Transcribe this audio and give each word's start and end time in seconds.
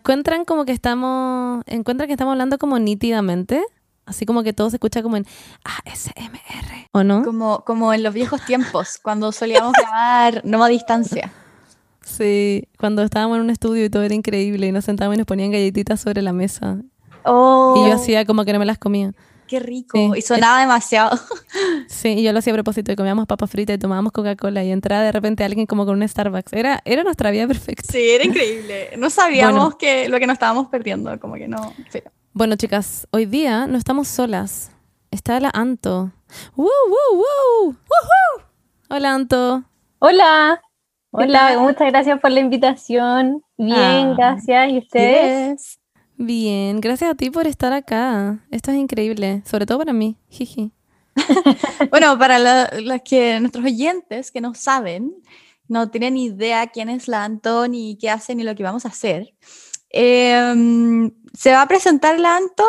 encuentran 0.00 0.44
como 0.44 0.64
que 0.64 0.72
estamos, 0.72 1.62
encuentran 1.66 2.06
que 2.06 2.14
estamos 2.14 2.32
hablando 2.32 2.58
como 2.58 2.78
nítidamente, 2.78 3.62
así 4.06 4.24
como 4.26 4.42
que 4.42 4.52
todo 4.52 4.70
se 4.70 4.76
escucha 4.76 5.02
como 5.02 5.16
en 5.16 5.26
ASMR, 5.64 6.88
¿o 6.92 7.04
no? 7.04 7.22
Como, 7.22 7.62
como 7.64 7.92
en 7.92 8.02
los 8.02 8.14
viejos 8.14 8.44
tiempos, 8.44 8.98
cuando 9.02 9.30
solíamos 9.30 9.72
grabar 9.72 10.40
no 10.44 10.64
a 10.64 10.68
distancia. 10.68 11.30
Sí, 12.02 12.66
cuando 12.78 13.02
estábamos 13.02 13.36
en 13.36 13.42
un 13.42 13.50
estudio 13.50 13.84
y 13.84 13.90
todo 13.90 14.02
era 14.02 14.14
increíble 14.14 14.66
y 14.66 14.72
nos 14.72 14.86
sentábamos 14.86 15.16
y 15.16 15.18
nos 15.18 15.26
ponían 15.26 15.52
galletitas 15.52 16.00
sobre 16.00 16.22
la 16.22 16.32
mesa. 16.32 16.78
Oh, 17.24 17.74
Y 17.76 17.88
yo 17.90 17.94
hacía 17.94 18.24
como 18.24 18.44
que 18.46 18.52
no 18.54 18.58
me 18.58 18.64
las 18.64 18.78
comía. 18.78 19.12
Qué 19.50 19.60
rico. 19.60 19.98
Sí. 19.98 20.10
Y 20.18 20.22
sonaba 20.22 20.60
demasiado. 20.60 21.18
Sí, 21.88 22.10
y 22.10 22.22
yo 22.22 22.32
lo 22.32 22.38
hacía 22.38 22.52
a 22.52 22.56
propósito 22.56 22.92
y 22.92 22.96
comíamos 22.96 23.26
papas 23.26 23.50
fritas 23.50 23.74
y 23.74 23.78
tomábamos 23.78 24.12
Coca-Cola 24.12 24.62
y 24.64 24.70
entraba 24.70 25.02
de 25.02 25.10
repente 25.12 25.42
alguien 25.44 25.66
como 25.66 25.84
con 25.84 25.96
un 26.00 26.08
Starbucks. 26.08 26.52
Era, 26.52 26.80
era 26.84 27.02
nuestra 27.02 27.30
vida 27.32 27.46
perfecta. 27.48 27.92
Sí, 27.92 28.10
era 28.10 28.24
increíble. 28.24 28.90
No 28.96 29.10
sabíamos 29.10 29.54
Bueno. 29.60 29.78
que 29.78 30.08
lo 30.08 30.18
que 30.20 30.26
nos 30.26 30.34
estábamos 30.34 30.68
perdiendo, 30.68 31.18
como 31.20 31.34
que 31.34 31.48
no. 31.48 31.74
sí. 31.90 32.00
Bueno, 32.32 32.54
chicas, 32.56 33.08
hoy 33.10 33.26
día 33.26 33.66
no 33.66 33.76
estamos 33.76 34.06
solas. 34.08 34.70
Está 35.10 35.40
la 35.40 35.50
Anto. 35.52 36.12
¡Woo, 36.54 36.68
woo, 36.88 37.18
woo! 37.18 37.66
¡Woohoo! 37.72 38.46
Hola, 38.88 39.14
Anto. 39.14 39.64
Hola, 39.98 40.60
¿Qué 40.62 41.24
hola, 41.24 41.58
muchas 41.58 41.88
gracias 41.88 42.20
por 42.20 42.30
la 42.30 42.38
invitación. 42.40 43.42
Bien, 43.58 43.74
Ah, 43.76 44.14
gracias. 44.16 44.70
¿Y 44.70 44.78
ustedes? 44.78 45.58
Yes. 45.58 45.79
Bien, 46.22 46.82
gracias 46.82 47.10
a 47.10 47.14
ti 47.14 47.30
por 47.30 47.46
estar 47.46 47.72
acá. 47.72 48.40
Esto 48.50 48.70
es 48.72 48.76
increíble, 48.76 49.42
sobre 49.46 49.64
todo 49.64 49.78
para 49.78 49.94
mí. 49.94 50.18
Jiji. 50.28 50.70
Bueno, 51.90 52.18
para 52.18 52.38
los 52.78 53.00
que 53.06 53.40
nuestros 53.40 53.64
oyentes 53.64 54.30
que 54.30 54.42
no 54.42 54.54
saben, 54.54 55.14
no 55.66 55.90
tienen 55.90 56.18
idea 56.18 56.66
quién 56.66 56.90
es 56.90 57.08
la 57.08 57.24
Anto, 57.24 57.66
ni 57.68 57.96
qué 57.96 58.10
hace, 58.10 58.34
ni 58.34 58.42
lo 58.42 58.54
que 58.54 58.62
vamos 58.62 58.84
a 58.84 58.88
hacer, 58.88 59.32
em, 59.88 61.10
se 61.32 61.52
va 61.52 61.62
a 61.62 61.68
presentar 61.68 62.20
la 62.20 62.36
Anto 62.36 62.66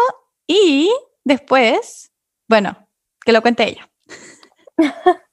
y 0.47 0.89
después, 1.25 2.09
bueno, 2.47 2.87
que 3.25 3.33
lo 3.33 3.41
cuente 3.41 3.67
ella. 3.67 3.91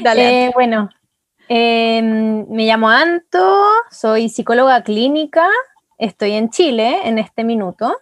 Dale. 0.00 0.44
Eh, 0.44 0.50
bueno, 0.54 0.90
em, 1.48 2.46
me 2.48 2.66
llamo 2.66 2.88
Anto, 2.88 3.66
soy 3.90 4.28
psicóloga 4.28 4.84
clínica, 4.84 5.48
estoy 5.98 6.32
en 6.32 6.50
Chile 6.50 7.00
en 7.04 7.18
este 7.18 7.44
minuto 7.44 7.96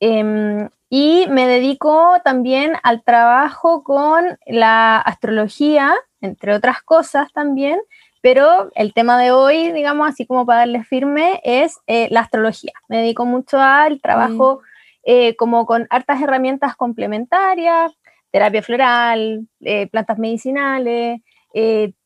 em, 0.00 0.68
y 0.88 1.26
me 1.30 1.46
dedico 1.46 2.16
también 2.24 2.74
al 2.82 3.02
trabajo 3.02 3.82
con 3.82 4.38
la 4.46 4.98
astrología, 4.98 5.94
entre 6.20 6.54
otras 6.54 6.82
cosas 6.82 7.32
también, 7.32 7.80
pero 8.22 8.70
el 8.76 8.94
tema 8.94 9.18
de 9.18 9.32
hoy, 9.32 9.72
digamos, 9.72 10.08
así 10.08 10.26
como 10.26 10.46
para 10.46 10.60
darle 10.60 10.84
firme, 10.84 11.40
es 11.42 11.78
eh, 11.88 12.08
la 12.10 12.20
astrología. 12.20 12.72
Me 12.88 12.98
dedico 12.98 13.26
mucho 13.26 13.58
al 13.58 14.00
trabajo 14.00 14.60
eh, 15.02 15.34
como 15.36 15.66
con 15.66 15.88
hartas 15.90 16.22
herramientas 16.22 16.76
complementarias, 16.76 17.92
terapia 18.30 18.62
floral, 18.62 19.48
eh, 19.60 19.88
plantas 19.88 20.18
medicinales, 20.18 21.20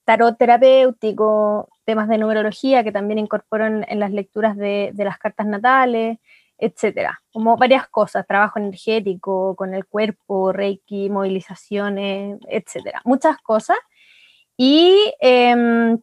tarot 0.04 0.38
terapéutico, 0.38 1.68
temas 1.86 2.08
de 2.08 2.18
numerología 2.18 2.84
que 2.84 2.92
también 2.92 3.18
incorporo 3.18 3.64
en, 3.66 3.86
en 3.88 4.00
las 4.00 4.10
lecturas 4.10 4.56
de, 4.56 4.90
de 4.92 5.04
las 5.04 5.18
cartas 5.18 5.46
natales, 5.46 6.18
etcétera. 6.58 7.22
Como 7.32 7.56
varias 7.56 7.86
cosas, 7.88 8.26
trabajo 8.26 8.58
energético, 8.58 9.54
con 9.56 9.74
el 9.74 9.86
cuerpo, 9.86 10.52
reiki, 10.52 11.08
movilizaciones, 11.08 12.38
etcétera. 12.48 13.00
Muchas 13.04 13.36
cosas. 13.38 13.76
Y 14.56 15.12
em, 15.20 15.98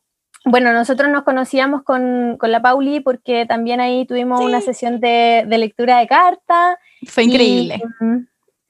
bueno, 0.46 0.74
nosotros 0.74 1.10
nos 1.10 1.24
conocíamos 1.24 1.84
con, 1.84 2.38
con 2.38 2.52
la 2.52 2.62
Pauli 2.62 3.00
porque 3.00 3.46
también 3.46 3.80
ahí 3.80 4.06
tuvimos 4.06 4.40
Sí. 4.40 4.46
una 4.46 4.62
sesión 4.62 5.00
de, 5.00 5.44
de 5.48 5.58
lectura 5.58 6.00
de 6.00 6.08
cartas. 6.08 6.78
Fue 7.08 7.24
increíble. 7.24 7.82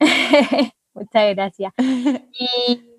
muchas 0.94 1.34
gracias. 1.34 1.72
Y 1.78 2.90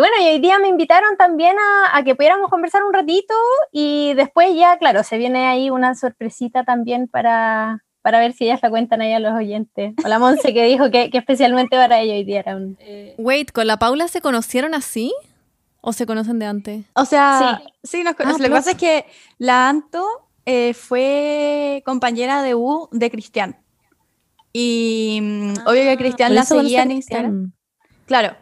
bueno, 0.00 0.16
y 0.22 0.28
hoy 0.28 0.38
día 0.38 0.58
me 0.58 0.68
invitaron 0.68 1.16
también 1.18 1.56
a, 1.58 1.96
a 1.98 2.02
que 2.02 2.14
pudiéramos 2.14 2.48
conversar 2.48 2.82
un 2.84 2.94
ratito 2.94 3.34
y 3.70 4.14
después 4.14 4.54
ya, 4.56 4.78
claro, 4.78 5.02
se 5.04 5.18
viene 5.18 5.46
ahí 5.46 5.68
una 5.68 5.94
sorpresita 5.94 6.64
también 6.64 7.06
para, 7.06 7.84
para 8.00 8.18
ver 8.18 8.32
si 8.32 8.44
ellas 8.44 8.60
la 8.62 8.70
cuentan 8.70 9.02
ahí 9.02 9.12
a 9.12 9.20
los 9.20 9.34
oyentes. 9.34 9.92
Hola 10.02 10.18
Monse 10.18 10.54
que 10.54 10.64
dijo 10.64 10.90
que, 10.90 11.10
que 11.10 11.18
especialmente 11.18 11.76
para 11.76 12.00
ella 12.00 12.14
hoy 12.14 12.24
día 12.24 12.40
era 12.40 12.56
un... 12.56 12.78
Wait, 13.18 13.52
¿con 13.52 13.66
la 13.66 13.78
Paula 13.78 14.08
se 14.08 14.22
conocieron 14.22 14.74
así? 14.74 15.12
¿O 15.82 15.92
se 15.92 16.06
conocen 16.06 16.38
de 16.38 16.46
antes? 16.46 16.84
O 16.94 17.04
sea, 17.04 17.60
sí, 17.82 18.02
nos 18.02 18.14
Ah. 18.18 18.32
Lo 18.38 18.44
que 18.44 18.50
pasa 18.50 18.70
es 18.70 18.76
que 18.78 19.04
la 19.36 19.68
Anto 19.68 20.06
eh, 20.46 20.72
fue 20.72 21.82
compañera 21.84 22.42
de 22.42 22.54
U 22.54 22.88
de 22.90 23.10
Cristian. 23.10 23.58
Y 24.52 25.20
mm, 25.22 25.52
obvio 25.66 25.82
que 25.82 25.96
Cristian 25.98 26.28
Por 26.30 26.36
la 26.36 26.44
seguía 26.44 26.84
en 26.84 26.90
Instagram. 26.92 27.30
Cristian. 27.32 28.06
Claro. 28.06 28.36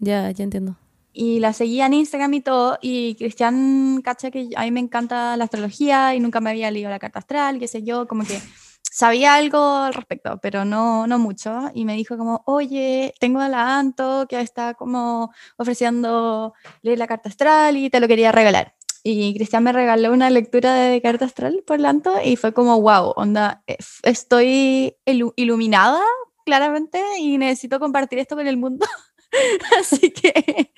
Ya, 0.00 0.30
ya 0.32 0.42
entiendo. 0.44 0.76
Y 1.16 1.38
la 1.38 1.52
seguía 1.52 1.86
en 1.86 1.94
Instagram 1.94 2.34
y 2.34 2.40
todo. 2.40 2.76
Y 2.82 3.14
Cristian, 3.14 4.02
cacha 4.02 4.32
que 4.32 4.48
a 4.56 4.62
mí 4.64 4.70
me 4.72 4.80
encanta 4.80 5.36
la 5.36 5.44
astrología 5.44 6.14
y 6.14 6.20
nunca 6.20 6.40
me 6.40 6.50
había 6.50 6.70
leído 6.72 6.90
la 6.90 6.98
carta 6.98 7.20
astral, 7.20 7.60
qué 7.60 7.68
sé 7.68 7.84
yo, 7.84 8.08
como 8.08 8.24
que 8.24 8.40
sabía 8.82 9.34
algo 9.36 9.58
al 9.58 9.94
respecto, 9.94 10.38
pero 10.42 10.64
no, 10.64 11.06
no 11.06 11.18
mucho. 11.20 11.70
Y 11.72 11.84
me 11.84 11.94
dijo 11.94 12.18
como, 12.18 12.42
oye, 12.46 13.14
tengo 13.20 13.38
a 13.40 13.48
la 13.48 13.78
Anto 13.78 14.26
que 14.28 14.40
está 14.40 14.74
como 14.74 15.32
ofreciendo 15.56 16.52
leer 16.82 16.98
la 16.98 17.06
carta 17.06 17.28
astral 17.28 17.76
y 17.76 17.90
te 17.90 18.00
lo 18.00 18.08
quería 18.08 18.32
regalar. 18.32 18.74
Y 19.04 19.34
Cristian 19.34 19.62
me 19.62 19.72
regaló 19.72 20.12
una 20.12 20.30
lectura 20.30 20.74
de 20.74 21.00
carta 21.02 21.26
astral 21.26 21.62
por 21.66 21.78
la 21.78 21.90
Anto 21.90 22.12
y 22.24 22.36
fue 22.36 22.52
como, 22.54 22.80
wow, 22.80 23.12
onda, 23.16 23.62
eh, 23.66 23.76
estoy 24.02 24.96
ilu- 25.06 25.32
iluminada 25.36 26.00
claramente 26.44 27.00
y 27.18 27.38
necesito 27.38 27.78
compartir 27.78 28.18
esto 28.18 28.34
con 28.34 28.46
el 28.48 28.56
mundo. 28.56 28.86
Así 29.78 30.10
que, 30.10 30.70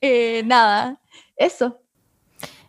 eh, 0.00 0.42
nada, 0.44 1.00
eso. 1.36 1.80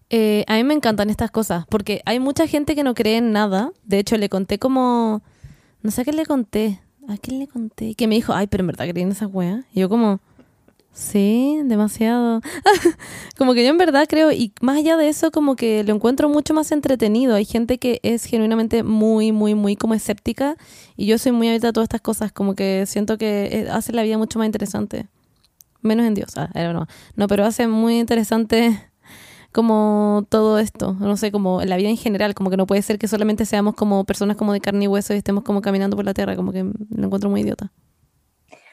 Eh, 0.09 0.43
a 0.47 0.55
mí 0.55 0.63
me 0.65 0.73
encantan 0.73 1.09
estas 1.09 1.31
cosas, 1.31 1.65
porque 1.69 2.01
hay 2.05 2.19
mucha 2.19 2.45
gente 2.45 2.75
que 2.75 2.83
no 2.83 2.93
cree 2.93 3.17
en 3.17 3.31
nada. 3.31 3.71
De 3.83 3.99
hecho, 3.99 4.17
le 4.17 4.29
conté 4.29 4.59
como... 4.59 5.21
No 5.81 5.89
sé 5.89 6.01
a 6.01 6.03
qué 6.03 6.11
le 6.11 6.25
conté. 6.25 6.81
¿A 7.07 7.17
quién 7.17 7.39
le 7.39 7.47
conté? 7.47 7.95
Que 7.95 8.07
me 8.07 8.15
dijo, 8.15 8.33
ay, 8.33 8.47
pero 8.47 8.61
en 8.61 8.67
verdad 8.67 8.87
creí 8.89 9.03
en 9.03 9.11
esa 9.11 9.27
wea. 9.27 9.65
Y 9.73 9.79
yo 9.79 9.89
como... 9.89 10.19
Sí, 10.93 11.61
demasiado. 11.63 12.41
como 13.37 13.53
que 13.53 13.63
yo 13.63 13.69
en 13.69 13.77
verdad 13.77 14.05
creo, 14.09 14.33
y 14.33 14.51
más 14.61 14.77
allá 14.77 14.97
de 14.97 15.07
eso, 15.07 15.31
como 15.31 15.55
que 15.55 15.85
lo 15.85 15.95
encuentro 15.95 16.27
mucho 16.27 16.53
más 16.53 16.73
entretenido. 16.73 17.35
Hay 17.35 17.45
gente 17.45 17.77
que 17.77 18.01
es 18.03 18.25
genuinamente 18.25 18.83
muy, 18.83 19.31
muy, 19.31 19.55
muy 19.55 19.77
como 19.77 19.93
escéptica, 19.93 20.57
y 20.97 21.05
yo 21.05 21.17
soy 21.17 21.31
muy 21.31 21.47
abierta 21.47 21.69
a 21.69 21.73
todas 21.73 21.85
estas 21.85 22.01
cosas, 22.01 22.33
como 22.33 22.55
que 22.55 22.85
siento 22.87 23.17
que 23.17 23.45
eh, 23.45 23.69
hace 23.71 23.93
la 23.93 24.03
vida 24.03 24.17
mucho 24.17 24.37
más 24.37 24.47
interesante. 24.47 25.07
Menos 25.81 26.05
en 26.05 26.13
Dios, 26.13 26.37
ah, 26.37 26.49
era 26.53 26.69
broma. 26.69 26.87
No, 27.15 27.27
pero 27.27 27.45
hace 27.45 27.67
muy 27.67 27.99
interesante 27.99 28.91
como 29.51 30.25
todo 30.29 30.59
esto, 30.59 30.93
no 30.93 31.17
sé, 31.17 31.31
como 31.31 31.61
la 31.63 31.75
vida 31.75 31.89
en 31.89 31.97
general, 31.97 32.33
como 32.33 32.49
que 32.49 32.57
no 32.57 32.67
puede 32.67 32.81
ser 32.81 32.97
que 32.97 33.07
solamente 33.07 33.45
seamos 33.45 33.75
como 33.75 34.05
personas 34.05 34.37
como 34.37 34.53
de 34.53 34.61
carne 34.61 34.85
y 34.85 34.87
hueso 34.87 35.13
y 35.13 35.17
estemos 35.17 35.43
como 35.43 35.61
caminando 35.61 35.95
por 35.97 36.05
la 36.05 36.13
tierra, 36.13 36.35
como 36.35 36.51
que 36.51 36.63
lo 36.63 37.05
encuentro 37.05 37.29
muy 37.29 37.41
idiota. 37.41 37.71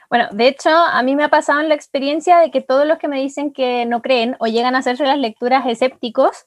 Bueno, 0.08 0.28
de 0.32 0.48
hecho, 0.48 0.70
a 0.70 1.02
mí 1.02 1.16
me 1.16 1.24
ha 1.24 1.28
pasado 1.28 1.60
en 1.60 1.68
la 1.68 1.74
experiencia 1.74 2.38
de 2.38 2.50
que 2.50 2.62
todos 2.62 2.86
los 2.86 2.98
que 2.98 3.08
me 3.08 3.20
dicen 3.20 3.52
que 3.52 3.84
no 3.84 4.00
creen 4.00 4.36
o 4.38 4.46
llegan 4.46 4.74
a 4.74 4.78
hacerse 4.78 5.04
las 5.04 5.18
lecturas 5.18 5.66
escépticos, 5.66 6.46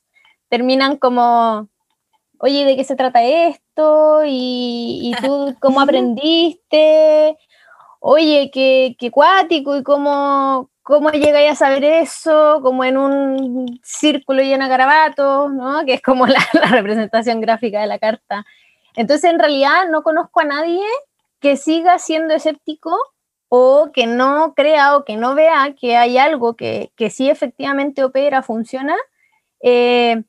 terminan 0.49 0.97
como, 0.97 1.69
oye, 2.39 2.65
¿de 2.65 2.75
qué 2.75 2.83
se 2.83 2.95
trata 2.95 3.23
esto? 3.23 4.23
¿Y, 4.25 5.13
y 5.13 5.21
tú 5.21 5.55
cómo 5.59 5.79
aprendiste? 5.81 7.37
Oye, 8.03 8.49
qué, 8.51 8.95
qué 8.97 9.11
cuático 9.11 9.77
y 9.77 9.83
cómo, 9.83 10.71
cómo 10.81 11.11
llegáis 11.11 11.51
a 11.51 11.55
saber 11.55 11.83
eso, 11.83 12.59
como 12.63 12.83
en 12.83 12.97
un 12.97 13.79
círculo 13.83 14.41
lleno 14.41 14.63
de 14.63 14.69
garabatos, 14.71 15.53
¿no? 15.53 15.85
Que 15.85 15.93
es 15.93 16.01
como 16.01 16.25
la, 16.27 16.39
la 16.53 16.65
representación 16.65 17.41
gráfica 17.41 17.79
de 17.79 17.85
la 17.85 17.99
carta. 17.99 18.43
Entonces, 18.95 19.29
en 19.29 19.37
realidad, 19.37 19.87
no 19.91 20.01
conozco 20.01 20.39
a 20.41 20.45
nadie 20.45 20.83
que 21.39 21.57
siga 21.57 21.99
siendo 21.99 22.33
escéptico 22.33 22.97
o 23.49 23.91
que 23.93 24.07
no 24.07 24.53
crea 24.55 24.95
o 24.97 25.05
que 25.05 25.15
no 25.15 25.35
vea 25.35 25.75
que 25.79 25.95
hay 25.95 26.17
algo 26.17 26.55
que, 26.55 26.91
que 26.95 27.11
sí 27.11 27.29
efectivamente 27.29 28.03
opera, 28.03 28.41
funciona, 28.41 28.95
eh, 29.61 30.23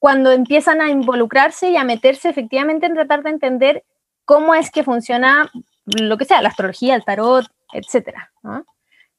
cuando 0.00 0.32
empiezan 0.32 0.80
a 0.80 0.90
involucrarse 0.90 1.70
y 1.70 1.76
a 1.76 1.84
meterse 1.84 2.28
efectivamente 2.28 2.86
en 2.86 2.94
tratar 2.94 3.22
de 3.22 3.30
entender 3.30 3.84
cómo 4.24 4.54
es 4.56 4.72
que 4.72 4.82
funciona 4.82 5.52
lo 5.86 6.16
que 6.16 6.24
sea, 6.24 6.42
la 6.42 6.48
astrología, 6.48 6.94
el 6.94 7.04
tarot, 7.04 7.46
etcétera. 7.72 8.32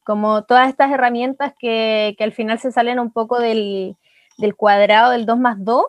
Como 0.03 0.43
todas 0.43 0.69
estas 0.69 0.91
herramientas 0.91 1.53
que, 1.59 2.15
que 2.17 2.23
al 2.23 2.31
final 2.31 2.59
se 2.59 2.71
salen 2.71 2.99
un 2.99 3.11
poco 3.11 3.39
del, 3.39 3.97
del 4.37 4.55
cuadrado 4.55 5.11
del 5.11 5.25
2 5.25 5.37
más 5.37 5.63
2, 5.63 5.85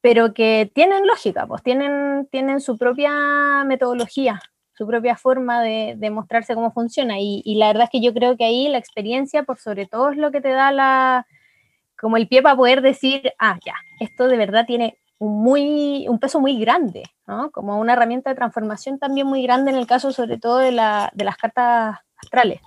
pero 0.00 0.34
que 0.34 0.70
tienen 0.74 1.06
lógica, 1.06 1.46
pues 1.46 1.62
tienen, 1.62 2.26
tienen 2.30 2.60
su 2.60 2.76
propia 2.76 3.64
metodología, 3.64 4.40
su 4.72 4.86
propia 4.86 5.16
forma 5.16 5.62
de, 5.62 5.94
de 5.96 6.10
mostrarse 6.10 6.54
cómo 6.54 6.72
funciona. 6.72 7.20
Y, 7.20 7.42
y, 7.44 7.56
la 7.56 7.68
verdad 7.68 7.84
es 7.84 7.90
que 7.90 8.04
yo 8.04 8.12
creo 8.12 8.36
que 8.36 8.44
ahí 8.44 8.68
la 8.68 8.78
experiencia, 8.78 9.44
por 9.44 9.58
sobre 9.58 9.86
todo, 9.86 10.10
es 10.10 10.16
lo 10.16 10.32
que 10.32 10.40
te 10.40 10.48
da 10.48 10.72
la, 10.72 11.26
como 12.00 12.16
el 12.16 12.26
pie 12.26 12.42
para 12.42 12.56
poder 12.56 12.82
decir, 12.82 13.32
ah, 13.38 13.58
ya, 13.64 13.74
esto 14.00 14.26
de 14.26 14.36
verdad 14.36 14.66
tiene 14.66 14.98
un 15.24 16.18
peso 16.18 16.40
muy 16.40 16.58
grande, 16.58 17.04
¿no? 17.26 17.50
como 17.50 17.78
una 17.78 17.92
herramienta 17.92 18.30
de 18.30 18.36
transformación 18.36 18.98
también 18.98 19.26
muy 19.26 19.42
grande 19.42 19.70
en 19.70 19.76
el 19.76 19.86
caso 19.86 20.12
sobre 20.12 20.38
todo 20.38 20.58
de, 20.58 20.72
la, 20.72 21.10
de 21.14 21.24
las 21.24 21.36
cartas 21.36 21.98
astrales. 22.16 22.60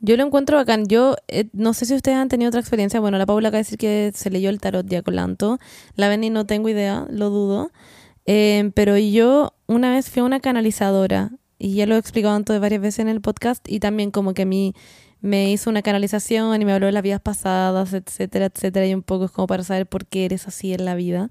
Yo 0.00 0.16
lo 0.16 0.24
encuentro 0.24 0.56
bacán. 0.56 0.86
Yo 0.86 1.16
eh, 1.28 1.48
no 1.52 1.74
sé 1.74 1.84
si 1.84 1.94
ustedes 1.94 2.16
han 2.16 2.28
tenido 2.28 2.48
otra 2.48 2.60
experiencia. 2.60 3.00
Bueno, 3.00 3.18
la 3.18 3.26
Paula 3.26 3.48
acaba 3.48 3.58
de 3.58 3.64
decir 3.64 3.78
que 3.78 4.12
se 4.14 4.30
leyó 4.30 4.48
el 4.48 4.58
tarot 4.58 4.86
Diacolanto. 4.86 5.58
La 5.94 6.08
Beni 6.08 6.30
no 6.30 6.46
tengo 6.46 6.70
idea, 6.70 7.06
lo 7.10 7.28
dudo. 7.28 7.70
Eh, 8.24 8.70
pero 8.74 8.96
yo 8.96 9.52
una 9.66 9.90
vez 9.90 10.08
fui 10.08 10.22
una 10.22 10.40
canalizadora 10.40 11.32
y 11.58 11.74
ya 11.74 11.86
lo 11.86 11.96
he 11.96 11.98
explicado 11.98 12.34
antes 12.34 12.58
varias 12.60 12.80
veces 12.80 13.00
en 13.00 13.08
el 13.08 13.20
podcast 13.20 13.68
y 13.68 13.80
también 13.80 14.10
como 14.10 14.32
que 14.32 14.46
mí 14.46 14.74
me 15.20 15.50
hizo 15.50 15.70
una 15.70 15.82
canalización 15.82 16.60
y 16.60 16.64
me 16.64 16.72
habló 16.72 16.86
de 16.86 16.92
las 16.92 17.02
vidas 17.02 17.20
pasadas, 17.20 17.92
etcétera, 17.92 18.46
etcétera, 18.46 18.86
y 18.86 18.94
un 18.94 19.02
poco 19.02 19.26
es 19.26 19.30
como 19.30 19.46
para 19.46 19.62
saber 19.62 19.86
por 19.86 20.06
qué 20.06 20.24
eres 20.24 20.46
así 20.46 20.72
en 20.72 20.84
la 20.84 20.94
vida. 20.94 21.30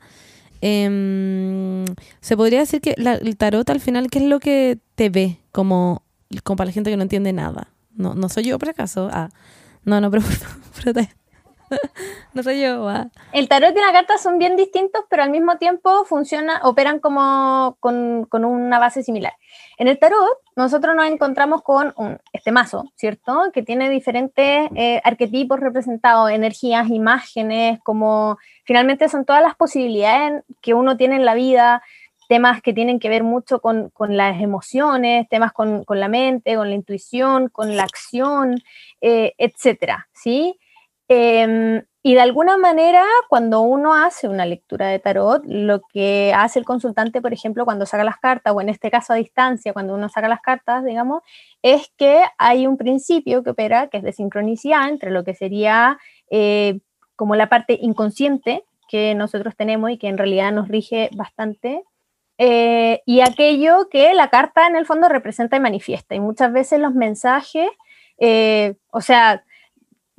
Em, 0.62 1.86
se 2.20 2.36
podría 2.36 2.60
decir 2.60 2.82
que 2.82 2.96
el 2.98 3.38
tarot 3.38 3.70
al 3.70 3.80
final, 3.80 4.10
¿qué 4.10 4.20
es 4.20 4.26
lo 4.26 4.40
que 4.40 4.78
te 4.96 5.10
ve? 5.10 5.40
Como, 5.52 6.04
como 6.44 6.58
para 6.58 6.68
la 6.68 6.74
gente 6.74 6.90
que 6.90 6.98
no 6.98 7.04
entiende 7.04 7.34
nada. 7.34 7.70
No, 7.96 8.14
no 8.14 8.30
soy 8.30 8.44
yo 8.44 8.60
por 8.60 8.70
acaso. 8.70 9.10
Ah, 9.12 9.30
no, 9.86 10.02
no, 10.02 10.12
pero, 10.12 10.24
pero 10.84 11.08
no 12.34 12.44
soy 12.44 12.62
yo. 12.62 12.88
Ah. 12.90 13.08
El 13.32 13.48
tarot 13.48 13.76
y 13.76 13.80
la 13.80 13.92
carta 13.92 14.18
son 14.18 14.38
bien 14.38 14.56
distintos, 14.56 15.04
pero 15.10 15.24
al 15.24 15.30
mismo 15.30 15.58
tiempo 15.58 16.06
funciona, 16.06 16.62
operan 16.64 17.00
como 17.00 17.78
con, 17.80 18.26
con 18.26 18.46
una 18.46 18.80
base 18.80 19.04
similar. 19.04 19.34
En 19.80 19.88
el 19.88 19.98
tarot, 19.98 20.40
nosotros 20.58 20.94
nos 20.94 21.08
encontramos 21.08 21.62
con 21.62 21.94
un, 21.96 22.20
este 22.34 22.52
mazo, 22.52 22.92
¿cierto? 22.96 23.50
Que 23.54 23.64
tiene 23.64 23.90
diferentes 23.90 24.70
eh, 24.76 25.00
arquetipos 25.06 25.58
representados, 25.58 26.32
energías, 26.32 26.90
imágenes, 26.90 27.80
como 27.82 28.38
finalmente 28.66 29.08
son 29.08 29.24
todas 29.24 29.42
las 29.42 29.56
posibilidades 29.56 30.44
que 30.62 30.74
uno 30.74 30.98
tiene 30.98 31.16
en 31.16 31.24
la 31.24 31.34
vida, 31.34 31.82
temas 32.28 32.62
que 32.62 32.74
tienen 32.74 33.00
que 33.00 33.08
ver 33.08 33.24
mucho 33.24 33.62
con, 33.62 33.90
las 34.10 34.42
emociones, 34.42 35.30
temas 35.30 35.54
con, 35.54 35.86
la 35.88 36.10
mente, 36.10 36.58
con 36.58 36.68
la 36.68 36.76
intuición, 36.76 37.48
con 37.48 37.78
la 37.78 37.84
acción, 37.84 38.62
eh, 39.00 39.34
etcétera, 39.38 40.10
¿sí? 40.12 40.60
Em, 41.08 41.82
y 42.02 42.14
de 42.14 42.22
alguna 42.22 42.58
manera, 42.58 43.04
cuando 43.28 43.62
uno 43.62 43.94
hace 43.94 44.30
una 44.30 44.46
lectura 44.46 44.88
de 44.88 45.00
tarot, 45.00 45.44
lo 45.46 45.82
que 45.82 46.34
hace 46.34 46.60
el 46.60 46.66
consultante, 46.66 47.22
por 47.22 47.34
ejemplo, 47.34 47.66
cuando 47.66 47.86
saca 47.86 48.06
las 48.06 48.18
cartas, 48.18 48.54
o 48.56 48.62
en 48.62 48.70
este 48.70 48.90
caso 48.90 49.12
a 49.12 49.18
distancia, 49.18 49.74
cuando 49.74 49.96
uno 49.96 50.08
saca 50.08 50.30
las 50.30 50.40
cartas, 50.40 50.86
digamos, 50.86 51.24
es 51.62 51.92
que 51.98 52.24
hay 52.38 52.68
un 52.68 52.78
principio 52.78 53.44
que 53.44 53.50
opera, 53.50 53.88
que 53.88 53.98
es 53.98 54.04
de 54.04 54.14
sincronicidad 54.14 54.88
entre 54.88 55.12
lo 55.12 55.26
que 55.26 55.36
sería 55.36 56.00
eh, 56.32 56.80
como 57.18 57.36
la 57.36 57.50
parte 57.50 57.78
inconsciente 57.82 58.64
que 58.88 59.14
nosotros 59.14 59.56
tenemos 59.58 59.92
y 59.92 59.98
que 59.98 60.08
en 60.08 60.18
realidad 60.18 60.54
nos 60.54 60.70
rige 60.70 61.10
bastante, 61.14 61.84
eh, 62.38 63.02
y 63.06 63.20
aquello 63.20 63.90
que 63.92 64.14
la 64.14 64.30
carta 64.30 64.66
en 64.68 64.78
el 64.78 64.86
fondo 64.86 65.10
representa 65.10 65.58
y 65.58 65.60
manifiesta. 65.60 66.16
Y 66.16 66.22
muchas 66.22 66.54
veces 66.54 66.80
los 66.80 66.94
mensajes, 66.94 67.70
eh, 68.20 68.76
o 68.92 69.02
sea, 69.02 69.44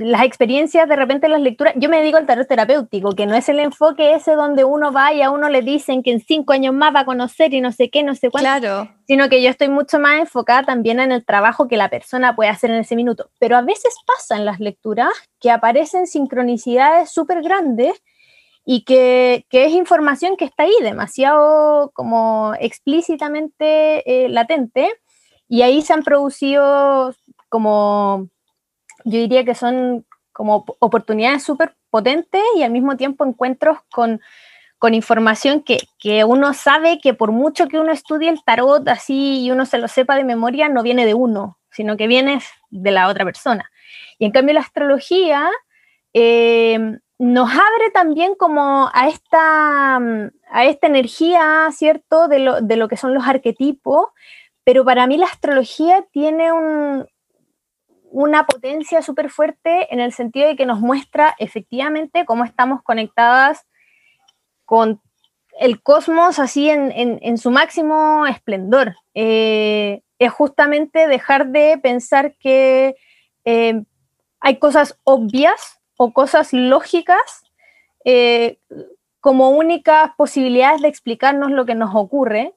las 0.01 0.25
experiencias, 0.25 0.89
de 0.89 0.97
repente 0.97 1.29
las 1.29 1.41
lecturas, 1.41 1.75
yo 1.77 1.89
me 1.89 2.03
digo 2.03 2.19
el 2.19 2.27
tarot 2.27 2.49
terapéutico, 2.49 3.15
que 3.15 3.27
no 3.27 3.35
es 3.35 3.49
el 3.49 3.61
enfoque 3.61 4.15
ese 4.15 4.35
donde 4.35 4.65
uno 4.65 4.93
va 4.93 5.13
y 5.13 5.23
a 5.23 5.31
uno 5.31 5.49
le 5.49 5.63
dicen 5.63 6.03
que 6.03 6.11
en 6.11 6.21
cinco 6.21 6.53
años 6.53 6.75
más 6.75 6.95
va 6.95 7.01
a 7.01 7.05
conocer 7.05 7.55
y 7.55 7.61
no 7.61 7.71
sé 7.71 7.91
qué, 7.91 8.03
no 8.03 8.15
sé 8.15 8.31
cuánto, 8.31 8.49
claro. 8.49 8.91
sino 9.07 9.29
que 9.29 9.43
yo 9.43 9.51
estoy 9.51 9.69
mucho 9.69 9.99
más 9.99 10.19
enfocada 10.19 10.65
también 10.65 11.01
en 11.01 11.13
el 11.13 11.25
trabajo 11.25 11.69
que 11.69 11.77
la 11.77 11.91
persona 11.91 12.35
puede 12.35 12.51
hacer 12.51 12.71
en 12.71 12.79
ese 12.79 12.97
minuto. 12.97 13.31
Pero 13.39 13.57
a 13.57 13.63
veces 13.63 13.95
pasa 14.07 14.37
en 14.37 14.45
las 14.45 14.59
lecturas 14.59 15.11
que 15.39 15.51
aparecen 15.51 16.07
sincronicidades 16.07 17.11
súper 17.11 17.43
grandes 17.43 18.03
y 18.65 18.85
que, 18.85 19.45
es 19.51 19.73
información 19.73 20.37
que 20.37 20.45
está 20.45 20.65
ahí 20.65 20.75
demasiado 20.83 21.91
como 21.93 22.55
explícitamente 22.59 24.25
eh, 24.25 24.29
latente 24.29 24.91
y 25.49 25.63
ahí 25.63 25.83
se 25.83 25.93
han 25.93 26.05
producido 26.05 27.15
como, 27.49 28.29
yo 29.05 29.19
diría 29.19 29.45
que 29.45 29.55
son 29.55 30.05
como 30.33 30.65
oportunidades 30.79 31.43
súper 31.43 31.75
potentes 31.91 32.43
y 32.57 32.63
al 32.63 32.71
mismo 32.71 32.97
tiempo 32.97 33.25
encuentros 33.25 33.79
con, 33.91 34.21
información 34.93 35.63
que, 35.63 35.79
que, 35.99 36.25
uno 36.25 36.55
sabe 36.55 37.01
que 37.01 37.13
por 37.13 37.33
mucho 37.33 37.69
que 37.69 37.79
uno 37.79 37.93
estudie 37.93 38.31
el 38.31 38.43
tarot 38.43 38.89
así 38.89 39.45
y 39.45 39.51
uno 39.51 39.67
se 39.67 39.77
lo 39.77 39.89
sepa 39.89 40.17
de 40.17 40.25
memoria, 40.25 40.71
no 40.71 40.83
viene 40.83 41.05
de 41.05 41.13
uno, 41.13 41.59
sino 41.71 41.99
que 41.99 42.07
viene 42.07 42.41
de 42.71 42.91
la 42.91 43.09
otra 43.09 43.25
persona. 43.25 43.71
Y 44.19 44.25
en 44.27 44.33
cambio 44.33 44.55
la 44.55 44.61
astrología... 44.61 45.51
Eh, 46.13 46.99
nos 47.21 47.51
abre 47.51 47.91
también 47.93 48.35
como 48.35 48.91
a 48.95 49.09
esta, 49.09 49.97
a 49.97 50.65
esta 50.65 50.87
energía, 50.87 51.69
¿cierto?, 51.71 52.29
de 52.29 52.39
lo, 52.39 52.63
de 52.63 52.77
lo 52.77 52.89
que 52.89 52.97
son 52.97 53.13
los 53.13 53.29
arquetipos, 53.29 54.07
pero 54.65 54.87
para 54.87 55.07
mí 55.07 55.19
la 55.19 55.27
astrología 55.27 56.03
tiene 56.13 56.51
un, 56.51 57.07
una 58.11 58.45
potencia 58.45 59.03
súper 59.03 59.31
fuerte 59.31 59.93
en 59.93 60.01
el 60.01 60.13
sentido 60.13 60.49
de 60.49 60.57
que 60.57 60.67
nos 60.67 60.81
muestra 60.81 61.35
efectivamente 61.39 62.25
cómo 62.25 62.45
estamos 62.45 62.83
conectadas 62.83 63.67
con 64.65 65.01
el 65.59 65.83
cosmos 65.83 66.39
así 66.39 66.71
en, 66.71 66.93
en, 66.95 67.39
su 67.39 67.51
máximo 67.51 68.27
esplendor. 68.27 68.97
Eh, 69.15 70.03
es 70.19 70.33
justamente 70.33 71.07
dejar 71.07 71.49
de 71.49 71.79
pensar 71.83 72.35
que 72.39 72.95
eh, 73.45 73.83
hay 74.41 74.59
cosas 74.59 74.99
obvias 75.05 75.81
o 75.97 76.13
cosas 76.13 76.53
lógicas 76.53 77.43
eh, 78.05 78.59
como 79.21 79.51
únicas 79.51 80.13
posibilidades 80.17 80.81
de 80.83 80.89
explicarnos 80.89 81.51
lo 81.51 81.67
que 81.67 81.75
nos 81.75 81.95
ocurre. 81.95 82.55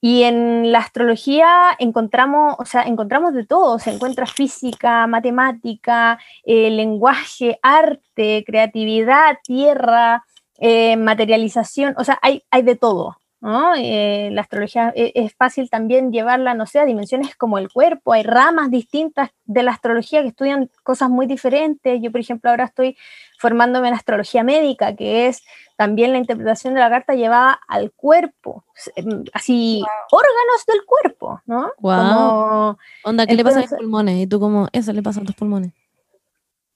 Y 0.00 0.22
en 0.22 0.72
la 0.72 0.78
astrología 0.78 1.76
encontramos, 1.78 2.56
o 2.58 2.64
sea, 2.64 2.82
encontramos 2.82 3.34
de 3.34 3.44
todo, 3.44 3.78
se 3.78 3.90
encuentra 3.90 4.26
física, 4.26 5.06
matemática, 5.06 6.18
eh, 6.44 6.70
lenguaje, 6.70 7.58
arte, 7.62 8.42
creatividad, 8.46 9.36
tierra, 9.44 10.24
eh, 10.58 10.96
materialización, 10.96 11.94
o 11.98 12.04
sea, 12.04 12.18
hay, 12.22 12.42
hay 12.50 12.62
de 12.62 12.76
todo. 12.76 13.19
Eh, 13.42 14.28
la 14.32 14.42
astrología 14.42 14.92
e, 14.94 15.12
es, 15.14 15.34
fácil 15.34 15.70
también 15.70 16.12
llevarla, 16.12 16.52
no 16.52 16.66
sé, 16.66 16.78
a 16.78 16.84
dimensiones 16.84 17.34
como 17.36 17.56
el 17.56 17.70
cuerpo. 17.70 18.12
Hay 18.12 18.22
ramas 18.22 18.70
distintas 18.70 19.30
de 19.46 19.62
la 19.62 19.70
astrología 19.70 20.20
que 20.20 20.28
estudian 20.28 20.70
cosas 20.82 21.08
muy 21.08 21.26
diferentes. 21.26 22.00
Yo, 22.02 22.10
por 22.12 22.20
ejemplo, 22.20 22.50
ahora 22.50 22.64
estoy 22.64 22.98
formándome 23.38 23.88
en 23.88 23.94
astrología 23.94 24.42
médica, 24.42 24.94
que 24.94 25.26
es 25.26 25.42
también 25.76 26.12
la 26.12 26.18
interpretación 26.18 26.74
de 26.74 26.80
la 26.80 26.90
carta 26.90 27.14
llevada 27.14 27.58
al 27.66 27.92
cuerpo, 27.92 28.64
em, 28.96 29.24
así, 29.32 29.82
órganos 30.10 30.66
del 30.66 30.84
cuerpo, 30.84 31.40
¿no? 31.46 31.72
Wow. 31.78 32.76
Onda, 33.04 33.26
¿qué 33.26 33.34
le 33.34 33.44
pasa 33.44 33.60
a 33.60 33.62
los 33.62 33.70
pulmones? 33.70 34.18
Y 34.18 34.26
tú 34.26 34.38
como, 34.38 34.68
eso 34.72 34.92
le 34.92 35.02
pasa 35.02 35.22
a 35.22 35.24
tus 35.24 35.34
pulmones. 35.34 35.72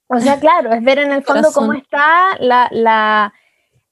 O 0.07 0.19
sea, 0.19 0.41
claro, 0.41 0.73
es 0.73 0.83
ver 0.83 0.99
en 0.99 1.13
el 1.13 1.23
fondo 1.23 1.51
cómo 1.53 1.75
está 1.75 2.37
la, 2.39 2.69
la 2.71 3.35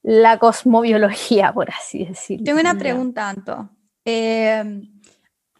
la 0.03 0.39
cosmobiología, 0.39 1.53
por 1.53 1.71
así 1.71 2.05
decirlo. 2.05 2.45
Tengo 2.45 2.61
una 2.61 2.77
pregunta, 2.77 3.29
Anto. 3.29 3.71
Eh, 4.05 4.63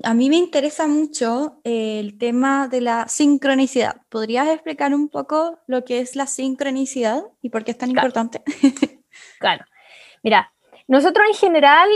a 0.03 0.15
mí 0.15 0.29
me 0.29 0.37
interesa 0.37 0.89
mucho 0.89 1.61
el 1.65 2.19
tema 2.19 2.69
de 2.69 2.81
la 2.81 3.07
sincronicidad. 3.09 3.97
¿Podrías 4.09 4.49
explicar 4.49 4.95
un 4.95 5.09
poco 5.09 5.61
lo 5.67 5.85
que 5.85 6.01
es 6.01 6.17
la 6.17 6.27
sincronicidad 6.27 7.23
y 7.41 7.51
por 7.51 7.65
qué 7.65 7.73
es 7.73 7.79
tan 7.79 7.91
importante? 7.91 8.43
claro. 9.39 9.65
Mira, 10.23 10.53
nosotros 10.89 11.27
en 11.29 11.35
general 11.37 11.89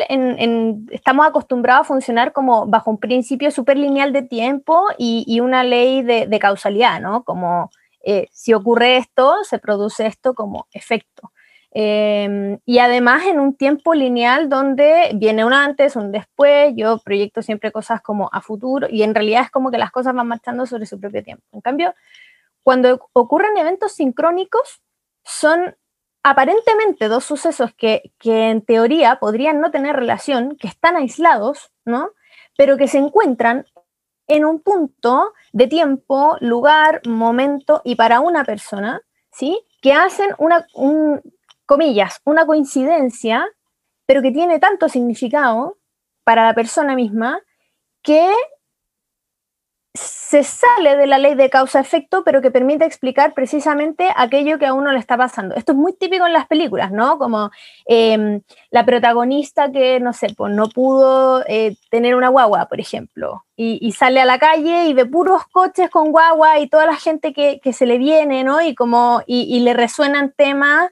estamos 0.91 1.27
acostumbrados 1.27 1.83
a 1.83 1.89
funcionar 1.89 2.33
como 2.33 2.67
bajo 2.67 2.91
un 2.91 2.99
principio 2.99 3.51
súper 3.51 3.77
lineal 3.77 4.13
de 4.13 4.23
tiempo 4.23 4.87
y, 4.99 5.41
una 5.41 5.65
ley 5.65 6.03
de, 6.03 6.39
causalidad, 6.39 7.01
¿no? 7.01 7.25
Como 7.25 7.71
eh, 8.05 8.29
si 8.31 8.55
ocurre 8.55 8.99
esto, 8.99 9.35
se 9.43 9.59
produce 9.59 10.07
esto 10.07 10.35
como 10.35 10.69
efecto. 10.73 11.33
Em, 11.79 12.59
y 12.65 12.79
además 12.79 13.27
en 13.27 13.39
un 13.39 13.55
tiempo 13.55 13.93
lineal 13.93 14.49
donde 14.49 15.11
viene 15.15 15.45
un 15.45 15.53
antes, 15.53 15.95
un 15.95 16.11
después, 16.11 16.73
yo 16.75 16.97
proyecto 17.01 17.43
siempre 17.43 17.71
cosas 17.71 18.01
como 18.01 18.31
a 18.33 18.41
futuro 18.41 18.87
y 18.91 19.03
en 19.03 19.15
realidad 19.15 19.43
es 19.43 19.51
como 19.51 19.71
que 19.71 19.77
las 19.77 19.91
cosas 19.91 20.15
van 20.15 20.27
marchando 20.27 20.65
sobre 20.65 20.87
su 20.87 20.99
propio 20.99 21.23
tiempo. 21.23 21.45
En 21.53 21.61
cambio, 21.61 21.95
cuando 22.63 23.07
ocurren 23.13 23.59
eventos 23.59 23.93
sincrónicos, 23.93 24.81
son 25.23 25.77
aparentemente 26.23 27.09
dos 27.09 27.25
sucesos 27.25 27.75
que, 27.77 28.11
que 28.19 28.49
en 28.49 28.63
teoría 28.63 29.19
podrían 29.21 29.61
no 29.61 29.71
tener 29.71 29.97
relación, 29.97 30.57
que 30.57 30.69
están 30.69 30.97
aislados, 30.97 31.73
¿no? 31.85 32.13
Pero 32.57 32.79
que 32.79 32.89
se 32.89 32.97
encuentran 32.97 33.67
en 34.29 34.47
un 34.47 34.63
punto 34.63 35.35
de 35.53 35.67
tiempo, 35.67 36.39
lugar, 36.41 37.03
momento 37.07 37.83
y 37.85 37.97
para 37.97 38.21
una 38.21 38.45
persona, 38.45 39.03
¿sí? 39.31 39.61
Que 39.83 39.93
hacen 39.93 40.31
una, 40.39 40.67
un, 40.73 41.21
comillas, 41.67 42.21
una 42.25 42.47
coincidencia, 42.47 43.47
pero 44.07 44.23
que 44.23 44.33
tiene 44.33 44.59
tanto 44.59 44.89
significado 44.89 45.79
para 46.25 46.45
la 46.45 46.55
persona 46.55 46.95
misma 46.95 47.41
que 48.03 48.33
se 49.97 50.45
sale 50.45 50.97
de 50.97 51.07
la 51.07 51.19
ley 51.19 51.35
de 51.35 51.51
causa-efecto, 51.51 52.23
pero 52.25 52.43
que 52.43 52.51
permite 52.51 52.85
explicar 52.85 53.35
precisamente 53.35 54.09
aquello 54.15 54.59
que 54.59 54.67
a 54.67 54.75
uno 54.75 54.93
le 54.93 54.99
está 54.99 55.17
pasando. 55.17 55.55
Esto 55.55 55.73
es 55.73 55.79
muy 55.79 55.95
típico 55.95 56.27
en 56.27 56.33
las 56.33 56.47
películas, 56.47 56.93
¿no? 56.93 57.19
Como 57.19 57.51
em, 57.87 58.43
la 58.71 58.85
protagonista 58.85 59.71
que, 59.73 60.01
no 60.01 60.13
sé, 60.13 60.29
pues 60.37 60.53
no 60.53 60.69
pudo 60.69 61.45
eh, 61.47 61.77
tener 61.91 62.15
una 62.15 62.29
guagua, 62.29 62.67
por 62.67 62.81
ejemplo, 62.81 63.45
y, 63.57 63.93
sale 63.93 64.21
a 64.21 64.27
la 64.27 64.39
calle 64.39 64.87
y 64.87 64.93
ve 64.93 65.07
puros 65.07 65.43
coches 65.51 65.89
con 65.89 66.13
guagua 66.13 66.59
y 66.59 66.69
toda 66.69 66.85
la 66.87 66.97
gente 66.97 67.33
que, 67.33 67.61
se 67.73 67.87
le 67.87 67.97
viene, 67.97 68.45
¿no? 68.45 68.61
Y, 68.61 68.75
como, 68.75 69.23
y, 69.27 69.61
le 69.61 69.73
resuenan 69.73 70.33
temas 70.37 70.91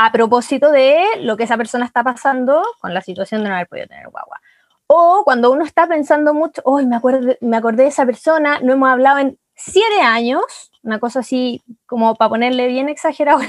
a 0.00 0.12
propósito 0.12 0.70
de 0.70 1.04
lo 1.22 1.36
que 1.36 1.42
esa 1.42 1.56
persona 1.56 1.84
está 1.84 2.04
pasando 2.04 2.62
con 2.80 2.94
la 2.94 3.00
situación 3.00 3.42
de 3.42 3.48
no 3.48 3.56
haber 3.56 3.66
podido 3.66 3.88
tener 3.88 4.08
guagua. 4.08 4.40
O 4.86 5.22
cuando 5.24 5.50
uno 5.50 5.64
está 5.64 5.88
pensando 5.88 6.32
mucho, 6.34 6.62
hoy 6.64 6.86
me, 6.86 7.00
me 7.40 7.56
acordé 7.56 7.82
de 7.82 7.88
esa 7.88 8.06
persona, 8.06 8.60
no 8.60 8.74
hemos 8.74 8.88
hablado 8.88 9.18
en 9.18 9.40
siete 9.56 10.00
años, 10.00 10.44
una 10.84 11.00
cosa 11.00 11.18
así 11.18 11.64
como 11.84 12.14
para 12.14 12.28
ponerle 12.28 12.68
bien 12.68 12.88
exagerado 12.88 13.40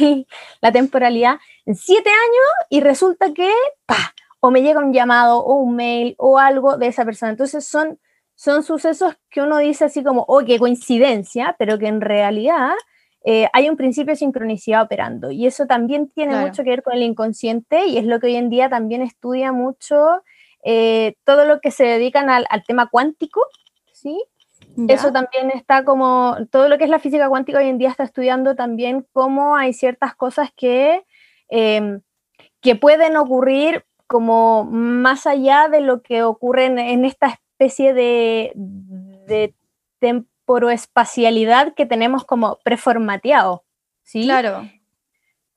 la 0.61 0.71
temporalidad, 0.71 1.35
en 1.67 1.75
siete 1.75 2.09
años 2.09 2.67
y 2.71 2.81
resulta 2.81 3.31
que, 3.31 3.53
pa, 3.85 4.15
o 4.39 4.49
me 4.49 4.63
llega 4.63 4.79
un 4.79 4.91
llamado 4.91 5.37
o 5.37 5.53
un 5.53 5.75
mail 5.75 6.15
o 6.17 6.39
algo 6.39 6.77
de 6.77 6.87
esa 6.87 7.05
persona. 7.05 7.31
Entonces 7.31 7.63
son, 7.63 7.99
son 8.33 8.63
sucesos 8.63 9.15
que 9.29 9.43
uno 9.43 9.59
dice 9.59 9.85
así 9.85 10.03
como, 10.03 10.25
oh, 10.27 10.43
qué 10.43 10.57
coincidencia, 10.57 11.55
pero 11.59 11.77
que 11.77 11.87
en 11.87 12.01
realidad 12.01 12.73
eh, 13.25 13.47
hay 13.51 13.69
un 13.69 13.75
principio 13.75 14.13
de 14.13 14.17
sincronicidad 14.17 14.83
operando. 14.83 15.31
Y 15.31 15.45
eso 15.45 15.65
también 15.65 16.09
tiene 16.09 16.37
mucho 16.37 16.63
que 16.63 16.69
ver 16.69 16.83
con 16.83 16.93
el 16.93 17.03
inconsciente 17.03 17.85
y 17.85 17.97
es 17.97 18.05
lo 18.05 18.19
que 18.19 18.27
hoy 18.27 18.35
en 18.35 18.49
día 18.49 18.69
también 18.69 19.01
estudia 19.01 19.51
mucho 19.51 20.23
eh, 20.63 21.15
todo 21.25 21.45
lo 21.45 21.59
que 21.61 21.71
se 21.71 21.83
dedican 21.83 22.29
al, 22.29 22.45
tema 22.65 22.87
cuántico, 22.89 23.41
¿sí? 23.91 24.21
Eso 24.87 25.11
también 25.11 25.51
está 25.51 25.83
como, 25.83 26.37
todo 26.51 26.69
lo 26.69 26.77
que 26.77 26.85
es 26.85 26.89
la 26.89 26.99
física 26.99 27.27
cuántica 27.27 27.59
hoy 27.59 27.67
en 27.67 27.77
día 27.77 27.89
está 27.89 28.03
estudiando 28.03 28.55
también 28.55 29.05
cómo 29.11 29.57
hay 29.57 29.73
ciertas 29.73 30.15
cosas 30.15 30.51
que, 30.55 31.05
em, 31.49 32.01
que 32.61 32.75
pueden 32.75 33.17
ocurrir 33.17 33.83
como 34.07 34.63
más 34.63 35.27
allá 35.27 35.67
de 35.67 35.81
lo 35.81 36.01
que 36.01 36.23
ocurre 36.23 36.65
en, 36.65 37.03
esta 37.03 37.27
especie 37.27 37.93
de, 37.93 38.53
de 38.55 39.53
temporoespacialidad 40.49 41.73
que 41.75 41.85
tenemos 41.85 42.25
como 42.25 42.57
preformateado. 42.63 43.63
¿sí? 44.03 44.23
Claro. 44.23 44.67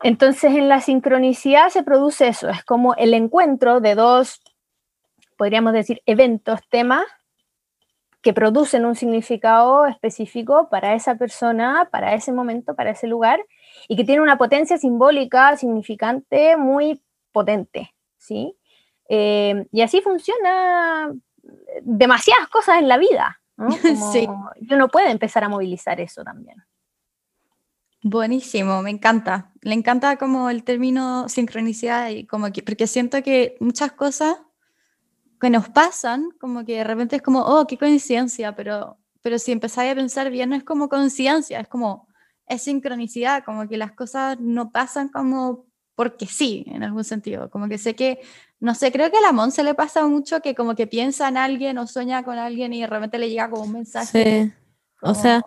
Entonces 0.03 0.55
en 0.55 0.69
la 0.69 0.81
sincronicidad 0.81 1.71
se 1.71 1.83
produce 1.83 2.29
eso, 2.29 2.49
es 2.51 2.65
como 2.65 2.95
el 2.97 3.15
encuentro 3.15 3.81
de 3.81 3.95
dos 3.95 4.43
podríamos 5.39 5.73
decir, 5.73 6.03
eventos, 6.07 6.61
temas 6.69 7.05
que 8.21 8.33
producen 8.33 8.85
un 8.85 8.95
significado 8.95 9.87
específico 9.87 10.69
para 10.71 10.95
esa 10.95 11.17
persona, 11.17 11.89
para 11.91 12.15
ese 12.15 12.31
momento, 12.33 12.77
para 12.77 12.91
ese 12.91 13.09
lugar, 13.09 13.41
y 13.89 13.97
que 13.97 14.05
tiene 14.05 14.23
una 14.23 14.39
potencia 14.39 14.79
simbólica 14.79 15.57
significante 15.57 16.57
muy 16.57 17.03
potente, 17.33 17.93
¿sí? 18.19 18.57
Eh, 19.09 19.67
y 19.73 19.81
así 19.81 20.01
funciona 20.01 21.13
demasiadas 21.81 22.47
cosas 22.47 22.79
en 22.79 22.87
la 22.87 22.99
vida, 22.99 23.42
¿no? 23.57 23.71
sí. 24.13 24.29
Y 24.61 24.75
uno 24.75 24.89
puede 24.89 25.11
empezar 25.11 25.45
a 25.45 25.49
movilizar 25.49 26.01
eso 26.01 26.23
también. 26.23 26.63
Buenísimo, 28.05 28.83
me 28.83 28.91
encanta. 28.91 29.53
Le 29.61 29.75
encanta 29.75 30.17
como 30.17 30.51
el 30.51 30.65
término 30.65 31.29
sincronicidad 31.29 32.11
y 32.11 32.27
como 32.27 32.51
que, 32.51 32.63
porque 32.63 32.89
siento 32.89 33.23
que 33.23 33.57
muchas 33.61 33.93
cosas 33.93 34.39
que 35.41 35.51
nos 35.51 35.69
pasan, 35.69 36.31
como 36.41 36.65
que 36.65 36.79
de 36.79 36.85
repente 36.85 37.17
es 37.17 37.23
como, 37.23 37.41
oh, 37.43 37.67
qué 37.67 37.79
coincidencia, 37.79 38.57
pero, 38.57 38.99
pero 39.21 39.39
si 39.39 39.53
empezáis 39.53 39.93
a 39.93 39.95
pensar 39.95 40.31
bien, 40.31 40.51
no 40.51 40.57
es 40.57 40.65
como 40.65 40.89
coincidencia, 40.89 41.61
es 41.61 41.69
como, 41.69 42.09
es 42.47 42.63
sincronicidad, 42.63 43.45
como 43.45 43.69
que 43.69 43.77
las 43.77 43.93
cosas 43.93 44.39
no 44.41 44.73
pasan 44.73 45.09
como 45.09 45.67
porque 45.95 46.27
sí, 46.27 46.65
en 46.69 46.83
algún 46.83 47.05
sentido, 47.05 47.51
como 47.51 47.69
que 47.69 47.79
sé 47.79 47.95
que, 47.95 48.21
no 48.61 48.75
sé, 48.75 48.93
creo 48.93 49.11
que 49.11 49.19
a 49.19 49.21
la 49.21 49.33
Mon 49.33 49.53
se 49.53 49.63
le 49.63 49.75
pasa 49.75 50.07
mucho 50.07 50.41
que 50.41 50.55
como 50.55 50.75
que 50.75 50.87
piensa 50.87 51.29
en 51.29 51.37
alguien 51.37 51.79
o 51.79 51.87
sueña 51.87 52.23
con 52.23 52.39
alguien 52.39 52.73
y 52.73 52.81
de 52.81 52.87
repente 52.87 53.19
le 53.19 53.29
llega 53.29 53.51
como 53.51 53.65
un 53.65 53.73
mensaje. 53.73 54.45
Sí, 54.45 54.53
o 55.03 55.15
sea, 55.15 55.43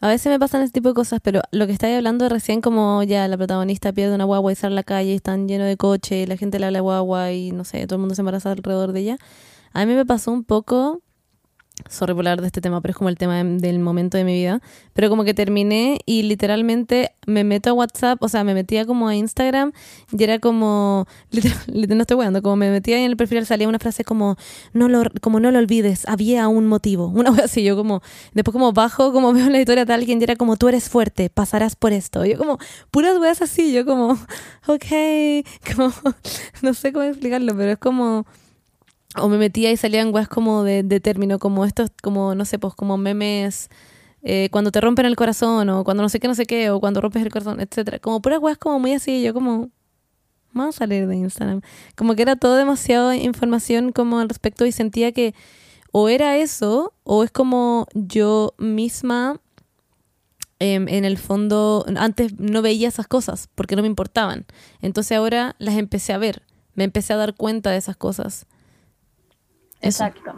a 0.00 0.08
veces 0.08 0.30
me 0.30 0.38
pasan 0.38 0.62
ese 0.62 0.72
tipo 0.72 0.90
de 0.90 0.94
cosas, 0.94 1.20
pero 1.22 1.40
lo 1.52 1.66
que 1.66 1.72
estáis 1.72 1.96
hablando 1.96 2.28
recién, 2.28 2.60
como 2.60 3.02
ya 3.02 3.26
la 3.28 3.36
protagonista 3.36 3.92
pierde 3.92 4.14
una 4.14 4.24
guagua 4.24 4.52
y 4.52 4.54
sale 4.54 4.74
a 4.74 4.76
la 4.76 4.82
calle 4.82 5.12
y 5.12 5.16
están 5.16 5.48
llenos 5.48 5.66
de 5.66 5.76
coche 5.76 6.22
y 6.22 6.26
la 6.26 6.36
gente 6.36 6.58
le 6.58 6.66
habla 6.66 6.80
guagua 6.80 7.32
y 7.32 7.52
no 7.52 7.64
sé, 7.64 7.86
todo 7.86 7.96
el 7.96 8.00
mundo 8.00 8.14
se 8.14 8.20
embaraza 8.20 8.52
alrededor 8.52 8.92
de 8.92 9.00
ella. 9.00 9.18
A 9.72 9.86
mí 9.86 9.94
me 9.94 10.04
pasó 10.04 10.32
un 10.32 10.44
poco 10.44 11.02
sorry 11.88 12.14
por 12.14 12.20
hablar 12.20 12.40
de 12.40 12.46
este 12.46 12.60
tema, 12.60 12.80
pero 12.80 12.92
es 12.92 12.96
como 12.96 13.08
el 13.08 13.16
tema 13.16 13.42
del 13.44 13.78
momento 13.78 14.16
de 14.16 14.24
mi 14.24 14.34
vida. 14.34 14.60
Pero 14.94 15.08
como 15.08 15.24
que 15.24 15.34
terminé 15.34 16.00
y 16.06 16.22
literalmente 16.22 17.12
me 17.26 17.44
meto 17.44 17.70
a 17.70 17.72
WhatsApp, 17.74 18.22
o 18.22 18.28
sea, 18.28 18.44
me 18.44 18.54
metía 18.54 18.86
como 18.86 19.08
a 19.08 19.14
Instagram 19.14 19.72
y 20.10 20.22
era 20.22 20.38
como, 20.38 21.06
no 21.72 22.00
estoy 22.00 22.16
weando, 22.16 22.42
como 22.42 22.56
me 22.56 22.70
metía 22.70 22.98
y 22.98 23.04
en 23.04 23.10
el 23.10 23.16
perfil 23.16 23.44
salía 23.46 23.68
una 23.68 23.78
frase 23.78 24.04
como, 24.04 24.36
no 24.72 24.88
lo, 24.88 25.02
como 25.20 25.40
no 25.40 25.50
lo 25.50 25.58
olvides, 25.58 26.08
había 26.08 26.48
un 26.48 26.66
motivo. 26.66 27.08
Una 27.14 27.30
vez 27.30 27.44
así, 27.44 27.62
yo 27.62 27.76
como, 27.76 28.02
después 28.32 28.52
como 28.52 28.72
bajo, 28.72 29.12
como 29.12 29.32
veo 29.34 29.48
la 29.50 29.58
historia 29.58 29.84
de 29.84 29.92
alguien 29.92 30.20
y 30.20 30.24
era 30.24 30.36
como, 30.36 30.56
tú 30.56 30.68
eres 30.68 30.88
fuerte, 30.88 31.30
pasarás 31.30 31.76
por 31.76 31.92
esto. 31.92 32.24
yo 32.24 32.38
como, 32.38 32.58
puras 32.90 33.18
weas 33.18 33.42
así, 33.42 33.72
yo 33.72 33.84
como, 33.84 34.12
ok, 34.66 34.86
como, 35.74 35.92
no 36.62 36.74
sé 36.74 36.92
cómo 36.92 37.04
explicarlo, 37.04 37.54
pero 37.56 37.72
es 37.72 37.78
como 37.78 38.26
o 39.18 39.28
me 39.28 39.38
metía 39.38 39.70
y 39.70 39.76
salían 39.76 40.12
weas 40.14 40.28
como 40.28 40.62
de, 40.62 40.82
término, 41.00 41.38
como 41.38 41.64
estos, 41.64 41.90
como, 42.02 42.34
no 42.34 42.44
sé, 42.44 42.58
pues 42.58 42.74
como 42.74 42.96
memes, 42.96 43.68
eh, 44.22 44.48
cuando 44.50 44.70
te 44.70 44.80
rompen 44.80 45.06
el 45.06 45.16
corazón, 45.16 45.68
o 45.68 45.84
cuando 45.84 46.02
no 46.02 46.08
sé 46.08 46.20
qué, 46.20 46.28
no 46.28 46.34
sé 46.34 46.46
qué, 46.46 46.70
o 46.70 46.80
cuando 46.80 47.00
rompes 47.00 47.22
el 47.22 47.30
corazón, 47.30 47.60
etcétera 47.60 47.98
Como 47.98 48.20
puras 48.20 48.40
weas 48.40 48.58
como 48.58 48.78
muy 48.78 48.92
así, 48.92 49.22
yo 49.22 49.32
como, 49.34 49.70
vamos 50.52 50.76
a 50.76 50.78
salir 50.78 51.06
de 51.06 51.16
Instagram. 51.16 51.60
Como 51.94 52.14
que 52.14 52.22
era 52.22 52.36
todo 52.36 52.56
demasiado 52.56 53.12
información 53.12 53.92
como 53.92 54.18
al 54.18 54.28
respecto 54.28 54.66
y 54.66 54.72
sentía 54.72 55.12
que 55.12 55.34
o 55.92 56.08
era 56.08 56.36
eso, 56.36 56.92
o 57.04 57.24
es 57.24 57.30
como 57.30 57.86
yo 57.94 58.54
misma 58.58 59.40
em, 60.58 60.88
en 60.88 61.04
el 61.06 61.16
fondo, 61.16 61.86
antes 61.96 62.38
no 62.38 62.60
veía 62.62 62.88
esas 62.88 63.06
cosas 63.06 63.48
porque 63.54 63.76
no 63.76 63.82
me 63.82 63.88
importaban. 63.88 64.44
Entonces 64.82 65.16
ahora 65.16 65.56
las 65.58 65.76
empecé 65.76 66.12
a 66.12 66.18
ver, 66.18 66.42
me 66.74 66.84
empecé 66.84 67.14
a 67.14 67.16
dar 67.16 67.34
cuenta 67.34 67.70
de 67.70 67.78
esas 67.78 67.96
cosas. 67.96 68.46
Exacto, 69.86 70.34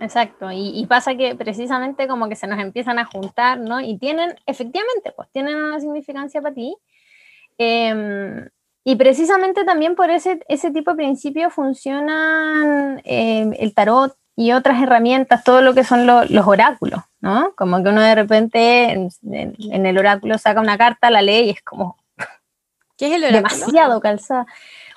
exacto. 0.00 0.50
Y, 0.52 0.86
pasa 0.86 1.14
que 1.16 1.34
precisamente 1.34 2.08
como 2.08 2.28
que 2.28 2.36
se 2.36 2.46
nos 2.46 2.58
empiezan 2.58 2.98
a 2.98 3.04
juntar, 3.04 3.58
¿no? 3.58 3.80
Y 3.80 3.98
tienen, 3.98 4.34
efectivamente, 4.46 5.12
pues 5.14 5.28
tienen 5.30 5.56
una 5.56 5.80
significancia 5.80 6.40
para 6.40 6.54
ti. 6.54 6.76
Em, 7.58 8.48
y 8.84 8.96
precisamente 8.96 9.64
también 9.64 9.94
por 9.94 10.10
ese, 10.10 10.40
ese 10.48 10.70
tipo 10.70 10.92
de 10.92 10.96
principios 10.96 11.52
funcionan 11.52 13.00
em, 13.04 13.52
el 13.58 13.74
tarot 13.74 14.16
y 14.36 14.52
otras 14.52 14.82
herramientas, 14.82 15.44
todo 15.44 15.60
lo 15.60 15.74
que 15.74 15.84
son 15.84 16.06
los 16.06 16.46
oráculos, 16.46 17.02
¿no? 17.20 17.52
Como 17.56 17.82
que 17.82 17.90
uno 17.90 18.00
de 18.00 18.14
repente 18.14 18.90
en, 18.90 19.10
en, 19.22 19.86
el 19.86 19.98
oráculo 19.98 20.38
saca 20.38 20.60
una 20.60 20.78
carta, 20.78 21.10
la 21.10 21.20
lee 21.20 21.46
y 21.46 21.50
es 21.50 21.62
como... 21.62 21.98
¿Qué 22.96 23.08
es 23.08 23.12
el 23.12 23.24
oráculo? 23.24 23.50
Demasiado 23.50 24.00
calzada. 24.00 24.46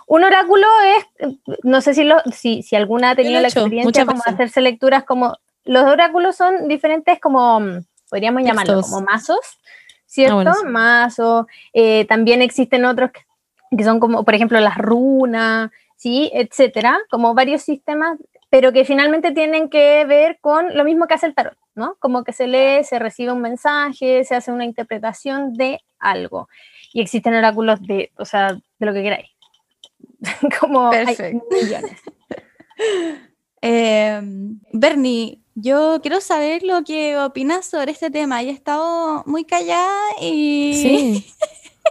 Un 0.08 0.24
oráculo 0.24 0.68
es, 0.98 1.30
no 1.64 1.82
sé 1.82 1.94
si, 1.94 2.04
lo, 2.04 2.20
si, 2.32 2.64
si 2.64 2.76
alguna 2.76 3.12
ha 3.12 3.16
tenido 3.16 3.40
la 3.42 3.48
experiencia 3.48 4.06
como 4.06 4.22
hacerse 4.26 4.62
lecturas 4.62 5.04
como, 5.04 5.38
los 5.66 5.84
oráculos 5.86 6.36
son 6.36 6.68
diferentes 6.68 7.20
como, 7.20 7.62
podríamos 8.10 8.44
llamarlo 8.44 8.82
como 8.82 9.02
mazos, 9.02 9.60
¿cierto? 10.06 10.50
Ah, 10.50 10.68
mazos, 10.68 11.46
eh, 11.74 12.06
también 12.06 12.42
existen 12.42 12.86
otros 12.86 13.12
que, 13.12 13.84
son 13.84 14.00
como, 14.00 14.24
por 14.24 14.36
ejemplo, 14.36 14.60
las 14.60 14.78
runas, 14.78 15.72
¿sí? 15.96 16.30
Etcétera, 16.34 17.00
como 17.10 17.34
varios 17.34 17.62
sistemas, 17.62 18.20
pero 18.50 18.72
que 18.72 18.86
finalmente 18.86 19.32
tienen 19.32 19.70
que 19.70 20.06
ver 20.06 20.38
con 20.42 20.76
lo 20.78 20.84
mismo 20.84 21.08
que 21.08 21.16
hace 21.16 21.26
el 21.26 21.34
tarot, 21.34 21.58
¿no? 21.74 21.96
Como 22.00 22.24
que 22.24 22.34
se 22.34 22.46
lee, 22.46 22.84
se 22.84 23.00
recibe 23.00 23.32
un 23.32 23.42
mensaje, 23.42 24.24
se 24.26 24.36
hace 24.36 24.52
una 24.52 24.66
interpretación 24.66 25.54
de 25.54 25.82
algo. 25.98 26.50
Y 26.94 27.02
existen 27.02 27.34
oráculos 27.34 27.82
de, 27.82 28.12
o 28.18 28.26
sea, 28.26 28.50
de 28.54 28.86
lo 28.86 28.94
que 28.94 29.02
queráis. 29.02 29.33
como 30.60 30.92
millones. 30.92 32.00
Em, 33.62 34.60
Bernie, 34.74 35.42
yo 35.56 36.00
quiero 36.02 36.20
saber 36.20 36.64
lo 36.64 36.84
que 36.84 37.18
opinas 37.18 37.66
sobre 37.66 37.92
este 37.92 38.10
tema. 38.10 38.42
He 38.42 38.50
estado 38.50 39.24
muy 39.26 39.46
callada 39.46 39.98
y. 40.20 40.74
Sí. 40.74 41.34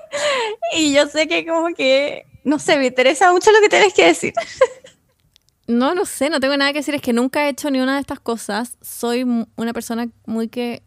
y 0.76 0.92
yo 0.92 1.06
sé 1.06 1.28
que, 1.28 1.46
como 1.46 1.74
que. 1.74 2.26
No 2.44 2.58
sé, 2.58 2.76
me 2.76 2.86
interesa 2.86 3.32
mucho 3.32 3.52
lo 3.52 3.60
que 3.60 3.68
tienes 3.68 3.94
que 3.94 4.06
decir. 4.06 4.34
no, 5.68 5.94
no 5.94 6.04
sé, 6.04 6.28
no 6.28 6.40
tengo 6.40 6.56
nada 6.56 6.72
que 6.72 6.80
decir. 6.80 6.94
Es 6.94 7.02
que 7.02 7.12
nunca 7.12 7.46
he 7.46 7.50
hecho 7.50 7.70
ni 7.70 7.80
una 7.80 7.94
de 7.94 8.00
estas 8.00 8.20
cosas. 8.20 8.76
Soy 8.80 9.22
una 9.22 9.72
persona 9.72 10.08
muy 10.26 10.48
que. 10.48 10.82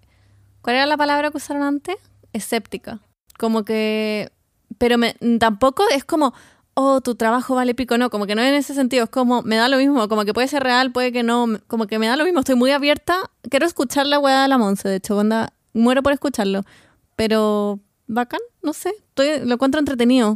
¿Cuál 0.62 0.78
era 0.78 0.86
la 0.86 0.98
palabra 0.98 1.32
que 1.32 1.38
usaron 1.38 1.64
antes? 1.64 1.96
Escéptica. 2.34 3.00
Como 3.40 3.64
que. 3.64 4.32
Pero 4.78 4.98
me, 4.98 5.16
tampoco 5.40 5.84
es 5.90 6.04
como 6.04 6.34
oh, 6.76 7.02
tu 7.02 7.16
trabajo 7.16 7.56
vale 7.56 7.74
pico, 7.74 7.98
no, 7.98 8.10
como 8.10 8.28
que 8.28 8.36
no 8.36 8.42
en 8.42 8.54
ese 8.54 8.74
sentido, 8.74 9.06
es 9.06 9.10
como, 9.10 9.42
me 9.42 9.56
da 9.56 9.68
lo 9.70 9.78
mismo, 9.78 10.08
como 10.08 10.26
que 10.26 10.34
puede 10.34 10.48
ser 10.48 10.62
real, 10.62 10.92
puede 10.92 11.12
que 11.12 11.24
no, 11.24 11.48
como 11.68 11.88
que 11.88 11.98
me 11.98 12.08
da 12.08 12.18
lo 12.18 12.26
mismo, 12.26 12.42
estoy 12.42 12.56
muy 12.56 12.72
abierta, 12.72 13.32
quiero 13.50 13.66
escuchar 13.66 14.06
la 14.06 14.20
weá 14.20 14.44
de 14.44 14.48
la 14.50 14.58
Monse, 14.58 14.88
de 14.90 14.98
hecho, 14.98 15.18
onda, 15.18 15.54
muero 15.74 16.04
por 16.04 16.14
escucharlo, 16.14 16.64
pero 17.16 17.80
bacán, 18.08 18.42
no 18.62 18.74
sé, 18.74 18.94
lo 19.16 19.54
encuentro 19.54 19.80
entretenido, 19.80 20.36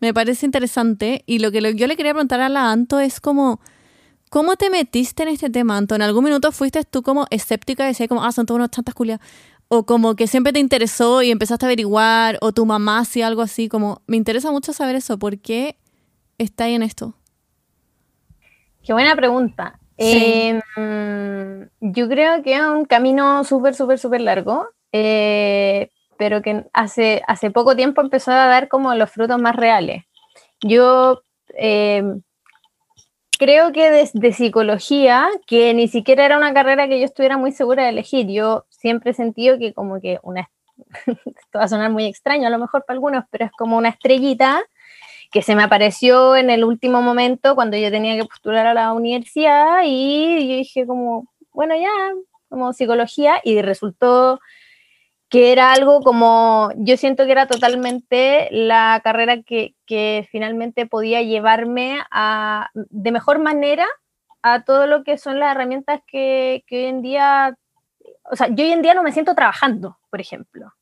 me 0.00 0.14
parece 0.14 0.46
interesante, 0.46 1.24
y 1.26 1.38
lo 1.38 1.50
que 1.50 1.74
yo 1.74 1.86
le 1.86 1.96
quería 1.96 2.12
preguntar 2.12 2.40
a 2.40 2.50
la 2.50 2.70
Anto 2.70 3.00
es 3.00 3.18
como, 3.18 3.60
¿cómo 4.30 4.56
te 4.56 4.68
metiste 4.68 5.22
en 5.22 5.30
este 5.30 5.48
tema, 5.48 5.78
Anto? 5.78 5.94
¿En 5.94 6.02
algún 6.02 6.22
minuto 6.22 6.52
fuiste 6.52 6.84
tú 6.84 7.02
como 7.02 7.26
escéptica 7.30 7.84
y 7.84 7.88
decías 7.88 8.08
como, 8.10 8.22
ah, 8.22 8.30
son 8.30 8.44
todos 8.44 8.58
unos 8.58 8.70
chantas 8.70 8.94
culias? 8.94 9.20
O 9.68 9.84
como 9.84 10.16
que 10.16 10.26
siempre 10.26 10.52
te 10.52 10.58
interesó 10.58 11.22
y 11.22 11.30
empezaste 11.30 11.66
a 11.66 11.68
averiguar, 11.68 12.38
o 12.40 12.52
tu 12.52 12.64
mamá 12.66 13.00
hacía 13.00 13.26
algo 13.26 13.42
así, 13.42 13.68
como 13.68 14.02
me 14.06 14.16
interesa 14.16 14.50
mucho 14.50 14.72
saber 14.72 14.96
eso, 14.96 15.18
¿por 15.18 15.38
qué 15.38 15.76
está 16.38 16.64
ahí 16.64 16.74
en 16.74 16.82
esto? 16.82 17.14
Qué 18.82 18.92
buena 18.94 19.14
pregunta. 19.14 19.78
Em, 19.98 20.60
yo 21.80 22.08
creo 22.08 22.42
que 22.42 22.54
es 22.54 22.62
un 22.62 22.84
camino 22.84 23.44
súper, 23.44 23.74
súper, 23.74 23.98
súper 23.98 24.22
largo, 24.22 24.68
eh, 24.92 25.90
pero 26.16 26.40
que 26.40 26.64
hace, 26.72 27.22
hace 27.26 27.50
poco 27.50 27.76
tiempo 27.76 28.00
empezó 28.00 28.30
a 28.30 28.46
dar 28.46 28.68
como 28.68 28.94
los 28.94 29.10
frutos 29.10 29.40
más 29.40 29.54
reales. 29.56 30.04
Yo 30.62 31.22
em, 31.54 32.22
creo 33.38 33.72
que 33.72 33.90
desde 33.90 34.32
psicología, 34.32 35.28
que 35.46 35.72
ni 35.74 35.88
siquiera 35.88 36.26
era 36.26 36.36
una 36.36 36.52
carrera 36.52 36.88
que 36.88 36.98
yo 36.98 37.06
estuviera 37.06 37.38
muy 37.38 37.52
segura 37.52 37.84
de 37.84 37.90
elegir, 37.90 38.28
yo 38.28 38.66
siempre 38.68 39.12
he 39.12 39.14
sentido 39.14 39.58
que 39.58 39.72
como 39.72 40.00
que 40.00 40.18
una, 40.22 40.50
esto 41.06 41.58
va 41.58 41.64
a 41.64 41.68
sonar 41.68 41.90
muy 41.90 42.04
extraño 42.04 42.46
a 42.46 42.50
lo 42.50 42.58
mejor 42.58 42.84
para 42.84 42.96
algunos, 42.96 43.24
pero 43.30 43.46
es 43.46 43.52
como 43.52 43.76
una 43.76 43.90
estrellita 43.90 44.62
que 45.30 45.42
se 45.42 45.54
me 45.54 45.62
apareció 45.62 46.36
en 46.36 46.50
el 46.50 46.64
último 46.64 47.02
momento 47.02 47.54
cuando 47.54 47.76
yo 47.76 47.90
tenía 47.90 48.16
que 48.16 48.24
postular 48.24 48.66
a 48.66 48.74
la 48.74 48.92
universidad 48.92 49.82
y 49.84 50.48
yo 50.48 50.56
dije 50.56 50.86
como, 50.86 51.28
bueno, 51.52 51.74
ya, 51.76 51.90
como 52.48 52.72
psicología 52.72 53.40
y 53.44 53.60
resultó 53.62 54.40
que 55.28 55.52
era 55.52 55.72
algo 55.72 56.00
como, 56.00 56.70
yo 56.76 56.96
siento 56.96 57.26
que 57.26 57.32
era 57.32 57.46
totalmente 57.46 58.48
la 58.50 59.00
carrera 59.04 59.42
que, 59.42 59.74
que 59.86 60.26
finalmente 60.30 60.86
podía 60.86 61.22
llevarme 61.22 62.00
a, 62.10 62.70
de 62.74 63.12
mejor 63.12 63.38
manera 63.38 63.86
a 64.42 64.64
todo 64.64 64.86
lo 64.86 65.04
que 65.04 65.18
son 65.18 65.38
las 65.38 65.52
herramientas 65.52 66.00
que, 66.06 66.64
que 66.66 66.78
hoy 66.78 66.84
en 66.86 67.02
día 67.02 67.58
o 68.30 68.36
sea, 68.36 68.48
yo 68.48 68.64
hoy 68.64 68.72
en 68.72 68.82
día 68.82 68.94
no 68.94 69.02
me 69.02 69.12
siento 69.12 69.34
trabajando, 69.34 69.98
por 70.10 70.20
ejemplo, 70.20 70.72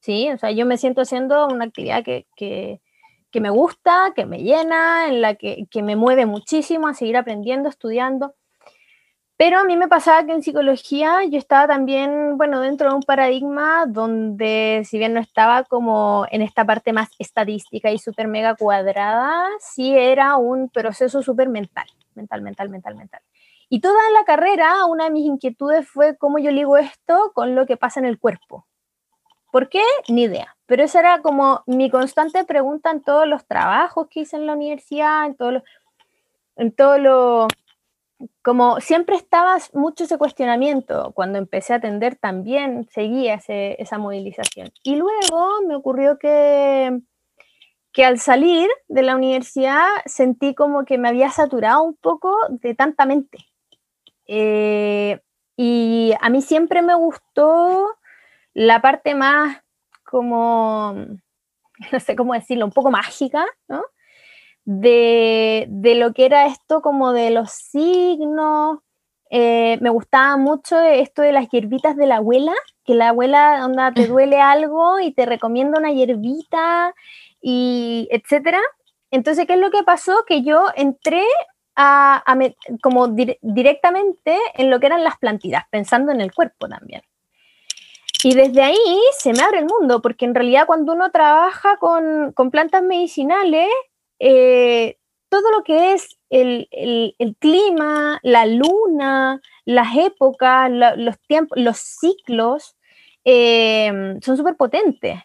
¿sí? 0.00 0.30
O 0.30 0.38
sea, 0.38 0.50
yo 0.50 0.66
me 0.66 0.76
siento 0.76 1.02
haciendo 1.02 1.46
una 1.46 1.66
actividad 1.66 2.04
que, 2.04 2.26
que, 2.36 2.80
que 3.30 3.40
me 3.40 3.50
gusta, 3.50 4.12
que 4.14 4.26
me 4.26 4.38
llena, 4.38 5.08
en 5.08 5.20
la 5.20 5.34
que, 5.34 5.66
que, 5.70 5.82
me 5.82 5.96
mueve 5.96 6.26
muchísimo 6.26 6.88
a 6.88 6.94
seguir 6.94 7.16
aprendiendo, 7.16 7.68
estudiando. 7.68 8.34
Pero 9.36 9.58
a 9.58 9.64
mí 9.64 9.76
me 9.76 9.88
pasaba 9.88 10.24
que 10.24 10.32
en 10.32 10.42
psicología 10.42 11.24
yo 11.24 11.38
estaba 11.38 11.66
también, 11.66 12.36
bueno, 12.36 12.60
dentro 12.60 12.88
de 12.88 12.94
un 12.94 13.02
paradigma 13.02 13.84
donde, 13.86 14.82
si 14.84 14.96
bien 14.96 15.12
no 15.12 15.20
estaba 15.20 15.64
como 15.64 16.24
en 16.30 16.40
esta 16.40 16.64
parte 16.64 16.92
más 16.92 17.08
estadística 17.18 17.90
y 17.90 17.98
súper 17.98 18.28
mega 18.28 18.54
cuadrada, 18.54 19.44
sí 19.58 19.96
era 19.98 20.36
un 20.36 20.68
proceso 20.68 21.20
súper 21.20 21.48
mental, 21.48 21.86
mental, 22.14 22.42
mental, 22.42 22.68
mental, 22.68 22.94
mental. 22.94 23.22
Y 23.68 23.80
toda 23.80 24.08
la 24.12 24.24
carrera, 24.24 24.84
una 24.86 25.04
de 25.04 25.10
mis 25.10 25.26
inquietudes 25.26 25.88
fue 25.88 26.16
cómo 26.16 26.38
yo 26.38 26.52
ligo 26.52 26.76
esto 26.76 27.32
con 27.34 27.56
lo 27.56 27.66
que 27.66 27.76
pasa 27.76 27.98
en 27.98 28.06
el 28.06 28.20
cuerpo. 28.20 28.66
¿Por 29.50 29.68
qué? 29.68 29.82
Ni 30.08 30.24
idea. 30.24 30.56
Pero 30.66 30.84
esa 30.84 31.00
era 31.00 31.22
como 31.22 31.64
mi 31.66 31.90
constante 31.90 32.44
pregunta 32.44 32.92
en 32.92 33.02
todos 33.02 33.26
los 33.26 33.44
trabajos 33.46 34.06
que 34.08 34.20
hice 34.20 34.36
en 34.36 34.46
la 34.46 34.52
universidad, 34.52 35.26
en 35.26 35.34
todo 35.34 35.50
lo, 35.50 35.62
en 36.56 36.72
todo 36.72 36.98
lo, 36.98 37.48
como 38.42 38.80
siempre 38.80 39.16
estaba 39.16 39.58
mucho 39.72 40.04
ese 40.04 40.18
cuestionamiento, 40.18 41.12
cuando 41.14 41.38
empecé 41.38 41.72
a 41.72 41.76
atender 41.76 42.16
también 42.16 42.86
seguía 42.90 43.40
esa 43.46 43.98
movilización. 43.98 44.70
Y 44.82 44.96
luego 44.96 45.62
me 45.66 45.74
ocurrió 45.74 46.18
que, 46.18 47.00
que 47.92 48.04
al 48.04 48.18
salir 48.18 48.68
de 48.88 49.02
la 49.02 49.16
universidad 49.16 49.86
sentí 50.06 50.54
como 50.54 50.84
que 50.84 50.98
me 50.98 51.08
había 51.08 51.30
saturado 51.30 51.82
un 51.82 51.96
poco 51.96 52.36
de 52.48 52.74
tanta 52.74 53.06
mente. 53.06 53.38
Eh, 54.26 55.20
y 55.56 56.12
a 56.20 56.30
mí 56.30 56.42
siempre 56.42 56.82
me 56.82 56.94
gustó 56.94 57.96
la 58.54 58.80
parte 58.80 59.14
más 59.14 59.62
como, 60.04 60.94
no 61.92 62.00
sé 62.00 62.16
cómo 62.16 62.34
decirlo, 62.34 62.64
un 62.64 62.72
poco 62.72 62.90
mágica, 62.90 63.44
¿no? 63.68 63.82
De, 64.64 65.66
de 65.68 65.94
lo 65.94 66.14
que 66.14 66.24
era 66.24 66.46
esto 66.46 66.80
como 66.80 67.12
de 67.12 67.30
los 67.30 67.50
signos. 67.50 68.78
Eh, 69.30 69.78
me 69.80 69.90
gustaba 69.90 70.36
mucho 70.36 70.80
esto 70.80 71.22
de 71.22 71.32
las 71.32 71.48
hierbitas 71.50 71.96
de 71.96 72.06
la 72.06 72.16
abuela, 72.16 72.52
que 72.84 72.94
la 72.94 73.08
abuela, 73.08 73.64
onda, 73.64 73.92
te 73.92 74.06
duele 74.06 74.40
algo 74.40 75.00
y 75.00 75.12
te 75.12 75.26
recomienda 75.26 75.78
una 75.78 75.92
hierbita 75.92 76.94
y 77.40 78.08
etcétera. 78.10 78.60
Entonces, 79.10 79.46
¿qué 79.46 79.54
es 79.54 79.60
lo 79.60 79.70
que 79.70 79.82
pasó? 79.82 80.24
Que 80.26 80.42
yo 80.42 80.66
entré 80.76 81.24
a, 81.76 82.24
como 82.82 83.08
directamente 83.08 84.38
en 84.54 84.70
lo 84.70 84.80
que 84.80 84.86
eran 84.86 85.04
las 85.04 85.18
plantitas, 85.18 85.64
pensando 85.70 86.12
en 86.12 86.20
el 86.20 86.32
cuerpo 86.32 86.68
también. 86.68 87.02
Y 88.22 88.34
desde 88.34 88.62
ahí 88.62 89.00
se 89.18 89.32
me 89.32 89.42
abre 89.42 89.58
el 89.58 89.66
mundo, 89.66 90.00
porque 90.00 90.24
en 90.24 90.34
realidad 90.34 90.66
cuando 90.66 90.92
uno 90.92 91.10
trabaja 91.10 91.76
con, 91.76 92.32
con 92.32 92.50
plantas 92.50 92.82
medicinales, 92.82 93.68
eh, 94.18 94.96
todo 95.28 95.50
lo 95.50 95.64
que 95.64 95.92
es 95.92 96.18
el, 96.30 96.68
el, 96.70 97.36
clima, 97.38 98.20
la 98.22 98.46
luna, 98.46 99.40
las 99.64 99.96
épocas, 99.96 100.70
los 100.70 101.18
tiempos, 101.26 101.58
los 101.58 101.78
ciclos, 101.78 102.76
eh, 103.24 104.16
son 104.22 104.36
súper 104.36 104.56
potentes. 104.56 105.18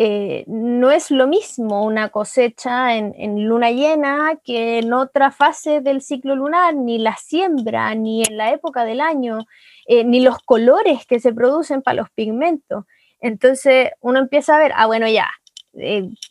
Eh, 0.00 0.44
no 0.46 0.92
es 0.92 1.10
lo 1.10 1.26
mismo 1.26 1.84
una 1.84 2.10
cosecha 2.10 2.96
en, 2.96 3.48
luna 3.48 3.72
llena 3.72 4.38
que 4.44 4.78
en 4.78 4.92
otra 4.92 5.32
fase 5.32 5.80
del 5.80 6.02
ciclo 6.02 6.36
lunar, 6.36 6.74
ni 6.76 6.98
la 6.98 7.16
siembra, 7.16 7.94
ni 7.94 8.22
en 8.22 8.36
la 8.36 8.52
época 8.52 8.84
del 8.84 9.00
año, 9.00 9.40
ni 9.88 10.20
los 10.20 10.38
colores 10.40 11.06
que 11.06 11.18
se 11.18 11.32
producen 11.32 11.82
para 11.82 11.96
los 11.96 12.10
pigmentos. 12.10 12.84
Entonces 13.20 13.90
uno 14.00 14.20
empieza 14.20 14.56
a 14.56 14.60
ver, 14.60 14.72
ah, 14.76 14.86
bueno, 14.86 15.08
ya, 15.08 15.28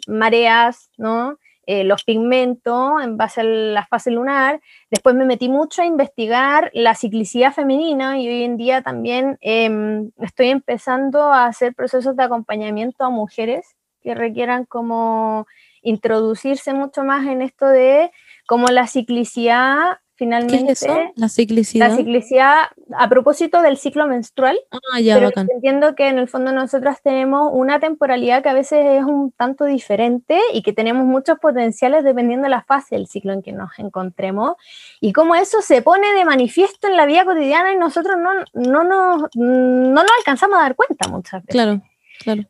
mareas, 0.07 0.89
¿no? 0.97 1.37
Eh, 1.69 1.83
los 1.83 2.05
pigmentos 2.05 3.03
en 3.03 3.17
base 3.17 3.41
a 3.41 3.43
la 3.43 3.85
fase 3.85 4.09
lunar. 4.09 4.61
Después 4.89 5.15
me 5.15 5.25
metí 5.25 5.49
mucho 5.49 5.81
a 5.81 5.85
investigar 5.85 6.71
la 6.73 6.95
ciclicidad 6.95 7.53
femenina 7.53 8.17
y 8.17 8.29
hoy 8.29 8.43
en 8.43 8.55
día 8.55 8.81
también 8.81 9.37
em, 9.41 10.11
estoy 10.17 10.47
empezando 10.47 11.23
a 11.23 11.45
hacer 11.45 11.75
procesos 11.75 12.15
de 12.15 12.23
acompañamiento 12.23 13.03
a 13.03 13.09
mujeres 13.09 13.75
que 14.01 14.15
requieran 14.15 14.63
como 14.63 15.45
introducirse 15.81 16.73
mucho 16.73 17.03
más 17.03 17.27
en 17.27 17.41
esto 17.41 17.67
de 17.67 18.11
cómo 18.47 18.67
la 18.67 18.87
ciclicidad 18.87 19.97
finalmente. 20.17 20.73
La 21.15 21.29
ciclicidad. 21.29 21.89
La 21.89 21.95
ciclicidad, 21.95 22.55
a 22.97 23.07
propósito 23.07 23.61
del 23.61 23.77
ciclo 23.77 24.07
menstrual. 24.07 24.59
Ah, 24.91 24.99
ya, 24.99 25.15
pero 25.15 25.31
entiendo 25.49 25.95
que 25.95 26.07
en 26.07 26.17
el 26.17 26.27
fondo 26.27 26.51
nosotras 26.51 27.01
tenemos 27.01 27.51
una 27.53 27.79
temporalidad 27.79 28.43
que 28.43 28.49
a 28.49 28.53
veces 28.53 28.85
es 28.85 29.03
un 29.03 29.31
tanto 29.31 29.65
diferente 29.65 30.39
y 30.53 30.63
que 30.63 30.73
tenemos 30.73 31.05
muchos 31.05 31.39
potenciales 31.39 32.03
dependiendo 32.03 32.45
de 32.45 32.49
la 32.49 32.63
fase 32.63 32.95
del 32.95 33.07
ciclo 33.07 33.31
en 33.33 33.41
que 33.41 33.53
nos 33.53 33.69
encontremos. 33.77 34.55
Y 34.99 35.13
cómo 35.13 35.35
eso 35.35 35.61
se 35.61 35.81
pone 35.81 36.11
de 36.13 36.25
manifiesto 36.25 36.87
en 36.87 36.97
la 36.97 37.05
vida 37.05 37.23
cotidiana 37.23 37.71
y 37.71 37.77
nosotros 37.77 38.17
no, 38.17 38.31
no, 38.53 38.83
nos, 38.83 39.29
no 39.35 39.93
nos 39.93 40.11
alcanzamos 40.19 40.57
a 40.57 40.63
dar 40.63 40.75
cuenta 40.75 41.07
muchas 41.07 41.43
veces. 41.43 41.53
Claro, 41.53 41.81
claro. 42.19 42.43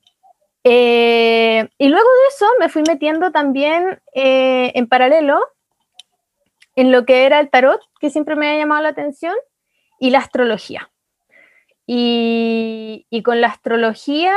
Eh, 0.63 1.69
y 1.77 1.87
luego 1.87 2.07
de 2.07 2.27
eso 2.35 2.45
me 2.59 2.69
fui 2.69 2.83
metiendo 2.85 3.31
también 3.31 4.01
eh, 4.13 4.71
en 4.75 4.87
paralelo 4.87 5.39
en 6.77 6.91
lo 6.91 7.05
que 7.05 7.25
era 7.25 7.39
el 7.39 7.49
tarot, 7.49 7.81
que 7.99 8.11
siempre 8.11 8.35
me 8.35 8.49
ha 8.49 8.57
llamado 8.57 8.83
la 8.83 8.89
atención, 8.89 9.33
y 9.99 10.11
la 10.11 10.19
astrología. 10.19 10.91
Y, 11.87 13.07
con 13.25 13.41
la 13.41 13.47
astrología 13.47 14.35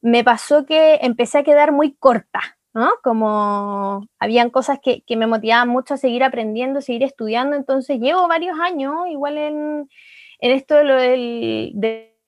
me 0.00 0.22
pasó 0.22 0.64
que 0.64 1.00
empecé 1.02 1.38
a 1.38 1.42
quedar 1.42 1.72
muy 1.72 1.94
corta, 1.94 2.40
¿no? 2.72 2.90
Como 3.02 4.06
habían 4.20 4.50
cosas 4.50 4.78
que, 4.80 5.02
me 5.16 5.26
motivaban 5.26 5.68
mucho 5.68 5.94
a 5.94 5.96
seguir 5.96 6.22
aprendiendo, 6.22 6.80
seguir 6.80 7.02
estudiando, 7.02 7.56
entonces 7.56 7.98
llevo 7.98 8.28
varios 8.28 8.58
años 8.60 8.94
igual 9.10 9.36
en, 9.36 9.88
esto 10.38 10.76
de 10.76 10.84
lo 10.84 10.94
del, 10.94 11.72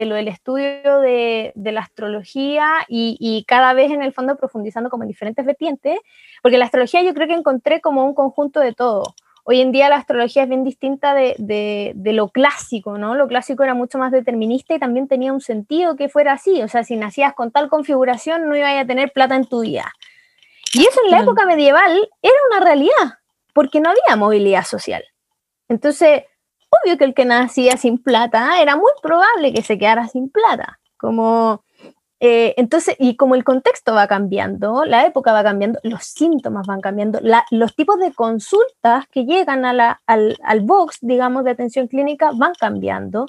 lo 0.01 0.15
del 0.17 0.29
estudio 0.29 1.01
de, 1.01 1.53
la 1.55 1.81
astrología 1.81 2.85
y, 2.89 3.17
y, 3.21 3.45
cada 3.45 3.73
vez 3.73 3.93
en 3.93 4.03
el 4.03 4.13
fondo 4.13 4.37
profundizando 4.37 4.91
como 4.91 5.05
en 5.05 5.09
diferentes 5.09 5.45
vertientes, 5.47 6.01
porque 6.43 6.59
la 6.59 6.65
astrología 6.65 7.03
yo 7.03 7.15
creo 7.15 7.29
que 7.29 7.35
encontré 7.35 7.81
como 7.81 8.05
un 8.05 8.15
conjunto 8.15 8.59
de 8.59 8.73
todo 8.73 9.15
hoy 9.51 9.63
en 9.63 9.73
día 9.73 9.89
la 9.89 9.97
astrología 9.97 10.43
es 10.43 10.49
bien 10.51 10.63
distinta 10.63 11.15
de, 11.15 11.95
lo 12.05 12.29
clásico, 12.29 12.99
¿no? 12.99 13.15
Lo 13.15 13.29
clásico 13.29 13.65
era 13.65 13.73
mucho 13.73 13.97
más 13.97 14.13
determinista 14.13 14.75
y 14.75 14.79
también 14.79 15.09
tenía 15.09 15.33
un 15.33 15.41
sentido 15.41 15.97
que 15.97 16.11
fuera 16.11 16.35
así, 16.35 16.61
o 16.61 16.69
sea, 16.69 16.85
si 16.85 16.97
nacías 16.97 17.33
con 17.33 17.51
tal 17.51 17.71
configuración 17.71 18.47
no 18.47 18.55
ibas 18.55 18.79
a 18.79 18.87
tener 18.87 19.11
plata 19.11 19.37
en 19.37 19.47
tu 19.47 19.63
vida. 19.63 19.91
Y 20.75 20.83
eso 20.83 21.01
en 21.03 21.13
la 21.13 21.21
época 21.21 21.47
medieval 21.47 22.11
era 22.21 22.35
una 22.51 22.63
realidad, 22.63 23.19
porque 23.55 23.81
no 23.81 23.89
había 23.89 24.17
movilidad 24.17 24.65
social. 24.65 25.03
Entonces, 25.67 26.25
obvio 26.69 26.99
que 26.99 27.05
el 27.05 27.15
que 27.15 27.25
nacía 27.25 27.79
sin 27.79 27.97
plata 27.97 28.61
era 28.61 28.77
muy 28.77 28.93
probable 29.01 29.55
que 29.55 29.63
se 29.63 29.79
quedara 29.79 30.09
sin 30.09 30.29
plata. 30.29 30.79
Como, 30.99 31.65
eh, 32.21 32.55
entonces, 32.57 32.97
y 32.99 33.17
como 33.17 33.35
el 33.37 33.45
contexto 33.45 33.95
va 33.95 34.07
cambiando, 34.09 34.85
la 34.85 35.07
época 35.07 35.33
va 35.33 35.43
cambiando, 35.45 35.79
los 35.85 36.03
síntomas 36.05 36.67
van 36.67 36.81
cambiando, 36.81 37.21
los 37.51 37.75
tipos 37.77 37.99
de 37.99 38.13
consultas 38.13 39.07
que 39.09 39.25
llegan 39.25 39.65
a 39.65 39.73
la- 39.73 40.01
al, 40.07 40.37
al 40.43 40.61
box, 40.63 40.99
digamos, 41.01 41.45
de 41.45 41.53
atención 41.53 41.87
clínica 41.87 42.31
van 42.35 42.53
cambiando. 42.59 43.27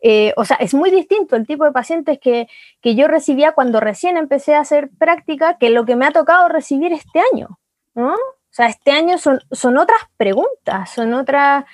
Eh, 0.00 0.32
o 0.36 0.44
sea, 0.44 0.56
es 0.60 0.74
muy 0.74 0.90
distinto 0.90 1.34
el 1.36 1.46
tipo 1.46 1.64
de 1.64 1.72
pacientes 1.72 2.18
que, 2.20 2.46
que 2.80 2.94
yo 2.94 3.08
recibía 3.08 3.52
cuando 3.52 3.80
recién 3.80 4.16
empecé 4.16 4.54
a 4.54 4.60
hacer 4.60 4.90
práctica 4.98 5.58
que 5.58 5.70
lo 5.70 5.84
que 5.84 5.96
me 5.96 6.06
ha 6.06 6.12
tocado 6.12 6.48
recibir 6.48 6.92
este 6.92 7.20
año, 7.32 7.58
¿no? 7.94 8.12
O 8.14 8.54
sea, 8.58 8.66
este 8.66 8.92
año 8.92 9.18
son, 9.18 9.40
son 9.50 9.76
otras 9.76 10.00
preguntas, 10.16 10.90
son 10.90 11.14
otras, 11.14 11.64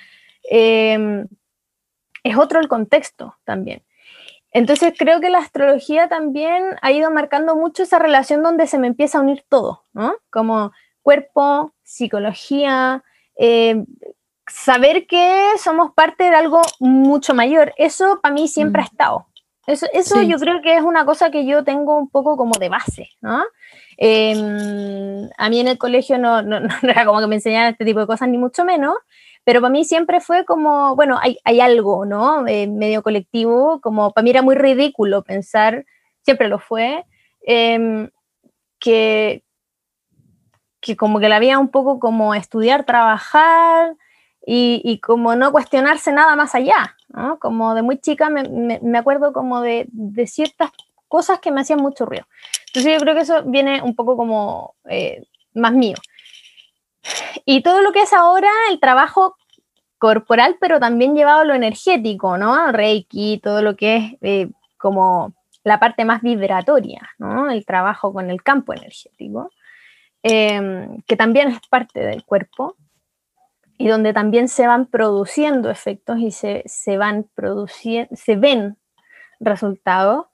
eh, 0.49 1.25
es 2.23 2.37
otro 2.37 2.59
el 2.59 2.67
contexto 2.67 3.35
también. 3.43 3.83
Entonces 4.55 4.93
creo 4.97 5.19
que 5.19 5.29
la 5.29 5.39
astrología 5.39 6.07
también 6.07 6.63
ha 6.81 6.91
ido 6.93 7.11
marcando 7.11 7.57
mucho 7.57 7.83
esa 7.83 7.99
relación 7.99 8.41
donde 8.41 8.67
se 8.67 8.79
me 8.79 8.87
empieza 8.87 9.17
a 9.17 9.21
unir 9.21 9.43
todo, 9.49 9.83
¿no? 9.91 10.15
Como 10.31 10.71
cuerpo, 11.01 11.73
psicología, 11.83 13.03
eh, 13.37 13.83
saber 14.47 15.07
que 15.07 15.43
somos 15.61 15.91
parte 15.93 16.23
de 16.29 16.35
algo 16.37 16.61
mucho 16.79 17.33
mayor. 17.33 17.73
Eso 17.75 18.19
para 18.21 18.33
mí 18.33 18.47
siempre 18.47 18.81
Mm. 18.81 18.85
ha 18.85 18.87
estado. 18.87 19.25
Eso, 19.67 19.87
eso 19.91 20.19
Sí. 20.19 20.27
yo 20.27 20.37
creo 20.37 20.61
que 20.61 20.77
es 20.77 20.83
una 20.83 21.03
cosa 21.05 21.31
que 21.31 21.45
yo 21.45 21.65
tengo 21.65 21.97
un 21.97 22.07
poco 22.09 22.37
como 22.37 22.57
de 22.57 22.69
base, 22.69 23.09
¿no? 23.19 23.43
Eh, 23.97 25.27
a 25.37 25.49
mí 25.49 25.59
en 25.59 25.67
el 25.67 25.77
colegio 25.77 26.17
no, 26.17 26.41
no, 26.41 26.59
no 26.83 26.89
era 26.89 27.05
como 27.05 27.19
que 27.19 27.27
me 27.27 27.35
enseñaran 27.35 27.71
este 27.73 27.83
tipo 27.83 27.99
de 27.99 28.07
cosas, 28.07 28.29
ni 28.29 28.37
mucho 28.37 28.63
menos, 28.63 28.95
pero 29.45 29.61
para 29.61 29.71
mí 29.71 29.85
siempre 29.85 30.21
fue 30.21 30.45
como, 30.45 30.95
bueno, 30.97 31.17
hay, 31.21 31.39
hay 31.45 31.61
algo, 31.61 32.05
¿no? 32.05 32.47
Eh, 32.47 32.67
medio 32.67 33.03
colectivo, 33.03 33.81
como 33.81 34.11
para 34.13 34.23
mí 34.23 34.31
era 34.31 34.41
muy 34.43 34.55
ridículo 34.55 35.23
pensar, 35.23 35.85
siempre 36.23 36.49
lo 36.49 36.59
fue, 36.59 37.05
em, 37.47 38.09
que, 38.79 39.43
que 40.81 40.95
como 40.95 41.19
que 41.19 41.29
la 41.29 41.37
había 41.37 41.59
un 41.59 41.69
poco 41.69 41.99
como 41.99 42.35
estudiar, 42.35 42.85
trabajar 42.85 43.95
y, 44.45 44.81
y 44.83 44.99
como 44.99 45.35
no 45.35 45.51
cuestionarse 45.51 46.11
nada 46.11 46.35
más 46.35 46.53
allá, 46.53 46.95
¿no? 47.09 47.39
Como 47.39 47.73
de 47.73 47.81
muy 47.81 47.97
chica 47.99 48.29
me, 48.29 48.43
me- 48.47 48.79
me 48.83 48.97
acuerdo 48.99 49.33
como 49.33 49.61
de, 49.61 49.87
de 49.91 50.27
ciertas 50.27 50.69
cosas 51.07 51.39
que 51.39 51.51
me 51.51 51.61
hacían 51.61 51.79
mucho 51.81 52.05
ruido. 52.05 52.25
Entonces 52.67 52.93
yo 52.93 52.99
creo 52.99 53.15
que 53.15 53.21
eso 53.21 53.43
viene 53.45 53.81
un 53.81 53.95
poco 53.95 54.15
como 54.17 54.75
eh, 54.89 55.23
más 55.53 55.73
mío. 55.73 55.95
Y 57.45 57.61
todo 57.61 57.81
lo 57.81 57.91
que 57.91 58.01
es 58.01 58.13
ahora 58.13 58.49
el 58.69 58.79
trabajo 58.79 59.35
corporal, 59.97 60.57
pero 60.59 60.79
también 60.79 61.15
llevado 61.15 61.39
a 61.39 61.45
lo 61.45 61.53
energético, 61.53 62.37
¿no? 62.37 62.71
Reiki, 62.71 63.39
todo 63.41 63.61
lo 63.61 63.75
que 63.75 63.95
es 63.95 64.13
eh, 64.21 64.51
como 64.77 65.33
la 65.63 65.79
parte 65.79 66.05
más 66.05 66.21
vibratoria, 66.21 67.09
¿no? 67.17 67.49
El 67.49 67.65
trabajo 67.65 68.13
con 68.13 68.29
el 68.29 68.43
campo 68.43 68.73
energético, 68.73 69.51
eh, 70.23 70.87
que 71.07 71.15
también 71.15 71.49
es 71.49 71.59
parte 71.69 72.01
del 72.01 72.23
cuerpo 72.23 72.75
y 73.77 73.87
donde 73.87 74.13
también 74.13 74.47
se 74.47 74.67
van 74.67 74.85
produciendo 74.85 75.69
efectos 75.69 76.19
y 76.19 76.31
se, 76.31 76.63
se 76.65 76.97
van 76.97 77.27
produciendo, 77.33 78.15
se 78.15 78.35
ven 78.35 78.77
resultados. 79.39 80.27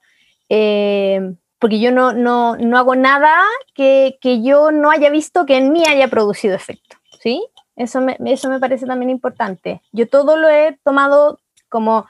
eh, 0.48 1.34
porque 1.62 1.78
yo 1.78 1.92
no, 1.92 2.12
no, 2.12 2.56
no 2.56 2.76
hago 2.76 2.96
nada 2.96 3.40
que, 3.72 4.18
que 4.20 4.42
yo 4.42 4.72
no 4.72 4.90
haya 4.90 5.10
visto 5.10 5.46
que 5.46 5.56
en 5.56 5.70
mí 5.70 5.84
haya 5.86 6.08
producido 6.08 6.56
efecto, 6.56 6.96
¿sí? 7.20 7.40
Eso 7.76 8.00
me, 8.00 8.18
eso 8.26 8.50
me 8.50 8.58
parece 8.58 8.84
también 8.84 9.10
importante. 9.10 9.80
Yo 9.92 10.08
todo 10.08 10.36
lo 10.36 10.48
he 10.48 10.76
tomado 10.82 11.38
como 11.68 12.08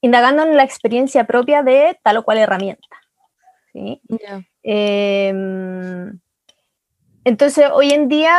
indagando 0.00 0.44
en 0.44 0.56
la 0.56 0.62
experiencia 0.62 1.24
propia 1.24 1.64
de 1.64 1.98
tal 2.04 2.18
o 2.18 2.22
cual 2.22 2.38
herramienta, 2.38 2.96
¿sí? 3.72 4.00
Eh, 4.62 5.34
entonces, 7.24 7.66
hoy 7.72 7.90
en 7.90 8.06
día 8.06 8.38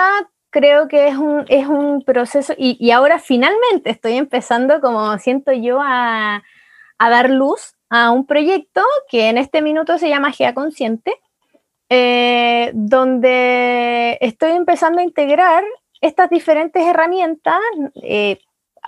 creo 0.49 0.87
que 0.87 1.09
es 1.09 1.17
un, 1.17 1.43
es 1.49 1.67
un 1.67 2.05
proceso 2.05 2.53
y, 2.57 2.77
y 2.79 2.91
ahora 2.91 3.19
finalmente 3.19 3.89
estoy 3.89 4.13
empezando, 4.13 4.79
como 4.79 5.17
siento 5.17 5.51
yo, 5.51 5.81
a, 5.81 6.41
a 6.99 7.09
dar 7.09 7.29
luz 7.29 7.74
a 7.89 8.11
un 8.11 8.25
proyecto 8.25 8.81
que 9.09 9.29
en 9.29 9.37
este 9.37 9.61
minuto 9.61 9.97
se 9.97 10.09
llama 10.09 10.31
GEA 10.31 10.53
Consciente, 10.53 11.13
eh, 11.89 12.71
donde 12.73 14.17
estoy 14.21 14.51
empezando 14.51 14.99
a 14.99 15.03
integrar 15.03 15.63
estas 16.01 16.29
diferentes 16.29 16.83
herramientas, 16.83 17.59
eh, 18.01 18.39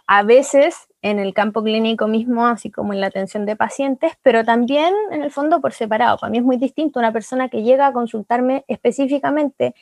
a 0.07 0.23
veces 0.23 0.87
en 1.01 1.19
el 1.19 1.33
campo 1.33 1.63
clínico 1.63 2.07
mismo, 2.07 2.47
así 2.47 2.71
como 2.71 2.93
en 2.93 3.01
la 3.01 3.07
atención 3.07 3.45
de 3.45 3.55
pacientes, 3.55 4.13
pero 4.23 4.43
también 4.43 4.93
en 5.11 5.21
el 5.21 5.31
fondo 5.31 5.61
por 5.61 5.73
separado. 5.73 6.17
Para 6.17 6.31
mí 6.31 6.37
es 6.37 6.43
muy 6.43 6.57
distinto 6.57 6.99
una 6.99 7.11
persona 7.11 7.49
que 7.49 7.63
llega 7.63 7.87
a 7.87 7.93
consultarme 7.93 8.63
específicamente, 8.67 9.75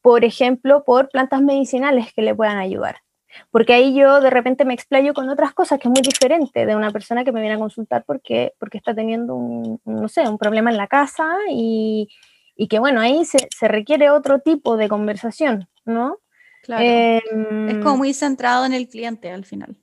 por 0.00 0.24
ejemplo, 0.24 0.84
por 0.84 1.08
plantas 1.10 1.42
medicinales 1.42 2.12
que 2.14 2.22
le 2.22 2.34
puedan 2.34 2.58
ayudar. 2.58 3.02
Porque 3.50 3.74
ahí 3.74 3.94
yo 3.94 4.20
de 4.20 4.30
repente 4.30 4.64
me 4.64 4.74
explayo 4.74 5.14
con 5.14 5.28
otras 5.28 5.52
cosas 5.52 5.78
que 5.78 5.88
es 5.88 5.92
muy 5.92 6.02
diferente 6.02 6.66
de 6.66 6.76
una 6.76 6.90
persona 6.90 7.24
que 7.24 7.32
me 7.32 7.40
viene 7.40 7.56
a 7.56 7.58
consultar 7.58 8.04
porque, 8.04 8.54
porque 8.58 8.78
está 8.78 8.94
teniendo 8.94 9.34
un, 9.34 9.80
no 9.84 10.08
sé, 10.08 10.28
un 10.28 10.38
problema 10.38 10.70
en 10.70 10.76
la 10.76 10.86
casa 10.86 11.36
y, 11.50 12.08
y 12.56 12.68
que 12.68 12.78
bueno, 12.78 13.00
ahí 13.00 13.24
se, 13.24 13.48
se, 13.56 13.68
requiere 13.68 14.10
otro 14.10 14.40
tipo 14.40 14.76
de 14.76 14.88
conversación, 14.88 15.68
¿no? 15.84 16.18
Claro. 16.62 16.84
Eh, 16.84 17.22
es 17.68 17.78
como 17.78 17.96
muy 17.96 18.12
centrado 18.12 18.64
en 18.66 18.74
el 18.74 18.88
cliente 18.88 19.30
al 19.30 19.44
final. 19.44 19.76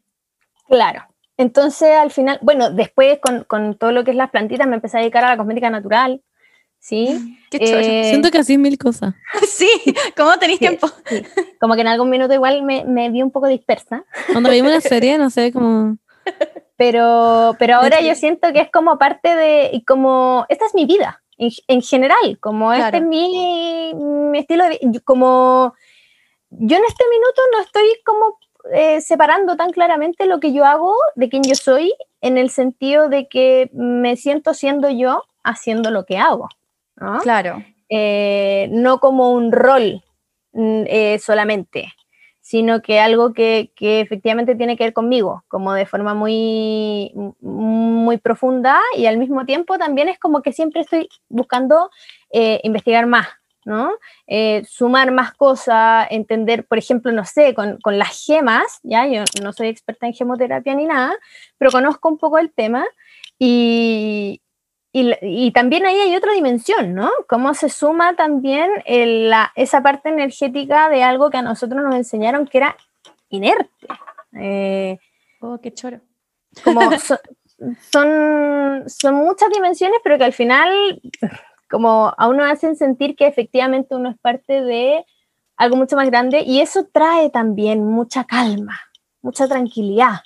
Claro. 0.68 1.06
Entonces, 1.38 1.90
al 1.96 2.12
final, 2.12 2.40
bueno, 2.42 2.72
después 2.72 3.20
con, 3.20 3.44
con, 3.44 3.76
todo 3.78 3.92
lo 3.92 4.04
que 4.04 4.12
es 4.12 4.18
las 4.18 4.32
plantitas 4.32 4.68
me 4.68 4.76
empecé 4.76 4.98
a 4.98 5.02
dedicar 5.02 5.24
a 5.24 5.30
la 5.30 5.38
cosmética 5.38 5.70
natural, 5.70 6.22
¿sí? 6.80 7.40
Qué 7.52 7.58
eh, 7.62 8.10
Siento 8.10 8.32
que 8.32 8.40
así 8.40 8.58
mil 8.58 8.78
cosas. 8.78 9.16
sí, 9.48 9.70
¿cómo 10.16 10.38
tenéis 10.38 10.60
tiempo? 10.60 10.88
Sí. 11.06 11.24
Como 11.60 11.76
que 11.76 11.82
en 11.82 11.88
algún 11.88 12.10
minuto 12.10 12.34
igual 12.34 12.64
me, 12.64 12.86
me 12.86 13.10
vi 13.10 13.22
un 13.22 13.32
poco 13.32 13.48
dispersa. 13.48 14.06
Cuando 14.32 14.50
vimos 14.50 14.72
una 14.72 14.82
serie, 14.82 15.18
no 15.18 15.30
sé, 15.30 15.52
como... 15.52 15.98
Pero, 16.76 17.56
pero 17.58 17.78
ahora 17.78 18.02
yo 18.02 18.14
siento 18.14 18.54
que 18.54 18.60
es 18.60 18.70
como 18.70 19.00
parte 19.00 19.36
de, 19.36 19.82
como, 19.88 20.46
esta 20.48 20.68
es 20.68 20.76
mi 20.76 20.86
vida, 20.86 21.24
en, 21.38 21.50
en 21.68 21.82
general, 21.82 22.38
como 22.40 22.68
claro. 22.68 22.86
este 22.86 22.98
es 22.98 23.04
mi, 23.04 23.94
mi 23.96 24.38
estilo 24.38 24.66
de 24.66 24.78
vida, 24.82 25.02
como 25.04 25.74
yo 26.50 26.78
en 26.78 26.84
este 26.86 27.04
minuto 27.10 27.42
no 27.52 27.62
estoy 27.62 27.90
como 28.06 28.38
eh, 28.74 29.02
separando 29.02 29.56
tan 29.56 29.72
claramente 29.72 30.26
lo 30.26 30.40
que 30.40 30.54
yo 30.54 30.66
hago 30.66 30.94
de 31.16 31.30
quién 31.30 31.44
yo 31.44 31.56
soy, 31.56 31.94
en 32.22 32.38
el 32.38 32.50
sentido 32.50 33.10
de 33.10 33.28
que 33.28 33.70
me 33.74 34.16
siento 34.16 34.54
siendo 34.54 34.90
yo 34.90 35.24
haciendo 35.44 35.92
lo 35.92 36.06
que 36.06 36.18
hago. 36.18 36.50
¿No? 36.98 37.20
Claro. 37.20 37.64
Eh, 37.90 38.68
no 38.72 39.00
como 39.00 39.32
un 39.32 39.52
rol 39.52 40.04
eh, 40.54 41.20
solamente, 41.20 41.94
sino 42.42 42.82
que 42.82 43.00
algo 43.00 43.34
que, 43.34 43.74
que, 43.76 44.00
efectivamente 44.00 44.56
tiene 44.56 44.78
que 44.78 44.86
ver 44.86 44.94
conmigo, 44.94 45.44
como 45.50 45.74
de 45.74 45.86
forma 45.86 46.14
muy, 46.14 47.12
muy 47.42 48.18
profunda 48.18 48.80
y 48.96 49.06
al 49.06 49.18
mismo 49.18 49.46
tiempo 49.46 49.78
también 49.78 50.08
es 50.08 50.18
como 50.18 50.42
que 50.42 50.54
siempre 50.54 50.82
estoy 50.82 51.10
buscando 51.28 51.90
eh, 52.32 52.62
investigar 52.64 53.06
más, 53.06 53.28
¿no? 53.66 53.92
Eh, 54.28 54.64
sumar 54.66 55.12
más 55.12 55.34
cosas, 55.34 56.08
entender, 56.10 56.66
por 56.66 56.78
ejemplo, 56.78 57.12
no 57.12 57.26
sé, 57.26 57.54
con, 57.54 57.80
con, 57.82 58.00
las 58.00 58.26
gemas, 58.26 58.80
ya 58.82 59.06
yo 59.08 59.26
no 59.44 59.52
soy 59.52 59.68
experta 59.68 60.08
en 60.08 60.14
gemoterapia 60.14 60.74
ni 60.74 60.86
nada, 60.86 61.14
pero 61.58 61.70
conozco 61.70 62.08
un 62.08 62.18
poco 62.18 62.38
el 62.40 62.54
tema 62.54 62.86
y, 63.38 64.42
y, 64.92 65.14
y 65.22 65.52
también 65.52 65.86
ahí 65.86 65.96
hay 66.00 66.16
otra 66.16 66.34
dimensión, 66.34 66.94
¿no? 66.94 67.12
Cómo 67.28 67.54
se 67.54 67.70
suma 67.70 68.16
también 68.16 68.70
el, 68.86 69.30
la, 69.30 69.52
esa 69.56 69.82
parte 69.82 70.10
energética 70.10 70.90
de 70.90 71.04
algo 71.04 71.30
que 71.30 71.38
a 71.38 71.42
nosotros 71.42 71.84
nos 71.84 71.96
enseñaron 71.96 72.48
que 72.48 72.58
era 72.60 72.78
inerte. 73.30 73.88
Eh, 74.34 74.98
oh, 75.42 75.60
qué 75.62 75.74
choro. 75.74 76.00
Como 76.64 76.82
son, 77.00 77.20
son, 77.92 78.84
son 78.88 79.16
muchas 79.16 79.50
dimensiones, 79.50 80.00
pero 80.04 80.18
que 80.18 80.24
al 80.24 80.34
final 80.34 81.02
como 81.70 82.14
a 82.18 82.28
uno 82.28 82.44
hacen 82.44 82.76
sentir 82.76 83.16
que 83.16 83.28
efectivamente 83.28 83.96
uno 83.96 84.10
es 84.10 84.18
parte 84.18 84.62
de 84.62 85.06
algo 85.58 85.76
mucho 85.76 85.96
más 85.96 86.08
grande 86.08 86.42
y 86.42 86.62
eso 86.62 86.88
trae 86.92 87.30
también 87.30 87.84
mucha 87.84 88.24
calma, 88.24 88.80
mucha 89.22 89.48
tranquilidad. 89.48 90.22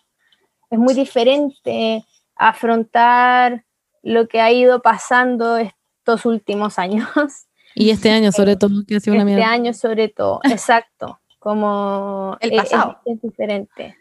Es 0.69 0.77
muy 0.77 0.93
diferente 0.93 2.05
afrontar 2.35 3.63
lo 4.03 4.27
que 4.27 4.41
ha 4.41 4.51
ido 4.51 4.81
pasando 4.81 5.57
estos 5.57 6.25
últimos 6.25 6.79
años. 6.79 7.07
Y 7.75 7.89
este 7.91 8.11
año 8.11 8.31
sobre 8.33 8.55
todo, 8.57 8.83
que 8.87 8.95
ha 8.97 8.99
sido 8.99 9.13
una 9.15 9.23
Este 9.23 9.35
mierda. 9.35 9.51
año 9.51 9.73
sobre 9.73 10.09
todo, 10.09 10.39
exacto, 10.43 11.19
como 11.39 12.37
el 12.41 12.51
pasado. 12.55 12.99
Es, 13.05 13.15
es 13.15 13.21
diferente, 13.21 13.97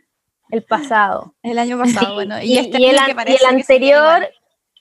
el 0.51 0.63
pasado. 0.65 1.35
El 1.43 1.59
año 1.59 1.79
pasado, 1.79 2.15
bueno. 2.15 2.43
Y, 2.43 2.55
y, 2.55 2.59
este 2.59 2.81
y, 2.81 2.85
el, 2.87 2.97
y 2.97 3.33
el, 3.37 3.45
anterior, 3.49 4.29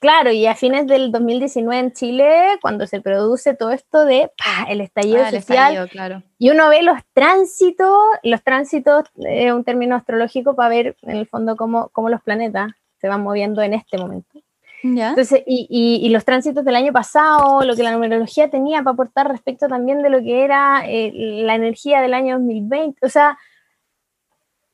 claro, 0.00 0.32
y 0.32 0.46
a 0.46 0.54
fines 0.56 0.86
del 0.88 1.12
2019 1.12 1.78
en 1.78 1.92
Chile, 1.92 2.28
cuando 2.60 2.86
se 2.88 3.00
produce 3.00 3.54
todo 3.54 3.70
esto 3.70 4.04
de 4.04 4.32
¡pah! 4.36 4.64
el 4.68 4.80
estallido 4.80 5.18
Ah, 5.22 5.28
el 5.28 5.40
social, 5.42 5.72
estallido, 5.72 5.88
claro. 5.88 6.22
y 6.38 6.50
uno 6.50 6.68
ve 6.68 6.82
los 6.82 6.98
tránsitos, 7.12 7.96
los 8.24 8.42
tránsitos 8.42 9.04
es 9.18 9.52
un 9.52 9.62
término 9.62 9.94
astrológico 9.94 10.56
para 10.56 10.68
ver 10.70 10.96
en 11.02 11.16
el 11.16 11.26
fondo 11.28 11.54
cómo, 11.56 11.90
cómo 11.90 12.08
los 12.08 12.20
planetas 12.22 12.72
se 13.00 13.06
van 13.08 13.22
moviendo 13.22 13.62
en 13.62 13.74
este 13.74 13.96
momento. 13.98 14.40
¿Ya? 14.82 15.10
Entonces, 15.10 15.42
y, 15.46 15.66
y- 15.68 16.06
y 16.06 16.08
los 16.10 16.24
tránsitos 16.24 16.64
del 16.64 16.76
año 16.76 16.92
pasado, 16.92 17.60
lo 17.62 17.76
que 17.76 17.82
la 17.82 17.92
numerología 17.92 18.48
tenía 18.50 18.82
para 18.82 18.94
aportar 18.94 19.28
respecto 19.28 19.68
también 19.68 20.02
de 20.02 20.10
lo 20.10 20.20
que 20.20 20.42
era 20.44 20.82
eh, 20.86 21.12
la 21.44 21.54
energía 21.54 22.00
del 22.00 22.14
año 22.14 22.36
2020, 22.38 23.04
o 23.04 23.08
sea, 23.08 23.38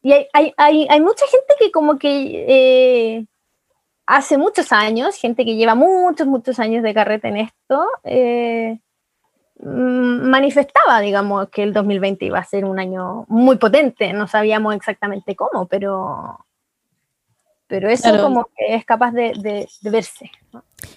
y 0.02 0.12
hay, 0.12 0.26
hay, 0.32 0.54
hay, 0.56 0.86
hay 0.88 1.00
mucha 1.00 1.26
gente 1.26 1.54
que 1.58 1.72
como 1.72 1.98
que 1.98 2.44
eh, 3.18 3.26
hace 4.06 4.38
muchos 4.38 4.70
años, 4.72 5.16
gente 5.16 5.44
que 5.44 5.56
lleva 5.56 5.74
muchos, 5.74 6.26
muchos 6.28 6.60
años 6.60 6.84
de 6.84 6.94
carreta 6.94 7.26
en 7.28 7.38
esto, 7.38 7.86
eh, 8.04 8.78
manifestaba, 9.58 11.00
digamos, 11.00 11.48
que 11.48 11.62
el 11.62 11.72
2020 11.72 12.24
iba 12.26 12.38
a 12.38 12.44
ser 12.44 12.64
un 12.64 12.78
año 12.78 13.24
muy 13.28 13.56
potente, 13.56 14.12
no 14.12 14.28
sabíamos 14.28 14.74
exactamente 14.74 15.34
cómo, 15.34 15.66
pero... 15.66 16.38
Pero 17.68 17.88
eso 17.90 18.04
Claro. 18.04 18.22
como 18.22 18.44
que 18.56 18.76
es 18.76 18.84
capaz 18.84 19.10
de, 19.10 19.32
de- 19.40 19.68
de 19.80 19.90
verse. 19.90 20.30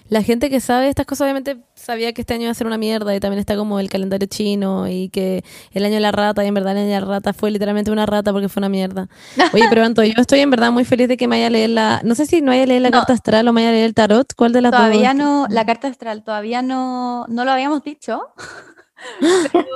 La 0.08 0.22
gente 0.22 0.50
que 0.50 0.60
sabe 0.60 0.88
estas 0.88 1.04
cosas 1.06 1.24
obviamente 1.24 1.56
sabía 1.74 2.12
que 2.12 2.20
este 2.20 2.34
año 2.34 2.42
iba 2.44 2.52
a 2.52 2.54
ser 2.54 2.66
una 2.68 2.78
mierda 2.78 3.12
y 3.14 3.18
también 3.18 3.40
está 3.40 3.56
como 3.56 3.80
el 3.80 3.88
calendario 3.90 4.28
chino 4.28 4.86
y 4.88 5.08
que 5.08 5.42
el 5.72 5.84
año 5.84 5.94
de 5.94 6.00
la 6.00 6.12
rata 6.12 6.44
y 6.44 6.48
en 6.48 6.54
verdad 6.54 6.72
el 6.72 6.78
año 6.84 6.86
de 6.94 7.00
la 7.00 7.06
rata 7.06 7.32
fue 7.32 7.50
literalmente 7.50 7.90
una 7.90 8.06
rata 8.06 8.32
porque 8.32 8.48
fue 8.48 8.60
una 8.60 8.68
mierda. 8.68 9.08
Oye, 9.52 9.64
pero 9.68 9.82
Anto, 9.84 10.04
yo 10.04 10.14
estoy 10.16 10.40
en 10.40 10.50
verdad 10.50 10.70
muy 10.70 10.84
feliz 10.84 11.08
de 11.08 11.16
que 11.16 11.26
me 11.26 11.36
vaya 11.36 11.48
a 11.48 11.50
leer 11.50 11.70
la... 11.70 12.00
No 12.04 12.14
sé 12.14 12.26
si 12.26 12.40
me 12.40 12.48
vaya 12.48 12.62
a 12.62 12.66
leer 12.66 12.82
la 12.82 12.90
No. 12.90 12.98
carta 12.98 13.14
astral 13.14 13.48
o 13.48 13.52
me 13.52 13.62
vaya 13.62 13.70
a 13.70 13.72
leer 13.72 13.86
el 13.86 13.94
tarot. 13.94 14.32
¿Cuál 14.36 14.52
de 14.52 14.60
las 14.60 14.70
Todavía 14.70 15.08
dos? 15.08 15.16
no, 15.16 15.46
la 15.48 15.66
carta 15.66 15.88
astral 15.88 16.22
todavía 16.22 16.62
no, 16.62 17.26
no 17.26 17.44
lo 17.44 17.50
habíamos 17.50 17.82
dicho. 17.82 18.20
pero, 19.52 19.66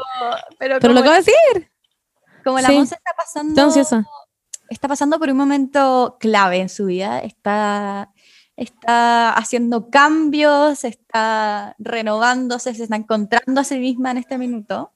pero 0.58 0.78
Pero 0.80 0.92
lo 0.92 1.00
acabo 1.00 1.14
de 1.14 1.20
decir. 1.22 1.70
como 2.44 2.60
la 2.60 2.68
sí. 2.68 2.74
Monse 2.76 2.94
está 2.94 3.10
pasando, 3.16 3.48
Estoy 3.50 3.64
ansiosa. 3.64 4.06
Está 4.74 4.88
pasando 4.88 5.18
por 5.18 5.30
un 5.30 5.36
momento 5.36 6.16
clave 6.18 6.58
en 6.58 6.68
su 6.68 6.86
vida, 6.86 7.20
está, 7.20 8.12
está 8.56 9.32
haciendo 9.32 9.88
cambios, 9.88 10.84
está 10.84 11.76
renovándose, 11.78 12.74
se 12.74 12.82
está 12.82 12.96
encontrando 12.96 13.60
a 13.60 13.64
sí 13.64 13.78
misma 13.78 14.10
en 14.10 14.18
este 14.18 14.36
minuto. 14.36 14.92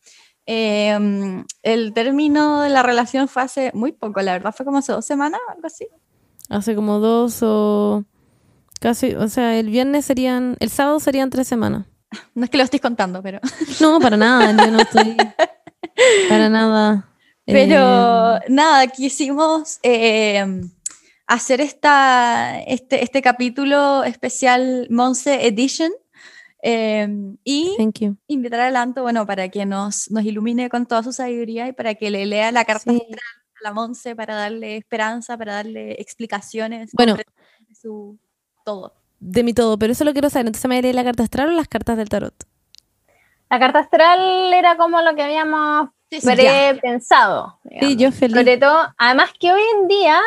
Eh, 0.46 1.44
el 1.62 1.92
término 1.92 2.62
de 2.62 2.70
la 2.70 2.82
relación 2.82 3.28
fue 3.28 3.42
hace 3.42 3.70
muy 3.74 3.92
poco, 3.92 4.20
la 4.20 4.32
verdad, 4.32 4.54
fue 4.54 4.66
como 4.66 4.78
hace 4.78 4.92
dos 4.92 5.04
semanas, 5.04 5.40
algo 5.48 5.66
así. 5.66 5.86
Hace 6.48 6.74
como 6.74 6.98
dos 6.98 7.38
o 7.42 8.04
casi, 8.80 9.14
o 9.14 9.28
sea, 9.28 9.58
el 9.58 9.70
viernes 9.70 10.06
serían, 10.06 10.56
el 10.58 10.70
sábado 10.70 10.98
serían 10.98 11.30
tres 11.30 11.46
semanas. 11.46 11.86
No 12.34 12.44
es 12.44 12.50
que 12.50 12.56
lo 12.56 12.64
estoy 12.64 12.80
contando, 12.80 13.22
pero... 13.22 13.38
No, 13.80 14.00
para 14.00 14.16
nada, 14.16 14.50
yo 14.64 14.72
no 14.72 14.80
estoy 14.80 15.16
para 16.28 16.48
nada. 16.48 17.08
Pero 17.52 18.36
eh, 18.36 18.40
nada, 18.48 18.86
quisimos 18.88 19.78
eh, 19.82 20.44
hacer 21.26 21.60
esta, 21.60 22.60
este, 22.60 23.02
este 23.02 23.22
capítulo 23.22 24.04
especial 24.04 24.86
Monse 24.90 25.46
Edition 25.46 25.90
eh, 26.62 27.08
y 27.44 27.74
thank 27.78 28.00
you. 28.00 28.16
invitar 28.26 28.60
a 28.60 28.70
Lanto, 28.70 29.02
bueno, 29.02 29.26
para 29.26 29.48
que 29.48 29.64
nos, 29.64 30.10
nos 30.10 30.24
ilumine 30.24 30.68
con 30.68 30.86
toda 30.86 31.02
su 31.02 31.12
sabiduría 31.12 31.68
y 31.68 31.72
para 31.72 31.94
que 31.94 32.10
le 32.10 32.26
lea 32.26 32.50
la 32.52 32.64
carta 32.64 32.90
Sí. 32.90 32.96
astral 33.00 33.20
a 33.20 33.62
la 33.62 33.72
Monse 33.72 34.14
para 34.16 34.34
darle 34.34 34.76
esperanza, 34.76 35.36
para 35.38 35.54
darle 35.54 35.92
explicaciones, 36.00 36.90
Bueno. 36.92 37.14
de 37.16 37.24
su 37.74 38.18
todo. 38.64 38.92
De 39.20 39.42
mi 39.42 39.52
todo, 39.54 39.78
pero 39.78 39.92
eso 39.92 40.04
lo 40.04 40.12
quiero 40.12 40.30
saber. 40.30 40.46
Entonces 40.46 40.68
me 40.68 40.80
leer 40.82 40.94
la 40.94 41.04
carta 41.04 41.22
astral 41.24 41.48
o 41.48 41.52
las 41.52 41.68
cartas 41.68 41.96
del 41.96 42.08
tarot. 42.08 42.34
La 43.50 43.58
carta 43.58 43.78
astral 43.80 44.52
era 44.52 44.76
como 44.76 45.00
lo 45.00 45.14
que 45.16 45.22
habíamos 45.22 45.88
Sí, 46.10 46.20
sí, 46.20 46.36
ya. 46.36 46.78
pensado. 46.80 47.58
Sí, 47.80 47.96
yo 47.96 48.10
feliz. 48.12 48.36
Sobre 48.36 48.56
todo, 48.58 48.78
además 48.96 49.30
que 49.38 49.52
hoy 49.52 49.60
en 49.80 49.88
día 49.88 50.20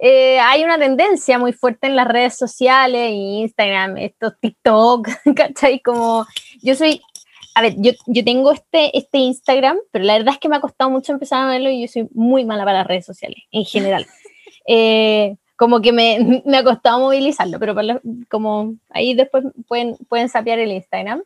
eh, 0.00 0.38
hay 0.40 0.62
una 0.64 0.78
tendencia 0.78 1.38
muy 1.38 1.52
fuerte 1.52 1.88
en 1.88 1.96
las 1.96 2.06
redes 2.06 2.36
sociales, 2.36 3.10
Instagram, 3.12 3.96
estos 3.96 4.34
TikTok, 4.40 5.08
¿cachai? 5.36 5.80
Como 5.80 6.24
yo 6.62 6.74
soy, 6.76 7.00
a 7.54 7.62
ver, 7.62 7.74
yo, 7.78 7.90
yo 8.06 8.24
tengo 8.24 8.52
este, 8.52 8.96
este 8.96 9.18
Instagram, 9.18 9.78
pero 9.90 10.04
la 10.04 10.14
verdad 10.14 10.34
es 10.34 10.38
que 10.40 10.48
me 10.48 10.56
ha 10.56 10.60
costado 10.60 10.88
mucho 10.90 11.12
empezar 11.12 11.42
a 11.42 11.50
verlo 11.50 11.68
y 11.70 11.82
yo 11.82 11.88
soy 11.88 12.08
muy 12.12 12.44
mala 12.44 12.64
para 12.64 12.78
las 12.78 12.86
redes 12.86 13.06
sociales, 13.06 13.40
en 13.50 13.64
general. 13.64 14.06
Eh, 14.70 15.36
como 15.56 15.80
que 15.80 15.92
me, 15.92 16.42
me 16.44 16.58
ha 16.58 16.62
costado 16.62 16.98
movilizarlo, 16.98 17.58
pero 17.58 17.74
para 17.74 17.94
los- 17.94 18.02
como 18.30 18.74
ahí 18.90 19.14
después 19.14 19.44
pueden, 19.66 19.96
pueden 20.08 20.28
sapear 20.28 20.58
el 20.58 20.70
Instagram. 20.72 21.22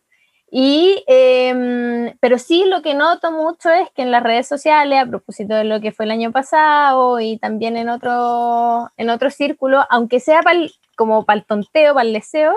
Y, 0.54 1.02
em, 1.06 2.14
pero 2.20 2.36
sí 2.38 2.64
lo 2.66 2.82
que 2.82 2.92
noto 2.92 3.32
mucho 3.32 3.70
es 3.70 3.88
que 3.94 4.02
en 4.02 4.10
las 4.10 4.22
redes 4.22 4.46
sociales, 4.46 4.98
a 5.02 5.06
propósito 5.06 5.54
de 5.54 5.64
lo 5.64 5.80
que 5.80 5.92
fue 5.92 6.04
el 6.04 6.10
año 6.10 6.30
pasado 6.30 7.18
y 7.20 7.38
también 7.38 7.78
en 7.78 7.88
otro, 7.88 8.90
en 8.98 9.08
otro 9.08 9.30
círculo, 9.30 9.86
aunque 9.88 10.20
sea 10.20 10.42
pa'l- 10.42 10.74
como 10.94 11.24
para 11.24 11.38
el 11.40 11.46
tonteo, 11.46 11.94
para 11.94 12.06
el 12.06 12.12
deseo, 12.12 12.52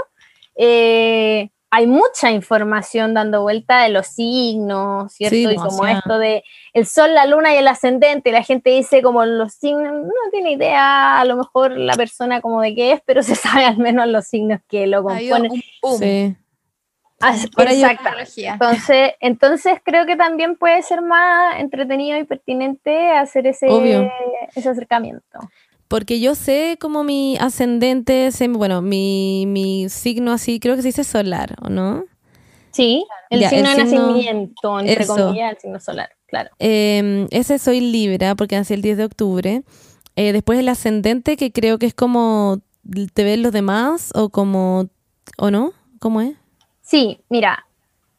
eh, 0.58 1.50
hay 1.72 1.88
mucha 1.88 2.32
información 2.32 3.14
dando 3.14 3.42
vuelta 3.42 3.82
de 3.84 3.90
los 3.90 4.08
signos, 4.08 5.14
¿cierto? 5.14 5.36
Sí, 5.36 5.44
y 5.44 5.56
como 5.56 5.70
demasiado. 5.70 5.98
esto 6.00 6.20
de 6.20 6.44
el 6.74 6.86
sol, 6.86 7.14
la 7.14 7.26
luna 7.26 7.54
y 7.54 7.58
el 7.58 7.68
ascendente, 7.68 8.32
la 8.34 8.44
gente 8.44 8.70
dice 8.72 9.02
como 9.02 9.26
los 9.26 9.54
signos, 9.54 9.94
no 9.94 10.12
tiene 10.32 10.52
idea 10.52 11.20
a 11.20 11.24
lo 11.26 11.38
mejor 11.38 11.72
la 11.78 11.94
persona 11.96 12.42
como 12.42 12.62
de 12.62 12.76
qué 12.76 12.92
es, 12.94 13.02
pero 13.06 13.24
se 13.24 13.36
sabe 13.36 13.64
al 13.66 13.78
menos 13.78 14.08
los 14.08 14.26
signos 14.26 14.60
que 14.68 14.86
lo 14.88 15.02
componen. 15.04 15.52
un 15.54 15.64
boom. 15.82 16.00
Sí. 16.00 16.36
Ah, 17.22 17.36
Ahora 17.56 17.72
Exactamente. 17.72 18.48
Entonces, 18.48 19.12
entonces 19.22 19.80
creo 19.84 20.06
que 20.06 20.16
también 20.16 20.56
puede 20.58 20.82
ser 20.84 21.02
más 21.02 21.60
entretenido 21.60 22.18
y 22.18 22.24
pertinente 22.26 23.12
hacer 23.12 23.48
ese, 23.48 23.68
Obvio. 23.68 24.10
ese 24.56 24.70
acercamiento. 24.70 25.40
Porque 25.88 26.20
yo 26.20 26.36
sé 26.36 26.78
como 26.80 27.04
mi 27.04 27.38
ascendente, 27.38 28.30
bueno, 28.50 28.82
mi, 28.82 29.46
mi 29.48 29.88
signo 29.90 30.32
así, 30.34 30.60
creo 30.60 30.76
que 30.76 30.82
se 30.82 30.90
dice 30.90 31.04
solar, 31.04 31.56
¿o 31.62 31.70
no? 31.70 32.04
Sí, 32.72 33.06
el 33.30 33.40
Ya, 33.40 33.50
signo 33.50 33.72
el 33.72 33.78
de 33.78 33.86
signo- 33.86 34.08
nacimiento, 34.12 34.80
entre 34.80 35.04
eso. 35.04 35.16
comillas, 35.16 35.52
el 35.54 35.58
signo 35.60 35.80
solar, 35.80 36.10
claro. 36.28 36.50
Eh, 36.60 37.28
ese 37.32 37.60
soy 37.60 37.80
Libra, 37.80 38.36
porque 38.36 38.56
nací 38.58 38.74
el 38.74 38.82
10 38.82 38.98
de 38.98 39.06
octubre. 39.06 39.64
Eh, 40.18 40.34
después 40.34 40.60
el 40.60 40.68
ascendente, 40.68 41.38
que 41.38 41.52
creo 41.54 41.78
que 41.80 41.86
es 41.86 41.94
como 41.94 42.60
te 43.14 43.24
ven 43.24 43.42
los 43.42 43.52
demás, 43.54 44.12
o 44.16 44.30
como, 44.30 44.90
¿o 45.38 45.50
no? 45.52 45.72
¿Cómo 46.00 46.20
es? 46.22 46.34
Sí, 46.86 47.20
mira, 47.30 47.66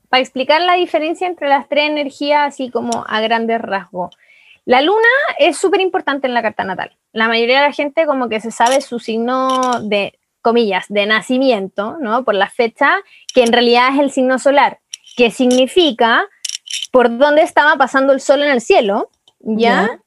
para 0.08 0.20
explicar 0.20 0.60
la 0.60 0.74
diferencia 0.74 1.28
entre 1.28 1.48
las 1.48 1.68
tres 1.68 1.88
energías, 1.88 2.48
así 2.48 2.68
como 2.68 3.04
a 3.08 3.20
grandes 3.20 3.60
rasgos. 3.60 4.16
La 4.64 4.82
luna 4.82 5.06
es 5.38 5.56
súper 5.56 5.80
importante 5.80 6.26
en 6.26 6.34
la 6.34 6.42
carta 6.42 6.64
natal. 6.64 6.96
La 7.12 7.28
mayoría 7.28 7.60
de 7.60 7.68
la 7.68 7.72
gente 7.72 8.06
como 8.06 8.28
que 8.28 8.40
se 8.40 8.50
sabe 8.50 8.80
su 8.80 8.98
signo 8.98 9.80
de, 9.82 10.18
comillas, 10.42 10.86
de 10.88 11.06
nacimiento, 11.06 11.96
¿no? 12.00 12.24
Por 12.24 12.34
la 12.34 12.50
fecha, 12.50 12.96
que 13.32 13.44
en 13.44 13.52
realidad 13.52 13.90
es 13.94 14.00
el 14.00 14.10
signo 14.10 14.40
solar, 14.40 14.80
que 15.16 15.30
significa 15.30 16.26
por 16.90 17.18
dónde 17.18 17.42
estaba 17.42 17.76
pasando 17.76 18.12
el 18.12 18.20
sol 18.20 18.42
en 18.42 18.50
el 18.50 18.60
cielo, 18.60 19.10
¿ya? 19.38 19.86
Ya. 19.86 20.00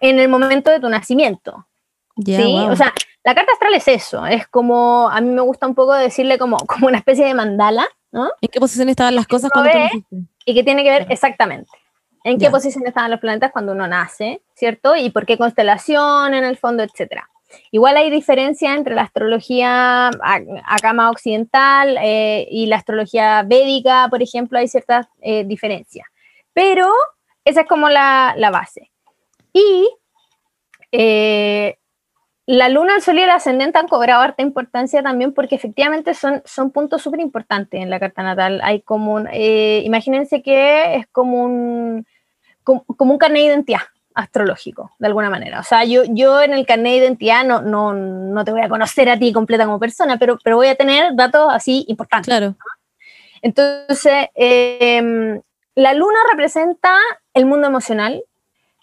En 0.00 0.20
el 0.20 0.28
momento 0.28 0.70
de 0.70 0.78
tu 0.78 0.88
nacimiento. 0.88 1.67
Ya, 2.18 2.38
¿sí? 2.42 2.52
wow. 2.52 2.70
O 2.72 2.76
sea, 2.76 2.92
la 3.24 3.34
carta 3.34 3.52
astral 3.52 3.74
es 3.74 3.88
eso, 3.88 4.26
es 4.26 4.46
como, 4.46 5.08
a 5.08 5.20
mí 5.20 5.30
me 5.30 5.40
gusta 5.42 5.66
un 5.66 5.74
poco 5.74 5.94
decirle 5.94 6.38
como, 6.38 6.56
como 6.66 6.86
una 6.88 6.98
especie 6.98 7.24
de 7.24 7.34
mandala, 7.34 7.86
¿no? 8.12 8.30
¿En 8.40 8.48
qué 8.48 8.60
posición 8.60 8.88
estaban 8.88 9.14
las 9.14 9.26
cosas 9.26 9.50
cuando 9.50 9.70
tú 9.70 9.78
naciste? 9.78 10.16
Y 10.44 10.54
que 10.54 10.64
tiene 10.64 10.82
que 10.84 10.90
ver 10.90 11.06
exactamente 11.10 11.70
en 12.24 12.38
qué 12.38 12.46
Ya. 12.46 12.50
posición 12.50 12.86
estaban 12.86 13.10
los 13.10 13.20
planetas 13.20 13.52
cuando 13.52 13.72
uno 13.72 13.86
nace, 13.86 14.42
¿cierto? 14.54 14.96
Y 14.96 15.10
por 15.10 15.24
qué 15.24 15.38
constelación 15.38 16.34
en 16.34 16.44
el 16.44 16.56
fondo, 16.56 16.82
etcétera. 16.82 17.28
Igual 17.70 17.96
hay 17.96 18.10
diferencia 18.10 18.74
entre 18.74 18.94
la 18.94 19.02
astrología 19.02 20.08
acá 20.66 20.92
más 20.92 21.10
occidental 21.12 21.96
eh, 22.02 22.46
y 22.50 22.66
la 22.66 22.76
astrología 22.76 23.42
védica, 23.46 24.08
por 24.10 24.22
ejemplo, 24.22 24.58
hay 24.58 24.68
ciertas 24.68 25.06
eh, 25.22 25.44
diferencias. 25.44 26.06
Pero 26.52 26.92
esa 27.44 27.62
es 27.62 27.66
como 27.68 27.88
la, 27.88 28.34
la 28.36 28.50
base. 28.50 28.90
Y 29.54 29.88
eh, 30.92 31.78
la 32.48 32.70
luna, 32.70 32.96
el 32.96 33.02
sol 33.02 33.18
y 33.18 33.22
el 33.22 33.28
ascendente 33.28 33.78
han 33.78 33.88
cobrado 33.88 34.22
harta 34.22 34.42
importancia 34.42 35.02
también 35.02 35.34
porque 35.34 35.54
efectivamente 35.54 36.14
son, 36.14 36.40
son 36.46 36.70
puntos 36.70 37.02
súper 37.02 37.20
importantes 37.20 37.78
en 37.78 37.90
la 37.90 38.00
carta 38.00 38.22
natal. 38.22 38.62
Hay 38.64 38.80
como 38.80 39.12
un, 39.12 39.28
eh, 39.30 39.82
imagínense 39.84 40.42
que 40.42 40.96
es 40.96 41.06
como 41.08 41.42
un, 41.42 42.06
como, 42.64 42.84
como 42.84 43.12
un 43.12 43.18
carnet 43.18 43.42
de 43.42 43.48
identidad 43.48 43.82
astrológico, 44.14 44.92
de 44.98 45.06
alguna 45.08 45.28
manera. 45.28 45.60
O 45.60 45.62
sea, 45.62 45.84
yo, 45.84 46.04
yo 46.08 46.40
en 46.40 46.54
el 46.54 46.64
carnet 46.64 46.92
de 46.92 46.98
identidad 47.04 47.44
no, 47.44 47.60
no, 47.60 47.92
no 47.92 48.44
te 48.46 48.52
voy 48.52 48.62
a 48.62 48.70
conocer 48.70 49.10
a 49.10 49.18
ti 49.18 49.30
completa 49.30 49.66
como 49.66 49.78
persona, 49.78 50.16
pero, 50.16 50.38
pero 50.42 50.56
voy 50.56 50.68
a 50.68 50.74
tener 50.74 51.14
datos 51.16 51.50
así 51.52 51.84
importantes. 51.86 52.28
Claro. 52.28 52.54
Entonces, 53.42 54.28
eh, 54.34 55.38
la 55.74 55.92
luna 55.92 56.18
representa 56.30 56.96
el 57.34 57.44
mundo 57.44 57.66
emocional, 57.66 58.24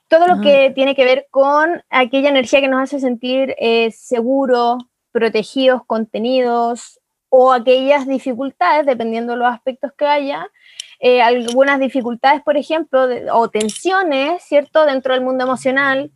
todo 0.07 0.27
lo 0.27 0.41
que 0.41 0.71
tiene 0.75 0.95
que 0.95 1.05
ver 1.05 1.27
con 1.31 1.83
aquella 1.89 2.29
energía 2.29 2.61
que 2.61 2.67
nos 2.67 2.81
hace 2.81 2.99
sentir 2.99 3.55
eh, 3.57 3.91
seguros, 3.91 4.83
protegidos, 5.11 5.81
contenidos, 5.85 6.99
o 7.29 7.51
aquellas 7.51 8.07
dificultades, 8.07 8.85
dependiendo 8.85 9.33
de 9.33 9.39
los 9.39 9.51
aspectos 9.51 9.91
que 9.97 10.05
haya, 10.05 10.47
eh, 10.99 11.21
algunas 11.21 11.79
dificultades, 11.79 12.41
por 12.43 12.55
ejemplo, 12.55 13.07
o 13.33 13.49
tensiones, 13.49 14.41
¿cierto?, 14.43 14.85
dentro 14.85 15.13
del 15.13 15.23
mundo 15.23 15.43
emocional, 15.43 16.11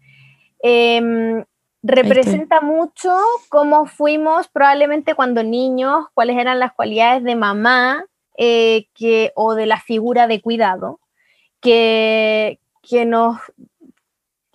em, 0.61 1.43
representa 1.83 2.61
mucho 2.61 3.11
cómo 3.49 3.85
fuimos 3.85 4.47
probablemente 4.47 5.15
cuando 5.15 5.43
niños, 5.43 6.05
cuáles 6.13 6.37
eran 6.37 6.59
las 6.59 6.73
cualidades 6.73 7.23
de 7.23 7.35
mamá 7.35 8.05
eh, 8.37 8.87
que, 8.93 9.31
o 9.35 9.55
de 9.55 9.65
la 9.65 9.79
figura 9.79 10.27
de 10.27 10.41
cuidado 10.41 10.99
que, 11.61 12.59
que 12.81 13.05
nos 13.05 13.37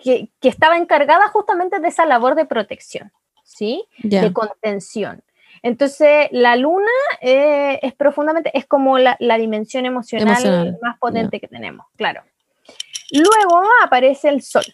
que, 0.05 0.49
estaba 0.49 0.77
encargada 0.77 1.29
justamente 1.29 1.81
de 1.81 1.89
esa 1.89 2.05
labor 2.05 2.35
de 2.35 2.45
protección, 2.45 3.11
¿sí? 3.43 3.85
De 4.03 4.33
contención. 4.33 5.25
Entonces, 5.63 6.29
la 6.31 6.57
luna 6.57 6.91
eh, 7.23 7.79
es 7.83 7.95
profundamente, 7.95 8.51
es 8.53 8.67
como 8.67 8.99
la, 8.99 9.17
dimensión 9.39 9.87
emocional, 9.87 10.79
más 10.83 10.99
potente 10.99 11.41
que 11.41 11.49
tenemos, 11.49 11.87
claro. 11.97 12.23
Luego 13.11 13.63
aparece 13.83 14.29
el 14.29 14.43
sol. 14.43 14.65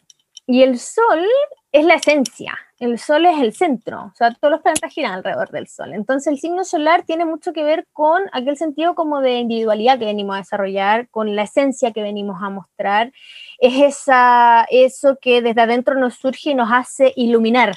Y 0.46 0.62
el 0.62 0.80
sol 0.80 1.24
es 1.70 1.84
la 1.84 1.94
esencia, 1.94 2.58
el 2.80 2.98
Sol 2.98 3.26
es 3.26 3.38
el 3.38 3.52
centro, 3.52 4.06
o 4.06 4.14
sea, 4.14 4.32
todos 4.32 4.52
los 4.52 4.62
planetas 4.62 4.90
giran 4.90 5.12
alrededor 5.12 5.50
del 5.50 5.68
Sol. 5.68 5.92
Entonces 5.92 6.32
el 6.32 6.40
signo 6.40 6.64
solar 6.64 7.04
tiene 7.04 7.26
mucho 7.26 7.52
que 7.52 7.62
ver 7.62 7.86
con 7.92 8.22
aquel 8.32 8.56
sentido 8.56 8.94
como 8.94 9.20
de 9.20 9.34
individualidad 9.34 9.98
que 9.98 10.06
venimos 10.06 10.34
a 10.34 10.38
desarrollar, 10.38 11.08
con 11.10 11.36
la 11.36 11.42
esencia 11.42 11.92
que 11.92 12.02
venimos 12.02 12.42
a 12.42 12.48
mostrar. 12.48 13.12
Es 13.58 13.74
esa, 13.82 14.66
eso 14.70 15.18
que 15.20 15.42
desde 15.42 15.60
adentro 15.60 15.94
nos 15.94 16.14
surge 16.14 16.50
y 16.50 16.54
nos 16.54 16.70
hace 16.72 17.12
iluminar. 17.16 17.76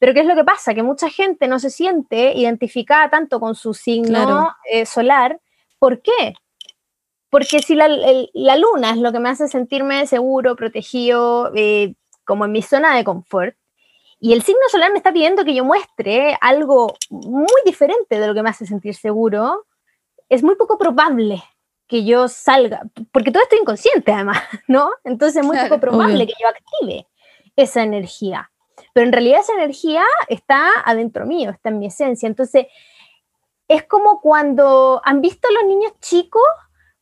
Pero 0.00 0.14
¿qué 0.14 0.20
es 0.20 0.26
lo 0.26 0.34
que 0.34 0.42
pasa? 0.42 0.74
Que 0.74 0.82
mucha 0.82 1.08
gente 1.10 1.46
no 1.46 1.60
se 1.60 1.70
siente 1.70 2.32
identificada 2.36 3.08
tanto 3.08 3.38
con 3.38 3.54
su 3.54 3.72
signo 3.72 4.52
eh, 4.68 4.84
solar. 4.84 5.40
¿Por 5.78 6.02
qué? 6.02 6.34
Porque 7.30 7.60
si 7.60 7.76
la, 7.76 7.86
luna 7.86 8.90
es 8.90 8.96
lo 8.96 9.12
que 9.12 9.20
me 9.20 9.28
hace 9.28 9.46
sentirme 9.46 10.08
seguro, 10.08 10.56
protegido, 10.56 11.52
eh, 11.54 11.94
como 12.24 12.46
en 12.46 12.52
mi 12.52 12.62
zona 12.62 12.96
de 12.96 13.04
confort, 13.04 13.54
y 14.20 14.34
el 14.34 14.42
signo 14.42 14.60
solar 14.70 14.92
me 14.92 14.98
está 14.98 15.12
pidiendo 15.12 15.44
que 15.44 15.54
yo 15.54 15.64
muestre 15.64 16.36
algo 16.42 16.94
muy 17.08 17.46
diferente 17.64 18.20
de 18.20 18.26
lo 18.26 18.34
que 18.34 18.42
me 18.42 18.50
hace 18.50 18.66
sentir 18.66 18.94
seguro, 18.94 19.66
es 20.28 20.42
muy 20.42 20.56
poco 20.56 20.76
probable 20.76 21.42
que 21.86 22.04
yo 22.04 22.28
salga, 22.28 22.82
porque 23.12 23.32
todo 23.32 23.42
esto 23.42 23.56
inconsciente 23.56 24.12
además, 24.12 24.38
¿no? 24.68 24.90
Entonces 25.04 25.40
es 25.40 25.46
muy 25.46 25.56
poco 25.58 25.80
probable 25.80 26.26
que 26.26 26.34
yo 26.40 26.48
active 26.48 27.08
esa 27.56 27.82
energía. 27.82 28.50
Pero 28.92 29.06
en 29.06 29.12
realidad 29.12 29.40
esa 29.40 29.54
energía 29.54 30.04
está 30.28 30.68
adentro 30.84 31.24
mío, 31.26 31.50
está 31.50 31.70
en 31.70 31.78
mi 31.78 31.86
esencia. 31.86 32.26
Entonces 32.26 32.66
es 33.68 33.84
como 33.84 34.20
cuando 34.20 35.00
han 35.04 35.20
visto 35.20 35.48
a 35.48 35.52
los 35.52 35.64
niños 35.64 35.92
chicos 36.00 36.42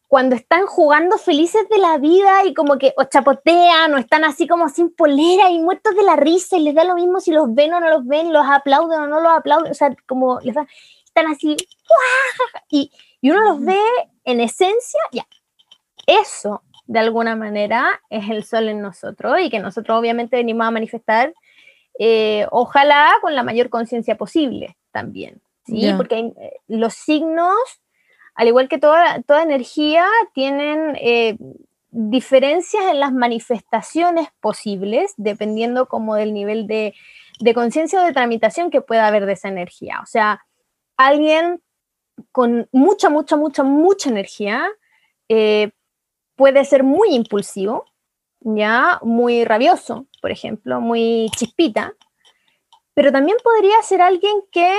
cuando 0.08 0.34
están 0.34 0.66
jugando 0.66 1.18
felices 1.18 1.68
de 1.68 1.78
la 1.78 1.98
vida 1.98 2.44
y 2.46 2.54
como 2.54 2.78
que 2.78 2.94
o 2.96 3.04
chapotean 3.04 3.92
o 3.92 3.98
están 3.98 4.24
así 4.24 4.48
como 4.48 4.70
sin 4.70 4.90
polera 4.94 5.50
y 5.50 5.58
muertos 5.60 5.94
de 5.94 6.02
la 6.02 6.16
risa 6.16 6.56
y 6.56 6.62
les 6.62 6.74
da 6.74 6.84
lo 6.84 6.94
mismo 6.94 7.20
si 7.20 7.30
los 7.30 7.54
ven 7.54 7.74
o 7.74 7.80
no 7.80 7.90
los 7.90 8.06
ven, 8.06 8.32
los 8.32 8.46
aplauden 8.48 9.00
o 9.00 9.06
no 9.06 9.20
los 9.20 9.32
aplauden, 9.32 9.70
o 9.70 9.74
sea, 9.74 9.94
como 10.06 10.40
les 10.40 10.56
están 11.04 11.26
así 11.26 11.56
y, 12.70 12.90
y 13.20 13.30
uno 13.30 13.42
los 13.42 13.62
ve 13.62 13.78
en 14.24 14.40
esencia, 14.40 15.00
ya, 15.12 15.26
eso 16.06 16.62
de 16.86 16.98
alguna 16.98 17.36
manera 17.36 18.00
es 18.08 18.30
el 18.30 18.44
sol 18.44 18.70
en 18.70 18.80
nosotros 18.80 19.38
y 19.42 19.50
que 19.50 19.58
nosotros 19.58 19.98
obviamente 19.98 20.36
venimos 20.36 20.66
a 20.66 20.70
manifestar, 20.70 21.34
eh, 21.98 22.46
ojalá 22.50 23.12
con 23.20 23.34
la 23.34 23.42
mayor 23.42 23.68
conciencia 23.68 24.16
posible 24.16 24.78
también, 24.90 25.42
¿sí? 25.66 25.92
Porque 25.98 26.18
eh, 26.18 26.60
los 26.66 26.94
signos 26.94 27.54
al 28.38 28.46
igual 28.46 28.68
que 28.68 28.78
toda, 28.78 29.20
toda 29.22 29.42
energía, 29.42 30.06
tienen 30.32 30.96
eh, 31.00 31.36
diferencias 31.90 32.84
en 32.84 33.00
las 33.00 33.12
manifestaciones 33.12 34.28
posibles, 34.40 35.12
dependiendo 35.16 35.88
como 35.88 36.14
del 36.14 36.32
nivel 36.32 36.68
de, 36.68 36.94
conciencia 37.52 38.00
o 38.00 38.04
de 38.04 38.12
tramitación 38.12 38.70
que 38.70 38.80
pueda 38.80 39.08
haber 39.08 39.26
de 39.26 39.32
esa 39.32 39.48
energía. 39.48 39.98
O 40.04 40.06
sea, 40.06 40.46
alguien 40.96 41.60
con 42.30 42.68
mucha, 42.70 43.10
mucha, 43.10 43.36
mucha, 43.36 43.64
mucha 43.64 44.08
energía 44.08 44.68
eh, 45.28 45.72
puede 46.36 46.64
ser 46.64 46.84
muy 46.84 47.16
impulsivo, 47.16 47.86
ya 48.38 49.00
muy 49.02 49.44
rabioso, 49.44 50.06
por 50.22 50.30
ejemplo, 50.30 50.80
muy 50.80 51.28
chispita, 51.36 51.92
pero 52.94 53.10
también 53.10 53.36
podría 53.42 53.82
ser 53.82 54.00
alguien 54.00 54.42
que 54.52 54.72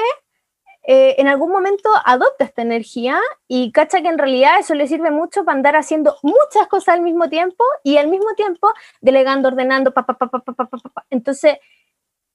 eh, 0.91 1.21
en 1.21 1.27
algún 1.27 1.51
momento 1.51 1.87
adopta 2.03 2.45
esta 2.45 2.63
energía 2.63 3.19
y 3.47 3.71
cacha 3.71 4.01
que 4.01 4.07
en 4.07 4.17
realidad 4.17 4.59
eso 4.59 4.73
le 4.73 4.87
sirve 4.87 5.11
mucho 5.11 5.45
para 5.45 5.55
andar 5.55 5.75
haciendo 5.75 6.17
muchas 6.23 6.65
cosas 6.67 6.95
al 6.95 7.03
mismo 7.03 7.29
tiempo 7.29 7.63
y 7.83 7.97
al 7.97 8.07
mismo 8.07 8.33
tiempo 8.35 8.73
delegando, 8.99 9.49
ordenando, 9.49 9.93
pa, 9.93 10.07
pa, 10.07 10.17
pa, 10.17 10.27
pa, 10.27 10.41
pa, 10.41 10.65
pa, 10.65 11.05
Entonces, 11.11 11.57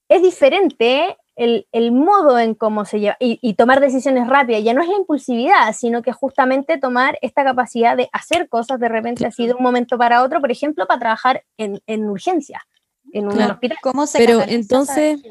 es 0.07 0.21
diferente 0.21 1.17
el, 1.35 1.67
el, 1.73 1.91
modo 1.91 2.39
en 2.39 2.55
cómo 2.55 2.85
se 2.85 3.01
lleva 3.01 3.17
y, 3.19 3.39
y, 3.41 3.55
tomar 3.55 3.81
decisiones 3.81 4.25
rápidas. 4.25 4.63
Ya 4.63 4.73
no 4.73 4.81
es 4.81 4.87
la 4.87 4.95
impulsividad, 4.95 5.73
sino 5.73 6.01
que 6.01 6.13
justamente 6.13 6.77
tomar 6.77 7.17
esta 7.21 7.43
capacidad 7.43 7.97
de 7.97 8.07
hacer 8.13 8.47
cosas 8.47 8.79
de 8.79 8.87
repente 8.87 9.25
así 9.25 9.47
de 9.47 9.53
un 9.53 9.63
momento 9.63 9.97
para 9.97 10.23
otro, 10.23 10.39
por 10.39 10.49
ejemplo, 10.49 10.87
para 10.87 11.01
trabajar 11.01 11.43
en, 11.57 11.81
en 11.87 12.05
urgencia, 12.05 12.65
en 13.11 13.27
un 13.27 13.41
hospital. 13.41 13.79
¿Cómo 13.81 14.07
se 14.07 14.17
Pero 14.17 14.43
entonces... 14.47 15.21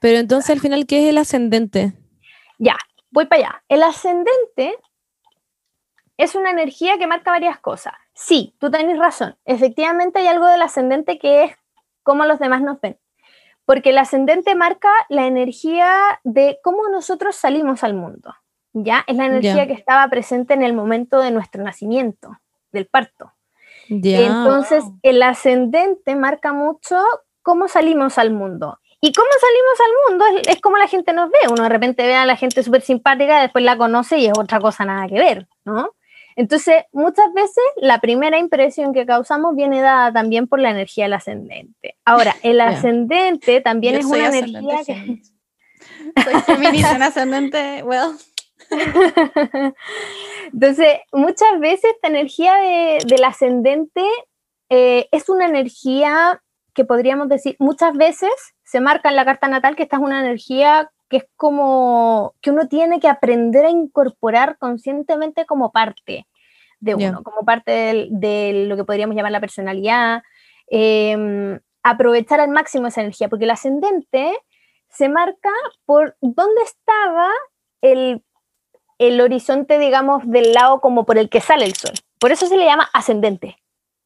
Pero 0.00 0.18
entonces 0.18 0.50
al 0.50 0.60
final, 0.60 0.86
¿qué 0.86 1.02
es 1.02 1.10
el 1.10 1.18
ascendente? 1.18 1.92
Ya, 2.58 2.76
voy 3.10 3.26
para 3.26 3.40
allá. 3.40 3.64
El 3.68 3.82
ascendente 3.82 4.76
es 6.16 6.34
una 6.34 6.50
energía 6.50 6.98
que 6.98 7.06
marca 7.06 7.30
varias 7.30 7.58
cosas. 7.58 7.94
Sí, 8.14 8.54
tú 8.58 8.70
tienes 8.70 8.98
razón. 8.98 9.36
Efectivamente 9.44 10.18
hay 10.18 10.26
algo 10.26 10.46
del 10.46 10.62
ascendente 10.62 11.18
que 11.18 11.44
es 11.44 11.56
cómo 12.02 12.24
los 12.24 12.38
demás 12.38 12.62
nos 12.62 12.80
ven. 12.80 12.98
Porque 13.64 13.90
el 13.90 13.98
ascendente 13.98 14.54
marca 14.54 14.90
la 15.08 15.26
energía 15.26 16.20
de 16.24 16.58
cómo 16.62 16.88
nosotros 16.88 17.36
salimos 17.36 17.84
al 17.84 17.94
mundo. 17.94 18.34
¿Ya? 18.72 19.04
Es 19.06 19.16
la 19.16 19.26
energía 19.26 19.66
que 19.66 19.72
estaba 19.72 20.08
presente 20.08 20.54
en 20.54 20.62
el 20.62 20.72
momento 20.72 21.20
de 21.20 21.30
nuestro 21.30 21.62
nacimiento, 21.62 22.38
del 22.72 22.86
parto. 22.86 23.32
Entonces, 23.88 24.84
el 25.02 25.22
ascendente 25.22 26.14
marca 26.14 26.52
mucho 26.52 26.96
cómo 27.42 27.66
salimos 27.66 28.18
al 28.18 28.30
mundo. 28.30 28.78
¿Y 29.02 29.12
cómo 29.12 29.28
salimos 29.40 29.80
al 29.80 30.18
mundo? 30.18 30.42
Es, 30.50 30.60
como 30.60 30.76
la 30.76 30.86
gente 30.86 31.12
nos 31.12 31.30
ve. 31.30 31.38
Uno 31.50 31.62
de 31.62 31.68
repente 31.70 32.06
ve 32.06 32.14
a 32.14 32.26
la 32.26 32.36
gente 32.36 32.62
súper 32.62 32.82
simpática, 32.82 33.40
después 33.40 33.64
la 33.64 33.78
conoce 33.78 34.18
y 34.18 34.26
es 34.26 34.38
otra 34.38 34.60
cosa 34.60 34.84
nada 34.84 35.08
que 35.08 35.14
ver, 35.14 35.48
¿no? 35.64 35.94
Entonces, 36.36 36.84
muchas 36.92 37.32
veces 37.34 37.62
la 37.76 38.00
primera 38.00 38.38
impresión 38.38 38.92
que 38.92 39.06
causamos 39.06 39.56
viene 39.56 39.80
dada 39.80 40.12
también 40.12 40.46
por 40.46 40.60
la 40.60 40.70
energía 40.70 41.04
del 41.04 41.14
ascendente. 41.14 41.96
Ahora, 42.04 42.36
el 42.42 42.60
ascendente 42.60 43.60
también 43.60 43.96
es 43.96 44.04
una 44.04 44.28
energía 44.28 44.84
que... 44.86 45.22
Soy 46.22 46.40
feminista 46.42 46.96
en 46.96 47.02
ascendente, 47.02 47.82
well. 47.82 48.16
Entonces, 50.52 50.98
muchas 51.12 51.58
veces 51.58 51.90
esta 51.94 52.08
energía 52.08 52.54
del 53.04 53.24
ascendente 53.24 54.04
eh, 54.68 55.08
es 55.10 55.28
una 55.28 55.46
energía 55.46 56.40
que 56.74 56.84
podríamos 56.84 57.28
decir, 57.28 57.56
muchas 57.58 57.96
veces 57.96 58.30
se 58.64 58.80
marca 58.80 59.08
en 59.08 59.16
la 59.16 59.24
carta 59.24 59.48
natal 59.48 59.76
que 59.76 59.82
esta 59.82 59.96
es 59.96 60.02
una 60.02 60.20
energía 60.20 60.90
que 61.08 61.18
es 61.18 61.24
como 61.36 62.34
que 62.40 62.50
uno 62.50 62.68
tiene 62.68 63.00
que 63.00 63.08
aprender 63.08 63.64
a 63.64 63.70
incorporar 63.70 64.56
conscientemente 64.58 65.44
como 65.44 65.72
parte 65.72 66.26
de 66.78 66.94
uno, 66.94 67.22
como 67.22 67.44
parte 67.44 68.08
de, 68.10 68.64
lo 68.66 68.76
que 68.76 68.84
podríamos 68.84 69.14
llamar 69.14 69.32
la 69.32 69.40
personalidad, 69.40 70.22
em, 70.68 71.58
aprovechar 71.82 72.40
al 72.40 72.48
máximo 72.48 72.86
esa 72.86 73.02
energía, 73.02 73.28
porque 73.28 73.44
el 73.44 73.50
ascendente 73.50 74.32
se 74.88 75.08
marca 75.08 75.50
por 75.84 76.16
dónde 76.20 76.62
estaba 76.62 77.28
el, 77.82 78.22
el 78.98 79.20
horizonte, 79.20 79.78
digamos, 79.78 80.22
del 80.26 80.52
lado 80.52 80.80
como 80.80 81.04
por 81.04 81.18
el 81.18 81.28
que 81.28 81.40
sale 81.40 81.64
el 81.64 81.74
sol. 81.74 81.92
Por 82.18 82.32
eso 82.32 82.46
se 82.46 82.56
le 82.56 82.64
llama 82.64 82.88
ascendente. 82.92 83.56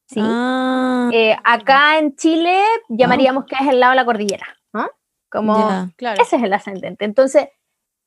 ¿Sí? 0.07 0.21
Ah. 0.23 1.11
Eh, 1.13 1.37
acá 1.45 1.99
en 1.99 2.17
Chile 2.17 2.63
llamaríamos 2.89 3.45
que 3.47 3.57
es 3.57 3.69
el 3.69 3.81
lado 3.81 3.93
de 3.93 3.97
la 3.97 4.05
cordillera, 4.05 4.47
¿no? 4.73 4.89
Como 5.31 5.93
claro. 5.97 6.23
ese 6.23 6.37
es 6.37 6.43
el 6.43 6.53
ascendente. 6.53 7.05
Entonces, 7.05 7.49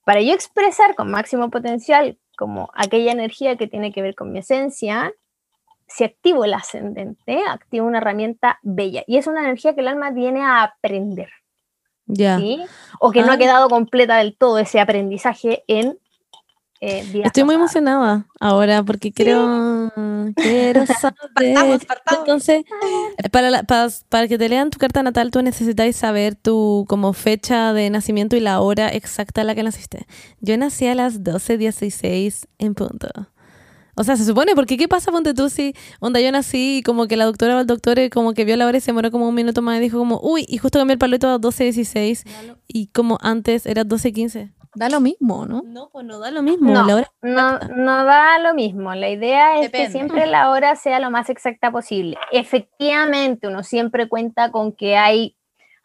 para 0.06 0.22
yo 0.22 0.34
expresar 0.34 0.96
con 0.96 1.12
máximo 1.12 1.50
potencial 1.50 2.18
como 2.38 2.70
aquella 2.74 3.12
energía 3.12 3.58
que 3.58 3.68
tiene 3.68 3.92
que 3.92 4.02
ver 4.02 4.16
con 4.16 4.32
mi 4.32 4.40
esencia, 4.40 5.14
si 5.88 6.04
activo 6.04 6.46
el 6.46 6.54
ascendente, 6.54 7.42
activo 7.48 7.88
una 7.88 7.98
herramienta 7.98 8.60
bella. 8.62 9.04
Y 9.08 9.18
es 9.18 9.28
una 9.28 9.42
energía 9.42 9.74
que 9.74 9.82
el 9.82 9.88
alma 9.88 10.12
viene 10.12 10.44
a 10.44 10.64
aprender. 10.64 11.30
Ya. 12.06 12.40
O 13.00 13.12
que 13.12 13.22
no 13.22 13.32
ha 13.32 13.36
ah. 13.36 13.38
quedado 13.38 13.70
completa 13.70 14.18
del 14.18 14.38
todo 14.38 14.60
ese 14.60 14.80
aprendizaje 14.80 15.64
en 15.68 16.00
eh, 16.82 17.22
Estoy 17.26 17.44
muy 17.44 17.56
emocionada 17.56 18.28
ahora 18.40 18.84
porque 18.84 19.12
quiero, 19.12 19.92
quiero 20.36 20.86
saber. 21.02 21.16
Partamos, 21.34 21.86
partamos. 21.86 22.20
Entonces, 22.22 22.64
para, 23.32 23.50
la- 23.50 23.64
para, 23.64 23.88
para 24.10 24.28
que 24.28 24.38
te 24.38 24.48
lean 24.50 24.70
tu 24.70 24.78
carta 24.78 25.02
natal, 25.04 25.32
tú 25.32 25.42
necesitas 25.42 25.96
saber 25.96 26.36
tu 26.36 26.86
como 26.88 27.14
fecha 27.14 27.74
de 27.74 27.90
nacimiento 27.90 28.36
y 28.36 28.40
la 28.42 28.60
hora 28.62 28.90
exacta 28.90 29.42
a 29.42 29.44
la 29.44 29.56
que 29.56 29.64
naciste. 29.64 30.06
Yo 30.42 30.58
nací 30.58 30.86
a 30.88 30.96
las 30.96 31.22
12.16 31.24 32.46
en 32.60 32.76
punto. 32.76 33.08
O 34.00 34.04
sea, 34.04 34.16
se 34.16 34.26
supone, 34.26 34.54
porque 34.54 34.78
¿qué 34.78 34.88
pasa, 34.88 35.12
ponte 35.12 35.34
tú, 35.34 35.50
si 35.50 35.74
onda 36.00 36.20
yo 36.22 36.32
nací 36.32 36.78
y 36.78 36.84
como 36.84 37.08
que 37.08 37.18
la 37.18 37.26
doctora 37.26 37.58
o 37.58 37.60
el 37.62 37.66
doctor 37.66 37.98
eh, 37.98 38.12
como 38.12 38.34
que 38.34 38.46
vio 38.46 38.56
la 38.56 38.68
hora 38.68 38.78
y 38.78 38.82
se 38.82 38.92
demoró 38.92 39.10
como 39.10 39.28
un 39.28 39.34
minuto 39.34 39.64
más 39.64 39.78
y 39.78 39.80
dijo 39.80 39.98
como, 39.98 40.20
uy, 40.22 40.46
y 40.48 40.60
justo 40.60 40.78
cambié 40.78 40.94
el 40.94 41.00
paleto 41.00 41.28
a 41.28 41.40
12.16 41.40 42.24
y 42.68 42.88
como 42.88 43.18
antes 43.22 43.66
era 43.66 43.84
12.15. 43.84 44.52
Da 44.78 44.90
lo 44.90 45.00
mismo, 45.00 45.46
¿no? 45.46 45.64
No, 45.66 45.90
pues 45.90 46.06
no 46.06 46.20
da 46.20 46.30
lo 46.30 46.44
mismo. 46.44 46.72
No, 46.72 46.86
la 46.86 46.96
hora 46.96 47.12
No, 47.22 47.58
no 47.76 48.06
da 48.06 48.38
lo 48.38 48.54
mismo. 48.54 48.94
La 48.94 49.10
idea 49.10 49.56
es 49.56 49.72
Depende. 49.72 49.88
que 49.88 49.92
siempre 49.92 50.26
la 50.28 50.52
hora 50.52 50.76
sea 50.76 51.00
lo 51.00 51.10
más 51.10 51.30
exacta 51.30 51.72
posible. 51.72 52.18
Efectivamente, 52.32 53.48
uno 53.48 53.64
siempre 53.64 54.08
cuenta 54.08 54.52
con 54.52 54.72
que 54.74 54.96
hay 54.96 55.36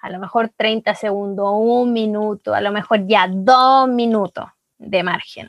a 0.02 0.10
lo 0.10 0.18
mejor 0.18 0.50
30 0.54 0.94
segundos, 0.94 1.52
un 1.56 1.92
minuto, 1.92 2.54
a 2.54 2.60
lo 2.60 2.72
mejor 2.72 3.06
ya 3.06 3.28
dos 3.30 3.88
minutos 3.88 4.46
de 4.78 5.02
margen. 5.02 5.48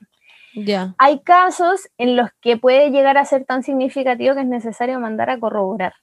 Ya. 0.56 0.94
Hay 1.00 1.20
casos 1.22 1.90
en 1.98 2.16
los 2.16 2.30
que 2.40 2.58
puede 2.58 2.92
llegar 2.92 3.18
a 3.18 3.26
ser 3.26 3.44
tan 3.46 3.64
significativo 3.64 4.36
que 4.36 4.42
es 4.42 4.48
necesario 4.48 5.00
mandar 5.00 5.32
a 5.32 5.40
corroborar 5.40 5.96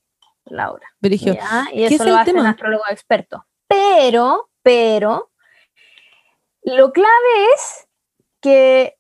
la 0.45 0.73
hora. 0.73 0.87
Y 1.73 1.87
¿Qué 1.89 1.95
eso 1.95 2.03
es 2.03 2.09
lo 2.09 2.15
el 2.15 2.19
hace 2.19 2.31
un 2.33 2.37
tema? 2.39 2.51
astrólogo 2.51 2.83
experto. 2.91 3.47
Pero, 3.69 4.51
pero, 4.63 5.30
lo 6.63 6.93
clave 6.93 7.09
es 7.55 7.89
que 8.41 8.97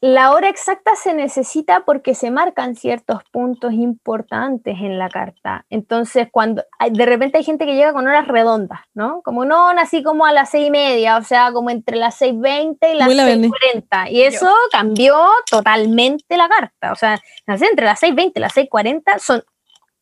la 0.00 0.32
hora 0.32 0.48
exacta 0.48 0.96
se 0.96 1.14
necesita 1.14 1.84
porque 1.84 2.16
se 2.16 2.32
marcan 2.32 2.74
ciertos 2.74 3.22
puntos 3.30 3.72
importantes 3.72 4.74
en 4.80 4.98
la 4.98 5.08
carta. 5.08 5.64
Entonces, 5.70 6.26
cuando 6.32 6.64
hay- 6.80 6.90
de 6.90 7.06
repente 7.06 7.38
hay 7.38 7.44
gente 7.44 7.66
que 7.66 7.76
llega 7.76 7.92
con 7.92 8.08
horas 8.08 8.26
redondas, 8.26 8.80
¿no? 8.94 9.22
Como 9.22 9.44
no, 9.44 9.72
nací 9.74 10.02
como 10.02 10.26
a 10.26 10.32
las 10.32 10.50
seis 10.50 10.66
y 10.66 10.70
media, 10.72 11.18
o 11.18 11.22
sea, 11.22 11.52
como 11.52 11.70
entre 11.70 11.96
las 11.98 12.20
6.20 12.20 12.92
y 12.92 12.96
las 12.96 13.06
Berni. 13.06 13.48
6.40. 13.48 14.10
Y 14.10 14.22
eso 14.22 14.52
cambió 14.72 15.16
totalmente 15.48 16.36
la 16.36 16.48
carta. 16.48 16.90
O 16.90 16.96
sea, 16.96 17.20
nací 17.46 17.64
entre 17.66 17.86
las 17.86 18.00
6.20 18.02 18.32
y 18.34 18.40
las 18.40 18.54
6.40 18.56 19.20
son 19.20 19.44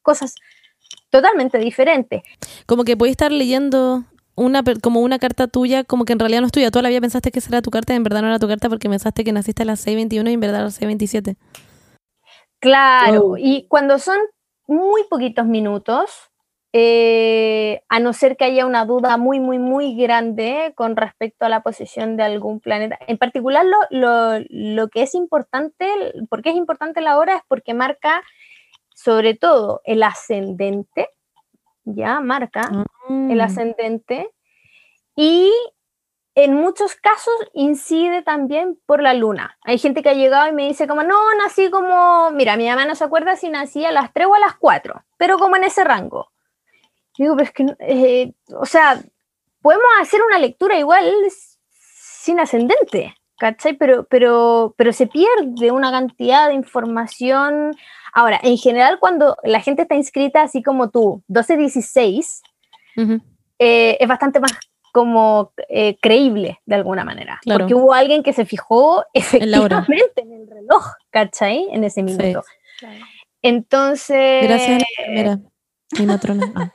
cosas 0.00 0.34
totalmente 1.10 1.58
diferentes. 1.58 2.22
Como 2.64 2.84
que 2.84 2.96
podéis 2.96 3.12
estar 3.14 3.32
leyendo 3.32 4.04
una 4.36 4.62
como 4.82 5.00
una 5.00 5.18
carta 5.18 5.48
tuya, 5.48 5.84
como 5.84 6.04
que 6.04 6.12
en 6.12 6.18
realidad 6.18 6.40
no 6.40 6.46
es 6.46 6.52
tuya. 6.52 6.70
Toda 6.70 6.82
la 6.82 6.88
vida 6.88 7.00
pensaste 7.00 7.30
que 7.30 7.38
esa 7.40 7.50
era 7.50 7.62
tu 7.62 7.70
carta 7.70 7.92
y 7.92 7.96
en 7.96 8.04
verdad 8.04 8.22
no 8.22 8.28
era 8.28 8.38
tu 8.38 8.48
carta 8.48 8.68
porque 8.68 8.88
pensaste 8.88 9.24
que 9.24 9.32
naciste 9.32 9.62
a 9.62 9.66
las 9.66 9.86
6.21 9.86 10.30
y 10.30 10.34
en 10.34 10.40
verdad 10.40 10.60
a 10.60 10.64
las 10.64 10.80
6.27. 10.80 11.36
Claro, 12.60 13.36
y 13.38 13.66
cuando 13.68 13.98
son 13.98 14.18
muy 14.66 15.02
poquitos 15.08 15.46
minutos, 15.46 16.10
eh, 16.72 17.82
a 17.88 17.98
no 18.00 18.12
ser 18.12 18.36
que 18.36 18.44
haya 18.44 18.66
una 18.66 18.84
duda 18.84 19.16
muy, 19.16 19.40
muy, 19.40 19.58
muy 19.58 19.96
grande 19.96 20.72
con 20.76 20.94
respecto 20.96 21.44
a 21.44 21.48
la 21.48 21.62
posición 21.62 22.16
de 22.16 22.22
algún 22.22 22.60
planeta. 22.60 22.98
En 23.08 23.18
particular, 23.18 23.64
lo, 23.64 23.76
lo- 23.90 24.44
lo 24.50 24.88
que 24.88 25.02
es 25.02 25.14
importante, 25.14 25.86
¿por 26.28 26.42
qué 26.42 26.50
es 26.50 26.56
importante 26.56 27.00
la 27.00 27.18
hora? 27.18 27.36
Es 27.36 27.42
porque 27.48 27.74
marca 27.74 28.22
sobre 28.94 29.34
todo 29.34 29.80
el 29.84 30.02
ascendente, 30.02 31.08
ya 31.84 32.20
marca 32.20 32.68
Mm. 33.08 33.30
el 33.30 33.40
ascendente 33.40 34.30
y 35.16 35.52
en 36.36 36.54
muchos 36.54 36.94
casos 36.94 37.34
incide 37.54 38.22
también 38.22 38.78
por 38.86 39.02
la 39.02 39.14
luna. 39.14 39.58
Hay 39.62 39.78
gente 39.78 40.02
que 40.02 40.10
ha 40.10 40.14
llegado 40.14 40.48
y 40.48 40.52
me 40.52 40.68
dice 40.68 40.86
como, 40.86 41.02
no, 41.02 41.18
nací 41.34 41.70
como, 41.70 42.30
mira, 42.30 42.56
mi 42.56 42.68
mamá 42.68 42.84
no 42.86 42.94
se 42.94 43.04
acuerda 43.04 43.34
si 43.36 43.48
nací 43.48 43.84
a 43.84 43.90
las 43.90 44.12
3 44.12 44.28
o 44.28 44.34
a 44.34 44.38
las 44.38 44.54
4, 44.56 45.02
pero 45.18 45.38
como 45.38 45.56
en 45.56 45.64
ese 45.64 45.82
rango. 45.82 46.30
Digo, 47.18 47.34
pero 47.36 47.44
es 47.44 47.52
que, 47.52 47.66
eh, 47.80 48.32
o 48.56 48.64
sea, 48.64 49.00
podemos 49.60 49.86
hacer 50.00 50.22
una 50.22 50.38
lectura 50.38 50.78
igual 50.78 51.12
sin 51.72 52.38
ascendente, 52.38 53.14
¿cachai? 53.40 53.72
Pero, 53.72 54.04
pero, 54.04 54.74
pero 54.76 54.92
se 54.92 55.06
pierde 55.06 55.72
una 55.72 55.90
cantidad 55.90 56.48
de 56.48 56.54
información. 56.54 57.74
Ahora, 58.12 58.38
en 58.42 58.58
general, 58.58 58.98
cuando 59.00 59.36
la 59.42 59.60
gente 59.60 59.82
está 59.82 59.94
inscrita 59.94 60.42
así 60.42 60.62
como 60.62 60.90
tú, 60.90 61.22
12-16, 61.28 62.42
Ujú. 62.98 63.20
eh, 63.58 63.96
es 63.98 64.06
bastante 64.06 64.38
más 64.40 64.52
como 64.92 65.52
eh, 65.68 65.96
creíble 66.02 66.60
de 66.66 66.74
alguna 66.74 67.04
manera. 67.04 67.38
Claro. 67.42 67.60
Porque 67.60 67.74
hubo 67.74 67.94
alguien 67.94 68.22
que 68.22 68.32
se 68.32 68.44
fijó 68.44 69.04
efectivamente 69.14 70.20
en 70.22 70.32
el 70.32 70.46
reloj, 70.48 70.84
¿cachai? 71.10 71.66
En 71.72 71.82
ese 71.84 72.02
minuto. 72.02 72.42
Entonces, 73.42 74.42
Gracias 74.42 74.68
a 74.68 74.72
la 74.78 74.86
enfermera, 74.98 75.38
mi 75.98 76.06
matrona. 76.06 76.52
Ah, 76.54 76.72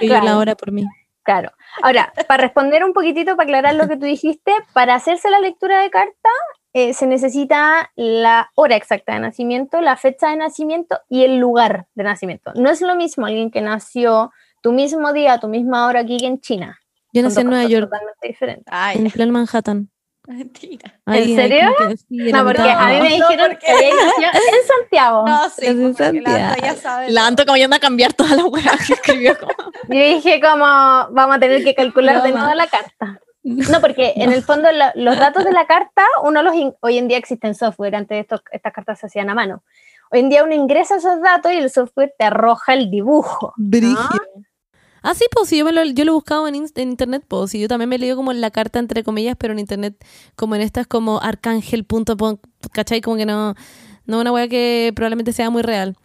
Claro. 0.00 0.24
la 0.24 0.38
hora 0.38 0.54
por 0.54 0.70
mí. 0.72 0.84
Claro. 1.26 1.52
Ahora, 1.82 2.12
para 2.26 2.44
responder 2.44 2.82
un 2.84 2.94
poquitito, 2.94 3.36
para 3.36 3.44
aclarar 3.44 3.74
lo 3.74 3.86
que 3.86 3.96
tú 3.96 4.06
dijiste, 4.06 4.52
para 4.72 4.94
hacerse 4.94 5.28
la 5.28 5.40
lectura 5.40 5.82
de 5.82 5.90
carta 5.90 6.30
eh, 6.72 6.94
se 6.94 7.06
necesita 7.06 7.90
la 7.96 8.50
hora 8.54 8.76
exacta 8.76 9.14
de 9.14 9.20
nacimiento, 9.20 9.80
la 9.80 9.96
fecha 9.96 10.30
de 10.30 10.36
nacimiento 10.36 10.98
y 11.08 11.24
el 11.24 11.38
lugar 11.38 11.86
de 11.94 12.04
nacimiento. 12.04 12.52
No 12.54 12.70
es 12.70 12.80
lo 12.80 12.94
mismo 12.96 13.26
alguien 13.26 13.50
que 13.50 13.60
nació 13.60 14.30
tu 14.62 14.72
mismo 14.72 15.12
día, 15.12 15.38
tu 15.38 15.48
misma 15.48 15.86
hora 15.86 16.00
aquí 16.00 16.18
que 16.18 16.26
en 16.26 16.40
China. 16.40 16.78
Yo 17.12 17.22
nací 17.22 17.40
en 17.40 17.48
Nueva 17.48 17.64
York, 17.64 17.86
totalmente 17.90 18.28
diferentes. 18.28 18.66
Ay, 18.68 18.98
en 18.98 19.10
plan 19.10 19.30
Manhattan. 19.30 19.90
mentira. 20.34 20.94
Serio? 21.06 21.68
sí, 22.08 22.20
en 22.20 22.32
la 22.32 22.38
No, 22.38 22.44
porque 22.44 22.62
a 22.70 22.86
mí 22.88 23.00
me 23.00 23.08
dijeron 23.10 23.56
que 23.60 23.70
había 23.70 23.88
en 23.90 24.66
Santiago. 24.80 25.26
No, 25.26 25.50
sí, 25.50 25.66
de 25.66 25.74
porque 25.92 26.20
la 26.20 26.30
Santiago. 26.30 26.46
Anto 26.52 26.62
ya 26.64 26.74
sabe. 26.76 27.10
La 27.12 27.26
Anto 27.26 27.44
como 27.46 27.56
yendo 27.56 27.76
a 27.76 27.78
cambiar 27.78 28.12
toda 28.12 28.36
la 28.36 28.44
weá 28.44 28.72
que 28.86 28.92
escribió. 28.94 29.38
como- 29.38 29.52
Yo 29.88 29.98
dije 30.14 30.40
como 30.40 30.64
vamos 30.64 31.36
a 31.36 31.38
tener 31.38 31.62
que 31.64 31.74
calcular 31.74 32.22
de 32.22 32.32
nuevo 32.32 32.52
la 32.54 32.66
carta. 32.66 33.20
No, 33.48 33.80
porque 33.80 34.12
en 34.16 34.32
el 34.32 34.42
fondo 34.42 34.72
la- 34.72 34.90
los 34.96 35.16
datos 35.16 35.44
de 35.44 35.52
la 35.52 35.68
carta, 35.68 36.04
uno 36.24 36.42
los 36.42 36.52
in- 36.56 36.74
hoy 36.80 36.98
en 36.98 37.06
día 37.06 37.16
existen 37.16 37.54
software, 37.54 37.94
antes 37.94 38.18
estos, 38.20 38.40
estas 38.50 38.72
cartas 38.72 38.98
se 38.98 39.06
hacían 39.06 39.30
a 39.30 39.34
mano. 39.36 39.62
Hoy 40.10 40.18
en 40.18 40.28
día 40.30 40.42
uno 40.42 40.52
ingresa 40.52 40.96
esos 40.96 41.20
datos 41.22 41.52
y 41.52 41.58
el 41.58 41.70
software 41.70 42.12
te 42.18 42.24
arroja 42.24 42.74
el 42.74 42.90
dibujo. 42.90 43.52
Brígido. 43.56 43.98
Ah, 45.08 45.14
sí, 45.14 45.24
pues 45.30 45.48
sí, 45.48 45.58
yo, 45.58 45.64
me 45.64 45.70
lo, 45.70 45.84
yo 45.84 46.04
lo 46.04 46.10
he 46.10 46.14
buscado 46.14 46.48
en, 46.48 46.56
internet, 46.56 47.24
pues 47.28 47.52
sí, 47.52 47.60
yo 47.60 47.68
también 47.68 47.88
me 47.88 47.94
he 47.94 47.98
leído 48.00 48.16
como 48.16 48.32
en 48.32 48.40
la 48.40 48.50
carta, 48.50 48.80
entre 48.80 49.04
comillas, 49.04 49.36
pero 49.38 49.52
en 49.52 49.60
internet, 49.60 49.94
como 50.34 50.56
en 50.56 50.62
estas 50.62 50.88
como 50.88 51.20
arcángel.com, 51.22 52.38
¿cachai? 52.72 53.00
Como 53.00 53.16
que 53.16 53.24
no, 53.24 53.54
no 54.06 54.20
una 54.20 54.32
weá 54.32 54.48
que 54.48 54.92
probablemente 54.96 55.32
sea 55.32 55.48
muy 55.48 55.62
real. 55.62 55.96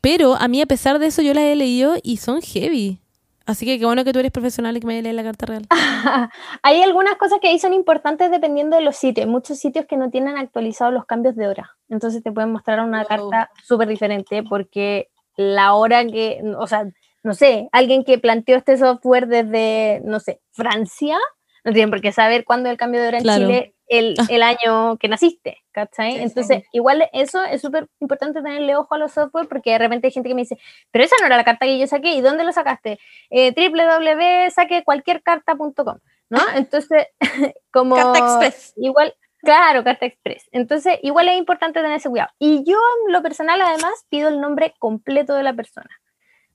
Pero 0.00 0.34
a 0.34 0.48
mí, 0.48 0.60
a 0.60 0.66
pesar 0.66 0.98
de 0.98 1.06
eso, 1.06 1.22
yo 1.22 1.32
las 1.32 1.44
he 1.44 1.54
leído 1.54 1.94
y 2.02 2.16
son 2.16 2.42
heavy. 2.42 2.98
Así 3.46 3.66
que 3.66 3.78
qué 3.78 3.84
bueno 3.84 4.02
que 4.02 4.12
tú 4.12 4.18
eres 4.18 4.32
profesional 4.32 4.76
y 4.76 4.80
que 4.80 4.86
me 4.88 5.00
leído 5.00 5.14
la 5.14 5.22
carta 5.22 5.46
real. 5.46 5.66
Hay 6.62 6.82
algunas 6.82 7.14
cosas 7.18 7.38
que 7.40 7.46
ahí 7.46 7.60
son 7.60 7.72
importantes 7.72 8.32
dependiendo 8.32 8.74
de 8.74 8.82
los 8.82 8.96
sitios. 8.96 9.26
Hay 9.26 9.30
muchos 9.30 9.60
sitios 9.60 9.86
que 9.86 9.96
no 9.96 10.10
tienen 10.10 10.36
actualizados 10.36 10.92
los 10.92 11.06
cambios 11.06 11.36
de 11.36 11.46
hora. 11.46 11.76
Entonces 11.88 12.20
te 12.20 12.32
pueden 12.32 12.50
mostrar 12.50 12.80
una 12.80 13.04
carta 13.04 13.48
súper 13.62 13.86
diferente 13.86 14.42
porque 14.42 15.08
la 15.36 15.74
hora 15.74 16.04
que, 16.04 16.42
o 16.58 16.66
sea, 16.66 16.90
no 17.22 17.34
sé, 17.34 17.68
alguien 17.72 18.04
que 18.04 18.18
planteó 18.18 18.56
este 18.56 18.78
software 18.78 19.26
desde, 19.26 20.00
no 20.04 20.20
sé, 20.20 20.40
Francia, 20.52 21.18
no 21.64 21.72
tienen 21.72 21.90
por 21.90 22.00
qué 22.00 22.12
saber 22.12 22.44
cuándo 22.44 22.68
es 22.68 22.72
el 22.72 22.78
cambio 22.78 23.00
de 23.02 23.08
hora 23.08 23.18
en 23.18 23.22
Claro. 23.24 23.46
Chile 23.46 23.74
el, 23.86 24.14
Ah. 24.18 24.26
el 24.30 24.42
año 24.42 24.96
que 24.98 25.08
naciste, 25.08 25.58
¿cachai? 25.72 26.12
Sí, 26.12 26.16
sí. 26.18 26.22
Entonces, 26.24 26.62
igual 26.72 27.08
eso 27.12 27.42
es 27.44 27.60
súper 27.60 27.88
importante 27.98 28.40
tenerle 28.40 28.76
ojo 28.76 28.94
a 28.94 28.98
los 28.98 29.10
software 29.12 29.48
porque 29.48 29.72
de 29.72 29.78
repente 29.78 30.06
hay 30.06 30.12
gente 30.12 30.28
que 30.28 30.34
me 30.36 30.42
dice, 30.42 30.58
pero 30.92 31.04
esa 31.04 31.16
no 31.20 31.26
era 31.26 31.36
la 31.36 31.42
carta 31.44 31.66
que 31.66 31.76
yo 31.78 31.86
saqué, 31.88 32.12
¿y 32.14 32.20
dónde 32.20 32.44
lo 32.44 32.52
sacaste? 32.52 33.00
Eh, 33.30 33.52
www.saquecualquiercarta.com, 33.54 35.98
¿no? 36.30 36.38
Entonces, 36.54 37.06
como... 37.72 37.96
Carta 37.96 38.18
Express. 38.18 38.72
Igual, 38.76 39.14
claro, 39.38 39.82
carta 39.84 40.06
express. 40.06 40.48
Entonces, 40.52 40.98
igual 41.02 41.28
es 41.28 41.36
importante 41.36 41.80
tener 41.80 41.96
ese 41.96 42.08
cuidado. 42.08 42.30
Y 42.38 42.62
yo, 42.64 42.78
en 43.06 43.12
lo 43.12 43.22
personal, 43.22 43.60
además, 43.60 43.92
pido 44.08 44.28
el 44.28 44.40
nombre 44.40 44.74
completo 44.78 45.34
de 45.34 45.42
la 45.42 45.54
persona 45.54 45.90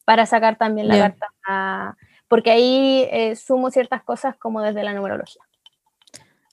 para 0.05 0.25
sacar 0.25 0.57
también 0.57 0.87
la 0.87 0.95
carta, 0.99 1.27
a- 1.47 1.95
porque 2.27 2.51
ahí 2.51 3.05
eh, 3.11 3.35
sumo 3.35 3.69
ciertas 3.71 4.03
cosas 4.03 4.35
como 4.37 4.61
desde 4.61 4.83
la 4.83 4.93
numerología. 4.93 5.41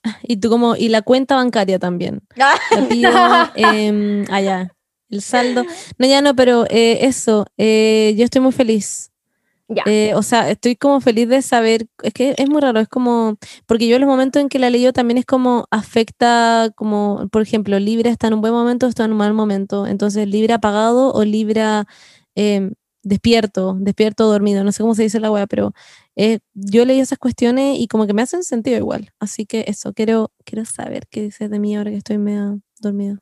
Y 0.23 0.37
tú 0.37 0.49
como, 0.49 0.75
y 0.75 0.89
la 0.89 1.01
cuenta 1.01 1.35
bancaria 1.35 1.79
también. 1.79 2.21
Ah, 2.41 2.55
La 2.75 2.87
pido, 2.87 3.11
em, 3.55 4.25
allá, 4.31 4.71
el 5.09 5.21
saldo. 5.21 5.63
No, 5.97 6.07
ya 6.07 6.21
no, 6.21 6.35
pero 6.35 6.65
eh, 6.69 7.05
eso, 7.05 7.45
eh, 7.57 8.13
yo 8.17 8.23
estoy 8.25 8.41
muy 8.41 8.51
feliz. 8.51 9.11
Ya. 9.69 9.83
O 10.17 10.21
sea, 10.21 10.51
estoy 10.51 10.75
como 10.75 10.99
feliz 11.01 11.27
de 11.29 11.41
saber, 11.41 11.87
es 12.03 12.13
que 12.13 12.35
es 12.37 12.49
muy 12.49 12.61
raro, 12.61 12.79
es 12.79 12.87
como, 12.89 13.37
porque 13.65 13.87
yo 13.87 13.95
en 13.95 14.01
los 14.01 14.09
momentos 14.09 14.39
en 14.41 14.49
que 14.49 14.59
la 14.59 14.69
leí 14.69 14.91
también 14.91 15.17
es 15.17 15.25
como 15.25 15.65
afecta, 15.71 16.69
como, 16.75 17.27
por 17.31 17.41
ejemplo, 17.41 17.79
Libra 17.79 18.11
está 18.11 18.27
en 18.27 18.35
un 18.35 18.41
buen 18.41 18.53
momento, 18.53 18.85
está 18.87 19.05
en 19.05 19.13
un 19.13 19.17
mal 19.17 19.33
momento, 19.33 19.87
entonces 19.87 20.27
Libra 20.27 20.55
apagado 20.55 21.11
o 21.13 21.23
Libra 21.23 21.85
em, 22.35 22.73
despierto, 23.03 23.75
despierto 23.79 24.25
dormido, 24.25 24.63
no 24.63 24.71
sé 24.71 24.81
cómo 24.81 24.95
se 24.95 25.03
dice 25.03 25.19
la 25.19 25.31
wea, 25.31 25.47
pero 25.47 25.73
eh, 26.15 26.39
yo 26.53 26.85
leí 26.85 26.99
esas 26.99 27.17
cuestiones 27.19 27.77
y 27.79 27.87
como 27.87 28.07
que 28.07 28.13
me 28.13 28.21
hacen 28.21 28.43
sentido 28.43 28.77
igual. 28.77 29.11
Así 29.19 29.45
que 29.45 29.65
eso, 29.67 29.93
quiero, 29.93 30.31
quiero 30.45 30.65
saber 30.65 31.07
qué 31.09 31.21
dices 31.21 31.49
de 31.49 31.59
mí 31.59 31.75
ahora 31.75 31.91
que 31.91 31.97
estoy 31.97 32.17
medio 32.17 32.59
dormida. 32.79 33.19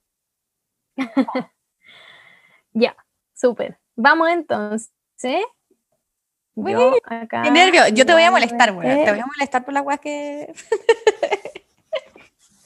Ya, 2.74 2.96
súper. 3.34 3.78
Vamos 3.98 4.30
entonces. 4.30 4.88
Yo 6.56 6.94
acá 7.06 7.42
Qué 7.44 7.52
nervio. 7.52 7.88
Yo 7.90 8.06
te 8.06 8.14
voy 8.14 8.24
a 8.24 8.32
molestar, 8.32 8.74
güey. 8.74 9.04
Te 9.04 9.12
voy 9.12 9.20
a 9.20 9.26
molestar 9.26 9.66
por 9.66 9.74
las 9.74 9.86
weas 9.86 10.00
que. 10.00 10.54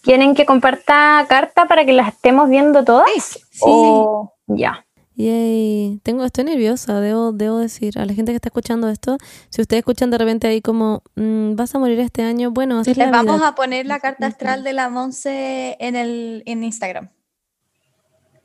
¿Quieren 0.04 0.36
que 0.36 0.46
comparta 0.46 1.26
carta 1.28 1.66
para 1.66 1.86
que 1.86 1.94
las 1.94 2.10
estemos 2.14 2.50
viendo 2.50 2.84
todas? 2.84 3.10
Sí. 3.16 3.40
O- 3.62 4.34
Ya. 4.48 4.85
Yay. 5.18 6.00
Tengo, 6.04 6.26
estoy 6.26 6.44
nerviosa, 6.44 7.00
debo, 7.00 7.32
debo 7.32 7.60
decir 7.60 7.98
a 7.98 8.06
la 8.06 8.14
gente 8.14 8.32
que 8.32 8.36
está 8.36 8.50
escuchando 8.50 8.90
esto, 8.90 9.18
si 9.50 9.62
ustedes 9.62 9.80
escuchan 9.80 10.12
de 10.12 10.18
repente 10.18 10.48
ahí 10.48 10.62
como, 10.62 11.04
"Mm, 11.16 11.56
vas 11.56 11.74
a 11.74 11.80
morir 11.80 12.00
este 12.02 12.24
año, 12.24 12.52
bueno, 12.52 12.80
así 12.80 12.92
es 12.92 12.98
Les 12.98 13.10
vamos 13.12 13.38
vida". 13.38 13.48
a 13.50 13.56
poner 13.56 13.86
la 13.86 14.00
carta 14.00 14.28
astral 14.28 14.64
de 14.64 14.74
la 14.74 14.90
Monse 14.90 15.78
en 15.80 15.96
el 15.96 16.44
en 16.46 16.64
Instagram. 16.66 17.10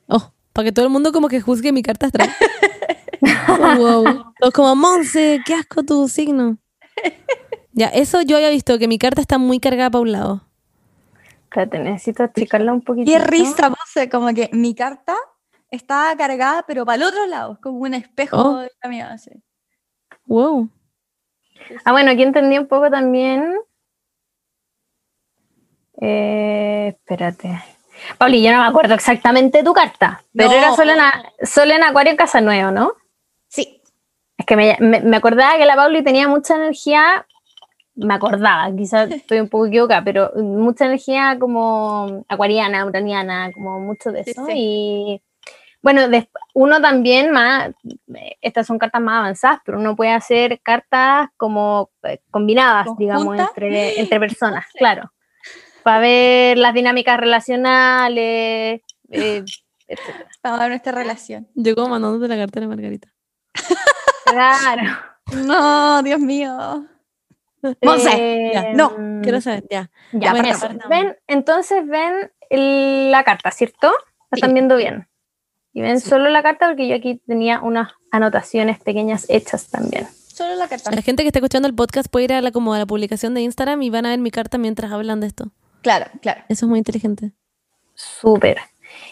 Oh, 0.06 0.32
para 0.52 0.66
que 0.66 0.72
todo 0.72 0.84
el 0.84 0.92
mundo 0.92 1.12
como 1.12 1.28
que 1.28 1.40
juzgue 1.40 1.72
mi 1.72 1.82
carta 1.82 2.06
astral. 2.06 2.30
Oh, 3.48 3.76
wow. 3.76 4.32
Todos 4.40 4.54
como, 4.54 4.74
Monse, 4.76 5.40
qué 5.44 5.54
asco 5.54 5.82
tu 5.82 6.08
signo. 6.08 6.56
Ya, 7.72 7.86
eso 7.86 8.20
yo 8.22 8.36
había 8.36 8.50
visto, 8.50 8.78
que 8.78 8.88
mi 8.88 8.98
carta 8.98 9.20
está 9.20 9.38
muy 9.38 9.60
cargada 9.60 9.90
para 9.90 10.02
un 10.02 10.10
lado. 10.12 10.42
Espérate, 11.44 11.78
necesito 11.78 12.24
achicarla 12.24 12.72
un 12.72 12.80
poquito. 12.82 13.10
Qué 13.10 13.18
risa, 13.18 13.68
Monse, 13.70 14.08
como 14.10 14.34
que 14.34 14.50
mi 14.52 14.74
carta 14.74 15.14
estaba 15.70 16.16
cargada, 16.16 16.64
pero 16.66 16.84
para 16.84 16.96
el 16.96 17.02
otro 17.04 17.26
lado, 17.26 17.58
como 17.62 17.78
un 17.80 17.94
espejo 17.94 18.36
Oh. 18.36 18.58
de 18.58 18.70
la 18.82 18.88
mía. 18.90 19.10
así. 19.12 19.30
Wow. 20.26 20.68
Ah, 21.84 21.92
bueno, 21.92 22.10
aquí 22.10 22.22
entendí 22.22 22.58
un 22.58 22.66
poco 22.66 22.90
también. 22.90 23.54
Eh, 26.00 26.88
espérate. 26.96 27.62
Pauli, 28.18 28.42
yo 28.42 28.50
no 28.52 28.60
me 28.62 28.66
acuerdo 28.68 28.94
exactamente 28.94 29.62
tu 29.62 29.72
carta, 29.74 30.22
pero 30.34 30.50
No. 30.50 30.56
era 30.56 30.72
solo 30.74 30.92
en, 30.92 31.00
a- 31.00 31.22
solo 31.42 31.74
en 31.74 31.82
Acuario 31.82 32.16
Casa 32.16 32.40
Nuevo, 32.40 32.70
¿no? 32.70 32.92
Sí. 33.48 33.82
Es 34.38 34.46
que 34.46 34.56
me, 34.56 34.76
me- 34.80 35.00
me 35.00 35.16
acordaba 35.18 35.58
que 35.58 35.66
la 35.66 35.76
Pauli 35.76 36.02
tenía 36.02 36.26
mucha 36.26 36.56
energía, 36.56 37.26
me 37.94 38.14
acordaba, 38.14 38.74
quizás 38.74 39.10
estoy 39.28 39.40
un 39.40 39.48
poco 39.50 39.66
equivocada, 39.66 40.02
pero 40.02 40.32
mucha 40.36 40.86
energía 40.86 41.36
como 41.38 42.24
acuariana, 42.28 42.86
uraniana, 42.86 43.52
como 43.52 43.78
mucho 43.80 44.10
de 44.12 44.24
Sí, 44.24 44.30
eso. 44.30 44.46
sí. 44.46 44.52
Y 44.56 45.22
bueno, 45.82 46.08
des- 46.08 46.28
uno 46.54 46.80
también 46.80 47.30
más, 47.30 47.70
estas 48.40 48.66
son 48.66 48.78
cartas 48.78 49.00
más 49.00 49.18
avanzadas, 49.20 49.60
pero 49.64 49.78
uno 49.78 49.96
puede 49.96 50.12
hacer 50.12 50.60
cartas 50.62 51.28
como 51.36 51.90
eh, 52.02 52.20
combinadas, 52.30 52.88
digamos, 52.98 53.38
entre, 53.38 53.98
entre 54.00 54.20
personas, 54.20 54.66
claro, 54.74 55.10
para 55.82 56.00
ver 56.00 56.58
las 56.58 56.74
dinámicas 56.74 57.18
relacionales, 57.18 58.82
eh, 59.10 59.44
etcétera. 59.88 60.28
Vamos 60.42 60.58
a 60.60 60.62
ver 60.64 60.70
nuestra 60.70 60.92
relación. 60.92 61.48
Yo 61.54 61.74
como 61.74 61.88
mandándote 61.88 62.28
la 62.28 62.36
carta 62.36 62.60
de 62.60 62.66
Margarita. 62.66 63.08
Claro. 64.26 64.82
No, 65.32 66.02
Dios 66.02 66.18
mío. 66.18 66.86
Monse, 67.82 68.50
ya, 68.52 68.72
no, 68.72 68.96
Quiero 69.22 69.40
saber, 69.40 69.64
ya. 69.70 69.88
Ya. 70.10 70.32
Ven, 70.88 71.16
entonces 71.28 71.86
ven 71.86 72.32
el- 72.48 73.12
la 73.12 73.22
carta, 73.22 73.52
¿cierto? 73.52 73.92
La 73.92 74.36
Sí. 74.36 74.40
están 74.40 74.54
viendo 74.54 74.74
bien. 74.76 75.06
Y 75.72 75.82
ven 75.82 76.00
solo 76.00 76.28
la 76.30 76.42
carta 76.42 76.66
porque 76.68 76.88
yo 76.88 76.96
aquí 76.96 77.20
tenía 77.26 77.60
unas 77.60 77.92
anotaciones 78.10 78.80
pequeñas 78.80 79.26
hechas 79.28 79.68
también. 79.68 80.06
Solo 80.26 80.54
la 80.56 80.68
carta. 80.68 80.90
La 80.90 81.02
gente 81.02 81.22
que 81.22 81.28
está 81.28 81.38
escuchando 81.38 81.68
el 81.68 81.74
podcast 81.74 82.08
puede 82.10 82.24
ir 82.24 82.32
a 82.32 82.40
la, 82.40 82.50
como 82.50 82.74
a 82.74 82.78
la 82.78 82.86
publicación 82.86 83.34
de 83.34 83.42
Instagram 83.42 83.82
y 83.82 83.90
van 83.90 84.06
a 84.06 84.10
ver 84.10 84.18
mi 84.18 84.30
carta 84.30 84.58
mientras 84.58 84.90
hablan 84.90 85.20
de 85.20 85.26
esto. 85.28 85.50
Claro, 85.82 86.06
claro. 86.22 86.42
Eso 86.48 86.66
es 86.66 86.68
muy 86.68 86.78
inteligente. 86.78 87.32
Súper. 87.94 88.58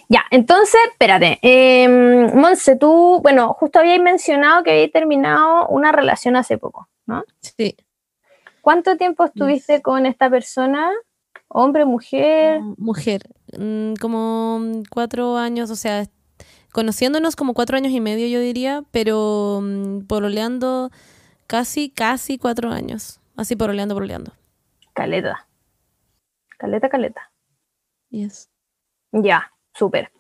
Ya, 0.09 0.25
entonces, 0.31 0.81
espérate. 0.91 1.39
Eh, 1.43 1.87
Monse, 2.35 2.77
tú, 2.77 3.21
bueno, 3.23 3.53
justo 3.55 3.79
habíais 3.79 4.01
mencionado 4.01 4.63
que 4.65 4.71
habíais 4.71 4.93
terminado 4.93 5.69
una 5.69 5.93
relación 5.93 6.35
hace 6.37 6.59
poco, 6.59 6.89
¿no? 7.07 7.25
Sí. 7.41 7.77
¿Cuánto 8.61 8.97
tiempo 8.97 9.25
estuviste 9.25 9.81
con 9.83 10.07
esta 10.07 10.29
persona? 10.29 10.91
¿Hombre, 11.49 11.85
mujer? 11.85 12.61
Mm, 12.61 12.75
Mujer. 12.79 13.23
Mm, 13.57 13.95
Como 14.01 14.61
cuatro 14.91 15.37
años, 15.37 15.71
o 15.71 15.77
sea, 15.77 16.05
conociéndonos 16.73 17.37
como 17.37 17.55
cuatro 17.55 17.77
años 17.77 17.93
y 17.93 18.01
medio, 18.01 18.27
yo 18.29 18.41
diría, 18.41 18.83
pero 18.91 19.61
mm, 19.63 20.07
pololeando 20.07 20.91
casi, 21.47 21.91
casi 21.91 22.39
cuatro 22.39 22.71
años. 22.71 23.21
Así 23.37 23.57
pololeando, 23.57 23.95
pololeando. 23.95 24.33
Caleta. 24.95 25.47
Caleta, 26.59 26.89
caleta. 26.89 27.31
Yes. 28.11 28.51
Ya, 29.13 29.53
súper. 29.75 30.11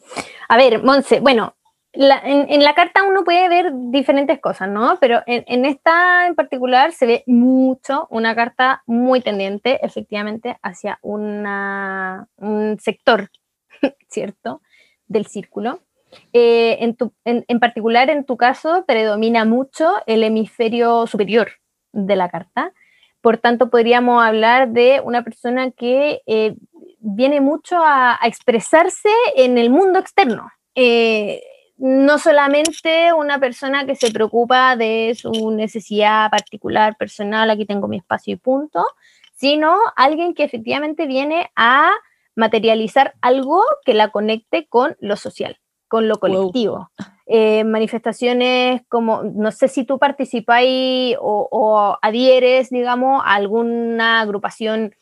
A 0.48 0.56
ver, 0.56 0.82
Monse, 0.84 1.20
bueno, 1.20 1.56
la- 1.92 2.20
en, 2.20 2.46
en 2.50 2.62
la 2.62 2.74
carta 2.74 3.02
uno 3.02 3.24
puede 3.24 3.48
ver 3.48 3.72
diferentes 3.90 4.38
cosas, 4.40 4.68
¿no? 4.68 4.98
Pero 5.00 5.22
en, 5.26 5.42
en 5.48 5.64
esta 5.64 6.26
en 6.26 6.34
particular 6.36 6.92
se 6.92 7.06
ve 7.06 7.24
mucho 7.26 8.06
una 8.10 8.34
carta 8.36 8.82
muy 8.86 9.20
tendiente, 9.20 9.84
efectivamente, 9.84 10.58
hacia 10.62 10.98
una, 11.02 12.28
un 12.36 12.78
sector, 12.78 13.30
¿cierto? 14.08 14.62
Del 15.06 15.26
círculo. 15.26 15.80
Eh, 16.32 16.78
en, 16.80 16.96
tu- 16.96 17.12
en- 17.24 17.44
en 17.48 17.60
particular, 17.60 18.10
en 18.10 18.24
tu 18.24 18.36
caso, 18.36 18.84
predomina 18.86 19.44
mucho 19.44 19.90
el 20.06 20.22
hemisferio 20.22 21.06
superior 21.06 21.48
de 21.92 22.16
la 22.16 22.28
carta. 22.28 22.72
Por 23.20 23.38
tanto, 23.38 23.68
podríamos 23.70 24.22
hablar 24.24 24.68
de 24.68 25.00
una 25.04 25.22
persona 25.22 25.70
que 25.70 26.22
eh, 26.26 26.54
viene 27.00 27.40
mucho 27.40 27.76
a, 27.82 28.16
a 28.22 28.26
expresarse 28.26 29.08
en 29.36 29.58
el 29.58 29.70
mundo 29.70 29.98
externo. 29.98 30.50
Eh, 30.74 31.42
no 31.76 32.18
solamente 32.18 33.12
una 33.12 33.38
persona 33.38 33.86
que 33.86 33.94
se 33.94 34.10
preocupa 34.10 34.76
de 34.76 35.14
su 35.16 35.50
necesidad 35.52 36.28
particular, 36.30 36.96
personal, 36.96 37.50
aquí 37.50 37.66
tengo 37.66 37.86
mi 37.86 37.98
espacio 37.98 38.34
y 38.34 38.36
punto, 38.36 38.84
sino 39.34 39.76
alguien 39.94 40.34
que 40.34 40.42
efectivamente 40.44 41.06
viene 41.06 41.50
a 41.54 41.90
materializar 42.34 43.14
algo 43.20 43.62
que 43.84 43.94
la 43.94 44.08
conecte 44.10 44.66
con 44.68 44.96
lo 45.00 45.16
social, 45.16 45.58
con 45.88 46.06
lo 46.08 46.14
Wow. 46.14 46.20
colectivo. 46.20 46.90
Eh, 47.26 47.64
manifestaciones 47.64 48.82
como, 48.88 49.22
no 49.22 49.50
sé 49.52 49.68
si 49.68 49.84
tú 49.84 49.98
participáis 49.98 51.16
o, 51.20 51.48
o 51.50 51.98
adhieres, 52.00 52.70
digamos, 52.70 53.22
a 53.24 53.34
alguna 53.34 54.20
agrupación 54.20 54.94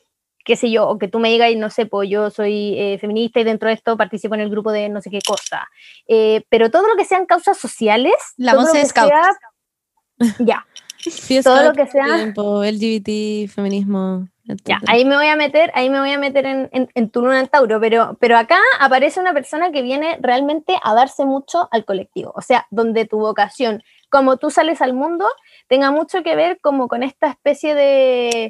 qué 0.44 0.54
sé 0.54 0.70
yo, 0.70 0.88
o 0.88 0.96
que 0.96 1.08
tú 1.08 1.18
me 1.18 1.28
digas, 1.28 1.50
y 1.50 1.56
no 1.56 1.70
sé, 1.70 1.86
pues 1.86 2.08
yo 2.08 2.30
soy 2.30 2.78
eh, 2.78 2.98
feminista 3.00 3.40
y 3.40 3.44
dentro 3.44 3.68
de 3.68 3.74
esto 3.74 3.96
participo 3.96 4.36
en 4.36 4.42
el 4.42 4.48
grupo 4.48 4.70
de 4.70 4.88
no 4.88 5.02
sé 5.02 5.10
qué 5.10 5.18
cosa. 5.26 5.66
Eh, 6.06 6.44
pero 6.48 6.70
todo 6.70 6.86
lo 6.86 6.94
que 6.94 7.04
sean 7.04 7.26
causas 7.26 7.58
sociales, 7.58 8.14
La 8.36 8.52
todo 8.52 8.64
lo 8.66 8.72
que 8.72 8.84
Scout. 8.86 9.08
sea- 9.08 10.36
ya, 10.38 10.64
Todo 11.42 11.62
lo 11.64 11.72
que 11.72 11.86
sea- 11.88 12.14
tiempo, 12.14 12.62
LGBT, 12.62 13.48
feminismo, 13.48 14.28
ya, 14.64 14.80
ahí 14.86 15.04
me 15.04 15.16
voy 15.16 15.26
a 15.26 15.36
meter, 15.36 15.70
ahí 15.74 15.90
me 15.90 15.98
voy 15.98 16.12
a 16.12 16.18
meter 16.18 16.46
en, 16.46 16.68
en, 16.72 16.88
en 16.94 17.10
tu 17.10 17.20
luna 17.22 17.40
en 17.40 17.48
Tauro, 17.48 17.80
pero, 17.80 18.16
pero 18.20 18.36
acá 18.38 18.58
aparece 18.80 19.20
una 19.20 19.32
persona 19.32 19.72
que 19.72 19.82
viene 19.82 20.18
realmente 20.20 20.76
a 20.82 20.94
darse 20.94 21.24
mucho 21.24 21.68
al 21.72 21.84
colectivo, 21.84 22.32
o 22.34 22.42
sea, 22.42 22.66
donde 22.70 23.06
tu 23.06 23.18
vocación, 23.18 23.82
como 24.08 24.36
tú 24.36 24.50
sales 24.50 24.80
al 24.80 24.92
mundo, 24.92 25.26
tenga 25.68 25.90
mucho 25.90 26.22
que 26.22 26.36
ver 26.36 26.60
como 26.60 26.88
con 26.88 27.02
esta 27.02 27.28
especie 27.28 27.74
de, 27.74 28.48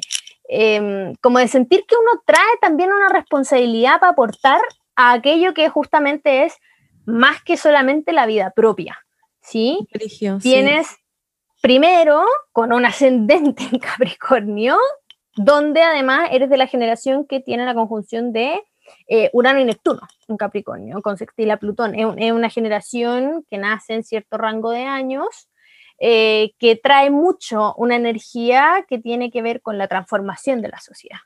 em, 0.49 1.15
como 1.21 1.39
de 1.39 1.47
sentir 1.47 1.85
que 1.87 1.95
uno 1.95 2.21
trae 2.25 2.57
también 2.61 2.91
una 2.91 3.09
responsabilidad 3.09 3.99
para 3.99 4.11
aportar 4.11 4.61
a 4.95 5.13
aquello 5.13 5.53
que 5.53 5.69
justamente 5.69 6.43
es 6.43 6.57
más 7.05 7.41
que 7.41 7.57
solamente 7.57 8.11
la 8.11 8.25
vida 8.25 8.51
propia, 8.55 9.05
¿sí? 9.41 9.87
Religio, 9.91 10.39
sí. 10.39 10.49
tienes 10.49 10.97
primero 11.61 12.25
con 12.51 12.73
un 12.73 12.85
ascendente 12.85 13.63
en 13.71 13.79
Capricornio, 13.79 14.77
donde 15.37 15.81
además 15.83 16.29
eres 16.31 16.49
de 16.49 16.57
la 16.57 16.67
generación 16.67 17.25
que 17.25 17.39
tiene 17.39 17.65
la 17.65 17.73
conjunción 17.73 18.33
de 18.33 18.61
eh, 19.07 19.29
Urano 19.33 19.59
y 19.59 19.65
Neptuno 19.65 20.01
en 20.27 20.37
Capricornio, 20.37 21.01
con 21.01 21.17
sextil 21.17 21.51
a 21.51 21.57
Plutón. 21.57 21.95
Es, 21.95 22.05
un- 22.05 22.19
es 22.21 22.31
una 22.31 22.49
generación 22.49 23.45
que 23.49 23.57
nace 23.57 23.93
en 23.93 24.03
cierto 24.03 24.37
rango 24.37 24.71
de 24.71 24.83
años, 24.83 25.49
eh, 25.99 26.51
que 26.59 26.75
trae 26.75 27.09
mucho 27.09 27.73
una 27.75 27.95
energía 27.95 28.85
que 28.87 28.99
tiene 28.99 29.31
que 29.31 29.41
ver 29.41 29.61
con 29.61 29.77
la 29.77 29.87
transformación 29.87 30.61
de 30.61 30.69
la 30.69 30.79
sociedad, 30.79 31.19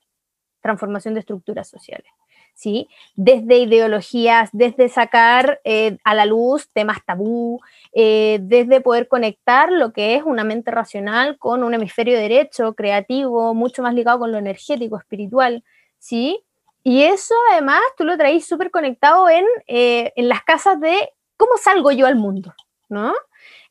transformación 0.62 1.14
de 1.14 1.20
estructuras 1.22 1.70
sociales. 1.70 2.10
¿Sí? 2.54 2.88
Desde 3.16 3.58
ideologías, 3.58 4.50
desde 4.54 4.90
sacar 4.90 5.60
eh, 5.64 5.98
a 6.04 6.14
la 6.16 6.26
luz 6.26 6.70
temas 6.74 7.00
tabú, 7.06 7.60
eh, 7.94 8.40
desde 8.42 8.82
poder 8.82 9.08
conectar 9.08 9.72
lo 9.72 9.94
que 9.94 10.16
es 10.16 10.24
una 10.24 10.44
mente 10.44 10.72
racional 10.72 11.38
con 11.38 11.64
un 11.64 11.74
hemisferio 11.74 12.18
derecho, 12.18 12.74
creativo, 12.74 13.54
mucho 13.54 13.82
más 13.82 13.94
ligado 13.94 14.20
con 14.20 14.32
lo 14.32 14.38
energético, 14.38 14.98
espiritual, 14.98 15.64
¿sí? 15.98 16.44
Y 16.84 17.04
eso 17.04 17.36
además 17.52 17.82
tú 17.98 18.04
lo 18.06 18.18
traís 18.18 18.46
súper 18.48 18.72
conectado 18.72 19.30
en, 19.30 19.46
eh, 19.68 20.14
en 20.16 20.30
las 20.30 20.44
casas 20.44 20.80
de 20.80 21.10
cómo 21.38 21.52
salgo 21.62 21.92
yo 21.92 22.08
al 22.08 22.16
mundo, 22.16 22.54
¿no? 22.90 23.14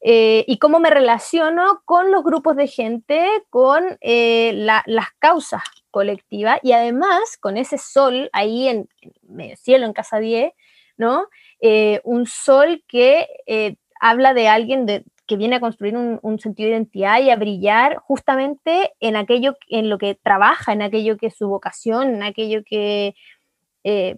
y 0.03 0.59
cómo 0.59 0.81
me 0.81 0.89
relaciono 0.89 1.83
con 1.85 2.11
los 2.11 2.24
grupos 2.24 2.57
de 2.57 2.66
gente, 2.66 3.22
con 3.51 3.85
la- 4.01 4.83
las 4.87 5.09
causas 5.18 5.61
colectivas 5.91 6.59
y 6.62 6.72
además 6.72 7.36
con 7.38 7.57
ese 7.57 7.78
sol 7.78 8.30
ahí 8.32 8.68
en, 8.68 8.88
en 9.01 9.12
medio 9.22 9.57
cielo, 9.57 9.86
en 9.86 9.93
Casa 9.93 10.18
10, 10.18 10.53
¿no? 10.97 11.26
Eh, 11.61 12.01
un 12.05 12.26
sol 12.26 12.84
que 12.88 13.26
eh, 13.47 13.76
habla 14.01 14.34
de 14.34 14.49
alguien 14.49 14.86
de, 14.86 15.05
que 15.26 15.36
viene 15.36 15.57
a 15.57 15.61
construir 15.61 15.97
un, 15.97 16.18
un 16.22 16.38
sentido 16.41 16.68
de 16.68 16.76
identidad 16.76 17.20
y 17.20 17.30
a 17.30 17.36
brillar 17.36 17.99
justamente 17.99 18.93
en 19.01 19.16
aquello 19.16 19.57
en 19.68 19.88
lo 19.88 19.99
que 19.99 20.14
trabaja, 20.14 20.72
en 20.72 20.82
aquello 20.82 21.16
que 21.16 21.26
es 21.26 21.36
su 21.36 21.49
vocación, 21.49 22.14
en 22.14 22.22
aquello 22.22 22.62
que 22.64 23.14
eh, 23.84 24.16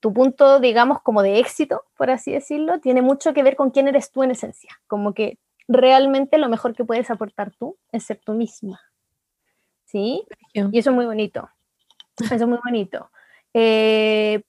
tu 0.00 0.12
punto, 0.12 0.60
digamos, 0.60 1.00
como 1.02 1.22
de 1.22 1.38
éxito, 1.38 1.84
por 1.96 2.10
así 2.10 2.32
decirlo, 2.32 2.80
tiene 2.80 3.02
mucho 3.02 3.34
que 3.34 3.42
ver 3.42 3.56
con 3.56 3.70
quién 3.70 3.88
eres 3.88 4.10
tú 4.10 4.22
en 4.22 4.30
esencia. 4.32 4.70
Como 4.86 5.14
que 5.14 5.38
realmente 5.68 6.38
lo 6.38 6.48
mejor 6.48 6.74
que 6.74 6.84
puedes 6.84 7.10
aportar 7.10 7.52
tú 7.58 7.78
es 7.92 8.04
ser 8.04 8.20
tú 8.24 8.32
misma. 8.32 8.80
¿Sí? 9.90 10.24
Y 10.52 10.78
eso 10.78 10.90
es 10.90 10.96
muy 10.96 11.06
bonito. 11.06 11.48
Eso 12.20 12.34
es 12.34 12.46
muy 12.46 12.58
bonito. 12.62 13.10
Eh, 13.54 14.42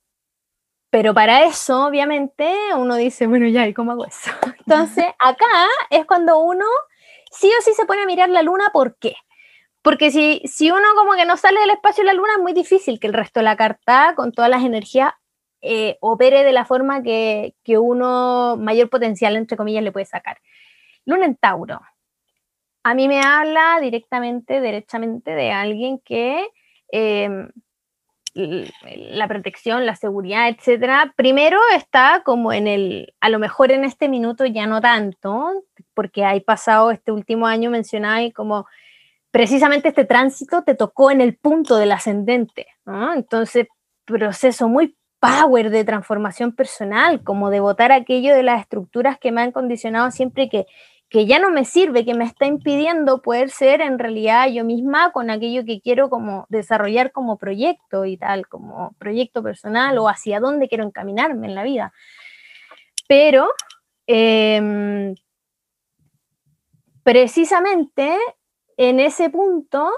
pero 0.92 1.14
para 1.14 1.46
eso, 1.46 1.86
obviamente, 1.86 2.54
uno 2.78 2.96
dice, 2.96 3.26
bueno, 3.26 3.48
ya, 3.48 3.66
¿y 3.68 3.74
cómo 3.74 3.94
hago 3.94 4.06
eso? 4.06 4.30
Entonces, 4.60 5.06
acá 5.18 5.68
es 5.90 6.06
cuando 6.06 6.40
uno 6.40 6.66
sí 7.32 7.50
o 7.58 7.62
sí 7.64 7.72
se 7.74 7.86
pone 7.86 8.04
a 8.04 8.06
mirar 8.06 8.30
la 8.30 8.44
luna, 8.44 8.70
¿por 8.72 8.98
qué? 8.98 9.16
Porque 9.82 10.12
si, 10.12 10.42
si 10.46 10.70
uno 10.70 10.86
como 10.96 11.14
que 11.14 11.26
no 11.26 11.38
sale 11.38 11.60
del 11.60 11.72
espacio 11.72 12.04
de 12.04 12.08
la 12.08 12.14
luna, 12.14 12.34
es 12.36 12.42
muy 12.42 12.54
difícil 12.54 13.00
que 13.00 13.08
el 13.08 13.14
resto 13.14 13.40
de 13.40 13.46
la 13.46 13.56
carta, 13.56 14.14
con 14.16 14.32
todas 14.32 14.52
las 14.52 14.64
energías, 14.64 15.14
eh, 15.62 15.98
opere 16.02 16.44
de 16.44 16.52
la 16.52 16.66
forma 16.66 17.02
que, 17.02 17.56
que 17.64 17.80
uno 17.80 18.58
mayor 18.58 18.90
potencial, 18.90 19.36
entre 19.36 19.58
comillas, 19.58 19.84
le 19.84 19.92
puede 19.92 20.06
sacar. 20.06 20.40
Luna 21.06 21.26
en 21.26 21.36
Tauro. 21.36 21.82
A 22.84 22.94
mí 22.96 23.08
me 23.08 23.22
habla 23.22 23.78
directamente, 23.82 24.60
derechamente 24.60 25.32
de 25.32 25.52
alguien 25.52 26.00
que 26.00 26.48
l- 28.34 28.72
la 29.12 29.28
protección, 29.28 29.86
la 29.86 29.96
seguridad, 29.96 30.50
etcétera, 30.50 31.14
primero 31.16 31.60
está 31.76 32.22
como 32.24 32.54
en 32.54 32.68
el, 32.68 33.14
a 33.20 33.30
lo 33.30 33.40
mejor 33.40 33.72
en 33.72 33.84
este 33.84 34.08
minuto 34.10 34.46
ya 34.46 34.68
no 34.68 34.82
tanto, 34.82 35.64
porque 35.94 36.24
hay 36.26 36.40
pasado 36.42 36.92
este 36.92 37.12
último 37.12 37.48
año 37.48 37.70
mencionado 37.70 38.22
y 38.22 38.32
como 38.32 38.66
precisamente 39.32 39.90
este 39.90 40.06
tránsito 40.06 40.64
te 40.64 40.76
tocó 40.76 41.12
en 41.12 41.22
el 41.22 41.36
punto 41.38 41.78
del 41.78 41.92
ascendente, 41.92 42.68
¿no? 42.86 43.14
Entonces, 43.14 43.68
proceso 44.06 44.68
muy 44.68 44.96
power 45.20 45.70
de 45.70 45.86
transformación 45.86 46.54
personal, 46.54 47.24
como 47.24 47.50
de 47.50 47.60
botar 47.60 47.92
aquello 47.92 48.34
de 48.36 48.44
las 48.44 48.62
estructuras 48.62 49.20
que 49.20 49.32
me 49.32 49.42
han 49.42 49.52
condicionado 49.52 50.10
siempre 50.12 50.50
que, 50.50 50.66
que 51.12 51.26
ya 51.26 51.40
no 51.40 51.52
me 51.52 51.66
sirve, 51.66 52.06
que 52.06 52.14
me 52.14 52.24
está 52.24 52.46
impidiendo 52.46 53.22
poder 53.22 53.50
ser 53.50 53.82
en 53.82 54.00
realidad 54.00 54.48
yo 54.48 54.64
misma 54.64 55.12
con 55.12 55.30
aquello 55.30 55.66
que 55.66 55.82
quiero 55.82 56.10
como 56.10 56.46
desarrollar 56.48 57.12
como 57.12 57.38
proyecto 57.38 58.06
y 58.06 58.16
tal, 58.16 58.48
como 58.48 58.96
proyecto 58.98 59.44
personal 59.44 59.98
o 59.98 60.08
hacia 60.08 60.40
dónde 60.40 60.70
quiero 60.70 60.86
encaminarme 60.86 61.48
en 61.48 61.56
la 61.56 61.64
vida. 61.64 61.94
Pero 63.10 63.50
em, 64.08 65.14
precisamente 67.04 68.18
en 68.78 69.02
ese 69.02 69.30
punto 69.30 69.92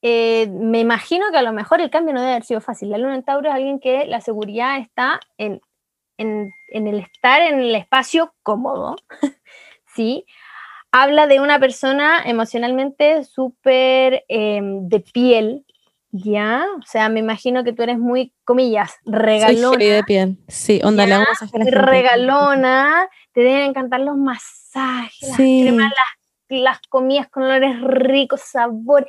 eh, 0.00 0.48
me 0.50 0.80
imagino 0.80 1.26
que 1.30 1.36
a 1.36 1.42
lo 1.42 1.52
mejor 1.52 1.82
el 1.82 1.90
cambio 1.90 2.14
no 2.14 2.20
debe 2.20 2.32
haber 2.32 2.44
sido 2.44 2.62
fácil. 2.62 2.88
La 2.88 2.96
luna 2.96 3.16
en 3.16 3.22
Tauro 3.22 3.50
es 3.50 3.54
alguien 3.54 3.80
que 3.80 4.06
la 4.06 4.22
seguridad 4.22 4.78
está 4.78 5.20
en, 5.36 5.60
en, 6.16 6.50
en 6.68 6.86
el 6.86 7.00
estar 7.00 7.42
en 7.42 7.60
el 7.60 7.74
espacio 7.74 8.32
cómodo, 8.42 8.96
¿sí? 9.98 10.24
Habla 10.92 11.26
de 11.26 11.40
una 11.40 11.58
persona 11.58 12.22
emocionalmente 12.24 13.24
súper 13.24 14.24
eh, 14.28 14.60
de 14.62 15.00
piel, 15.00 15.66
¿ya? 16.12 16.64
O 16.78 16.86
sea, 16.86 17.08
me 17.08 17.18
imagino 17.18 17.64
que 17.64 17.72
tú 17.72 17.82
eres 17.82 17.98
muy, 17.98 18.32
comillas, 18.44 18.94
Soy 19.04 19.12
regalona 19.12 19.76
heavy 19.78 19.90
de 19.92 20.02
piel. 20.04 20.38
Sí, 20.46 20.80
onda, 20.84 21.04
le 21.04 21.14
hago 21.14 21.24
masaje 21.28 21.50
a 21.52 21.58
la 21.58 21.64
muy 21.64 21.72
gente. 21.72 21.90
regalona, 21.90 23.08
te 23.32 23.40
deben 23.40 23.62
encantar 23.70 24.00
los 24.00 24.16
masajes, 24.16 25.34
Sí. 25.36 25.64
las 25.64 25.72
cremas, 25.74 25.92
las, 26.48 26.60
las 26.62 26.80
comidas 26.88 27.28
con 27.28 27.42
olores 27.42 27.80
ricos, 27.82 28.40
sabor, 28.40 29.06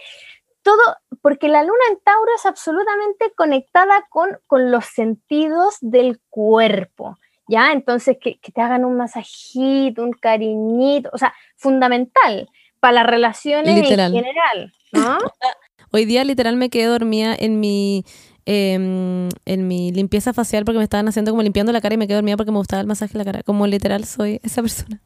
todo, 0.64 0.98
porque 1.22 1.48
la 1.50 1.62
luna 1.64 1.84
en 1.92 2.00
Tauro 2.04 2.32
es 2.36 2.46
absolutamente 2.48 3.32
conectada 3.36 4.08
con, 4.10 4.40
con 4.48 4.72
los 4.72 4.86
sentidos 4.86 5.78
del 5.82 6.20
cuerpo, 6.30 7.18
¿ya? 7.50 7.72
Entonces, 7.74 8.18
que, 8.22 8.40
que 8.40 8.52
te 8.52 8.62
hagan 8.62 8.86
un 8.86 8.96
masajito, 8.96 10.04
un 10.04 10.14
cariñito, 10.14 11.10
o 11.12 11.18
sea, 11.18 11.34
fundamental 11.58 12.50
para 12.80 12.94
las 12.94 13.08
relaciones 13.08 13.76
Literal. 13.76 14.16
en 14.16 14.24
general, 14.24 14.74
¿no? 14.94 15.18
Hoy 15.92 16.06
día 16.06 16.24
literal 16.24 16.56
me 16.56 16.70
quedé 16.70 16.86
dormida 16.86 17.36
en 17.38 17.60
mi 17.60 18.06
em, 18.46 19.28
en 19.46 19.68
mi 19.68 19.92
limpieza 19.92 20.34
facial 20.34 20.64
porque 20.64 20.78
me 20.78 20.84
estaban 20.84 21.08
haciendo 21.08 21.32
como 21.32 21.42
limpiando 21.42 21.72
la 21.72 21.82
cara 21.82 21.96
y 21.96 21.98
me 21.98 22.06
quedé 22.06 22.16
dormida 22.16 22.38
porque 22.38 22.52
me 22.52 22.60
gustaba 22.60 22.82
el 22.82 22.88
masaje 22.88 23.14
de 23.14 23.18
la 23.18 23.26
cara. 23.26 23.44
Como 23.44 23.66
literal 23.66 24.06
soy 24.06 24.40
esa 24.44 24.62
persona. 24.62 25.02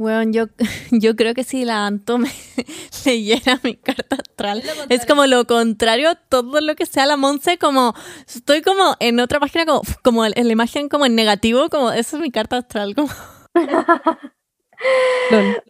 Weón, 0.00 0.32
yo, 0.32 0.46
yo 0.92 1.14
creo 1.14 1.34
que 1.34 1.44
si 1.44 1.66
la 1.66 1.84
Anto 1.84 2.16
me 2.16 2.30
leyera 3.04 3.60
mi 3.62 3.76
carta 3.76 4.16
astral, 4.16 4.62
es 4.88 5.04
como 5.04 5.26
lo 5.26 5.46
contrario 5.46 6.08
a 6.08 6.14
todo 6.14 6.62
lo 6.62 6.74
que 6.74 6.86
sea 6.86 7.04
la 7.04 7.18
Monse, 7.18 7.58
como 7.58 7.92
estoy 8.26 8.62
como 8.62 8.96
en 8.98 9.20
otra 9.20 9.38
página, 9.40 9.66
como, 9.66 9.82
como 10.02 10.24
en 10.24 10.32
la 10.46 10.52
imagen 10.52 10.88
como 10.88 11.04
en 11.04 11.14
negativo, 11.14 11.68
como 11.68 11.92
esa 11.92 12.16
es 12.16 12.22
mi 12.22 12.30
carta 12.30 12.56
astral, 12.56 12.94
como. 12.94 13.08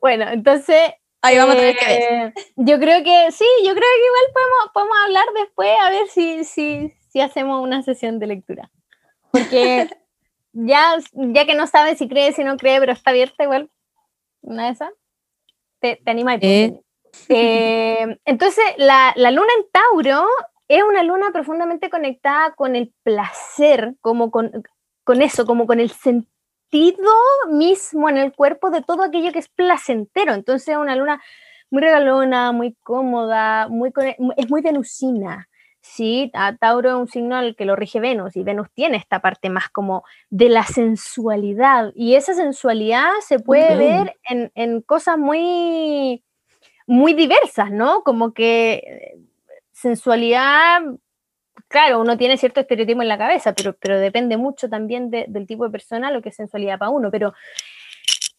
Bueno, 0.01 0.29
entonces 0.31 0.93
Ahí 1.23 1.37
vamos 1.37 1.57
a 1.57 1.59
tener 1.59 1.77
que 1.77 1.85
ver. 1.85 2.03
Eh, 2.03 2.33
Yo 2.55 2.79
creo 2.79 3.03
que 3.03 3.33
sí, 3.33 3.45
yo 3.65 3.73
creo 3.73 3.75
que 3.75 4.07
igual 4.07 4.33
podemos, 4.33 4.73
podemos 4.73 4.97
hablar 5.05 5.27
después 5.35 5.71
a 5.83 5.91
ver 5.91 6.07
si, 6.07 6.45
si, 6.45 6.95
si 7.09 7.21
hacemos 7.21 7.61
una 7.61 7.83
sesión 7.83 8.21
de 8.21 8.29
lectura. 8.29 8.71
Porque 9.33 9.91
ya, 10.53 10.95
ya 11.13 11.47
que 11.47 11.57
no 11.57 11.67
sabe 11.67 11.97
si 11.97 12.09
cree, 12.09 12.33
si 12.33 12.45
no 12.45 12.57
cree, 12.57 12.79
pero 12.79 12.93
está 12.93 13.11
abierta 13.11 13.43
igual, 13.43 13.69
una 14.43 14.67
de 14.67 14.73
esas, 14.73 14.91
te, 15.81 16.01
te 16.05 16.11
anima 16.11 16.37
y 16.37 16.39
Eh. 16.43 16.81
Eh, 17.29 18.19
entonces, 18.25 18.65
la, 18.77 19.13
la 19.17 19.31
luna 19.31 19.49
en 19.59 19.67
Tauro 19.71 20.27
es 20.69 20.83
una 20.83 21.03
luna 21.03 21.33
profundamente 21.33 21.91
conectada 21.91 22.53
con 22.55 22.77
el 22.77 22.95
placer, 23.03 23.97
como 24.01 24.31
con, 24.31 24.53
con 25.05 25.21
eso, 25.23 25.45
como 25.45 25.67
con 25.67 25.81
el 25.81 25.91
sentido 25.91 27.11
mismo 27.51 28.09
en 28.09 28.17
el 28.17 28.33
cuerpo 28.33 28.71
de 28.71 28.83
todo 28.83 29.03
aquello 29.03 29.33
que 29.33 29.41
es 29.41 29.49
placentero. 29.49 30.35
Entonces, 30.35 30.69
es 30.69 30.77
una 30.77 30.95
luna 30.95 31.21
muy 31.71 31.83
regalona, 31.83 32.53
muy 32.53 32.75
cómoda, 32.83 33.67
muy 33.69 33.93
es 34.37 34.51
muy 34.51 34.61
venusina. 34.63 35.49
Sí, 35.83 36.31
a 36.35 36.57
Tauro 36.57 36.91
es 36.91 36.95
un 36.97 37.09
signo 37.09 37.37
al 37.37 37.57
que 37.57 37.65
lo 37.65 37.75
rige 37.75 38.01
Venus 38.01 38.37
y 38.37 38.43
Venus 38.43 38.69
tiene 38.75 38.99
esta 38.99 39.21
parte 39.21 39.49
más 39.49 39.69
como 39.71 40.05
de 40.29 40.49
la 40.51 40.63
sensualidad 40.65 41.91
y 41.95 42.17
esa 42.17 42.35
sensualidad 42.35 43.09
se 43.27 43.39
puede 43.39 43.77
ver 43.77 44.17
en, 44.29 44.53
en 44.55 44.83
cosas 44.83 45.17
muy, 45.17 46.23
muy 46.87 47.15
diversas, 47.15 47.71
¿no? 47.71 48.03
Como 48.03 48.35
que 48.35 49.15
sensualidad, 49.73 50.83
claro, 51.69 52.01
uno 52.01 52.19
tiene 52.19 52.37
cierto 52.37 52.61
estereotipo 52.61 53.01
en 53.03 53.09
la 53.09 53.19
cabeza, 53.19 53.55
pero, 53.55 53.75
pero 53.81 53.99
depende 53.99 54.37
mucho 54.37 54.69
también 54.69 55.11
de- 55.11 55.25
del 55.29 55.47
tipo 55.47 55.65
de 55.65 55.71
persona 55.71 56.11
lo 56.11 56.21
que 56.21 56.29
es 56.29 56.37
sensualidad 56.37 56.79
para 56.79 56.91
uno, 56.91 57.11
pero 57.11 57.33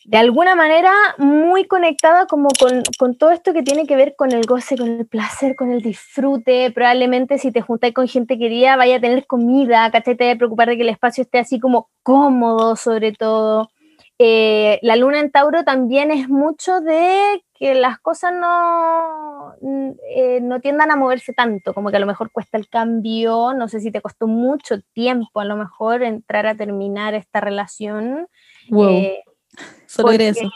de 0.06 0.18
alguna 0.18 0.56
manera 0.56 0.92
muy 1.18 1.66
conectada 1.66 2.26
como 2.26 2.50
con, 2.60 2.82
con 2.98 3.16
todo 3.16 3.32
esto 3.32 3.54
que 3.54 3.64
tiene 3.64 3.86
que 3.86 3.96
ver 3.96 4.16
con 4.16 4.32
el 4.32 4.46
goce, 4.46 4.78
con 4.78 4.88
el 4.88 5.06
placer, 5.06 5.56
con 5.56 5.72
el 5.72 5.82
disfrute. 5.82 6.72
Probablemente 6.72 7.38
si 7.38 7.52
te 7.52 7.62
juntas 7.62 7.92
con 7.94 8.08
gente 8.08 8.38
querida 8.38 8.76
vaya 8.76 8.98
a 8.98 9.02
tener 9.02 9.28
comida, 9.28 9.90
¿cachai? 9.92 10.16
Te 10.16 10.32
a 10.32 10.36
preocupar 10.36 10.70
de 10.70 10.78
que 10.78 10.84
el 10.84 10.90
espacio 10.90 11.24
esté 11.24 11.40
así 11.40 11.60
como 11.60 11.90
cómodo 12.04 12.76
sobre 12.76 13.12
todo. 13.12 13.70
Eh, 14.24 14.80
la 14.84 14.96
luna 14.96 15.20
en 15.20 15.32
Tauro 15.32 15.64
también 15.64 16.12
es 16.12 16.30
mucho 16.30 16.80
de 16.80 17.44
que 17.54 17.74
las 17.74 18.00
cosas 18.00 18.32
no, 18.34 19.56
mm, 19.62 19.90
eh, 20.16 20.40
no 20.42 20.60
tiendan 20.62 20.92
a 20.92 20.96
moverse 20.96 21.34
tanto, 21.34 21.74
como 21.74 21.90
que 21.90 21.98
a 21.98 22.00
lo 22.00 22.06
mejor 22.06 22.32
cuesta 22.32 22.58
el 22.58 22.70
cambio, 22.70 23.54
no 23.54 23.68
sé 23.68 23.80
si 23.80 23.92
te 23.92 24.02
costó 24.02 24.28
mucho 24.28 24.82
tiempo 24.94 25.40
a 25.40 25.46
lo 25.46 25.58
mejor 25.58 26.04
entrar 26.04 26.46
a 26.46 26.56
terminar 26.56 27.16
esta 27.16 27.42
relación. 27.42 28.28
Wow. 28.70 28.90
eh, 28.90 29.24
Solo 29.86 30.12
eso. 30.12 30.50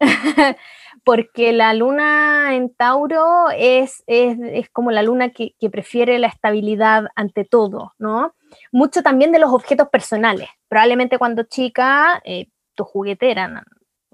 porque 1.04 1.52
la 1.52 1.74
luna 1.74 2.54
en 2.54 2.74
Tauro 2.74 3.50
es, 3.56 4.02
es, 4.06 4.38
es 4.40 4.70
como 4.70 4.90
la 4.90 5.02
luna 5.02 5.30
que, 5.30 5.54
que 5.60 5.70
prefiere 5.70 6.18
la 6.18 6.28
estabilidad 6.28 7.04
ante 7.14 7.44
todo, 7.44 7.92
¿no? 7.98 8.34
Mucho 8.72 9.02
también 9.02 9.30
de 9.32 9.38
los 9.38 9.52
objetos 9.52 9.88
personales. 9.88 10.48
Probablemente 10.68 11.18
cuando 11.18 11.42
chica, 11.44 12.22
eh, 12.24 12.48
tu 12.74 12.84
juguete 12.84 13.30
era, 13.30 13.64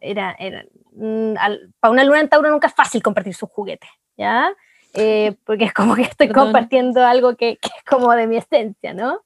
era, 0.01 0.35
era 0.39 0.65
mm, 0.93 1.35
al- 1.39 1.73
para 1.79 1.93
una 1.93 2.05
luna 2.05 2.21
en 2.21 2.29
Tauro 2.29 2.51
nunca 2.51 2.67
es 2.67 2.75
fácil 2.75 3.03
compartir 3.03 3.35
sus 3.35 3.49
juguetes, 3.51 3.91
¿ya? 4.17 4.53
Eh, 4.95 5.37
porque 5.45 5.65
es 5.65 5.73
como 5.73 5.95
que 5.95 6.03
estoy 6.03 6.27
Perdón. 6.29 6.47
compartiendo 6.47 7.05
algo 7.07 7.37
que, 7.37 7.57
que 7.57 7.69
es 7.69 7.85
como 7.89 8.13
de 8.13 8.27
mi 8.27 8.37
esencia, 8.37 8.95
¿no? 8.95 9.23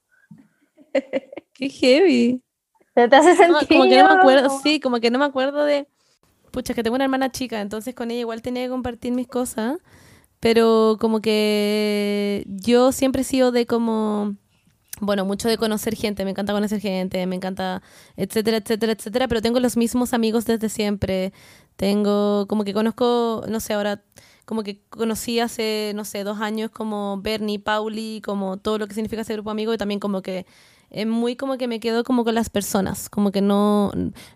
Qué 1.54 1.68
heavy. 1.68 2.42
¿Te 2.94 3.08
te 3.08 3.16
hace 3.16 3.36
No, 3.48 3.58
sentir? 3.60 3.68
como 3.68 3.84
que 3.88 3.98
no 3.98 4.04
me 4.08 4.14
acuerdo, 4.14 4.48
sí, 4.62 4.80
como 4.80 5.00
que 5.00 5.10
no 5.10 5.18
me 5.18 5.24
acuerdo 5.24 5.64
de 5.64 5.88
pucha, 6.52 6.74
que 6.74 6.82
tengo 6.82 6.96
una 6.96 7.04
hermana 7.04 7.32
chica, 7.32 7.60
entonces 7.60 7.94
con 7.94 8.10
ella 8.10 8.20
igual 8.20 8.42
tenía 8.42 8.64
que 8.64 8.70
compartir 8.70 9.12
mis 9.12 9.28
cosas, 9.28 9.78
pero 10.40 10.98
como 11.00 11.20
que 11.20 12.44
yo 12.48 12.92
siempre 12.92 13.22
he 13.22 13.24
sido 13.24 13.52
de 13.52 13.66
como, 13.66 14.36
bueno, 15.00 15.24
mucho 15.26 15.48
de 15.48 15.58
conocer 15.58 15.96
gente, 15.96 16.24
me 16.24 16.30
encanta 16.32 16.52
conocer 16.54 16.80
gente, 16.80 17.26
me 17.26 17.36
encanta, 17.36 17.82
etcétera, 18.16 18.58
etcétera, 18.58 18.92
etcétera, 18.92 19.28
pero 19.28 19.42
tengo 19.42 19.60
los 19.60 19.76
mismos 19.76 20.14
amigos 20.14 20.46
desde 20.46 20.68
siempre, 20.70 21.32
tengo, 21.76 22.46
como 22.48 22.64
que 22.64 22.74
conozco, 22.74 23.44
no 23.48 23.60
sé, 23.60 23.74
ahora 23.74 24.02
como 24.46 24.62
que 24.64 24.82
conocí 24.90 25.40
hace, 25.40 25.92
no 25.96 26.04
sé, 26.04 26.24
dos 26.24 26.40
años 26.40 26.70
como 26.70 27.20
Bernie, 27.22 27.58
Pauli, 27.60 28.22
como 28.24 28.58
todo 28.58 28.78
lo 28.78 28.86
que 28.88 28.94
significa 28.94 29.22
ese 29.22 29.34
grupo 29.34 29.50
amigo 29.50 29.74
y 29.74 29.78
también 29.78 30.00
como 30.00 30.22
que 30.22 30.46
es 30.94 31.06
muy 31.06 31.34
como 31.36 31.58
que 31.58 31.66
me 31.68 31.80
quedo 31.80 32.04
como 32.04 32.24
con 32.24 32.34
las 32.34 32.48
personas, 32.50 33.08
como 33.10 33.32
que 33.32 33.40
no, 33.40 33.90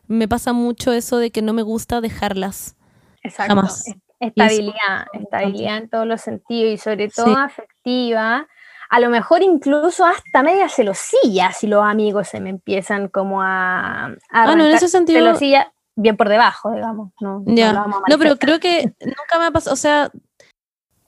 me 0.09 0.27
pasa 0.29 0.53
mucho 0.53 0.93
eso 0.93 1.19
de 1.19 1.31
que 1.31 1.41
no 1.41 1.53
me 1.53 1.63
gusta 1.63 2.01
dejarlas. 2.01 2.77
Exacto. 3.23 3.55
Jamás. 3.55 3.87
Es- 3.89 3.97
Estabilidad, 4.21 5.07
estabilidad 5.13 5.77
en 5.77 5.89
todos 5.89 6.05
los 6.05 6.21
sentidos 6.21 6.73
y 6.73 6.77
sobre 6.77 7.09
todo 7.09 7.37
afectiva. 7.37 8.49
A 8.91 8.99
lo 8.99 9.11
mejor 9.11 9.43
incluso 9.45 10.05
hasta 10.05 10.43
media 10.43 10.69
celosilla 10.69 11.53
si 11.53 11.69
los 11.69 11.85
amigos 11.85 12.27
se 12.27 12.41
me 12.41 12.51
empiezan 12.51 13.07
como 13.07 13.43
a... 13.43 14.07
a 14.07 14.17
Ah, 14.33 14.57
no, 14.57 14.65
en 14.65 14.73
ese 14.75 14.89
sentido- 14.89 15.21
Celosilla 15.21 15.73
bien 15.95 16.17
por 16.17 16.29
debajo, 16.29 16.73
digamos. 16.73 17.13
No, 17.21 17.45
no 17.47 17.55
vamos 17.75 18.03
a 18.05 18.11
No, 18.11 18.19
pero 18.19 18.37
creo 18.39 18.59
que 18.59 18.93
nunca 19.05 19.39
me 19.39 19.45
ha 19.45 19.51
pasado, 19.53 19.75
o 19.75 19.77
sea, 19.77 20.11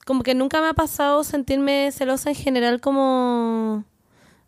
como 0.07 0.23
que 0.23 0.37
nunca 0.37 0.61
me 0.61 0.69
ha 0.69 0.75
pasado 0.75 1.25
sentirme 1.25 1.91
celosa 1.91 2.29
en 2.31 2.37
general 2.37 2.81
como 2.81 3.83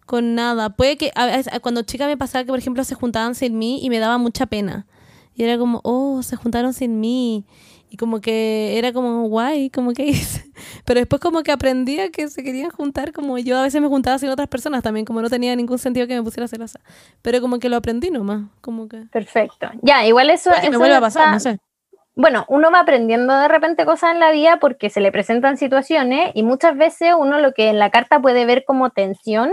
con 0.07 0.35
nada. 0.35 0.71
Puede 0.71 0.97
que 0.97 1.11
a- 1.15 1.41
a- 1.53 1.61
cuando 1.61 1.83
chica 1.83 2.07
me 2.07 2.17
pasaba 2.17 2.45
que, 2.45 2.51
por 2.51 2.59
ejemplo, 2.59 2.85
se 2.85 2.95
juntaban 2.95 3.35
sin 3.35 3.59
mí 3.59 3.81
y 3.83 3.91
me 3.91 3.99
daba 3.99 4.19
mucha 4.19 4.47
pena. 4.47 4.87
Y 5.35 5.45
era 5.45 5.57
como, 5.59 5.81
oh, 5.85 6.23
se 6.23 6.37
juntaron 6.37 6.73
sin 6.75 7.01
mí. 7.01 7.45
Y 7.89 7.97
como 7.99 8.21
que 8.23 8.79
era 8.79 8.93
como 8.95 9.25
guay, 9.29 9.69
como 9.69 9.93
que 9.93 10.05
hice. 10.07 10.45
Pero 10.87 11.01
después 11.01 11.21
como 11.21 11.43
que 11.43 11.53
aprendí 11.53 12.01
a 12.01 12.11
que 12.11 12.29
se 12.29 12.43
querían 12.43 12.71
juntar, 12.71 13.13
como 13.13 13.37
yo 13.39 13.59
a 13.59 13.63
veces 13.63 13.81
me 13.83 13.89
juntaba 13.89 14.19
sin 14.19 14.31
otras 14.31 14.49
personas 14.49 14.83
también, 14.83 15.05
como 15.05 15.21
no 15.21 15.29
tenía 15.29 15.55
ningún 15.57 15.79
sentido 15.79 16.07
que 16.07 16.15
me 16.17 16.23
pusiera 16.23 16.49
celosa. 16.49 16.81
Pero 17.21 17.41
como 17.43 17.59
que 17.59 17.69
lo 17.69 17.77
aprendí 17.77 18.11
nomás, 18.11 18.45
como 18.63 18.89
que... 18.89 18.99
Perfecto. 19.13 19.69
Ya, 19.83 20.07
igual 20.07 20.31
eso... 20.31 20.51
Puede 20.51 20.63
que 20.63 20.69
me 20.71 20.75
eso 20.77 20.79
vuelva 20.81 20.97
a 20.97 21.01
pasar, 21.03 21.23
está- 21.23 21.33
no 21.33 21.41
sé. 21.41 21.59
bueno, 22.15 22.47
uno 22.49 22.71
va 22.71 22.81
aprendiendo 22.81 23.37
de 23.39 23.49
repente 23.49 23.85
cosas 23.85 24.13
en 24.13 24.21
la 24.21 24.31
vida 24.33 24.59
porque 24.59 24.89
se 24.89 25.01
le 25.01 25.13
presentan 25.13 25.59
situaciones 25.59 26.31
y 26.35 26.43
muchas 26.45 26.77
veces 26.79 27.13
uno 27.19 27.41
lo 27.41 27.53
que 27.53 27.69
en 27.69 27.79
la 27.79 27.91
carta 27.91 28.21
puede 28.23 28.47
ver 28.47 28.65
como 28.67 28.89
tensión 28.91 29.51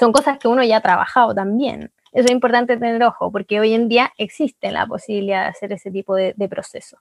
son 0.00 0.12
cosas 0.12 0.38
que 0.38 0.48
uno 0.48 0.64
ya 0.64 0.78
ha 0.78 0.80
trabajado 0.80 1.34
también. 1.34 1.92
Eso 2.12 2.24
es 2.24 2.30
importante 2.32 2.78
tener 2.78 3.02
ojo 3.04 3.30
porque 3.30 3.60
hoy 3.60 3.74
en 3.74 3.88
día 3.88 4.12
existe 4.16 4.72
la 4.72 4.86
posibilidad 4.86 5.42
de 5.42 5.50
hacer 5.50 5.72
ese 5.72 5.90
tipo 5.90 6.16
de, 6.16 6.32
de 6.36 6.48
proceso. 6.48 6.98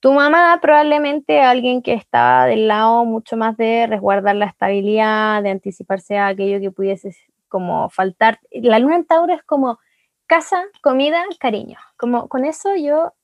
Tu 0.00 0.12
mamá 0.12 0.58
probablemente 0.60 1.40
alguien 1.40 1.80
que 1.80 1.94
estaba 1.94 2.46
del 2.46 2.66
lado 2.68 3.04
mucho 3.04 3.36
más 3.36 3.56
de 3.56 3.86
resguardar 3.86 4.34
la 4.34 4.46
estabilidad, 4.46 5.42
de 5.44 5.50
anticiparse 5.50 6.18
a 6.18 6.26
aquello 6.26 6.60
que 6.60 6.72
pudiese 6.72 7.16
como 7.48 7.88
faltar. 7.88 8.40
La 8.50 8.80
luna 8.80 8.96
en 8.96 9.04
Tauro 9.04 9.32
es 9.32 9.44
como 9.44 9.78
casa, 10.26 10.64
comida, 10.82 11.24
cariño. 11.38 11.78
Como 11.96 12.28
con 12.28 12.44
eso 12.44 12.74
yo 12.74 13.14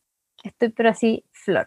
estoy 0.45 0.69
pero 0.69 0.91
así 0.91 1.25
flor. 1.33 1.67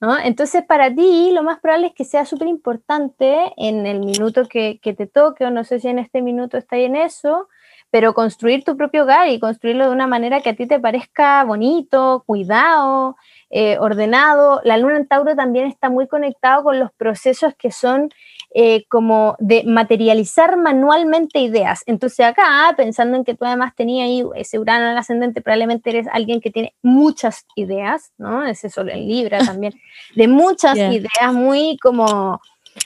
¿No? 0.00 0.18
Entonces 0.18 0.64
para 0.64 0.94
ti 0.94 1.30
lo 1.32 1.42
más 1.42 1.60
probable 1.60 1.88
es 1.88 1.94
que 1.94 2.04
sea 2.04 2.24
súper 2.24 2.48
importante 2.48 3.52
en 3.56 3.86
el 3.86 4.00
minuto 4.00 4.46
que, 4.48 4.78
que 4.80 4.94
te 4.94 5.06
toque, 5.06 5.44
o 5.44 5.50
no 5.50 5.64
sé 5.64 5.80
si 5.80 5.88
en 5.88 5.98
este 5.98 6.22
minuto 6.22 6.56
está 6.56 6.76
en 6.76 6.96
eso, 6.96 7.48
pero 7.90 8.14
construir 8.14 8.64
tu 8.64 8.76
propio 8.76 9.04
hogar 9.04 9.28
y 9.28 9.38
construirlo 9.40 9.86
de 9.86 9.92
una 9.92 10.06
manera 10.06 10.40
que 10.40 10.50
a 10.50 10.54
ti 10.56 10.66
te 10.66 10.78
parezca 10.80 11.42
bonito, 11.44 12.22
cuidado, 12.26 13.16
eh, 13.50 13.78
ordenado. 13.78 14.60
La 14.64 14.76
luna 14.76 14.96
en 14.98 15.06
Tauro 15.08 15.34
también 15.36 15.66
está 15.66 15.88
muy 15.90 16.06
conectado 16.06 16.62
con 16.64 16.78
los 16.78 16.92
procesos 16.92 17.54
que 17.58 17.70
son 17.72 18.10
eh, 18.54 18.84
como 18.88 19.36
de 19.38 19.62
materializar 19.64 20.56
manualmente 20.56 21.38
ideas. 21.40 21.82
Entonces 21.86 22.26
acá, 22.26 22.72
pensando 22.76 23.16
en 23.16 23.24
que 23.24 23.34
tú 23.34 23.44
además 23.44 23.74
tenías 23.74 24.06
ahí 24.06 24.24
ese 24.36 24.58
Urano 24.58 24.86
en 24.86 24.92
el 24.92 24.98
ascendente, 24.98 25.42
probablemente 25.42 25.90
eres 25.90 26.06
alguien 26.12 26.40
que 26.40 26.50
tiene 26.50 26.74
muchas 26.82 27.44
ideas, 27.56 28.12
¿no? 28.18 28.44
Ese 28.46 28.70
sol 28.70 28.88
en 28.90 29.06
Libra 29.06 29.38
también, 29.44 29.74
de 30.16 30.28
muchas 30.28 30.76
Yeah. 30.76 30.92
ideas 30.92 31.32
muy 31.32 31.76
como, 31.82 32.40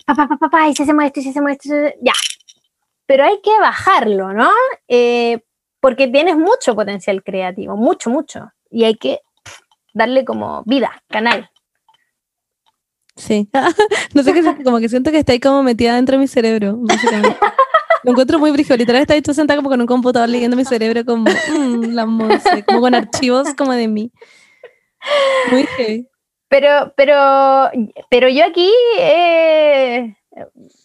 papá, 0.07 0.27
papá, 0.29 0.37
papá, 0.39 0.69
y 0.69 0.75
si 0.75 0.83
hacemos 0.83 1.05
esto, 1.05 1.21
y 1.21 1.23
si 1.25 1.29
hacemos 1.31 1.53
esto, 1.53 1.69
ya. 2.01 2.13
Pero 3.07 3.25
hay 3.25 3.41
que 3.43 3.59
bajarlo, 3.61 4.33
¿no? 4.33 4.51
Eh, 4.89 5.41
porque 5.81 6.09
tienes 6.09 6.37
mucho 6.37 6.75
potencial 6.75 7.23
creativo, 7.23 7.77
mucho, 7.77 8.11
mucho. 8.11 8.53
Y 8.71 8.85
hay 8.85 8.95
que 8.95 9.21
darle 9.93 10.25
como 10.25 10.63
vida, 10.65 11.03
canal. 11.09 11.51
Sí. 13.17 13.49
no 14.15 14.23
sé 14.23 14.33
qué 14.33 14.39
es, 14.39 14.47
como 14.65 14.79
que 14.79 14.89
siento 14.89 15.11
que 15.11 15.19
está 15.19 15.33
ahí 15.33 15.41
como 15.41 15.63
metida 15.63 15.97
dentro 15.97 16.15
de 16.15 16.21
mi 16.21 16.29
cerebro. 16.29 16.79
Lo 18.05 18.11
encuentro 18.11 18.39
muy 18.39 18.51
brígido. 18.51 18.77
Literal 18.77 19.03
está 19.03 19.15
hecho 19.15 19.35
sentada 19.35 19.59
como 19.59 19.69
con 19.69 19.81
un 19.81 19.87
computador 19.87 20.29
leyendo 20.29 20.57
mi 20.57 20.65
cerebro 20.65 21.05
como 21.05 21.25
mm, 21.31 21.95
la 21.95 22.05
como 22.67 22.81
con 22.81 22.95
archivos 22.95 23.55
como 23.55 23.73
de 23.73 23.89
mí. 23.89 24.13
Muy 25.51 25.67
heavy. 25.67 26.09
Pero, 26.49 26.93
pero, 26.97 27.71
pero 28.11 28.29
yo 28.29 28.45
aquí, 28.45 28.71
eh, 28.99 30.15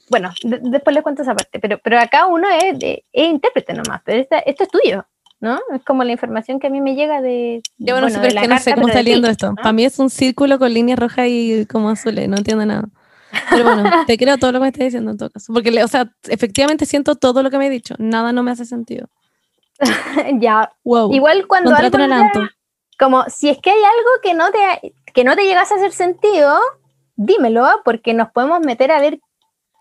bueno, 0.09 0.31
de- 0.43 0.59
después 0.63 0.93
les 0.93 1.03
cuento 1.03 1.21
esa 1.23 1.35
parte, 1.35 1.59
pero, 1.59 1.79
pero 1.83 1.99
acá 1.99 2.25
uno 2.27 2.47
es, 2.49 2.77
de- 2.79 3.05
es 3.11 3.27
intérprete 3.27 3.73
nomás, 3.73 4.01
pero 4.05 4.21
esta- 4.21 4.39
esto 4.39 4.63
es 4.63 4.69
tuyo, 4.69 5.05
¿no? 5.39 5.59
Es 5.73 5.83
como 5.83 6.03
la 6.03 6.11
información 6.11 6.59
que 6.59 6.67
a 6.67 6.69
mí 6.69 6.81
me 6.81 6.95
llega 6.95 7.21
de... 7.21 7.61
Ya 7.77 7.93
bueno, 7.93 8.09
sí, 8.09 8.19
de 8.19 8.31
la 8.33 8.41
que 8.41 8.47
no 8.47 8.57
sé 8.57 8.65
carta, 8.71 8.75
cómo 8.75 8.87
está 8.87 9.03
leyendo 9.03 9.27
esto. 9.27 9.49
¿no? 9.49 9.55
Para 9.55 9.73
mí 9.73 9.85
es 9.85 9.99
un 9.99 10.09
círculo 10.09 10.57
con 10.59 10.73
líneas 10.73 10.97
rojas 10.99 11.25
y 11.29 11.65
como 11.67 11.89
azules, 11.89 12.27
no 12.29 12.37
entiendo 12.37 12.65
nada. 12.65 12.85
Pero 13.49 13.63
bueno, 13.65 13.83
te 14.07 14.17
creo 14.17 14.37
todo 14.37 14.51
lo 14.53 14.59
que 14.59 14.63
me 14.63 14.67
estás 14.69 14.85
diciendo 14.85 15.11
en 15.11 15.17
todo 15.17 15.29
caso. 15.29 15.51
Porque, 15.53 15.83
o 15.83 15.87
sea, 15.87 16.09
efectivamente 16.29 16.85
siento 16.85 17.15
todo 17.15 17.43
lo 17.43 17.49
que 17.51 17.57
me 17.57 17.67
he 17.67 17.69
dicho. 17.69 17.93
Nada 17.99 18.31
no 18.31 18.41
me 18.43 18.51
hace 18.51 18.65
sentido. 18.65 19.07
ya, 20.39 20.71
Wow. 20.83 21.13
igual 21.13 21.45
cuando 21.47 21.75
algo 21.75 21.97
Anto. 21.97 22.47
como 22.97 23.23
si 23.29 23.49
es 23.49 23.59
que 23.59 23.69
hay 23.69 23.77
algo 23.77 24.09
que 24.23 24.33
no 24.33 24.49
te 24.51 24.93
que 25.13 25.23
no 25.23 25.35
te 25.35 25.43
llegase 25.45 25.73
a 25.73 25.77
hacer 25.77 25.91
sentido, 25.91 26.57
dímelo, 27.15 27.65
porque 27.83 28.13
nos 28.13 28.31
podemos 28.31 28.59
meter 28.61 28.91
a 28.91 28.99
ver 28.99 29.19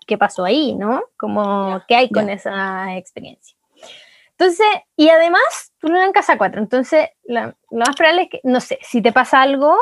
qué 0.07 0.17
pasó 0.19 0.45
ahí, 0.45 0.75
¿no? 0.75 1.03
Como 1.17 1.83
qué 1.89 1.97
hay 1.97 2.11
con 2.11 2.31
esa 2.31 2.97
experiencia. 2.97 3.57
Entonces, 4.39 4.67
y 4.97 5.09
además, 5.09 5.73
tú 5.79 5.89
no 5.89 6.03
en 6.03 6.13
casa 6.13 6.37
4, 6.39 6.61
entonces 6.61 7.09
la- 7.25 7.55
lo 7.71 7.79
más 7.79 7.97
probable 7.97 8.23
es 8.23 8.29
que, 8.31 8.41
no 8.45 8.61
sé, 8.61 8.79
si 8.83 9.01
te 9.01 9.13
pasa 9.13 9.41
algo, 9.43 9.77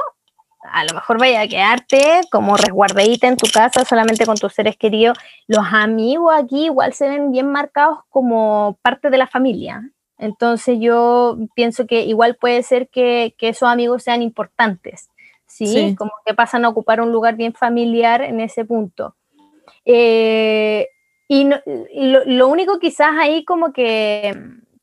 a 0.73 0.85
lo 0.85 0.95
mejor 0.95 1.19
vaya 1.19 1.43
a 1.43 1.49
quedarte 1.49 2.21
como 2.31 2.57
resguardadita 2.57 3.27
en 3.29 3.37
tu 3.37 3.47
casa 3.53 3.85
solamente 3.85 4.25
con 4.25 4.37
tus 4.37 4.55
seres 4.55 4.77
queridos. 4.77 5.19
Los 5.47 5.67
amigos 5.73 6.33
aquí 6.37 6.67
igual 6.67 6.95
se 6.95 7.09
ven 7.09 7.33
bien 7.33 7.51
marcados 7.51 7.99
como 8.09 8.79
parte 8.81 9.11
de 9.11 9.19
la 9.19 9.27
familia. 9.27 9.91
Entonces 10.17 10.79
yo 10.81 11.37
pienso 11.55 11.87
que 11.87 12.03
igual 12.05 12.37
puede 12.37 12.63
ser 12.63 12.89
que, 12.89 13.35
que 13.37 13.49
esos 13.51 13.69
amigos 13.69 14.05
sean 14.05 14.23
importantes, 14.23 15.11
¿sí? 15.47 15.67
Sí. 15.67 15.95
Como 15.97 16.13
que 16.25 16.33
pasan 16.33 16.65
a 16.65 16.69
ocupar 16.71 17.01
un 17.01 17.13
lugar 17.13 17.35
bien 17.35 17.53
familiar 17.53 18.23
en 18.23 18.41
ese 18.41 18.65
punto. 18.65 19.17
Eh, 19.85 20.89
y 21.29 21.45
no- 21.45 21.61
lo, 21.95 22.25
lo 22.25 22.49
único 22.49 22.79
quizás 22.79 23.11
ahí 23.19 23.45
como 23.45 23.73
que, 23.73 24.35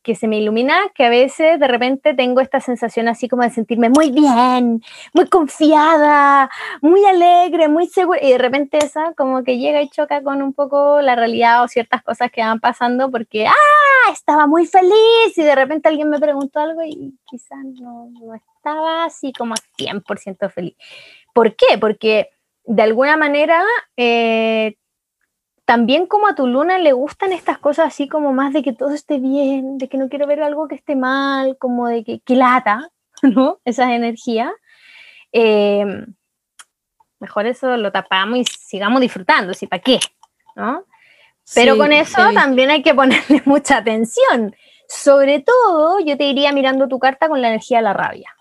que 0.03 0.15
se 0.15 0.27
me 0.27 0.39
ilumina, 0.39 0.75
que 0.95 1.05
a 1.05 1.09
veces 1.09 1.59
de 1.59 1.67
repente 1.67 2.15
tengo 2.15 2.41
esta 2.41 2.59
sensación 2.59 3.07
así 3.07 3.27
como 3.29 3.43
de 3.43 3.51
sentirme 3.51 3.89
muy 3.89 4.09
bien, 4.11 4.81
muy 5.13 5.27
confiada, 5.29 6.49
muy 6.81 7.05
alegre, 7.05 7.67
muy 7.67 7.85
segura, 7.87 8.19
y 8.23 8.31
de 8.31 8.37
repente 8.39 8.79
esa 8.83 9.13
como 9.15 9.43
que 9.43 9.59
llega 9.59 9.79
y 9.81 9.89
choca 9.89 10.23
con 10.23 10.41
un 10.41 10.53
poco 10.53 11.01
la 11.01 11.15
realidad 11.15 11.63
o 11.63 11.67
ciertas 11.67 12.01
cosas 12.03 12.31
que 12.31 12.41
van 12.41 12.59
pasando 12.59 13.11
porque, 13.11 13.45
ah, 13.45 14.11
estaba 14.11 14.47
muy 14.47 14.65
feliz 14.65 15.37
y 15.37 15.43
de 15.43 15.53
repente 15.55 15.87
alguien 15.89 16.09
me 16.09 16.19
preguntó 16.19 16.59
algo 16.59 16.81
y 16.83 17.13
quizás 17.29 17.59
no, 17.79 18.09
no 18.19 18.33
estaba 18.33 19.05
así 19.05 19.31
como 19.33 19.53
100% 19.77 20.49
feliz. 20.49 20.75
¿Por 21.33 21.55
qué? 21.55 21.77
Porque 21.79 22.29
de 22.65 22.81
alguna 22.81 23.17
manera 23.17 23.63
eh, 23.97 24.75
también 25.65 26.05
como 26.05 26.27
a 26.27 26.35
tu 26.35 26.47
luna 26.47 26.77
le 26.79 26.91
gustan 26.91 27.31
estas 27.31 27.57
cosas 27.57 27.87
así 27.87 28.07
como 28.07 28.33
más 28.33 28.53
de 28.53 28.61
que 28.61 28.73
todo 28.73 28.93
esté 28.93 29.19
bien, 29.19 29.77
de 29.77 29.87
que 29.87 29.97
no 29.97 30.09
quiero 30.09 30.27
ver 30.27 30.43
algo 30.43 30.67
que 30.67 30.75
esté 30.75 30.95
mal, 30.95 31.57
como 31.57 31.87
de 31.87 32.03
que, 32.03 32.19
que 32.19 32.35
lata, 32.35 32.89
¿no? 33.21 33.59
Esas 33.63 33.91
energías. 33.91 34.51
Eh, 35.31 36.05
mejor 37.19 37.45
eso 37.45 37.77
lo 37.77 37.91
tapamos 37.91 38.39
y 38.39 38.43
sigamos 38.43 38.99
disfrutando, 38.99 39.53
¿sí? 39.53 39.67
¿Para 39.67 39.81
qué? 39.81 39.99
¿No? 40.55 40.83
Pero 41.55 41.73
Sí, 41.73 41.79
con 41.79 41.91
eso 41.93 42.21
también 42.33 42.69
hay 42.69 42.83
que 42.83 42.93
ponerle 42.93 43.41
mucha 43.45 43.77
atención. 43.77 44.55
Sobre 44.87 45.39
todo, 45.39 45.99
yo 46.01 46.17
te 46.17 46.25
iría 46.25 46.51
mirando 46.51 46.89
tu 46.89 46.99
carta 46.99 47.29
con 47.29 47.41
la 47.41 47.47
energía 47.47 47.77
de 47.77 47.83
la 47.83 47.93
rabia. 47.93 48.35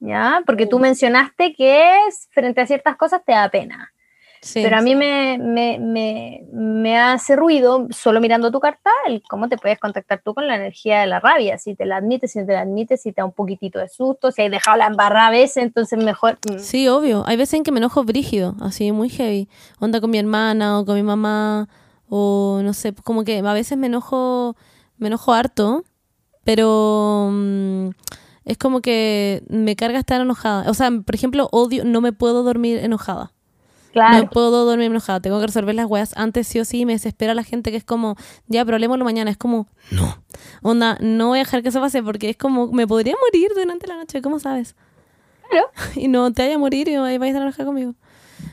¿Ya? 0.00 0.42
Porque 0.46 0.66
tú 0.66 0.78
mencionaste 0.78 1.54
que 1.54 2.06
es, 2.06 2.28
frente 2.30 2.60
a 2.60 2.66
ciertas 2.66 2.96
cosas 2.96 3.22
te 3.24 3.32
da 3.32 3.48
pena. 3.48 3.92
Sí. 4.40 4.60
Pero 4.62 4.76
a 4.76 4.80
mí 4.82 4.94
me, 4.94 5.36
me, 5.38 5.80
me, 5.80 6.44
me 6.52 6.96
hace 6.96 7.34
ruido, 7.34 7.88
solo 7.90 8.20
mirando 8.20 8.52
tu 8.52 8.60
carta, 8.60 8.90
el 9.08 9.20
cómo 9.28 9.48
te 9.48 9.56
puedes 9.56 9.80
contactar 9.80 10.22
tú 10.24 10.32
con 10.32 10.46
la 10.46 10.54
energía 10.54 11.00
de 11.00 11.08
la 11.08 11.18
rabia, 11.18 11.58
si 11.58 11.74
te 11.74 11.84
la 11.84 11.96
admites, 11.96 12.30
si 12.30 12.38
no 12.38 12.46
te 12.46 12.52
la 12.52 12.60
admites, 12.60 13.02
si 13.02 13.10
te 13.10 13.20
da 13.20 13.24
un 13.24 13.32
poquitito 13.32 13.80
de 13.80 13.88
susto, 13.88 14.30
si 14.30 14.42
has 14.42 14.50
dejado 14.52 14.76
la 14.76 14.86
embarrada 14.86 15.26
a 15.26 15.30
veces, 15.32 15.64
entonces 15.64 15.98
mejor... 16.02 16.38
mm, 16.48 16.58
Sí, 16.60 16.86
obvio. 16.86 17.24
Hay 17.26 17.36
veces 17.36 17.54
en 17.54 17.64
que 17.64 17.72
me 17.72 17.78
enojo 17.78 18.04
brígido, 18.04 18.54
así 18.60 18.92
muy 18.92 19.08
heavy. 19.08 19.48
Onda 19.80 20.00
con 20.00 20.10
mi 20.10 20.18
hermana 20.18 20.78
o 20.78 20.84
con 20.84 20.94
mi 20.94 21.02
mamá 21.02 21.68
o 22.08 22.60
no 22.62 22.74
sé, 22.74 22.94
como 22.94 23.24
que 23.24 23.38
a 23.38 23.52
veces 23.52 23.76
me 23.76 23.88
enojo, 23.88 24.54
me 24.98 25.08
enojo 25.08 25.32
harto, 25.32 25.82
pero 26.44 27.28
mm, 27.32 27.88
es 28.48 28.56
como 28.56 28.80
que 28.80 29.42
me 29.50 29.76
carga 29.76 29.98
estar 29.98 30.18
enojada. 30.22 30.70
O 30.70 30.74
sea, 30.74 30.90
por 30.90 31.14
ejemplo, 31.14 31.50
odio, 31.52 31.84
no 31.84 32.00
me 32.00 32.12
puedo 32.12 32.42
dormir 32.42 32.78
enojada. 32.78 33.32
Claro, 33.92 34.16
No 34.24 34.30
puedo 34.30 34.64
dormir 34.64 34.86
enojada. 34.86 35.20
Tengo 35.20 35.38
que 35.38 35.46
resolver 35.48 35.74
las 35.74 35.84
weas 35.84 36.16
antes 36.16 36.48
sí 36.48 36.58
o 36.58 36.64
sí. 36.64 36.86
Me 36.86 36.94
desespera 36.94 37.34
la 37.34 37.44
gente 37.44 37.70
que 37.70 37.76
es 37.76 37.84
como, 37.84 38.16
ya, 38.46 38.64
pero 38.64 38.76
hablemoslo 38.76 39.04
mañana. 39.04 39.30
Es 39.30 39.36
como, 39.36 39.68
no. 39.90 40.22
Onda, 40.62 40.96
no 41.00 41.28
voy 41.28 41.40
a 41.40 41.42
dejar 41.42 41.62
que 41.62 41.68
eso 41.68 41.80
pase 41.82 42.02
porque 42.02 42.30
es 42.30 42.38
como, 42.38 42.68
me 42.72 42.86
podría 42.86 43.14
morir 43.22 43.50
durante 43.54 43.86
la 43.86 43.96
noche. 43.96 44.22
¿Cómo 44.22 44.38
sabes? 44.38 44.74
Claro. 45.50 45.66
Y 45.94 46.08
no 46.08 46.32
te 46.32 46.42
vaya 46.42 46.54
a 46.54 46.58
morir 46.58 46.88
y 46.88 46.96
vais 46.96 47.20
a 47.20 47.26
estar 47.26 47.42
enojada 47.42 47.66
conmigo. 47.66 47.94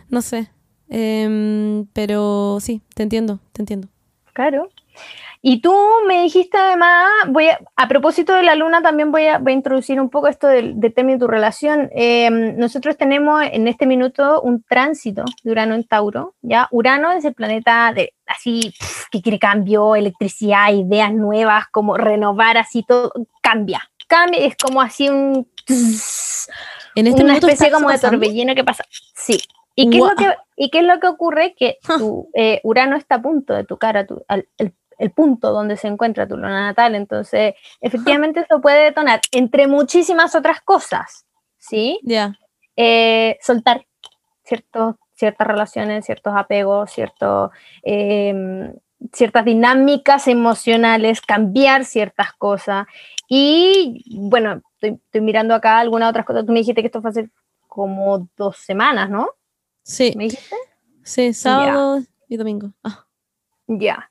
No 0.10 0.22
sé. 0.22 0.52
Em, 0.90 1.86
pero 1.94 2.58
sí, 2.60 2.82
te 2.96 3.04
entiendo, 3.04 3.40
te 3.54 3.62
entiendo. 3.62 3.88
claro. 4.34 4.70
Y 5.48 5.62
tú 5.62 5.76
me 6.08 6.24
dijiste 6.24 6.58
además, 6.58 7.08
voy 7.28 7.50
a, 7.50 7.60
a 7.76 7.88
propósito 7.88 8.34
de 8.34 8.42
la 8.42 8.56
luna, 8.56 8.82
también 8.82 9.12
voy 9.12 9.28
a, 9.28 9.38
voy 9.38 9.52
a 9.52 9.56
introducir 9.56 10.02
un 10.02 10.10
poco 10.10 10.28
esto 10.28 10.48
del, 10.48 10.80
del 10.80 10.92
tema 10.92 11.12
de 11.12 11.20
tu 11.20 11.28
relación. 11.28 11.92
Eh, 11.96 12.32
nosotros 12.32 12.98
tenemos 12.98 13.44
en 13.52 13.68
este 13.68 13.86
minuto 13.86 14.42
un 14.42 14.64
tránsito 14.64 15.24
de 15.44 15.52
Urano 15.52 15.76
en 15.76 15.84
Tauro, 15.84 16.34
¿ya? 16.42 16.68
Urano 16.72 17.12
es 17.12 17.26
el 17.26 17.36
planeta 17.36 17.94
de, 17.94 18.16
así, 18.26 18.74
que 19.12 19.22
quiere 19.22 19.38
cambio, 19.38 19.94
electricidad, 19.96 20.74
ideas 20.74 21.14
nuevas, 21.14 21.66
como 21.72 21.96
renovar 21.96 22.58
así 22.58 22.82
todo, 22.82 23.14
cambia, 23.44 23.88
cambia, 24.08 24.40
es 24.40 24.56
como 24.58 24.82
así 24.82 25.10
un... 25.10 25.48
En 26.96 27.06
este 27.06 27.24
una 27.24 27.38
especie 27.38 27.70
como 27.70 27.90
de 27.90 27.96
pasando. 27.98 28.18
torbellino 28.18 28.56
que 28.56 28.64
pasa. 28.64 28.84
Sí. 29.14 29.38
¿Y 29.76 29.92
qué, 29.92 29.98
es 29.98 30.04
lo 30.04 30.16
que, 30.16 30.34
¿Y 30.56 30.72
qué 30.72 30.80
es 30.80 30.86
lo 30.86 31.00
que 31.00 31.08
ocurre? 31.08 31.54
Que 31.56 31.78
tu 32.00 32.30
eh, 32.34 32.62
Urano 32.64 32.96
está 32.96 33.16
a 33.16 33.22
punto 33.22 33.54
de 33.54 33.64
tu 33.64 33.78
cara, 33.78 34.08
tu, 34.08 34.24
al- 34.28 34.48
el, 34.58 34.74
el 34.98 35.12
punto 35.12 35.52
donde 35.52 35.78
se 35.78 35.88
encuentra 35.88 36.28
tu 36.28 36.36
luna 36.36 36.68
natal. 36.68 36.96
Entonces, 36.96 37.56
efectivamente, 37.82 38.42
eso 38.42 38.62
puede 38.62 38.84
detonar, 38.86 39.22
entre 39.32 39.68
muchísimas 39.68 40.36
otras 40.36 40.62
cosas, 40.62 41.26
¿sí? 41.58 42.00
Ya, 42.04 42.34
Eh, 42.78 43.38
soltar 43.42 43.86
ciertos, 44.44 44.96
ciertas 45.14 45.48
relaciones, 45.48 46.06
ciertos 46.06 46.34
apegos, 46.36 46.92
ciertos, 46.92 47.52
eh, 47.84 48.74
ciertas 49.14 49.46
dinámicas 49.46 50.28
emocionales, 50.28 51.22
cambiar 51.22 51.86
ciertas 51.86 52.34
cosas. 52.34 52.86
Y 53.28 54.04
bueno, 54.30 54.62
estoy, 54.74 55.00
estoy 55.06 55.22
mirando 55.22 55.54
acá 55.56 55.80
algunas 55.80 56.10
otras 56.10 56.26
cosas. 56.26 56.46
Tú 56.46 56.52
me 56.52 56.60
dijiste 56.60 56.82
que 56.82 56.88
esto 56.88 57.02
fue 57.02 57.12
hace 57.12 57.30
como 57.68 58.28
dos 58.38 58.58
semanas, 58.58 59.10
¿no? 59.10 59.30
sí, 59.84 60.14
¿Me 60.18 60.26
dijiste? 60.26 60.56
sí, 61.04 61.34
sábado 61.34 62.02
y 62.28 62.38
domingo. 62.38 62.72
Ah, 62.84 63.06
Ya. 63.68 64.10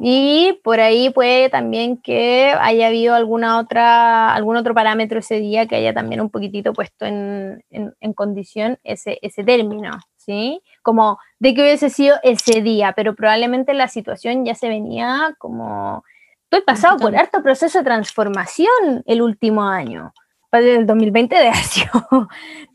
Y 0.00 0.60
por 0.62 0.78
ahí 0.80 1.10
puede 1.10 1.48
también 1.50 1.96
que 1.96 2.54
haya 2.60 2.86
habido 2.86 3.14
alguna 3.14 3.58
otra, 3.58 4.32
algún 4.34 4.56
otro 4.56 4.72
parámetro 4.74 5.18
ese 5.18 5.40
día 5.40 5.66
que 5.66 5.76
haya 5.76 5.92
también 5.92 6.20
un 6.20 6.30
poquitito 6.30 6.72
puesto 6.72 7.04
en, 7.04 7.64
en- 7.70 7.94
en 8.00 8.12
condición 8.12 8.78
ese, 8.84 9.18
ese 9.22 9.42
término, 9.42 9.90
¿sí? 10.16 10.62
Como 10.82 11.18
de 11.40 11.54
que 11.54 11.62
hubiese 11.62 11.90
sido 11.90 12.16
ese 12.22 12.62
día, 12.62 12.92
pero 12.94 13.14
probablemente 13.14 13.74
la 13.74 13.88
situación 13.88 14.44
ya 14.44 14.54
se 14.54 14.68
venía 14.68 15.34
como... 15.38 16.04
Estoy 16.44 16.62
pasado 16.64 16.96
por 16.96 17.14
harto 17.14 17.42
proceso 17.42 17.78
de 17.78 17.84
transformación 17.84 19.02
el 19.04 19.20
último 19.20 19.64
año. 19.64 20.14
El 20.52 20.86
2020 20.86 21.36
de 21.36 21.52
sido 21.54 21.90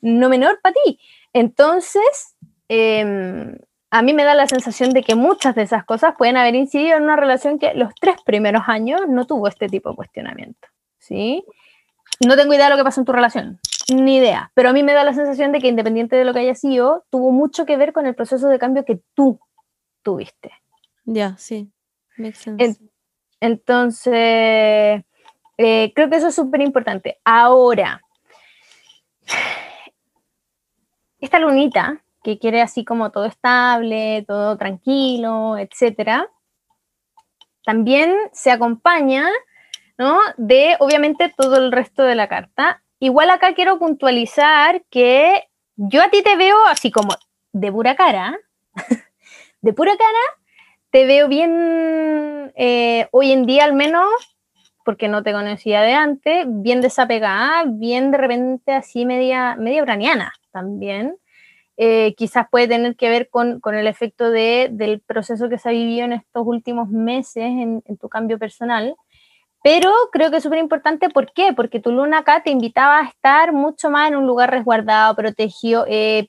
no 0.02 0.30
menor 0.30 0.60
para 0.62 0.76
ti. 0.84 1.00
Entonces, 1.34 2.36
em, 2.68 3.58
a 3.96 4.02
mí 4.02 4.14
me 4.14 4.24
da 4.24 4.34
la 4.34 4.48
sensación 4.48 4.90
de 4.90 5.04
que 5.04 5.14
muchas 5.16 5.54
de 5.56 5.62
esas 5.62 5.86
cosas 5.86 6.16
pueden 6.18 6.36
haber 6.36 6.56
incidido 6.56 6.98
en 6.98 7.04
una 7.04 7.16
relación 7.16 7.60
que 7.60 7.74
los 7.76 7.94
tres 8.02 8.16
primeros 8.26 8.64
años 8.68 9.02
no 9.08 9.26
tuvo 9.26 9.48
este 9.48 9.70
tipo 9.70 9.90
de 9.92 9.96
cuestionamiento. 9.96 10.68
¿Sí? 10.98 11.46
No 12.26 12.36
tengo 12.36 12.54
idea 12.54 12.66
de 12.66 12.72
lo 12.72 12.78
que 12.78 12.84
pasó 12.84 13.02
en 13.02 13.06
tu 13.06 13.12
relación, 13.12 13.60
ni 13.94 14.18
idea, 14.18 14.52
pero 14.56 14.70
a 14.70 14.74
mí 14.74 14.82
me 14.84 14.94
da 14.94 15.04
la 15.04 15.14
sensación 15.14 15.52
de 15.52 15.60
que 15.60 15.68
independiente 15.68 16.16
de 16.16 16.26
lo 16.26 16.34
que 16.34 16.40
haya 16.40 16.56
sido, 16.56 17.06
tuvo 17.10 17.32
mucho 17.32 17.66
que 17.66 17.78
ver 17.78 17.94
con 17.94 18.06
el 18.08 18.16
proceso 18.16 18.48
de 18.48 18.58
cambio 18.60 18.84
que 18.86 19.00
tú 19.14 19.40
tuviste. 20.02 20.52
ya, 21.06 21.36
sí. 21.38 21.70
Makes 22.18 22.38
sense. 22.40 22.64
En- 22.66 22.92
Entonces, 23.42 25.04
eh, 25.58 25.92
creo 25.94 26.10
que 26.10 26.16
eso 26.16 26.28
es 26.30 26.36
súper 26.36 26.62
importante. 26.62 27.20
Ahora, 27.26 28.02
esta 31.20 31.40
lunita 31.40 32.03
que 32.24 32.40
quiere 32.40 32.62
así 32.62 32.86
como 32.86 33.12
todo 33.12 33.26
estable, 33.26 34.24
todo 34.28 34.58
tranquilo, 34.58 35.58
etcétera, 35.58 36.30
también 37.66 38.16
se 38.32 38.52
acompaña, 38.52 39.28
¿no? 39.98 40.20
De 40.38 40.76
obviamente 40.80 41.34
todo 41.36 41.58
el 41.58 41.72
resto 41.72 42.04
de 42.04 42.16
la 42.16 42.28
carta. 42.28 42.82
Igual 43.00 43.30
acá 43.30 43.54
quiero 43.54 43.80
puntualizar 43.80 44.84
que 44.90 45.50
yo 45.76 46.02
a 46.02 46.10
ti 46.10 46.22
te 46.22 46.36
veo 46.36 46.56
así 46.68 46.92
como 46.92 47.16
de 47.52 47.72
pura 47.72 47.96
cara, 47.96 48.38
de 49.62 49.74
pura 49.74 49.96
cara, 49.98 50.54
te 50.92 51.06
veo 51.06 51.28
bien, 51.28 52.54
eh, 52.56 53.08
hoy 53.12 53.32
en 53.32 53.46
día 53.46 53.66
al 53.66 53.74
menos, 53.74 54.08
porque 54.86 55.08
no 55.08 55.24
te 55.24 55.32
conocía 55.32 55.82
de 55.82 55.94
antes, 55.94 56.46
bien 56.48 56.82
desapegada, 56.82 57.64
bien 57.66 58.12
de 58.12 58.18
repente 58.18 58.74
así 58.74 59.06
media, 59.06 59.56
media 59.56 59.82
uraniana 59.82 60.34
también. 60.52 61.18
Eh, 61.86 62.16
quizás 62.16 62.48
puede 62.50 62.70
tener 62.70 62.96
que 62.96 63.10
ver 63.10 63.30
con, 63.30 63.60
con 63.60 63.76
el 63.76 63.88
efecto 63.88 64.32
de, 64.32 64.70
del 64.72 65.02
proceso 65.02 65.50
que 65.50 65.58
se 65.58 65.68
ha 65.68 65.74
vivido 65.74 66.06
en 66.06 66.14
estos 66.14 66.48
últimos 66.48 66.88
meses 66.88 67.44
en, 67.44 67.84
en 67.86 67.98
tu 67.98 68.08
cambio 68.08 68.40
personal. 68.40 68.96
Pero 69.62 69.92
creo 70.14 70.32
que 70.32 70.38
es 70.38 70.44
súper 70.44 70.60
importante, 70.60 71.10
¿por 71.10 71.34
qué? 71.34 71.52
Porque 71.52 71.82
tu 71.82 71.92
luna 71.92 72.20
acá 72.20 72.42
te 72.42 72.52
invitaba 72.52 73.00
a 73.00 73.10
estar 73.10 73.52
mucho 73.52 73.90
más 73.90 74.08
en 74.08 74.16
un 74.16 74.26
lugar 74.26 74.50
resguardado, 74.50 75.14
protegido, 75.18 75.84
eh, 75.90 76.26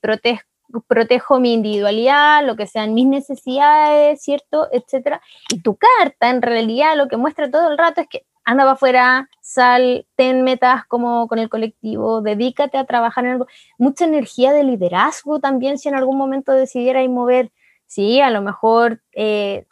protejo 0.89 1.39
mi 1.39 1.53
individualidad, 1.53 2.45
lo 2.45 2.57
que 2.57 2.67
sean 2.67 2.93
mis 2.93 3.07
necesidades, 3.07 4.21
¿cierto? 4.23 4.67
Etcétera. 4.73 5.23
Y 5.53 5.63
tu 5.63 5.77
carta, 5.77 6.31
en 6.31 6.43
realidad, 6.43 6.97
lo 6.97 7.07
que 7.07 7.17
muestra 7.17 7.49
todo 7.49 7.71
el 7.71 7.79
rato 7.79 8.01
es 8.01 8.09
que 8.09 8.25
anda 8.45 8.65
para 8.65 8.73
afuera, 8.73 9.31
sal, 9.41 10.07
ten 10.17 10.43
metas 10.43 10.85
como 10.87 11.29
con 11.29 11.39
el 11.39 11.49
colectivo, 11.49 12.21
dedícate 12.21 12.79
a 12.79 12.85
trabajar 12.85 13.25
en 13.25 13.33
algo. 13.33 13.47
Mucha 13.79 14.05
energía 14.05 14.53
de 14.53 14.65
liderazgo 14.65 15.41
también, 15.41 15.79
si 15.79 15.89
en 15.89 15.95
algún 15.95 16.19
momento 16.19 16.53
decidieras 16.53 17.09
mover, 17.09 17.51
sí, 17.87 18.21
a 18.21 18.31
lo 18.31 18.43
mejor, 18.43 19.03
eh, 19.13 19.67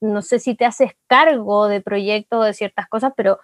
no 0.00 0.22
sé 0.22 0.38
si 0.38 0.54
te 0.54 0.64
haces 0.64 0.92
cargo 1.06 1.68
de 1.68 1.80
proyectos 1.80 2.40
o 2.40 2.44
de 2.44 2.54
ciertas 2.54 2.88
cosas, 2.88 3.12
pero 3.16 3.38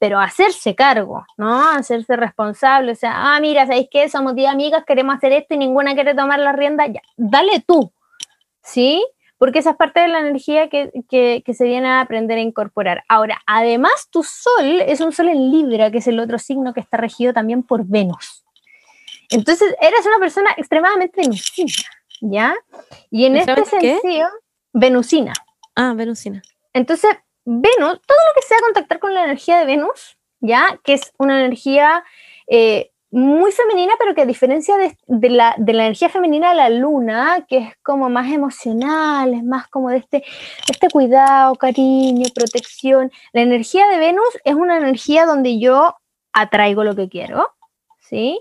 pero 0.00 0.18
hacerse 0.18 0.74
cargo, 0.74 1.26
¿no? 1.36 1.72
Hacerse 1.72 2.16
responsable, 2.16 2.92
o 2.92 2.94
sea, 2.94 3.12
ah, 3.36 3.38
mira, 3.38 3.66
¿sabéis 3.66 3.88
qué? 3.90 4.08
Somos 4.08 4.34
10 4.34 4.48
amigas, 4.48 4.84
queremos 4.86 5.14
hacer 5.14 5.30
esto 5.32 5.52
y 5.54 5.58
ninguna 5.58 5.92
quiere 5.94 6.14
tomar 6.14 6.38
la 6.38 6.52
rienda, 6.52 6.86
ya, 6.86 7.02
dale 7.18 7.62
tú, 7.66 7.92
¿sí? 8.62 9.04
Porque 9.40 9.60
esa 9.60 9.70
es 9.70 9.76
parte 9.76 10.00
de 10.00 10.08
la 10.08 10.20
energía 10.20 10.68
que, 10.68 10.90
que, 11.08 11.42
que, 11.46 11.54
se 11.54 11.64
viene 11.64 11.88
a 11.88 12.02
aprender 12.02 12.36
a 12.36 12.42
incorporar. 12.42 13.04
Ahora, 13.08 13.40
además, 13.46 14.08
tu 14.10 14.22
sol 14.22 14.82
es 14.86 15.00
un 15.00 15.12
sol 15.12 15.30
en 15.30 15.50
Libra, 15.50 15.90
que 15.90 15.96
es 15.96 16.06
el 16.08 16.20
otro 16.20 16.38
signo 16.38 16.74
que 16.74 16.80
está 16.80 16.98
regido 16.98 17.32
también 17.32 17.62
por 17.62 17.86
Venus. 17.86 18.44
Entonces, 19.30 19.74
eres 19.80 20.04
una 20.04 20.18
persona 20.18 20.50
extremadamente 20.58 21.22
venusina, 21.22 21.72
¿ya? 22.20 22.54
Y 23.10 23.24
en 23.24 23.38
este 23.38 23.64
sentido, 23.64 23.98
¿qué? 24.02 24.26
venusina. 24.74 25.32
Ah, 25.74 25.94
venusina. 25.96 26.42
Entonces, 26.74 27.10
Venus, 27.46 27.98
todo 28.06 28.18
lo 28.18 28.34
que 28.34 28.46
sea 28.46 28.58
contactar 28.60 28.98
con 28.98 29.14
la 29.14 29.24
energía 29.24 29.58
de 29.58 29.64
Venus, 29.64 30.18
¿ya? 30.40 30.78
Que 30.84 30.92
es 30.92 31.14
una 31.16 31.42
energía 31.42 32.04
eh, 32.46 32.92
muy 33.10 33.50
femenina, 33.50 33.94
pero 33.98 34.14
que 34.14 34.22
a 34.22 34.26
diferencia 34.26 34.76
de, 34.76 34.96
de, 35.06 35.30
la, 35.30 35.54
de, 35.58 35.72
la, 35.72 35.84
energía 35.86 36.08
femenina 36.08 36.50
de 36.50 36.56
la 36.56 36.70
luna, 36.70 37.44
que 37.48 37.58
es 37.58 37.74
como 37.82 38.08
más 38.08 38.32
emocional, 38.32 39.34
es 39.34 39.42
más 39.42 39.66
como 39.68 39.90
de 39.90 39.98
este, 39.98 40.18
de 40.18 40.72
este 40.72 40.88
cuidado, 40.90 41.56
cariño, 41.56 42.26
protección, 42.34 43.10
la 43.32 43.42
energía 43.42 43.88
de 43.88 43.98
Venus 43.98 44.38
es 44.44 44.54
una 44.54 44.78
energía 44.78 45.26
donde 45.26 45.58
yo 45.58 45.96
atraigo 46.32 46.84
lo 46.84 46.94
que 46.94 47.08
quiero, 47.08 47.48
¿sí? 47.98 48.40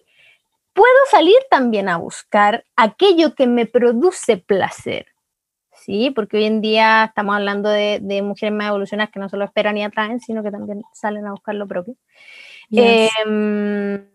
Puedo 0.74 1.06
salir 1.10 1.38
también 1.50 1.90
a 1.90 1.98
buscar 1.98 2.64
aquello 2.76 3.34
que 3.34 3.48
me 3.48 3.66
produce 3.66 4.38
placer, 4.38 5.08
¿sí? 5.74 6.12
Porque 6.12 6.38
hoy 6.38 6.46
en 6.46 6.62
día 6.62 7.06
estamos 7.06 7.36
hablando 7.36 7.70
de, 7.70 8.22
mujeres 8.24 8.54
más 8.54 8.68
evolucionadas 8.68 9.12
que 9.12 9.20
no 9.20 9.30
solo 9.30 9.46
esperan 9.46 9.78
y 9.78 9.84
atraen, 9.84 10.20
sino 10.20 10.44
que 10.44 10.52
también 10.52 10.84
salen 10.94 11.26
a 11.26 11.32
buscar 11.32 11.56
lo 11.56 11.68
propio. 11.68 11.96
Yes. 12.70 13.10
Eh, 13.26 14.06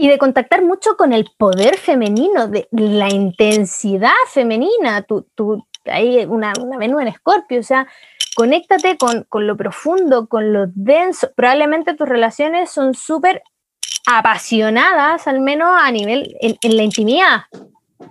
y 0.00 0.08
de 0.08 0.16
contactar 0.16 0.62
mucho 0.64 0.96
con 0.96 1.12
el 1.12 1.28
poder 1.36 1.76
femenino, 1.76 2.48
de 2.48 2.66
la 2.70 3.10
intensidad 3.10 4.14
femenina. 4.28 5.02
Tú, 5.02 5.26
tú, 5.34 5.66
hay 5.84 6.24
una, 6.24 6.54
una 6.58 6.78
Venus 6.78 7.02
en 7.02 7.08
Escorpio, 7.08 7.60
o 7.60 7.62
sea, 7.62 7.86
conéctate 8.34 8.96
con, 8.96 9.24
con, 9.24 9.46
lo 9.46 9.58
profundo, 9.58 10.26
con 10.26 10.54
lo 10.54 10.68
denso. 10.68 11.30
Probablemente 11.36 11.92
tus 11.92 12.08
relaciones 12.08 12.70
son 12.70 12.94
súper 12.94 13.42
apasionadas, 14.06 15.26
al 15.26 15.40
menos 15.40 15.68
a 15.78 15.90
nivel, 15.92 16.34
en, 16.40 16.56
en, 16.62 16.76
la 16.78 16.82
intimidad, 16.82 17.42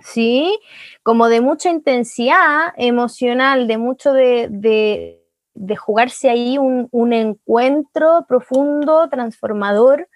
¿sí? 0.00 0.56
Como 1.02 1.28
de 1.28 1.40
mucha 1.40 1.70
intensidad 1.70 2.72
emocional, 2.76 3.66
de 3.66 3.78
mucho 3.78 4.12
de, 4.12 4.46
de, 4.48 5.24
de 5.54 5.76
jugarse 5.76 6.30
ahí 6.30 6.56
un, 6.56 6.86
un, 6.92 7.12
encuentro 7.12 8.26
profundo, 8.28 9.08
transformador. 9.08 10.08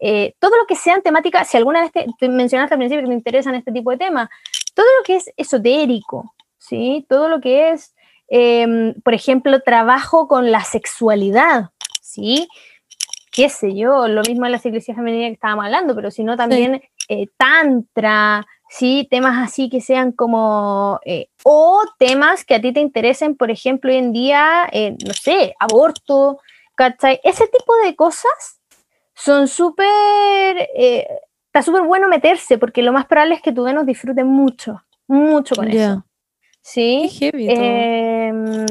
Eh, 0.00 0.34
todo 0.38 0.56
lo 0.56 0.66
que 0.66 0.76
sean 0.76 1.02
temáticas, 1.02 1.48
si 1.48 1.56
alguna 1.56 1.82
vez 1.82 1.92
te, 1.92 2.06
te, 2.18 2.28
mencionaste 2.28 2.74
al 2.74 2.78
principio 2.78 3.02
que 3.02 3.08
te 3.08 3.14
interesan 3.14 3.54
este 3.54 3.72
tipo 3.72 3.90
de 3.90 3.98
temas, 3.98 4.28
todo 4.74 4.86
lo 4.98 5.04
que 5.04 5.16
es 5.16 5.30
esotérico, 5.36 6.34
¿sí? 6.58 7.04
Todo 7.08 7.28
lo 7.28 7.40
que 7.40 7.70
es, 7.70 7.94
eh, 8.28 8.94
por 9.04 9.14
ejemplo, 9.14 9.60
trabajo 9.60 10.26
con 10.26 10.50
la 10.50 10.64
sexualidad, 10.64 11.70
¿sí? 12.00 12.48
qué 13.30 13.48
sé 13.48 13.74
yo, 13.74 14.08
lo 14.08 14.22
mismo 14.22 14.46
en 14.46 14.52
la 14.52 14.58
ciclicidad 14.58 14.96
femenina 14.96 15.28
que 15.28 15.34
estábamos 15.34 15.64
hablando, 15.64 15.94
pero 15.94 16.10
sino 16.10 16.36
también 16.36 16.80
sí. 16.82 16.88
eh, 17.08 17.26
tantra, 17.36 18.46
¿sí? 18.68 19.06
Temas 19.10 19.38
así 19.48 19.70
que 19.70 19.80
sean 19.80 20.12
como, 20.12 21.00
eh, 21.04 21.28
o 21.44 21.82
temas 21.98 22.44
que 22.44 22.54
a 22.54 22.60
ti 22.60 22.72
te 22.72 22.80
interesen, 22.80 23.36
por 23.36 23.50
ejemplo, 23.50 23.90
hoy 23.90 23.98
en 23.98 24.12
día, 24.12 24.68
eh, 24.72 24.96
no 25.06 25.14
sé, 25.14 25.54
aborto, 25.58 26.40
¿cachai? 26.74 27.20
Ese 27.22 27.46
tipo 27.46 27.74
de 27.84 27.94
cosas 27.94 28.59
son 29.20 29.48
súper, 29.48 29.86
eh, 30.74 31.06
está 31.46 31.62
súper 31.62 31.82
bueno 31.82 32.08
meterse, 32.08 32.56
porque 32.56 32.82
lo 32.82 32.92
más 32.92 33.06
probable 33.06 33.34
es 33.34 33.42
que 33.42 33.52
tu 33.52 33.64
Venus 33.64 33.84
disfrute 33.84 34.24
mucho, 34.24 34.82
mucho 35.06 35.54
con 35.54 35.68
yeah. 35.68 35.92
eso. 35.92 36.04
¿Sí? 36.62 37.30
Em, 37.32 38.66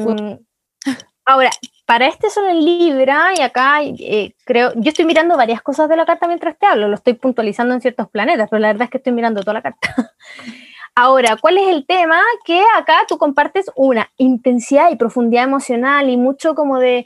ahora, 1.26 1.52
para 1.86 2.08
este 2.08 2.30
solo 2.30 2.50
en 2.50 2.66
Libra, 2.66 3.30
y 3.38 3.42
acá 3.42 3.84
eh, 3.84 4.34
creo, 4.44 4.74
yo 4.76 4.90
estoy 4.90 5.06
mirando 5.06 5.38
varias 5.38 5.62
cosas 5.62 5.88
de 5.88 5.96
la 5.96 6.06
carta 6.06 6.28
mientras 6.28 6.58
te 6.58 6.66
hablo, 6.66 6.88
lo 6.88 6.96
estoy 6.96 7.14
puntualizando 7.14 7.76
en 7.76 7.82
ciertos 7.82 8.10
planetas, 8.10 8.48
pero 8.50 8.60
la 8.60 8.70
verdad 8.70 8.86
es 8.86 8.90
que 8.90 8.98
estoy 8.98 9.14
mirando 9.14 9.42
toda 9.42 9.54
la 9.54 9.62
carta. 9.62 9.96
Ahora, 10.96 11.38
¿cuál 11.38 11.60
es 11.60 11.68
el 11.68 11.86
tema? 11.86 12.22
Que 12.44 12.64
acá 12.76 13.06
tú 13.08 13.18
compartes 13.18 13.72
una 13.76 14.12
intensidad 14.18 14.92
y 14.92 14.96
profundidad 14.96 15.44
emocional 15.44 16.10
y 16.10 16.18
mucho 16.18 16.56
como 16.56 16.80
de, 16.80 17.06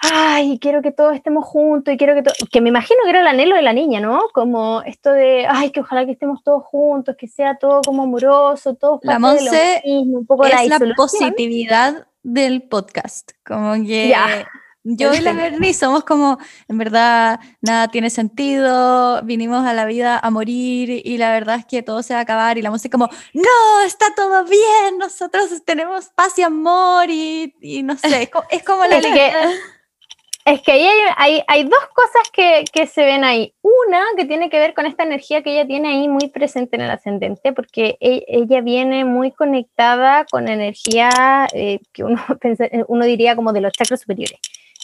ay, 0.00 0.58
quiero 0.60 0.82
que 0.82 0.92
todos 0.92 1.14
estemos 1.14 1.44
juntos 1.44 1.94
y 1.94 1.96
quiero 1.96 2.14
que 2.14 2.22
todo, 2.22 2.34
que 2.50 2.60
me 2.60 2.68
imagino 2.68 3.00
que 3.04 3.10
era 3.10 3.20
el 3.20 3.26
anhelo 3.26 3.56
de 3.56 3.62
la 3.62 3.72
niña, 3.72 4.00
¿no? 4.00 4.24
Como 4.32 4.82
esto 4.82 5.12
de, 5.12 5.46
ay, 5.48 5.70
que 5.70 5.80
ojalá 5.80 6.04
que 6.04 6.12
estemos 6.12 6.42
todos 6.42 6.64
juntos, 6.64 7.16
que 7.18 7.28
sea 7.28 7.56
todo 7.58 7.80
como 7.82 8.02
amoroso, 8.02 8.74
todo 8.74 9.00
la 9.02 9.18
Monse 9.18 9.82
mismo, 9.84 10.18
un 10.18 10.26
poco 10.26 10.44
es 10.46 10.52
la, 10.68 10.78
la 10.78 10.94
positividad 10.94 12.06
del 12.22 12.62
podcast. 12.62 13.32
Como 13.44 13.74
que 13.74 14.08
yeah. 14.08 14.48
yo 14.82 15.14
y 15.14 15.20
la 15.20 15.32
Bernie 15.32 15.72
somos 15.72 16.04
como, 16.04 16.38
en 16.68 16.78
verdad, 16.78 17.40
nada 17.60 17.88
tiene 17.88 18.10
sentido, 18.10 19.22
vinimos 19.22 19.64
a 19.66 19.72
la 19.72 19.86
vida 19.86 20.18
a 20.18 20.30
morir 20.30 21.02
y 21.04 21.18
la 21.18 21.30
verdad 21.30 21.56
es 21.60 21.66
que 21.66 21.82
todo 21.82 22.02
se 22.02 22.14
va 22.14 22.20
a 22.20 22.22
acabar 22.24 22.58
y 22.58 22.62
la 22.62 22.70
música 22.70 22.98
como, 22.98 23.08
no, 23.32 23.80
está 23.86 24.06
todo 24.14 24.44
bien, 24.44 24.98
nosotros 24.98 25.50
tenemos 25.64 26.10
paz 26.14 26.38
y 26.38 26.42
amor 26.42 27.08
y, 27.08 27.54
y 27.60 27.82
no 27.82 27.96
sé, 27.96 28.24
es 28.24 28.30
como, 28.30 28.46
es 28.50 28.62
como 28.62 28.84
la... 28.84 29.00
Es 30.46 30.62
que, 30.62 30.70
hay, 30.70 30.86
hay, 31.16 31.42
hay 31.48 31.64
dos 31.64 31.88
cosas 31.92 32.30
que, 32.32 32.62
que, 32.72 32.86
se 32.86 33.04
ven 33.04 33.24
ahí. 33.24 33.52
Una 33.62 34.00
que 34.16 34.26
tiene 34.26 34.48
que 34.48 34.60
ver 34.60 34.74
con 34.74 34.86
esta 34.86 35.02
energía 35.02 35.42
que 35.42 35.50
ella 35.50 35.66
tiene 35.66 35.88
ahí 35.88 36.08
muy 36.08 36.28
presente 36.28 36.76
en 36.76 36.82
el 36.82 36.90
ascendente, 36.90 37.52
porque 37.52 37.96
ella, 37.98 38.22
ella 38.28 38.60
viene 38.60 39.04
muy 39.04 39.32
conectada 39.32 40.24
con 40.30 40.46
energía 40.46 41.48
eh, 41.52 41.80
que 41.92 42.04
uno, 42.04 42.22
uno 42.86 43.04
diría 43.04 43.34
como 43.34 43.52
de 43.52 43.60
los 43.60 43.72
chakras 43.72 44.02
superiores, 44.02 44.38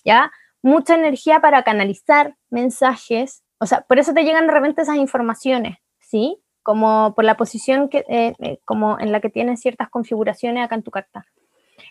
¿ya? 0.05 0.33
Mucha 0.63 0.97
energía 0.97 1.39
para 1.39 1.63
canalizar 1.63 2.35
mensajes, 2.51 3.45
o 3.59 3.67
sea, 3.67 3.83
por 3.83 4.01
eso 4.01 4.13
te 4.13 4.25
llegan 4.25 4.49
de 4.49 4.55
repente 4.55 4.83
esas 4.83 4.97
informaciones, 4.97 5.77
¿sí? 6.01 6.39
Como 6.65 7.15
por 7.15 7.25
la 7.25 7.37
posición 7.37 7.89
que, 7.89 8.05
eh, 8.09 8.35
eh, 8.41 8.59
como 8.65 8.99
en 8.99 9.13
la 9.13 9.21
que 9.21 9.31
tienes 9.31 9.61
ciertas 9.61 9.91
configuraciones 9.91 10.65
acá 10.65 10.75
en 10.75 10.83
tu 10.83 10.91
carta. 10.91 11.25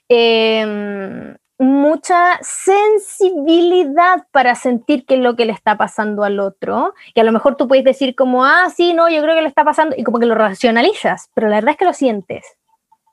Eh, 0.09 1.38
mucha 1.62 2.39
sensibilidad 2.41 4.26
para 4.32 4.55
sentir 4.55 5.05
qué 5.05 5.14
es 5.14 5.20
lo 5.20 5.36
que 5.36 5.45
le 5.45 5.51
está 5.51 5.78
pasando 5.78 6.24
al 6.24 6.39
otro, 6.39 6.95
y 7.14 7.20
a 7.20 7.24
lo 7.24 7.32
mejor 7.32 7.55
tú 7.55 7.68
puedes 7.68 7.86
decir 7.86 8.16
como, 8.16 8.43
ah, 8.43 8.68
sí, 8.76 8.93
no, 8.93 9.09
yo 9.09 9.22
creo 9.22 9.36
que 9.36 9.43
le 9.43 9.47
está 9.47 9.64
pasando, 9.64 9.95
y 9.95 10.03
como 10.03 10.18
que 10.18 10.26
lo 10.26 10.34
racionalizas, 10.34 11.30
pero 11.36 11.49
la 11.49 11.57
verdad 11.57 11.72
es 11.72 11.78
que 11.78 11.86
lo 11.86 11.93
sientes, 11.93 12.45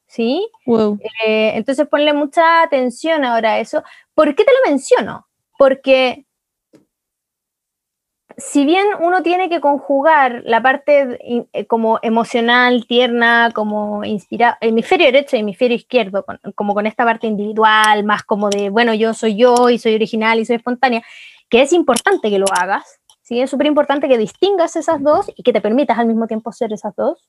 ¿sí? 0.07 0.49
Wow. 0.64 0.99
Eh, 1.26 1.53
entonces 1.57 1.86
ponle 1.88 2.14
mucha 2.14 2.62
atención 2.62 3.26
ahora 3.26 3.53
a 3.53 3.59
eso. 3.59 3.82
¿Por 4.14 4.34
qué 4.34 4.44
te 4.44 4.53
lo 4.53 4.70
menciono? 4.70 5.26
Porque 5.59 6.24
si 8.39 8.64
bien 8.64 8.86
uno 9.01 9.22
tiene 9.22 9.49
que 9.49 9.61
conjugar 9.61 10.43
la 10.45 10.62
parte 10.62 11.18
eh, 11.53 11.66
como 11.66 11.99
emocional, 12.03 12.86
tierna, 12.86 13.51
como 13.53 14.05
inspirada, 14.05 14.57
hemisferio 14.61 15.07
derecho 15.07 15.36
y 15.36 15.41
hemisferio 15.41 15.76
izquierdo, 15.76 16.24
con, 16.24 16.39
como 16.55 16.72
con 16.72 16.86
esta 16.86 17.05
parte 17.05 17.26
individual, 17.26 18.05
más 18.05 18.22
como 18.22 18.49
de, 18.49 18.70
bueno, 18.70 18.95
yo 18.95 19.12
soy 19.12 19.36
yo 19.36 19.70
y 19.70 19.78
soy 19.78 19.97
original 19.97 20.39
y 20.39 20.45
soy 20.45 20.57
espontánea, 20.57 21.03
que 21.49 21.62
es 21.62 21.72
importante 21.72 22.30
que 22.30 22.39
lo 22.39 22.47
hagas, 22.53 23.01
¿sí? 23.22 23.41
Es 23.41 23.51
súper 23.51 23.66
importante 23.66 24.09
que 24.09 24.16
distingas 24.16 24.76
esas 24.76 25.03
dos 25.03 25.30
y 25.34 25.43
que 25.43 25.53
te 25.53 25.61
permitas 25.61 25.99
al 25.99 26.07
mismo 26.07 26.28
tiempo 26.28 26.53
ser 26.53 26.72
esas 26.72 26.95
dos. 26.95 27.28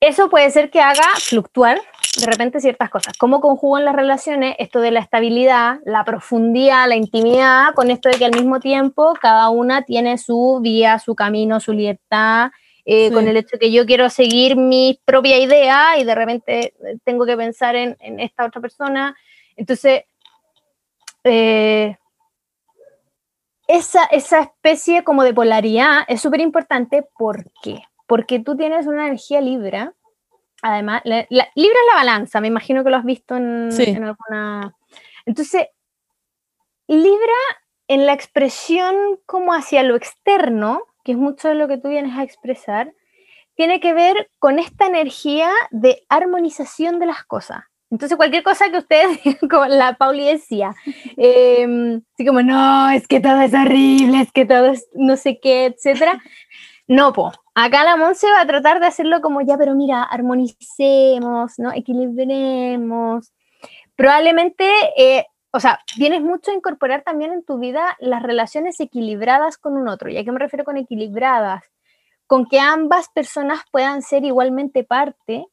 Eso 0.00 0.28
puede 0.28 0.50
ser 0.50 0.70
que 0.70 0.80
haga 0.80 1.06
fluctuar 1.18 1.80
de 2.20 2.26
repente 2.26 2.60
ciertas 2.60 2.90
cosas. 2.90 3.16
¿Cómo 3.18 3.40
conjugan 3.40 3.84
las 3.84 3.94
relaciones 3.94 4.54
esto 4.58 4.80
de 4.80 4.90
la 4.90 5.00
estabilidad, 5.00 5.80
la 5.84 6.04
profundidad, 6.04 6.88
la 6.88 6.96
intimidad, 6.96 7.74
con 7.74 7.90
esto 7.90 8.08
de 8.08 8.16
que 8.16 8.24
al 8.24 8.34
mismo 8.34 8.60
tiempo 8.60 9.14
cada 9.20 9.48
una 9.50 9.82
tiene 9.82 10.18
su 10.18 10.60
vía, 10.62 10.98
su 10.98 11.14
camino, 11.14 11.60
su 11.60 11.72
libertad, 11.72 12.50
eh, 12.84 13.08
sí. 13.08 13.14
con 13.14 13.26
el 13.26 13.36
hecho 13.36 13.50
de 13.52 13.58
que 13.58 13.72
yo 13.72 13.84
quiero 13.86 14.08
seguir 14.10 14.56
mi 14.56 15.00
propia 15.04 15.38
idea 15.38 15.98
y 15.98 16.04
de 16.04 16.14
repente 16.14 16.74
tengo 17.04 17.26
que 17.26 17.36
pensar 17.36 17.74
en, 17.74 17.96
en 18.00 18.20
esta 18.20 18.44
otra 18.44 18.60
persona? 18.60 19.16
Entonces, 19.56 20.04
eh, 21.24 21.96
esa, 23.66 24.04
esa 24.04 24.40
especie 24.40 25.04
como 25.04 25.24
de 25.24 25.34
polaridad 25.34 26.04
es 26.06 26.20
súper 26.20 26.40
importante. 26.40 27.04
¿Por 27.18 27.50
qué? 27.62 27.82
Porque 28.06 28.38
tú 28.38 28.56
tienes 28.56 28.86
una 28.86 29.06
energía 29.06 29.40
libra 29.40 29.94
Además, 30.62 31.02
la, 31.04 31.26
la, 31.28 31.48
Libra 31.54 31.78
es 31.78 31.86
la 31.92 31.94
balanza, 31.96 32.40
me 32.40 32.48
imagino 32.48 32.82
que 32.82 32.90
lo 32.90 32.96
has 32.96 33.04
visto 33.04 33.36
en, 33.36 33.70
sí. 33.70 33.84
en 33.84 34.04
alguna. 34.04 34.74
Entonces, 35.26 35.66
Libra 36.88 37.34
en 37.88 38.06
la 38.06 38.12
expresión 38.12 38.94
como 39.26 39.52
hacia 39.52 39.82
lo 39.82 39.96
externo, 39.96 40.82
que 41.04 41.12
es 41.12 41.18
mucho 41.18 41.48
de 41.48 41.54
lo 41.54 41.68
que 41.68 41.78
tú 41.78 41.88
vienes 41.88 42.16
a 42.16 42.22
expresar, 42.22 42.92
tiene 43.54 43.80
que 43.80 43.92
ver 43.92 44.28
con 44.38 44.58
esta 44.58 44.86
energía 44.86 45.50
de 45.70 46.04
armonización 46.08 46.98
de 46.98 47.06
las 47.06 47.24
cosas. 47.24 47.64
Entonces, 47.90 48.16
cualquier 48.16 48.42
cosa 48.42 48.70
que 48.70 48.78
ustedes, 48.78 49.18
como 49.50 49.66
la 49.66 49.94
Pauli 49.94 50.26
decía, 50.26 50.74
eh, 51.16 52.00
así 52.14 52.26
como, 52.26 52.42
no, 52.42 52.90
es 52.90 53.06
que 53.06 53.20
todo 53.20 53.40
es 53.40 53.54
horrible, 53.54 54.20
es 54.20 54.32
que 54.32 54.44
todo 54.44 54.66
es 54.66 54.88
no 54.94 55.16
sé 55.16 55.38
qué, 55.40 55.66
etcétera. 55.66 56.20
No, 56.88 57.12
po. 57.12 57.32
Acá 57.54 57.84
la 57.84 57.96
Monse 57.96 58.30
va 58.30 58.42
a 58.42 58.46
tratar 58.46 58.80
de 58.80 58.86
hacerlo 58.86 59.20
como 59.20 59.40
ya, 59.40 59.56
pero 59.58 59.74
mira, 59.74 60.02
armonicemos, 60.02 61.58
¿no? 61.58 61.72
Equilibremos. 61.72 63.32
Probablemente, 63.96 64.70
eh, 64.96 65.26
o 65.52 65.58
sea, 65.58 65.80
tienes 65.96 66.22
mucho 66.22 66.50
a 66.50 66.54
incorporar 66.54 67.02
también 67.02 67.32
en 67.32 67.44
tu 67.44 67.58
vida 67.58 67.96
las 67.98 68.22
relaciones 68.22 68.78
equilibradas 68.78 69.58
con 69.58 69.76
un 69.76 69.88
otro. 69.88 70.10
¿Y 70.10 70.18
a 70.18 70.24
qué 70.24 70.30
me 70.30 70.38
refiero 70.38 70.64
con 70.64 70.76
equilibradas? 70.76 71.64
Con 72.26 72.46
que 72.46 72.60
ambas 72.60 73.08
personas 73.08 73.60
puedan 73.72 74.02
ser 74.02 74.24
igualmente 74.24 74.84
parte 74.84 75.46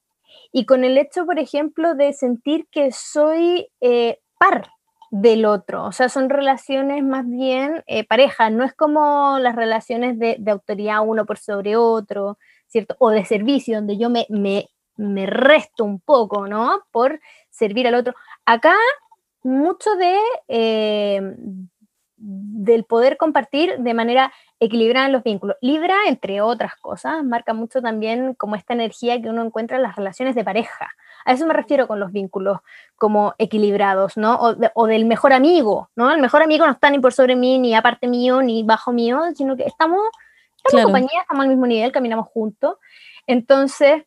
y 0.51 0.65
con 0.65 0.83
el 0.83 0.97
hecho, 0.97 1.25
por 1.25 1.39
ejemplo, 1.39 1.95
de 1.95 2.13
sentir 2.13 2.67
que 2.69 2.91
soy 2.91 3.69
eh, 3.81 4.19
par, 4.37 4.69
del 5.13 5.45
otro. 5.45 5.85
O 5.85 5.91
sea, 5.91 6.09
son 6.09 6.27
relaciones 6.27 7.03
más 7.03 7.23
bien 7.29 7.83
eh, 7.85 8.03
pareja, 8.03 8.49
no 8.49 8.63
es 8.63 8.73
como 8.73 9.37
las 9.39 9.55
relaciones 9.55 10.17
de, 10.17 10.37
de, 10.39 10.51
autoridad 10.51 11.05
uno 11.05 11.27
por 11.27 11.37
sobre 11.37 11.75
otro, 11.75 12.39
¿cierto? 12.67 12.95
O 12.97 13.11
de 13.11 13.23
servicio, 13.23 13.75
donde 13.75 13.99
yo 13.99 14.09
me, 14.09 14.25
me, 14.29 14.69
me, 14.97 15.27
resto 15.27 15.83
un 15.83 15.99
poco, 15.99 16.47
¿no? 16.47 16.81
Por 16.91 17.19
servir 17.51 17.87
al 17.87 17.93
otro. 17.93 18.15
Acá, 18.47 18.73
mucho 19.43 19.91
de, 19.97 20.17
eh, 20.47 21.21
del 22.17 22.83
poder 22.83 23.17
compartir 23.17 23.77
de 23.77 23.93
manera 23.93 24.33
equilibrada 24.65 25.07
en 25.07 25.13
los 25.13 25.23
vínculos. 25.23 25.57
Libra, 25.61 25.95
entre 26.07 26.41
otras 26.41 26.75
cosas, 26.75 27.23
marca 27.23 27.53
mucho 27.53 27.81
también 27.81 28.33
como 28.35 28.55
esta 28.55 28.73
energía 28.73 29.21
que 29.21 29.29
uno 29.29 29.43
encuentra 29.43 29.77
en 29.77 29.83
las 29.83 29.95
relaciones 29.95 30.35
de 30.35 30.43
pareja. 30.43 30.89
A 31.25 31.33
eso 31.33 31.45
me 31.45 31.53
refiero 31.53 31.87
con 31.87 31.99
los 31.99 32.11
vínculos 32.11 32.59
como 32.95 33.33
equilibrados, 33.37 34.17
¿no? 34.17 34.35
O, 34.35 34.55
de, 34.55 34.71
o, 34.73 34.87
del 34.87 35.05
mejor 35.05 35.33
amigo, 35.33 35.89
¿no? 35.95 36.11
El 36.11 36.21
mejor 36.21 36.41
amigo 36.41 36.65
no 36.65 36.73
está 36.73 36.89
ni 36.89 36.99
por 36.99 37.13
sobre 37.13 37.35
mí, 37.35 37.59
ni 37.59 37.75
aparte 37.75 38.07
mío, 38.07 38.41
ni 38.41 38.63
bajo 38.63 38.91
mío, 38.91 39.21
sino 39.35 39.55
que 39.55 39.63
estamos 39.63 40.01
Estamos 40.65 40.71
Claro. 40.71 40.87
en 40.87 40.93
compañía, 40.93 41.21
estamos 41.21 41.43
al 41.43 41.49
mismo 41.49 41.67
nivel, 41.67 41.91
caminamos 41.91 42.27
juntos. 42.27 42.77
Entonces, 43.27 44.03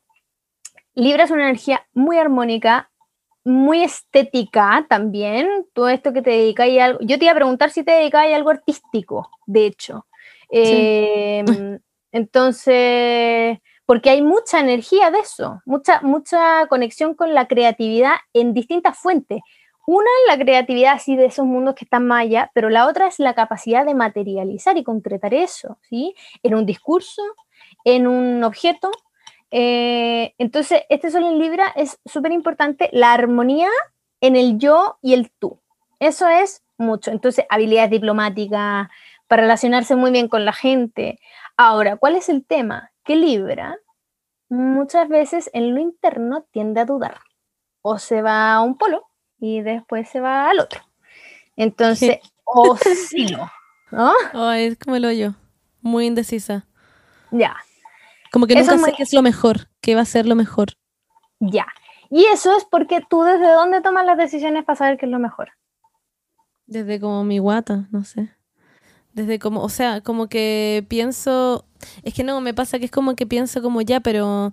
Libra 0.95 1.25
es 1.25 1.31
una 1.31 1.45
energía 1.45 1.87
muy 1.93 2.19
armónica, 2.19 2.91
muy 3.45 3.83
estética 3.83 4.87
también. 4.89 5.67
Todo 5.75 5.89
esto 5.91 6.15
que 6.15 6.23
te 6.23 6.31
dedicáis 6.31 6.81
a 6.81 6.85
algo. 6.87 6.99
Yo 7.03 7.19
te 7.19 7.27
iba 7.27 7.33
a 7.33 7.37
preguntar 7.37 7.71
si 7.71 7.85
te 7.85 7.93
dedicáis 7.93 8.33
a 8.33 8.37
algo 8.37 8.51
artístico, 8.51 9.31
de 9.47 9.67
hecho. 9.67 10.07
Eh, 10.51 11.45
entonces, 12.13 13.59
porque 13.85 14.11
hay 14.11 14.23
mucha 14.23 14.61
energía 14.61 15.11
de 15.11 15.21
eso, 15.21 15.63
mucha, 15.65 16.01
mucha 16.03 16.67
conexión 16.69 17.15
con 17.15 17.35
la 17.35 17.47
creatividad 17.47 18.15
en 18.33 18.55
distintas 18.55 18.99
fuentes. 18.99 19.41
Una 19.87 20.09
es 20.23 20.37
la 20.37 20.43
creatividad 20.43 20.95
así 20.95 21.15
de 21.15 21.27
esos 21.27 21.47
mundos 21.47 21.77
que 21.77 21.85
están 21.85 22.09
más 22.09 22.27
pero 22.53 22.71
la 22.71 22.89
otra 22.89 23.07
es 23.07 23.21
la 23.21 23.35
capacidad 23.35 23.87
de 23.87 23.95
materializar 23.95 24.77
y 24.77 24.83
concretar 24.83 25.33
eso, 25.33 25.79
¿sí? 25.89 26.15
En 26.43 26.57
un 26.57 26.67
discurso, 26.67 27.23
en 27.85 28.09
un 28.09 28.43
objeto. 28.43 28.91
Eh, 29.53 30.35
entonces, 30.39 30.83
este 30.89 31.13
sol 31.13 31.23
en 31.23 31.39
Libra 31.39 31.73
es 31.77 32.01
súper 32.05 32.33
importante, 32.33 32.91
la 32.93 33.13
armonía 33.13 33.71
en 34.21 34.35
el 34.35 34.59
yo 34.59 34.99
y 35.03 35.15
el 35.15 35.31
tú. 35.31 35.61
Eso 36.01 36.27
es 36.29 36.65
mucho. 36.79 37.13
Entonces, 37.13 37.45
habilidades 37.49 37.91
diplomáticas, 37.91 38.89
para 39.27 39.43
relacionarse 39.43 39.97
muy 39.97 40.11
bien 40.11 40.29
con 40.29 40.45
la 40.45 40.53
gente. 40.53 41.19
Ahora, 41.57 41.97
¿cuál 41.97 42.17
es 42.17 42.29
el 42.29 42.45
tema? 42.45 42.93
Que 43.05 43.17
Libra 43.17 43.79
muchas 44.49 45.09
veces 45.09 45.51
en 45.53 45.75
lo 45.75 45.81
interno 45.81 46.47
tiende 46.51 46.81
a 46.81 46.85
dudar. 46.85 47.21
O 47.83 47.99
se 47.99 48.23
va 48.23 48.55
a 48.55 48.61
un 48.61 48.77
polo 48.79 49.07
y 49.39 49.61
después 49.63 50.09
se 50.09 50.21
va 50.21 50.51
al 50.51 50.61
otro. 50.61 50.81
Entonces, 51.57 52.19
oscilo. 52.45 53.51
¿no? 53.91 54.13
Ay, 54.33 54.67
es 54.67 54.79
como 54.79 54.97
el 54.97 55.05
hoyo. 55.05 55.35
Muy 55.81 56.07
indecisa. 56.07 56.67
Ya, 57.31 57.57
Como 58.33 58.47
que 58.47 58.55
Eso 58.55 58.77
nunca 58.77 58.91
sé 58.91 58.97
qué 58.97 59.03
es 59.03 59.13
lo 59.13 59.23
mejor, 59.23 59.69
qué 59.81 59.95
va 59.95 60.03
a 60.03 60.07
ser 60.07 60.27
lo 60.27 60.35
mejor. 60.35 60.69
ya. 61.41 61.67
Y 62.09 62.25
eso 62.27 62.57
es 62.57 62.65
porque 62.65 63.05
tú 63.11 63.25
desde 63.25 63.53
dónde 63.53 63.81
tomas 63.81 64.07
las 64.07 64.17
decisiones 64.17 64.65
para 64.65 64.77
saber 64.77 64.97
qué 64.97 65.07
es 65.07 65.13
lo 65.13 65.19
mejor. 65.19 65.51
Desde 66.67 67.01
como 67.01 67.25
mi 67.25 67.41
guata, 67.41 67.89
no 67.91 68.05
sé. 68.05 68.31
Desde 69.17 69.39
como, 69.39 69.63
o 69.63 69.71
sea, 69.71 70.03
como 70.03 70.29
que 70.29 70.85
pienso, 70.89 71.65
es 72.03 72.13
que 72.13 72.23
no, 72.23 72.43
me 72.43 72.53
pasa 72.53 72.79
que 72.79 72.85
es 72.85 72.91
como 72.91 73.17
que 73.17 73.27
pienso 73.27 73.63
como 73.63 73.81
ya, 73.81 74.01
pero, 74.01 74.53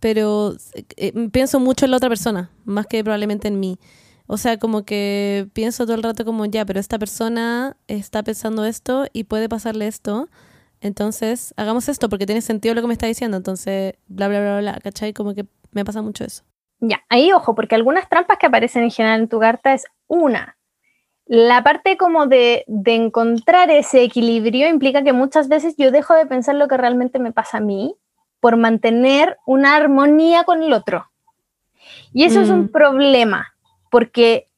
pero 0.00 0.54
eh, 0.96 1.12
pienso 1.30 1.60
mucho 1.60 1.84
en 1.84 1.90
la 1.90 1.98
otra 1.98 2.08
persona, 2.08 2.50
más 2.64 2.86
que 2.86 3.04
probablemente 3.04 3.46
en 3.46 3.60
mí. 3.60 3.78
O 4.26 4.38
sea, 4.38 4.58
como 4.58 4.86
que 4.86 5.48
pienso 5.52 5.84
todo 5.84 5.96
el 5.96 6.02
rato 6.02 6.24
como 6.24 6.46
ya, 6.46 6.64
pero 6.64 6.80
esta 6.80 6.98
persona 6.98 7.76
está 7.86 8.22
pensando 8.22 8.64
esto 8.64 9.04
y 9.12 9.24
puede 9.24 9.50
pasarle 9.50 9.86
esto. 9.86 10.30
Entonces, 10.80 11.52
hagamos 11.58 11.90
esto 11.90 12.08
porque 12.08 12.24
tiene 12.24 12.40
sentido 12.40 12.74
lo 12.74 12.80
que 12.80 12.86
me 12.86 12.94
está 12.94 13.06
diciendo. 13.06 13.36
Entonces, 13.36 13.96
bla, 14.06 14.28
bla, 14.28 14.40
bla, 14.40 14.60
bla, 14.60 14.80
¿cachai? 14.82 15.12
Como 15.12 15.34
que 15.34 15.44
me 15.72 15.84
pasa 15.84 16.00
mucho 16.00 16.24
eso. 16.24 16.42
Ya, 16.80 17.04
ahí 17.10 17.32
ojo, 17.32 17.54
porque 17.54 17.74
algunas 17.74 18.08
trampas 18.08 18.38
que 18.38 18.46
aparecen 18.46 18.84
en 18.84 18.90
general 18.90 19.20
en 19.20 19.28
tu 19.28 19.38
carta 19.40 19.74
es 19.74 19.84
una. 20.06 20.56
La 21.26 21.62
parte 21.62 21.96
como 21.96 22.26
de, 22.26 22.64
de 22.66 22.94
encontrar 22.94 23.70
ese 23.70 24.02
equilibrio 24.02 24.68
implica 24.68 25.02
que 25.02 25.12
muchas 25.12 25.48
veces 25.48 25.74
yo 25.78 25.90
dejo 25.90 26.14
de 26.14 26.26
pensar 26.26 26.54
lo 26.54 26.68
que 26.68 26.76
realmente 26.76 27.18
me 27.18 27.32
pasa 27.32 27.58
a 27.58 27.62
mí 27.62 27.96
por 28.40 28.56
mantener 28.58 29.38
una 29.46 29.74
armonía 29.74 30.44
con 30.44 30.62
el 30.62 30.72
otro. 30.74 31.10
Y 32.12 32.24
eso 32.24 32.40
es 32.40 32.50
un 32.50 32.64
Mm. 32.64 32.68
problema, 32.68 33.54
porque 33.90 34.48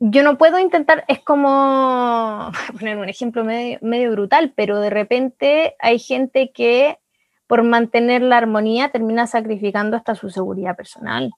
yo 0.00 0.22
no 0.22 0.36
puedo 0.36 0.58
intentar, 0.58 1.04
es 1.08 1.20
como, 1.20 2.50
voy 2.50 2.52
a 2.68 2.72
poner 2.78 2.98
un 2.98 3.08
ejemplo 3.08 3.44
medio, 3.44 3.78
medio 3.80 4.10
brutal, 4.10 4.52
pero 4.54 4.80
de 4.80 4.90
repente 4.90 5.76
hay 5.78 5.98
gente 5.98 6.50
que 6.52 6.98
por 7.46 7.62
mantener 7.62 8.22
la 8.22 8.38
armonía 8.38 8.90
termina 8.90 9.26
sacrificando 9.26 9.96
hasta 9.96 10.14
su 10.14 10.30
seguridad 10.30 10.76
personal, 10.76 11.30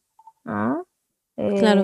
¿no? 0.45 0.87
Claro. 1.59 1.82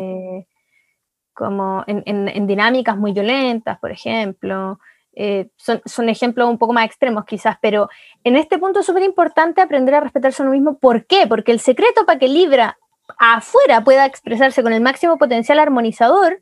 Como 1.34 1.84
en, 1.86 2.02
en- 2.06 2.28
en 2.28 2.46
dinámicas 2.46 2.96
muy 2.96 3.12
violentas, 3.12 3.78
por 3.78 3.90
ejemplo. 3.90 4.78
eh, 5.14 5.50
son, 5.56 5.82
son 5.84 6.08
ejemplos 6.08 6.48
un 6.48 6.56
poco 6.58 6.72
más 6.72 6.86
extremos 6.86 7.24
quizás, 7.26 7.56
pero 7.60 7.88
en 8.24 8.34
este 8.36 8.58
punto 8.58 8.80
es 8.80 8.86
súper 8.86 9.02
importante 9.02 9.60
aprender 9.60 9.94
a 9.94 10.00
respetarse 10.00 10.42
a 10.42 10.44
uno 10.46 10.52
mismo. 10.54 10.78
¿Por 10.78 11.04
qué? 11.06 11.26
Porque 11.26 11.52
el 11.52 11.60
secreto 11.60 12.06
para 12.06 12.18
que 12.18 12.28
Libra 12.28 12.78
afuera 13.18 13.84
pueda 13.84 14.06
expresarse 14.06 14.62
con 14.62 14.72
el 14.72 14.80
máximo 14.80 15.18
potencial 15.18 15.58
armonizador 15.58 16.40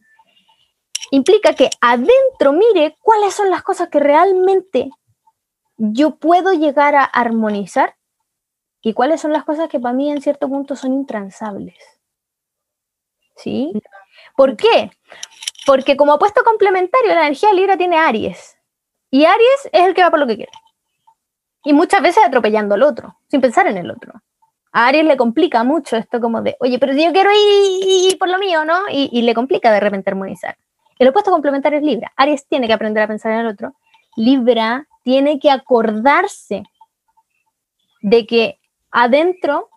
implica 1.10 1.54
que 1.54 1.68
adentro 1.80 2.52
mire 2.52 2.96
cuáles 3.02 3.34
son 3.34 3.50
las 3.50 3.62
cosas 3.62 3.88
que 3.88 3.98
realmente 3.98 4.90
yo 5.76 6.16
puedo 6.16 6.52
llegar 6.52 6.94
a 6.94 7.02
armonizar 7.04 7.96
y 8.82 8.92
cuáles 8.92 9.20
son 9.20 9.32
las 9.32 9.42
cosas 9.44 9.68
que 9.68 9.80
para 9.80 9.94
mí 9.94 10.10
en 10.12 10.22
cierto 10.22 10.48
punto 10.48 10.76
son 10.76 10.92
intransables. 10.92 11.76
¿Sí? 13.36 13.72
¿Por 14.40 14.56
qué? 14.56 14.90
Porque 15.66 15.98
como 15.98 16.14
opuesto 16.14 16.42
complementario, 16.42 17.14
la 17.14 17.26
energía 17.26 17.52
Libra 17.52 17.76
tiene 17.76 17.98
Aries. 17.98 18.56
Y 19.10 19.26
Aries 19.26 19.68
es 19.70 19.82
el 19.82 19.92
que 19.92 20.02
va 20.02 20.08
por 20.08 20.18
lo 20.18 20.26
que 20.26 20.36
quiere. 20.36 20.52
Y 21.62 21.74
muchas 21.74 22.00
veces 22.00 22.24
atropellando 22.24 22.74
al 22.74 22.82
otro, 22.82 23.18
sin 23.28 23.42
pensar 23.42 23.66
en 23.66 23.76
el 23.76 23.90
otro. 23.90 24.14
A 24.72 24.86
Aries 24.86 25.04
le 25.04 25.18
complica 25.18 25.62
mucho 25.62 25.98
esto 25.98 26.22
como 26.22 26.40
de, 26.40 26.56
oye, 26.60 26.78
pero 26.78 26.94
yo 26.94 27.12
quiero 27.12 27.28
ir 27.34 28.16
por 28.18 28.30
lo 28.30 28.38
mío, 28.38 28.64
¿no? 28.64 28.78
Y, 28.90 29.10
y 29.12 29.20
le 29.20 29.34
complica 29.34 29.70
de 29.70 29.80
repente 29.80 30.08
armonizar. 30.08 30.56
El 30.98 31.08
opuesto 31.08 31.30
complementario 31.30 31.78
es 31.78 31.84
Libra. 31.84 32.10
Aries 32.16 32.46
tiene 32.46 32.66
que 32.66 32.72
aprender 32.72 33.02
a 33.02 33.08
pensar 33.08 33.32
en 33.32 33.40
el 33.40 33.46
otro. 33.48 33.74
Libra 34.16 34.88
tiene 35.02 35.38
que 35.38 35.50
acordarse 35.50 36.62
de 38.00 38.26
que 38.26 38.58
adentro 38.90 39.68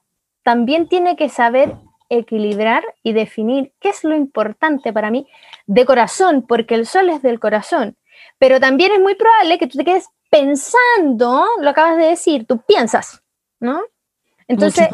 también 0.41 0.87
tiene 0.87 1.17
que 1.17 1.27
saber 1.27 1.75
equilibrar 2.17 2.83
y 3.03 3.13
definir 3.13 3.73
qué 3.79 3.89
es 3.89 4.03
lo 4.03 4.15
importante 4.15 4.93
para 4.93 5.11
mí 5.11 5.27
de 5.65 5.85
corazón, 5.85 6.45
porque 6.47 6.75
el 6.75 6.85
sol 6.85 7.09
es 7.09 7.21
del 7.21 7.39
corazón. 7.39 7.97
Pero 8.37 8.59
también 8.59 8.91
es 8.91 8.99
muy 8.99 9.15
probable 9.15 9.57
que 9.57 9.67
tú 9.67 9.77
te 9.77 9.85
quedes 9.85 10.09
pensando, 10.29 11.45
lo 11.59 11.69
acabas 11.69 11.97
de 11.97 12.05
decir, 12.05 12.47
tú 12.47 12.61
piensas, 12.65 13.23
¿no? 13.59 13.83
Entonces, 14.47 14.89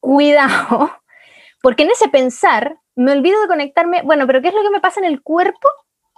cuidado, 0.00 0.90
porque 1.62 1.84
en 1.84 1.90
ese 1.90 2.08
pensar 2.08 2.78
me 2.94 3.12
olvido 3.12 3.40
de 3.42 3.48
conectarme, 3.48 4.02
bueno, 4.02 4.26
pero 4.26 4.42
¿qué 4.42 4.48
es 4.48 4.54
lo 4.54 4.62
que 4.62 4.70
me 4.70 4.80
pasa 4.80 5.00
en 5.00 5.06
el 5.06 5.22
cuerpo? 5.22 5.68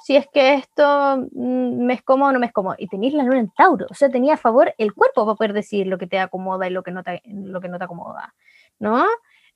Si 0.05 0.17
es 0.17 0.27
que 0.33 0.55
esto 0.55 1.19
mm, 1.33 1.85
me 1.85 1.95
es 1.95 2.03
cómodo 2.03 2.31
o 2.31 2.33
no 2.33 2.39
me 2.39 2.47
es 2.47 2.53
cómodo. 2.53 2.75
Y 2.79 2.89
tenéis 2.89 3.15
la 3.15 3.23
luna 3.23 3.39
en 3.39 3.51
Tauro, 3.51 3.87
o 3.91 3.95
sea, 3.95 4.09
tenía 4.09 4.35
a 4.35 4.39
favor 4.39 4.75
el 4.79 4.95
cuerpo 4.95 5.25
para 5.25 5.37
poder 5.37 5.53
decir 5.53 5.87
lo 5.87 5.99
que 5.99 6.07
te 6.07 6.19
acomoda 6.19 6.67
y 6.67 6.71
lo 6.71 6.83
que 6.83 6.91
no 6.91 7.03
te, 7.03 7.23
lo 7.27 7.61
que 7.61 7.69
no 7.69 7.79
te 7.79 7.85
acomoda, 7.85 8.35
¿no? 8.79 9.07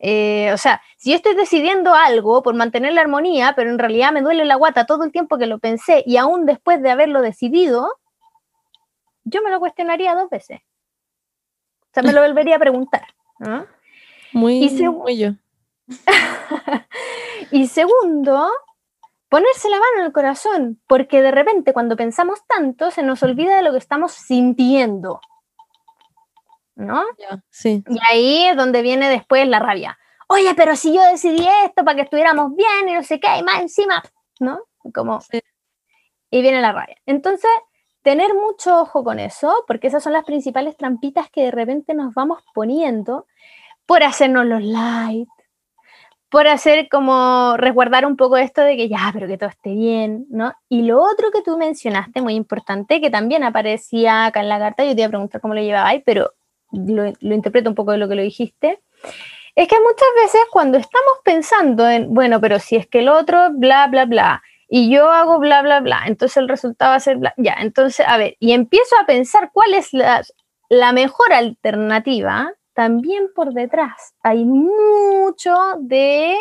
Eh, 0.00 0.52
o 0.52 0.56
sea, 0.56 0.80
si 0.96 1.10
yo 1.10 1.16
estoy 1.16 1.34
decidiendo 1.34 1.94
algo 1.94 2.42
por 2.42 2.54
mantener 2.54 2.92
la 2.92 3.00
armonía, 3.00 3.54
pero 3.56 3.70
en 3.70 3.78
realidad 3.78 4.12
me 4.12 4.22
duele 4.22 4.44
la 4.44 4.54
guata 4.54 4.86
todo 4.86 5.04
el 5.04 5.12
tiempo 5.12 5.38
que 5.38 5.46
lo 5.46 5.58
pensé 5.58 6.04
y 6.06 6.16
aún 6.16 6.46
después 6.46 6.80
de 6.82 6.90
haberlo 6.90 7.20
decidido, 7.20 7.90
yo 9.24 9.42
me 9.42 9.50
lo 9.50 9.58
cuestionaría 9.58 10.14
dos 10.14 10.30
veces. 10.30 10.60
O 10.60 11.94
sea, 11.94 12.02
me 12.02 12.12
lo 12.12 12.22
volvería 12.22 12.56
a 12.56 12.60
preguntar. 12.60 13.02
¿no? 13.38 13.66
Muy, 14.32 14.64
Y 14.64 14.88
muy 14.88 15.18
yo. 15.18 15.30
Y 17.50 17.66
segundo, 17.68 18.50
ponerse 19.28 19.70
la 19.70 19.78
mano 19.78 20.00
en 20.00 20.04
el 20.06 20.12
corazón, 20.12 20.80
porque 20.86 21.22
de 21.22 21.30
repente 21.30 21.72
cuando 21.72 21.96
pensamos 21.96 22.40
tanto 22.46 22.90
se 22.90 23.02
nos 23.02 23.22
olvida 23.22 23.56
de 23.56 23.62
lo 23.62 23.72
que 23.72 23.78
estamos 23.78 24.12
sintiendo. 24.12 25.20
¿No? 26.78 27.04
Sí. 27.50 27.82
Y 27.88 27.98
ahí 28.10 28.46
es 28.46 28.56
donde 28.56 28.82
viene 28.82 29.10
después 29.10 29.46
la 29.48 29.58
rabia. 29.58 29.98
Oye, 30.28 30.54
pero 30.56 30.76
si 30.76 30.94
yo 30.94 31.02
decidí 31.10 31.46
esto 31.64 31.84
para 31.84 31.96
que 31.96 32.02
estuviéramos 32.02 32.54
bien 32.54 32.88
y 32.88 32.94
no 32.94 33.02
sé 33.02 33.18
qué, 33.18 33.36
y 33.38 33.42
más 33.42 33.60
encima, 33.62 34.02
¿no? 34.40 34.60
Como, 34.94 35.20
Sí. 35.20 35.40
y 36.30 36.42
viene 36.42 36.60
la 36.62 36.72
rabia. 36.72 36.96
Entonces, 37.06 37.50
tener 38.02 38.34
mucho 38.34 38.80
ojo 38.82 39.04
con 39.04 39.18
eso, 39.20 39.64
porque 39.66 39.88
esas 39.88 40.02
son 40.04 40.12
las 40.14 40.24
principales 40.24 40.76
trampitas 40.76 41.30
que 41.30 41.44
de 41.44 41.50
repente 41.52 41.94
nos 41.94 42.14
vamos 42.14 42.40
poniendo 42.54 43.26
por 43.86 44.02
hacernos 44.04 44.46
los 44.46 44.62
light, 44.62 45.28
por 46.30 46.46
hacer 46.48 46.88
como 46.90 47.56
resguardar 47.58 48.06
un 48.06 48.16
poco 48.16 48.36
esto 48.38 48.62
de 48.62 48.76
que 48.76 48.88
ya, 48.88 49.10
pero 49.14 49.26
que 49.28 49.38
todo 49.38 49.50
esté 49.50 49.72
bien, 49.72 50.26
¿no? 50.30 50.52
Y 50.68 50.82
lo 50.82 51.02
otro 51.02 51.30
que 51.32 51.42
tú 51.42 51.58
mencionaste, 51.58 52.22
muy 52.22 52.34
importante, 52.34 53.00
que 53.00 53.10
también 53.10 53.44
aparecía 53.44 54.26
acá 54.26 54.40
en 54.40 54.48
la 54.50 54.58
carta, 54.58 54.84
yo 54.84 54.94
te 54.94 55.00
iba 55.02 55.06
a 55.06 55.10
preguntar 55.10 55.40
cómo 55.40 55.54
lo 55.54 55.62
llevabais, 55.62 56.02
pero 56.06 56.34
lo, 56.72 57.12
lo 57.20 57.34
interpreto 57.34 57.68
un 57.70 57.74
poco 57.74 57.92
de 57.92 57.98
lo 57.98 58.08
que 58.08 58.14
lo 58.14 58.22
dijiste, 58.22 58.80
es 59.54 59.68
que 59.68 59.76
muchas 59.80 60.08
veces 60.22 60.40
cuando 60.50 60.78
estamos 60.78 61.14
pensando 61.24 61.88
en, 61.88 62.12
bueno, 62.14 62.40
pero 62.40 62.58
si 62.58 62.76
es 62.76 62.86
que 62.86 63.00
el 63.00 63.08
otro, 63.08 63.50
bla, 63.52 63.86
bla, 63.88 64.04
bla, 64.04 64.42
y 64.68 64.90
yo 64.90 65.08
hago 65.10 65.38
bla, 65.38 65.62
bla, 65.62 65.80
bla, 65.80 66.02
entonces 66.06 66.36
el 66.36 66.48
resultado 66.48 66.90
va 66.90 66.96
a 66.96 67.00
ser 67.00 67.16
bla, 67.16 67.34
ya, 67.36 67.56
entonces, 67.60 68.06
a 68.06 68.16
ver, 68.18 68.36
y 68.38 68.52
empiezo 68.52 68.96
a 69.00 69.06
pensar 69.06 69.50
cuál 69.52 69.74
es 69.74 69.92
la, 69.92 70.22
la 70.68 70.92
mejor 70.92 71.32
alternativa, 71.32 72.52
también 72.74 73.30
por 73.34 73.52
detrás 73.54 74.14
hay 74.22 74.44
mucho 74.44 75.56
de, 75.80 76.36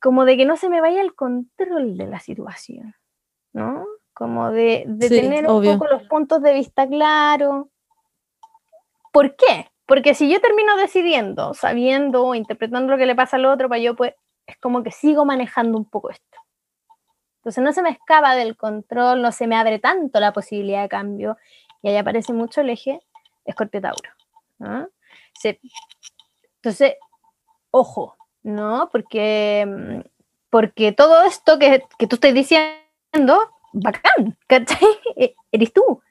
como 0.00 0.24
de 0.24 0.36
que 0.36 0.46
no 0.46 0.56
se 0.56 0.68
me 0.68 0.80
vaya 0.80 1.02
el 1.02 1.14
control 1.14 1.96
de 1.96 2.06
la 2.06 2.20
situación, 2.20 2.94
¿no? 3.52 3.84
como 4.14 4.50
de, 4.52 4.84
de 4.86 5.08
Sí, 5.08 5.20
tener 5.20 5.46
obvio. 5.48 5.72
un 5.72 5.78
poco 5.78 5.90
los 5.92 6.04
puntos 6.04 6.40
de 6.40 6.54
vista 6.54 6.86
claros. 6.86 7.66
¿Por 9.14 9.36
qué? 9.36 9.70
Porque 9.86 10.12
si 10.14 10.28
yo 10.28 10.40
termino 10.40 10.76
decidiendo, 10.76 11.54
sabiendo 11.54 12.24
o 12.24 12.34
interpretando 12.34 12.90
lo 12.90 12.98
que 12.98 13.06
le 13.06 13.14
pasa 13.14 13.36
al 13.36 13.46
otro, 13.46 13.68
para 13.68 13.80
yo 13.80 13.94
pues 13.94 14.12
es 14.44 14.58
como 14.58 14.82
que 14.82 14.90
sigo 14.90 15.24
manejando 15.24 15.78
un 15.78 15.88
poco 15.88 16.10
esto. 16.10 16.38
Entonces 17.36 17.62
no 17.62 17.72
se 17.72 17.82
me 17.82 17.90
escapa 17.90 18.34
del 18.34 18.56
control, 18.56 19.22
no 19.22 19.30
se 19.30 19.46
me 19.46 19.54
abre 19.54 19.78
tanto 19.78 20.18
la 20.18 20.32
posibilidad 20.32 20.82
de 20.82 20.88
cambio 20.88 21.36
y 21.80 21.90
ahí 21.90 21.96
aparece 21.96 22.32
mucho 22.32 22.60
el 22.62 22.70
eje 22.70 23.00
Escorpio-Tauro. 23.44 24.10
¿no? 24.58 24.88
Entonces, 26.56 26.94
ojo, 27.70 28.16
¿no? 28.42 28.88
Porque, 28.90 30.02
porque 30.50 30.90
todo 30.90 31.22
esto 31.22 31.58
que, 31.60 31.84
que 31.98 32.06
tú 32.08 32.16
estás 32.16 32.34
diciendo, 32.34 33.38
bacán, 33.72 34.36
¿cachai? 34.48 34.88
E- 35.16 35.36
Eres 35.52 35.72
tú. 35.72 36.02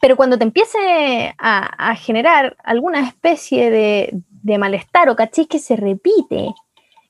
Pero 0.00 0.16
cuando 0.16 0.38
te 0.38 0.44
empiece 0.44 1.34
a, 1.38 1.94
generar 1.96 2.56
alguna 2.62 3.00
especie 3.08 3.70
de, 3.70 4.10
de 4.42 4.58
malestar 4.58 5.08
o 5.08 5.16
cachis 5.16 5.48
que 5.48 5.58
se 5.58 5.76
repite 5.76 6.54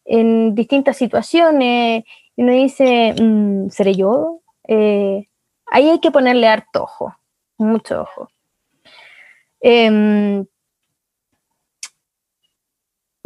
en 0.04 0.54
distintas 0.54 0.96
situaciones 0.96 2.04
y 2.36 2.42
uno 2.42 2.52
dice, 2.52 3.14
mm, 3.20 3.70
¿seré 3.70 3.94
yo? 3.94 4.40
Eh, 4.68 5.28
ahí 5.66 5.88
hay 5.88 6.00
que 6.00 6.10
ponerle 6.10 6.48
harto 6.48 6.84
ojo, 6.84 7.16
mucho 7.58 8.02
ojo. 8.02 8.28
Em, 9.60 10.46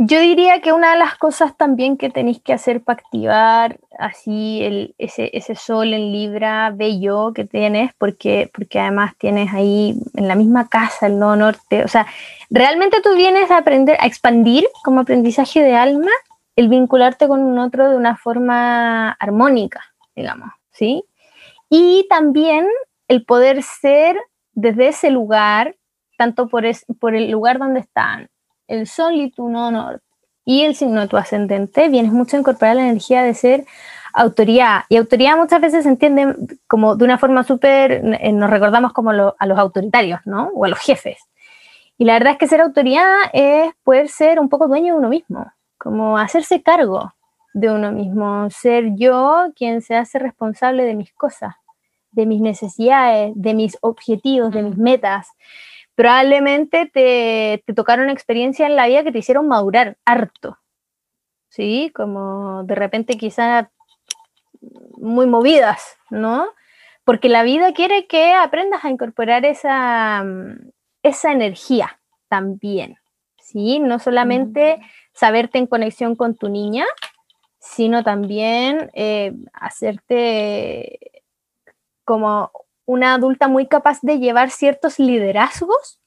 yo 0.02 0.18
diría 0.18 0.62
que 0.62 0.72
una 0.72 0.92
de 0.92 0.98
las 0.98 1.16
cosas 1.16 1.56
también 1.58 1.98
que 1.98 2.08
tenéis 2.08 2.40
que 2.40 2.54
hacer 2.54 2.82
para 2.82 2.98
activar 3.00 3.78
así 3.98 4.92
ese, 4.96 5.28
ese 5.36 5.54
sol 5.54 5.92
en 5.92 6.10
Libra 6.10 6.70
bello 6.74 7.32
que 7.34 7.44
tienes, 7.44 7.92
porque, 7.98 8.50
porque 8.54 8.80
además 8.80 9.12
tienes 9.18 9.52
ahí 9.52 9.94
en 10.14 10.26
la 10.26 10.36
misma 10.36 10.68
casa 10.70 11.06
el 11.06 11.18
nodo 11.18 11.36
norte, 11.36 11.84
o 11.84 11.88
sea, 11.88 12.06
realmente 12.48 13.02
tú 13.02 13.14
vienes 13.14 13.50
a 13.50 13.58
aprender, 13.58 13.98
a 14.00 14.06
expandir 14.06 14.66
como 14.84 15.00
aprendizaje 15.00 15.62
de 15.62 15.74
alma 15.76 16.10
el 16.56 16.68
vincularte 16.68 17.28
con 17.28 17.40
un 17.42 17.58
otro 17.58 17.90
de 17.90 17.96
una 17.96 18.16
forma 18.16 19.10
armónica, 19.12 19.82
digamos, 20.16 20.48
¿sí? 20.70 21.04
Y 21.68 22.06
también 22.08 22.66
el 23.06 23.26
poder 23.26 23.62
ser 23.62 24.16
desde 24.54 24.88
ese 24.88 25.10
lugar, 25.10 25.76
tanto 26.16 26.48
por, 26.48 26.64
es- 26.64 26.86
por 26.98 27.14
el 27.14 27.30
lugar 27.30 27.58
donde 27.58 27.80
están 27.80 28.30
el 28.70 28.86
sol 28.86 29.14
y 29.14 29.30
tu 29.30 29.48
nodo 29.48 29.70
norte 29.70 30.04
y 30.44 30.62
el 30.62 30.74
signo 30.74 31.00
de 31.00 31.08
tu 31.08 31.16
ascendente, 31.16 31.88
vienes 31.88 32.12
mucho 32.12 32.36
a 32.36 32.40
incorporar 32.40 32.76
la 32.76 32.82
energía 32.82 33.22
de 33.22 33.34
ser 33.34 33.66
autoridad. 34.12 34.82
Y 34.88 34.96
autoridad 34.96 35.36
muchas 35.36 35.60
veces 35.60 35.84
se 35.84 35.88
entiende 35.90 36.34
como 36.66 36.96
de 36.96 37.04
una 37.04 37.18
forma 37.18 37.44
súper, 37.44 38.02
eh, 38.20 38.32
nos 38.32 38.50
recordamos 38.50 38.92
como 38.92 39.12
lo- 39.12 39.36
a 39.38 39.46
los 39.46 39.58
autoritarios, 39.58 40.20
¿no? 40.24 40.50
O 40.54 40.64
a 40.64 40.68
los 40.68 40.78
jefes. 40.80 41.18
Y 41.98 42.04
la 42.04 42.14
verdad 42.14 42.32
es 42.32 42.38
que 42.38 42.48
ser 42.48 42.62
autoridad 42.62 43.14
es 43.32 43.72
poder 43.84 44.08
ser 44.08 44.40
un 44.40 44.48
poco 44.48 44.66
dueño 44.66 44.94
de 44.94 44.98
uno 44.98 45.08
mismo, 45.08 45.52
como 45.78 46.18
hacerse 46.18 46.62
cargo 46.62 47.12
de 47.52 47.70
uno 47.70 47.92
mismo, 47.92 48.48
ser 48.50 48.94
yo 48.96 49.52
quien 49.54 49.82
se 49.82 49.96
hace 49.96 50.18
responsable 50.18 50.84
de 50.84 50.94
mis 50.94 51.12
cosas, 51.12 51.54
de 52.10 52.26
mis 52.26 52.40
necesidades, 52.40 53.32
de 53.36 53.54
mis 53.54 53.76
objetivos, 53.82 54.52
de 54.52 54.62
mis 54.62 54.78
metas. 54.78 55.28
Probablemente 56.00 56.86
te, 56.86 57.62
te 57.66 57.74
tocaron 57.74 58.08
experiencias 58.08 58.70
en 58.70 58.74
la 58.74 58.86
vida 58.86 59.04
que 59.04 59.12
te 59.12 59.18
hicieron 59.18 59.46
madurar 59.46 59.98
harto, 60.06 60.56
¿sí? 61.50 61.92
Como 61.94 62.64
de 62.64 62.74
repente 62.74 63.18
quizás 63.18 63.68
muy 64.96 65.26
movidas, 65.26 65.98
¿no? 66.08 66.46
Porque 67.04 67.28
la 67.28 67.42
vida 67.42 67.74
quiere 67.74 68.06
que 68.06 68.32
aprendas 68.32 68.82
a 68.82 68.88
incorporar 68.88 69.44
esa, 69.44 70.24
esa 71.02 71.32
energía 71.32 72.00
también, 72.30 72.96
¿sí? 73.38 73.78
No 73.78 73.98
solamente 73.98 74.80
saberte 75.12 75.58
en 75.58 75.66
conexión 75.66 76.16
con 76.16 76.34
tu 76.34 76.48
niña, 76.48 76.86
sino 77.58 78.02
también 78.02 78.90
eh, 78.94 79.34
hacerte 79.52 81.22
como 82.06 82.50
una 82.90 83.14
adulta 83.14 83.46
muy 83.46 83.66
capaz 83.68 84.00
de 84.02 84.18
llevar 84.18 84.50
ciertos 84.50 84.98
liderazgos 84.98 86.00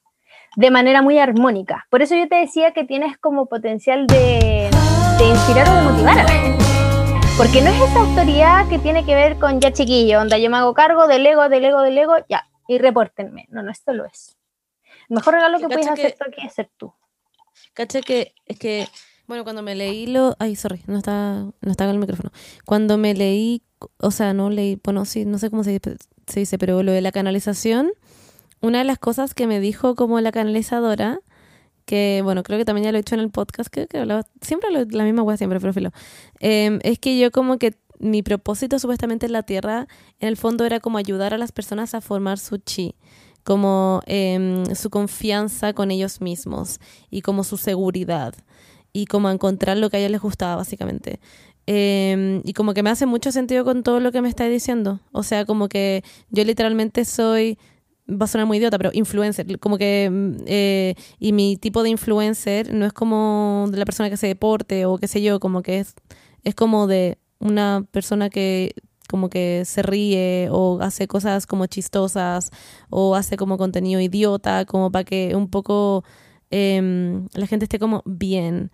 de 0.56 0.70
manera 0.70 1.00
muy 1.00 1.18
armónica. 1.18 1.86
Por 1.90 2.02
eso 2.02 2.14
yo 2.14 2.28
te 2.28 2.36
decía 2.36 2.72
que 2.72 2.84
tienes 2.84 3.16
como 3.16 3.46
potencial 3.46 4.06
de, 4.06 4.68
de 5.18 5.24
inspirar 5.28 5.66
o 5.68 5.74
de 5.76 5.82
motivar 5.82 6.18
a 6.18 6.22
la 6.24 6.28
gente. 6.28 6.64
Porque 7.38 7.62
no 7.62 7.70
es 7.70 7.80
esa 7.90 8.00
autoridad 8.00 8.68
que 8.68 8.78
tiene 8.78 9.04
que 9.06 9.14
ver 9.14 9.38
con 9.38 9.60
ya 9.60 9.72
chiquillo, 9.72 10.18
donde 10.18 10.40
yo 10.42 10.50
me 10.50 10.58
hago 10.58 10.74
cargo 10.74 11.06
del 11.08 11.26
ego, 11.26 11.48
del 11.48 11.64
ego, 11.64 11.80
del 11.80 11.96
ego, 11.96 12.14
ya, 12.28 12.46
y 12.68 12.76
repórtenme. 12.78 13.46
No, 13.48 13.62
no, 13.62 13.70
esto 13.72 13.92
lo 13.94 14.04
es. 14.04 14.36
El 15.08 15.16
mejor 15.16 15.34
regalo 15.34 15.56
que 15.58 15.64
Cacha 15.64 15.74
puedes 15.74 15.88
hacer 15.90 16.14
tú 16.18 16.24
aquí 16.28 16.46
es 16.46 16.52
ser 16.52 16.70
tú. 16.76 16.92
Caché 17.72 18.02
que 18.02 18.34
es 18.44 18.58
que, 18.58 18.86
bueno, 19.26 19.42
cuando 19.42 19.62
me 19.62 19.74
leí 19.74 20.06
lo... 20.06 20.36
Ay, 20.38 20.54
sorry, 20.54 20.82
no 20.86 20.98
está, 20.98 21.44
no 21.62 21.70
está 21.70 21.86
con 21.86 21.94
el 21.94 22.00
micrófono. 22.00 22.30
Cuando 22.66 22.98
me 22.98 23.14
leí, 23.14 23.62
o 23.98 24.10
sea, 24.10 24.34
no 24.34 24.50
leí, 24.50 24.78
bueno, 24.84 25.04
sí, 25.06 25.24
no 25.24 25.38
sé 25.38 25.48
cómo 25.50 25.64
se, 25.64 25.70
dice- 25.70 25.96
se 26.26 26.40
dice, 26.40 26.58
pero 26.58 26.82
lo 26.82 26.92
de 26.92 27.00
la 27.00 27.12
canalización, 27.12 27.90
una 28.60 28.78
de 28.78 28.84
las 28.84 28.98
cosas 28.98 29.34
que 29.34 29.46
me 29.46 29.60
dijo 29.60 29.94
como 29.94 30.20
la 30.20 30.32
canalizadora, 30.32 31.20
que, 31.84 32.20
bueno, 32.24 32.42
creo 32.42 32.58
que 32.58 32.64
también 32.64 32.84
ya 32.84 32.92
lo 32.92 32.98
he 32.98 33.00
hecho 33.02 33.14
en 33.14 33.20
el 33.20 33.30
podcast, 33.30 33.68
creo 33.70 33.86
que 33.86 33.98
hablaba, 33.98 34.26
siempre 34.40 34.70
la 34.70 35.04
misma 35.04 35.22
wea, 35.22 35.36
siempre, 35.36 35.60
pero 35.60 35.72
filo. 35.72 35.90
Em, 36.40 36.78
es 36.82 36.98
que 36.98 37.18
yo 37.18 37.30
como 37.30 37.58
que 37.58 37.74
mi 37.98 38.22
propósito 38.22 38.78
supuestamente 38.78 39.26
en 39.26 39.32
la 39.32 39.42
Tierra, 39.42 39.86
en 40.18 40.28
el 40.28 40.36
fondo 40.36 40.64
era 40.64 40.80
como 40.80 40.98
ayudar 40.98 41.34
a 41.34 41.38
las 41.38 41.52
personas 41.52 41.94
a 41.94 42.00
formar 42.00 42.38
su 42.38 42.58
chi 42.58 42.94
como 43.44 44.00
em, 44.06 44.64
su 44.74 44.90
confianza 44.90 45.74
con 45.74 45.90
ellos 45.90 46.20
mismos 46.20 46.80
y 47.10 47.20
como 47.20 47.44
su 47.44 47.58
seguridad 47.58 48.34
y 48.92 49.04
como 49.06 49.30
encontrar 49.30 49.76
lo 49.76 49.90
que 49.90 49.98
a 49.98 50.00
ellos 50.00 50.12
les 50.12 50.22
gustaba 50.22 50.56
básicamente. 50.56 51.20
Em, 51.66 52.42
y 52.44 52.52
como 52.52 52.74
que 52.74 52.82
me 52.82 52.90
hace 52.90 53.06
mucho 53.06 53.32
sentido 53.32 53.64
con 53.64 53.82
todo 53.82 54.00
lo 54.00 54.12
que 54.12 54.20
me 54.22 54.28
está 54.28 54.46
diciendo. 54.48 55.00
O 55.12 55.22
sea, 55.22 55.44
como 55.46 55.68
que 55.68 56.02
yo 56.30 56.44
literalmente 56.44 57.04
soy, 57.04 57.58
va 58.08 58.24
a 58.24 58.28
sonar 58.28 58.46
muy 58.46 58.58
idiota, 58.58 58.78
pero 58.78 58.90
influencer. 58.92 59.58
Como 59.58 59.78
que, 59.78 60.10
mm, 60.10 60.36
eh, 60.46 60.94
y 61.18 61.32
mi 61.32 61.56
tipo 61.56 61.82
de 61.82 61.90
influencer 61.90 62.72
no 62.74 62.86
es 62.86 62.92
como 62.92 63.66
de 63.70 63.78
la 63.78 63.84
persona 63.84 64.08
que 64.08 64.14
hace 64.14 64.26
deporte 64.26 64.86
o 64.86 64.98
qué 64.98 65.08
sé 65.08 65.22
yo, 65.22 65.40
como 65.40 65.62
que 65.62 65.80
es, 65.80 65.94
es 66.44 66.54
como 66.54 66.86
de 66.86 67.18
una 67.38 67.86
persona 67.90 68.30
que 68.30 68.74
como 69.08 69.28
que 69.28 69.62
se 69.64 69.82
ríe 69.82 70.48
o 70.50 70.78
hace 70.80 71.06
cosas 71.06 71.46
como 71.46 71.66
chistosas 71.66 72.50
o 72.90 73.14
hace 73.14 73.36
como 73.36 73.58
contenido 73.58 74.00
idiota, 74.00 74.64
como 74.64 74.90
para 74.90 75.04
que 75.04 75.36
un 75.36 75.48
poco 75.50 76.04
em, 76.50 77.28
la 77.34 77.46
gente 77.46 77.64
esté 77.66 77.78
como 77.78 78.02
bien. 78.06 78.70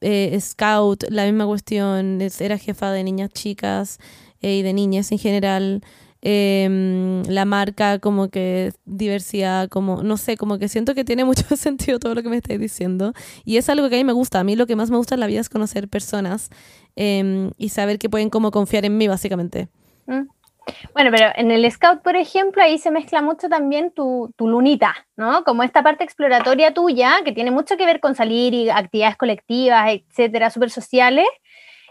Eh, 0.00 0.36
Scout, 0.40 1.04
la 1.10 1.24
misma 1.26 1.46
cuestión, 1.46 2.20
es- 2.22 2.40
era 2.40 2.56
jefa 2.58 2.90
de 2.92 3.04
niñas 3.04 3.30
chicas 3.30 3.98
eh, 4.42 4.56
y 4.58 4.62
de 4.62 4.72
niñas 4.72 5.12
en 5.12 5.18
general. 5.18 5.82
Em, 6.22 7.22
la 7.28 7.46
marca 7.46 7.98
como 7.98 8.28
que 8.28 8.72
diversidad, 8.84 9.68
como, 9.70 10.02
no 10.02 10.18
sé, 10.18 10.36
como 10.36 10.58
que 10.58 10.68
siento 10.68 10.94
que 10.94 11.02
tiene 11.04 11.24
mucho 11.44 11.56
sentido 11.56 11.98
todo 11.98 12.14
lo 12.14 12.22
que 12.22 12.28
me 12.28 12.36
estáis 12.36 12.60
diciendo. 12.60 13.12
Y 13.44 13.56
es 13.56 13.68
algo 13.70 13.88
que 13.88 13.96
a 13.96 13.98
mí 13.98 14.04
me 14.04 14.12
gusta. 14.12 14.40
A 14.40 14.44
mí 14.44 14.54
lo 14.56 14.66
que 14.66 14.76
más 14.76 14.90
me 14.90 14.96
gusta 14.98 15.14
en 15.14 15.20
la 15.20 15.26
vida 15.26 15.40
es 15.40 15.48
conocer 15.48 15.88
personas 15.88 16.50
em, 16.96 17.50
y 17.56 17.70
saber 17.70 17.98
que 17.98 18.10
pueden 18.10 18.28
como 18.30 18.50
confiar 18.50 18.84
en 18.84 18.98
mí, 18.98 19.08
básicamente. 19.08 19.68
¿Mm? 20.06 20.22
Bueno, 20.94 21.10
pero 21.10 21.30
en 21.36 21.50
el 21.50 21.70
Scout, 21.70 22.02
por 22.02 22.16
ejemplo, 22.16 22.62
ahí 22.62 22.78
se 22.78 22.90
mezcla 22.90 23.22
mucho 23.22 23.48
también 23.48 23.90
tu, 23.92 24.32
tu 24.36 24.48
lunita, 24.48 24.94
¿no? 25.16 25.44
Como 25.44 25.62
esta 25.62 25.82
parte 25.82 26.04
exploratoria 26.04 26.74
tuya, 26.74 27.22
que 27.24 27.32
tiene 27.32 27.50
mucho 27.50 27.76
que 27.76 27.86
ver 27.86 28.00
con 28.00 28.14
salir 28.14 28.54
y 28.54 28.70
actividades 28.70 29.16
colectivas, 29.16 29.90
etcétera, 29.90 30.50
súper 30.50 30.70
sociales, 30.70 31.26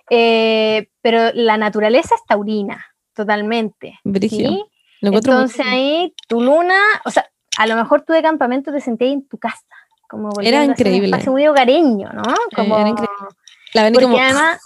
eh, 0.09 0.89
pero 1.01 1.31
la 1.33 1.57
naturaleza 1.57 2.15
es 2.15 2.25
taurina, 2.25 2.85
totalmente. 3.13 3.99
Brigio. 4.03 4.49
¿sí? 4.49 4.63
Muy- 5.01 5.15
Entonces 5.15 5.65
ahí 5.65 6.13
tu 6.27 6.41
luna, 6.41 6.77
o 7.05 7.11
sea, 7.11 7.29
a 7.57 7.67
lo 7.67 7.75
mejor 7.75 8.01
tú 8.01 8.13
de 8.13 8.21
campamento 8.21 8.71
te 8.71 8.81
sentías 8.81 9.13
en 9.13 9.27
tu 9.27 9.37
casa, 9.37 9.65
como 10.09 10.29
a 10.29 10.43
ser 10.43 10.53
increíble. 10.63 10.99
un 10.99 11.05
espacio 11.05 11.31
muy 11.31 11.47
hogareño, 11.47 12.09
¿no? 12.13 12.23
Como, 12.55 12.77
era 12.79 12.89
increíble. 12.89 13.27
la 13.73 13.83
porque 13.91 14.03
como, 14.03 14.17
además, 14.17 14.59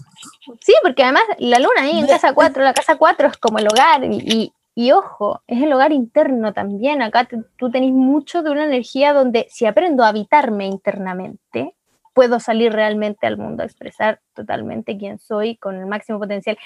sí, 0.62 0.74
porque 0.84 1.04
además 1.04 1.24
la 1.40 1.60
luna 1.60 1.82
ahí 1.82 2.00
en 2.00 2.08
casa 2.08 2.34
4, 2.34 2.64
la 2.64 2.74
casa 2.74 2.96
4 2.98 3.28
es 3.28 3.38
como 3.38 3.60
el 3.60 3.68
hogar 3.68 4.04
y, 4.06 4.18
y- 4.18 4.54
y 4.76 4.92
ojo, 4.92 5.42
es 5.46 5.62
el 5.62 5.72
hogar 5.72 5.92
interno 5.92 6.52
también. 6.52 7.02
Acá 7.04 7.26
te- 7.26 7.38
tú 7.58 7.70
tenés 7.70 7.92
mucho 7.92 8.42
de 8.42 8.50
una 8.50 8.66
energía 8.66 9.14
donde 9.14 9.46
si 9.52 9.66
aprendo 9.68 10.04
a 10.04 10.08
habitarme 10.08 10.66
internamente, 10.66 11.76
puedo 12.14 12.40
salir 12.40 12.72
realmente 12.74 13.28
al 13.28 13.38
mundo 13.38 13.62
a 13.64 13.66
expresar 13.68 14.20
totalmente 14.34 14.98
quién 14.98 15.20
soy 15.20 15.58
con 15.58 15.76
el 15.76 15.86
máximo 15.86 16.18
potencial. 16.20 16.58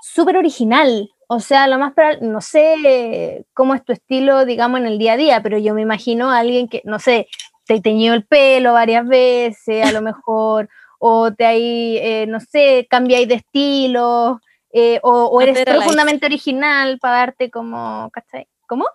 Súper 0.00 0.36
original, 0.36 1.10
o 1.28 1.40
sea, 1.40 1.66
lo 1.68 1.78
más 1.78 1.92
probable, 1.92 2.20
no 2.22 2.40
sé 2.40 3.44
cómo 3.54 3.74
es 3.74 3.84
tu 3.84 3.92
estilo, 3.92 4.44
digamos, 4.44 4.80
en 4.80 4.86
el 4.86 4.98
día 4.98 5.12
a 5.12 5.16
día, 5.16 5.42
pero 5.42 5.58
yo 5.58 5.74
me 5.74 5.82
imagino 5.82 6.30
a 6.30 6.38
alguien 6.38 6.68
que, 6.68 6.82
no 6.84 6.98
sé, 6.98 7.28
te 7.66 7.80
teñido 7.80 8.14
el 8.14 8.24
pelo 8.24 8.72
varias 8.72 9.06
veces, 9.06 9.86
a 9.86 9.92
lo 9.92 10.02
mejor, 10.02 10.68
o 11.04 11.32
te 11.32 11.44
hay, 11.44 11.98
eh, 11.98 12.26
no 12.28 12.38
sé, 12.38 12.86
cambiáis 12.88 13.26
de 13.26 13.34
estilo, 13.34 14.40
Eh, 14.74 15.00
o, 15.02 15.38
eres 15.42 15.64
profundamente 15.66 16.24
original 16.24 16.98
para 16.98 17.18
darte 17.18 17.50
como, 17.50 18.08
¿cachai? 18.10 18.46
¿Cómo? 18.66 18.86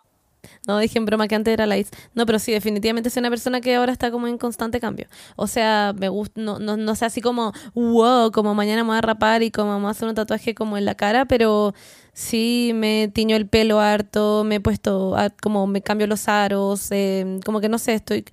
No, 0.66 0.80
dije 0.80 0.98
en 0.98 1.06
broma 1.06 1.28
que 1.28 1.36
antes 1.36 1.54
era 1.54 1.66
light. 1.68 1.88
No, 2.16 2.26
pero 2.26 2.40
sí, 2.40 2.52
definitivamente 2.52 3.10
soy 3.10 3.20
una 3.20 3.30
persona 3.30 3.62
que 3.62 3.76
ahora 3.76 3.92
está 3.92 4.10
como 4.10 4.26
en 4.28 4.38
constante 4.40 4.80
cambio. 4.80 5.08
O 5.36 5.46
sea, 5.46 5.94
me 5.96 6.10
gusta, 6.10 6.42
no, 6.42 6.58
no, 6.60 6.78
no 6.78 6.96
sé, 6.96 7.06
así 7.06 7.22
como, 7.22 7.52
wow, 7.76 8.32
como 8.32 8.56
mañana 8.56 8.84
me 8.84 8.90
voy 8.90 8.98
a 8.98 9.02
rapar 9.02 9.44
y 9.44 9.52
como 9.52 9.74
me 9.76 9.82
voy 9.82 9.88
a 9.90 9.92
hacer 9.92 10.08
un 10.10 10.16
tatuaje 10.16 10.56
como 10.56 10.78
en 10.78 10.86
la 10.86 10.96
cara, 10.96 11.26
pero 11.26 11.74
sí 12.14 12.72
me 12.74 13.10
tiño 13.14 13.36
el 13.36 13.48
pelo 13.48 13.80
harto, 13.80 14.44
me 14.46 14.56
he 14.56 14.60
puesto, 14.62 15.16
a- 15.16 15.30
como 15.30 15.68
me 15.68 15.82
cambio 15.82 16.08
los 16.08 16.28
aros, 16.28 16.88
eh, 16.92 17.40
como 17.46 17.60
que 17.62 17.70
no 17.70 17.78
sé, 17.78 17.94
estoy, 17.94 18.26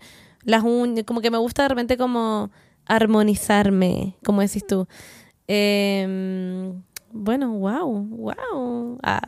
las 0.45 0.63
uñas, 0.63 1.05
como 1.05 1.21
que 1.21 1.31
me 1.31 1.39
gusta 1.39 1.63
de 1.65 1.69
repente 1.69 1.97
como 1.99 2.51
armonizarme, 2.87 4.15
como 4.25 4.41
decís 4.41 4.67
tú. 4.67 4.87
Em, 5.47 6.83
bueno, 7.13 7.51
wow, 7.53 7.93
wow. 8.11 8.99
Ah. 9.03 9.21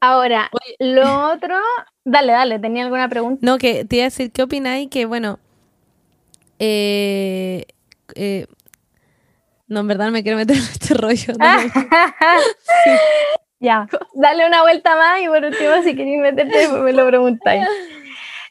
Ahora, 0.00 0.50
lo 0.78 1.32
otro, 1.32 1.54
dale, 2.04 2.32
dale, 2.32 2.58
¿tenía 2.58 2.84
alguna 2.84 3.08
pregunta? 3.08 3.38
No, 3.44 3.58
que 3.58 3.84
te 3.84 3.96
iba 3.96 4.04
a 4.04 4.08
decir, 4.08 4.32
¿qué 4.32 4.42
opináis 4.42 4.88
que, 4.88 5.04
bueno, 5.06 5.38
eh, 6.58 7.64
eh, 8.14 8.46
no, 9.68 9.80
en 9.80 9.86
verdad 9.86 10.06
no 10.06 10.12
me 10.12 10.22
quiero 10.22 10.38
meter 10.38 10.56
en 10.56 10.62
este 10.62 10.94
rollo. 10.94 11.34
no 11.38 11.44
me- 11.46 11.70
Ya, 13.62 13.86
dale 14.14 14.46
una 14.46 14.62
vuelta 14.62 14.96
más 14.96 15.20
y 15.20 15.26
por 15.26 15.44
último, 15.44 15.82
si 15.84 15.94
queréis 15.94 16.18
meterte, 16.18 16.66
me 16.68 16.94
lo 16.94 17.06
preguntáis. 17.06 17.66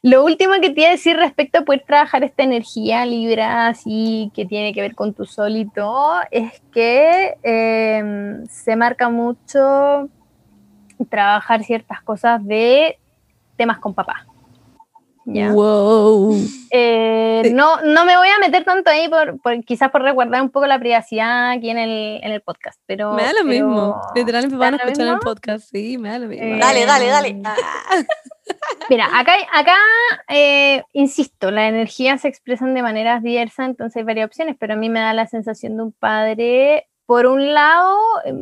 Lo 0.02 0.24
último 0.24 0.54
que 0.62 0.70
te 0.70 0.82
iba 0.82 0.90
a 0.90 0.94
decir 0.94 1.18
respecto 1.18 1.60
a 1.60 1.62
poder 1.64 1.84
trabajar 1.86 2.24
esta 2.24 2.44
energía 2.44 3.06
Libra, 3.06 3.68
así 3.68 4.32
que 4.34 4.46
tiene 4.46 4.74
que 4.74 4.82
ver 4.82 4.96
con 4.96 5.14
tu 5.14 5.26
sol 5.26 5.56
y 5.58 5.66
todo, 5.70 6.20
es 6.32 6.62
que 6.74 7.36
eh, 7.44 8.44
se 8.50 8.76
marca 8.78 9.10
mucho 9.10 10.10
trabajar 11.10 11.64
ciertas 11.64 12.02
cosas 12.02 12.46
de 12.46 12.98
temas 13.58 13.80
con 13.80 13.94
papá. 13.94 14.26
¿ya? 15.26 15.52
Wow. 15.52 16.36
Eh, 16.72 17.42
Sí. 17.46 17.54
no, 17.54 17.80
no 17.84 18.04
me 18.04 18.18
voy 18.18 18.28
a 18.28 18.40
meter 18.40 18.66
tanto 18.66 18.90
ahí, 18.90 19.08
por, 19.08 19.40
por- 19.40 19.64
quizás 19.64 19.90
por 19.92 20.02
resguardar 20.02 20.42
un 20.42 20.50
poco 20.50 20.66
la 20.68 20.78
privacidad 20.80 21.52
aquí 21.52 21.70
en 21.70 21.78
el, 21.78 22.20
en 22.24 22.32
el 22.34 22.42
podcast. 22.42 22.80
Pero, 22.86 23.14
Me 23.14 23.24
da 23.24 23.30
lo 23.32 23.36
pero- 23.38 23.46
mismo. 23.50 24.02
Literal, 24.16 24.44
mi 24.46 24.50
¿Te 24.50 24.56
papá 24.56 24.66
da 24.66 24.72
no 24.72 24.78
lo 24.78 24.84
escucha 24.84 25.04
en 25.04 25.14
el 25.14 25.20
podcast. 25.20 25.70
Sí, 25.72 25.98
me 25.98 26.10
da 26.10 26.20
lo 26.20 26.28
mismo. 26.28 26.46
Eh, 26.46 26.58
Dale, 26.60 26.86
dale, 26.86 27.06
dale. 27.08 27.42
Mira, 28.90 29.08
acá, 29.18 29.34
acá 29.54 29.76
eh, 30.28 30.84
insisto, 30.94 31.52
las 31.52 31.70
energías 31.70 32.22
se 32.22 32.28
expresan 32.28 32.74
de 32.74 32.82
maneras 32.82 33.22
diversas, 33.22 33.68
entonces 33.68 33.98
hay 33.98 34.04
varias 34.04 34.28
opciones, 34.28 34.56
pero 34.60 34.74
a 34.74 34.78
mí 34.78 34.90
me 34.90 35.00
da 35.00 35.14
la 35.14 35.28
sensación 35.28 35.78
de 35.78 35.84
un 35.84 35.92
padre, 35.92 36.88
por 37.06 37.26
un 37.26 37.54
lado, 37.54 37.98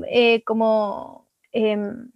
eh, 0.10 0.44
como, 0.44 1.28
em, 1.52 2.12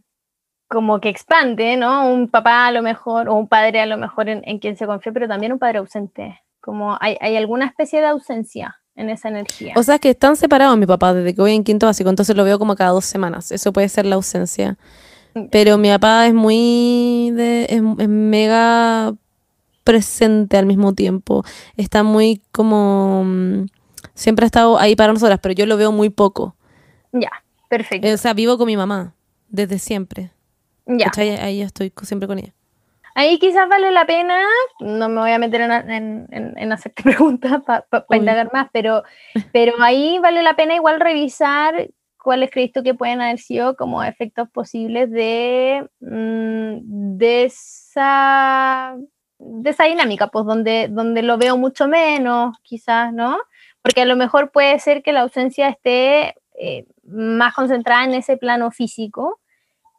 como 0.67 1.01
que 1.01 1.09
expande, 1.09 1.75
¿no? 1.77 2.07
Un 2.07 2.29
papá 2.29 2.67
a 2.67 2.71
lo 2.71 2.81
mejor, 2.81 3.27
o 3.27 3.35
un 3.35 3.47
padre 3.47 3.81
a 3.81 3.85
lo 3.85 3.97
mejor 3.97 4.29
en, 4.29 4.41
en 4.45 4.59
quien 4.59 4.77
se 4.77 4.85
confía, 4.85 5.11
pero 5.11 5.27
también 5.27 5.51
un 5.51 5.59
padre 5.59 5.79
ausente, 5.79 6.41
como 6.61 6.97
hay, 7.01 7.17
hay 7.19 7.35
alguna 7.35 7.65
especie 7.65 7.99
de 7.99 8.07
ausencia 8.07 8.81
en 8.95 9.09
esa 9.09 9.29
energía. 9.29 9.73
O 9.75 9.83
sea, 9.83 9.99
que 9.99 10.11
están 10.11 10.35
separados 10.35 10.77
mi 10.77 10.85
papá 10.85 11.13
desde 11.13 11.33
que 11.33 11.41
voy 11.41 11.55
en 11.55 11.63
quinto 11.63 11.85
básico, 11.85 12.09
entonces 12.09 12.35
lo 12.35 12.43
veo 12.43 12.59
como 12.59 12.75
cada 12.75 12.91
dos 12.91 13.05
semanas. 13.05 13.51
Eso 13.51 13.73
puede 13.73 13.89
ser 13.89 14.05
la 14.05 14.15
ausencia. 14.15 14.77
Pero 15.51 15.77
mi 15.77 15.89
papá 15.89 16.27
es 16.27 16.33
muy 16.33 17.31
de, 17.33 17.63
es, 17.69 17.81
es 17.99 18.09
mega 18.09 19.13
presente 19.83 20.57
al 20.57 20.65
mismo 20.65 20.93
tiempo. 20.93 21.43
Está 21.77 22.03
muy 22.03 22.41
como 22.51 23.23
mm, 23.25 23.65
siempre 24.13 24.45
ha 24.45 24.47
estado 24.47 24.77
ahí 24.79 24.95
para 24.95 25.13
nosotras, 25.13 25.39
pero 25.41 25.53
yo 25.53 25.65
lo 25.65 25.77
veo 25.77 25.91
muy 25.91 26.09
poco. 26.09 26.55
ya, 27.11 27.31
perfecto. 27.69 28.07
O 28.13 28.17
sea, 28.17 28.33
vivo 28.33 28.57
con 28.57 28.67
mi 28.67 28.77
mamá 28.77 29.13
desde 29.49 29.79
siempre. 29.79 30.31
ya. 30.85 31.11
Ahí 31.17 31.59
yo 31.59 31.65
estoy 31.65 31.91
siempre 32.03 32.27
con 32.27 32.39
ella. 32.39 32.53
Ahí 33.13 33.39
quizás 33.39 33.67
vale 33.67 33.91
la 33.91 34.05
pena, 34.05 34.39
no 34.79 35.09
me 35.09 35.19
voy 35.19 35.31
a 35.31 35.37
meter 35.37 35.59
en, 35.61 35.71
en- 35.71 36.27
en- 36.31 36.53
en 36.57 36.71
hacerte 36.71 37.03
preguntas 37.03 37.61
para 37.65 37.85
Obvio. 38.07 38.19
indagar 38.21 38.51
más, 38.53 38.69
pero, 38.71 39.03
pero 39.51 39.73
ahí 39.81 40.17
vale 40.19 40.41
la 40.43 40.55
pena 40.55 40.75
igual 40.75 40.99
revisar 41.01 41.89
cuáles 42.23 42.51
crees 42.51 42.71
tú 42.71 42.83
que 42.83 42.93
pueden 42.93 43.21
haber 43.21 43.39
sido 43.39 43.75
como 43.75 44.03
efectos 44.03 44.49
posibles 44.49 45.09
de, 45.11 45.87
mm, 46.01 47.17
de, 47.17 47.43
esa, 47.45 48.95
de 49.39 49.69
esa 49.69 49.85
dinámica, 49.85 50.27
pues 50.27 50.45
donde, 50.45 50.87
donde 50.89 51.23
lo 51.23 51.37
veo 51.37 51.57
mucho 51.57 51.87
menos, 51.87 52.57
quizás, 52.63 53.11
¿no? 53.13 53.37
Porque 53.81 54.01
a 54.01 54.05
lo 54.05 54.15
mejor 54.15 54.51
puede 54.51 54.77
ser 54.79 55.01
que 55.03 55.11
la 55.11 55.21
ausencia 55.21 55.69
esté 55.69 56.35
eh, 56.59 56.85
más 57.03 57.53
concentrada 57.55 58.03
en 58.05 58.13
ese 58.13 58.37
plano 58.37 58.69
físico, 58.71 59.39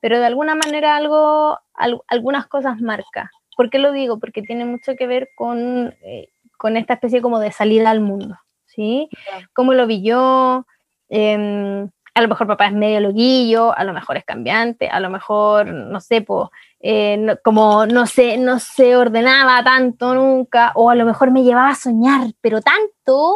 pero 0.01 0.19
de 0.19 0.27
alguna 0.27 0.55
manera 0.55 0.97
algo, 0.97 1.59
al- 1.75 2.01
algunas 2.09 2.47
cosas 2.47 2.81
marca. 2.81 3.31
¿Por 3.57 3.69
qué 3.71 3.79
lo 3.79 3.93
digo? 3.93 4.19
Porque 4.19 4.43
tiene 4.43 4.65
mucho 4.65 4.95
que 4.97 5.07
ver 5.07 5.29
con, 5.37 5.95
eh, 6.03 6.29
con 6.57 6.77
esta 6.77 6.95
especie 6.95 7.21
como 7.21 7.39
de 7.41 7.53
salida 7.53 7.91
al 7.91 8.01
mundo, 8.01 8.37
¿sí? 8.67 9.09
¿Cómo 9.53 9.75
lo 9.75 9.87
vi 9.87 10.03
yo? 10.03 10.65
Em, 11.09 11.91
a 12.15 12.21
lo 12.23 12.29
mejor 12.29 12.47
papá 12.47 12.67
es 12.67 12.73
medio 12.75 13.01
loquillo, 13.01 13.77
a 13.77 13.85
lo 13.85 13.93
mejor 13.95 14.17
es 14.19 14.25
cambiante, 14.25 14.89
a 14.89 15.01
lo 15.01 15.09
mejor, 15.09 15.67
no 15.67 15.99
sé, 16.01 16.21
po, 16.21 16.51
eh, 16.81 17.17
no- 17.19 17.37
como 17.43 17.87
no 17.87 18.07
se, 18.07 18.37
no 18.37 18.59
se 18.59 18.97
ordenaba 18.97 19.65
tanto 19.65 20.15
nunca, 20.15 20.73
o 20.75 20.91
a 20.91 20.95
lo 20.95 21.07
mejor 21.07 21.31
me 21.31 21.43
llevaba 21.43 21.71
a 21.71 21.75
soñar, 21.75 22.33
pero 22.43 22.61
tanto 22.61 23.35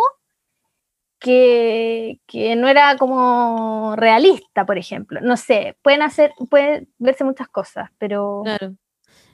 que, 1.18 2.20
que 2.26 2.56
no 2.56 2.68
era 2.68 2.96
como 2.98 3.94
realista, 3.96 4.66
por 4.66 4.78
ejemplo. 4.78 5.20
No 5.22 5.36
sé, 5.36 5.76
pueden 5.82 6.02
hacer, 6.02 6.32
pueden 6.50 6.88
verse 6.98 7.24
muchas 7.24 7.48
cosas, 7.48 7.90
pero 7.98 8.42
Claro. 8.44 8.74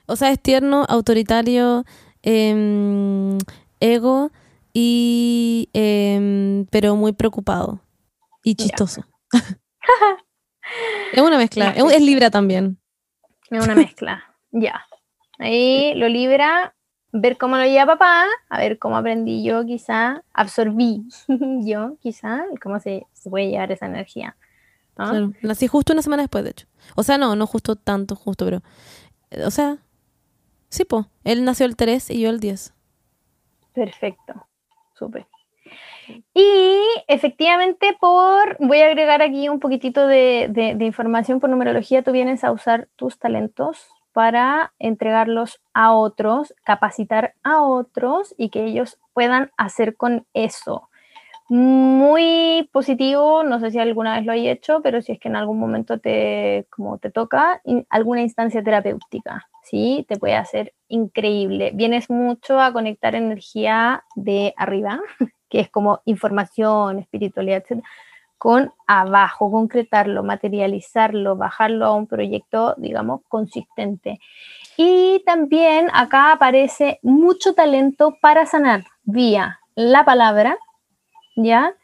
O 0.07 0.17
sea, 0.17 0.31
es 0.31 0.41
tierno, 0.41 0.85
autoritario, 0.89 1.85
em, 2.23 3.39
ego 3.81 4.31
y 4.73 5.69
em, 5.73 6.67
pero 6.71 6.97
muy 6.97 7.13
preocupado 7.13 7.81
y 8.45 8.55
Ya. 8.57 8.67
Es 11.13 11.21
una 11.23 11.39
mezcla. 11.39 11.71
Es, 11.71 11.85
es 11.85 12.03
Libra 12.03 12.31
también. 12.31 12.79
es 13.51 13.65
una 13.65 13.75
mezcla. 13.75 14.25
ya. 14.51 14.85
Ahí 15.39 15.95
lo 15.95 16.09
libra, 16.09 16.75
ver 17.11 17.37
cómo 17.37 17.57
lo 17.57 17.65
lleva 17.65 17.87
papá, 17.87 18.27
a 18.49 18.59
ver 18.59 18.79
cómo 18.79 18.97
aprendí 18.97 19.43
yo, 19.43 19.65
quizá, 19.65 20.23
absorbí 20.33 21.03
yo, 21.65 21.97
quizá, 22.01 22.45
cómo 22.63 22.79
se, 22.79 23.07
se 23.13 23.29
puede 23.29 23.49
llevar 23.51 23.73
esa 23.73 23.87
energía. 23.87 24.37
¿no? 24.97 25.09
Claro. 25.11 25.33
Nací 25.43 25.67
justo 25.67 25.93
una 25.95 26.03
semana 26.03 26.23
después, 26.23 26.45
de 26.45 26.51
hecho. 26.51 26.67
O 26.95 27.03
sea, 27.03 27.19
no, 27.19 27.35
no 27.35 27.47
justo 27.47 27.75
tanto, 27.77 28.15
justo, 28.15 28.45
pero. 28.45 28.63
eh, 29.31 29.45
O 29.45 29.51
sea, 29.51 29.79
sí, 30.69 30.85
po. 30.85 31.07
Él 31.25 31.45
nació 31.45 31.67
el 31.67 31.75
3 31.77 32.11
y 32.11 32.21
yo 32.21 32.31
el 32.31 32.39
10. 32.39 32.73
Perfecto, 33.73 34.47
súper. 34.95 35.27
Y 36.35 36.79
efectivamente, 37.09 37.97
por 38.01 38.57
voy 38.59 38.81
a 38.81 38.87
agregar 38.87 39.23
aquí 39.23 39.49
un 39.49 39.61
poquitito 39.61 40.07
de, 40.07 40.77
información 40.81 41.41
por 41.41 41.51
numerología. 41.51 42.03
Tú 42.03 42.13
vienes 42.13 42.45
a 42.45 42.53
usar 42.53 42.89
tus 42.97 43.19
talentos 43.19 43.89
para 44.13 44.73
entregarlos 44.79 45.61
a 45.73 45.93
otros, 45.93 46.55
capacitar 46.65 47.35
a 47.43 47.63
otros 47.63 48.35
y 48.37 48.51
que 48.51 48.65
ellos 48.65 48.99
puedan 49.15 49.51
hacer 49.57 49.97
con 49.97 50.27
eso. 50.35 50.89
Muy 51.49 52.69
positivo, 52.73 53.43
no 53.43 53.61
sé 53.61 53.71
si 53.71 53.79
alguna 53.79 54.17
vez 54.17 54.25
lo 54.25 54.33
hay 54.33 54.49
hecho, 54.49 54.81
pero 54.83 55.03
si 55.03 55.13
es 55.13 55.19
que 55.19 55.29
en 55.29 55.37
algún 55.37 55.59
momento 55.59 55.99
te, 55.99 56.67
como 56.71 56.99
te 56.99 57.11
toca, 57.11 57.61
in- 57.65 57.87
alguna 57.91 58.23
instancia 58.23 58.63
terapéutica, 58.63 59.49
¿sí? 59.63 60.07
Te 60.09 60.17
puede 60.19 60.35
hacer 60.37 60.73
increíble. 60.89 61.73
Vienes 61.75 62.09
mucho 62.09 62.59
a 62.59 62.73
conectar 62.73 63.15
energía 63.15 64.05
de 64.15 64.55
arriba, 64.57 65.01
que 65.53 65.61
es 65.61 65.69
como 65.69 66.01
información, 66.07 66.99
espiritualidad, 66.99 67.63
etc., 67.69 67.85
con 68.39 68.73
abajo, 68.87 69.51
concretarlo, 69.51 70.23
materializarlo, 70.25 71.37
bajarlo 71.37 71.85
a 71.85 71.95
un 71.95 72.07
proyecto, 72.07 72.75
digamos, 72.79 73.21
consistente. 73.29 74.19
Y 74.79 75.23
también 75.27 75.89
acá 75.93 76.33
aparece 76.33 76.99
mucho 77.03 77.53
talento 77.53 78.17
para 78.23 78.47
sanar 78.47 78.85
vía 79.05 79.61
la 79.75 80.07
palabra, 80.07 80.57
¿ya? 81.37 81.75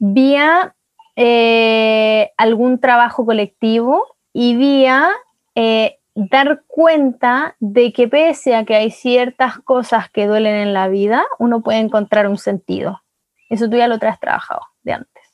Vía 0.00 0.74
eh, 1.14 2.32
algún 2.36 2.80
trabajo 2.80 3.24
colectivo 3.24 4.16
y 4.32 4.56
vía 4.56 5.10
eh, 5.54 6.00
dar 6.16 6.62
cuenta 6.66 7.56
de 7.60 7.92
que 7.92 8.08
pese 8.08 8.54
a 8.56 8.64
que 8.64 8.74
hay 8.74 8.90
ciertas 8.90 9.58
cosas 9.58 10.10
que 10.10 10.26
duelen 10.26 10.54
en 10.54 10.72
la 10.72 10.88
vida, 10.88 11.24
uno 11.38 11.62
puede 11.62 11.78
encontrar 11.78 12.26
un 12.26 12.38
sentido. 12.38 13.02
Eso 13.50 13.68
tú 13.68 13.76
ya 13.76 13.86
lo 13.86 13.98
traes 13.98 14.18
trabajado 14.18 14.62
de 14.82 14.94
antes. 14.94 15.24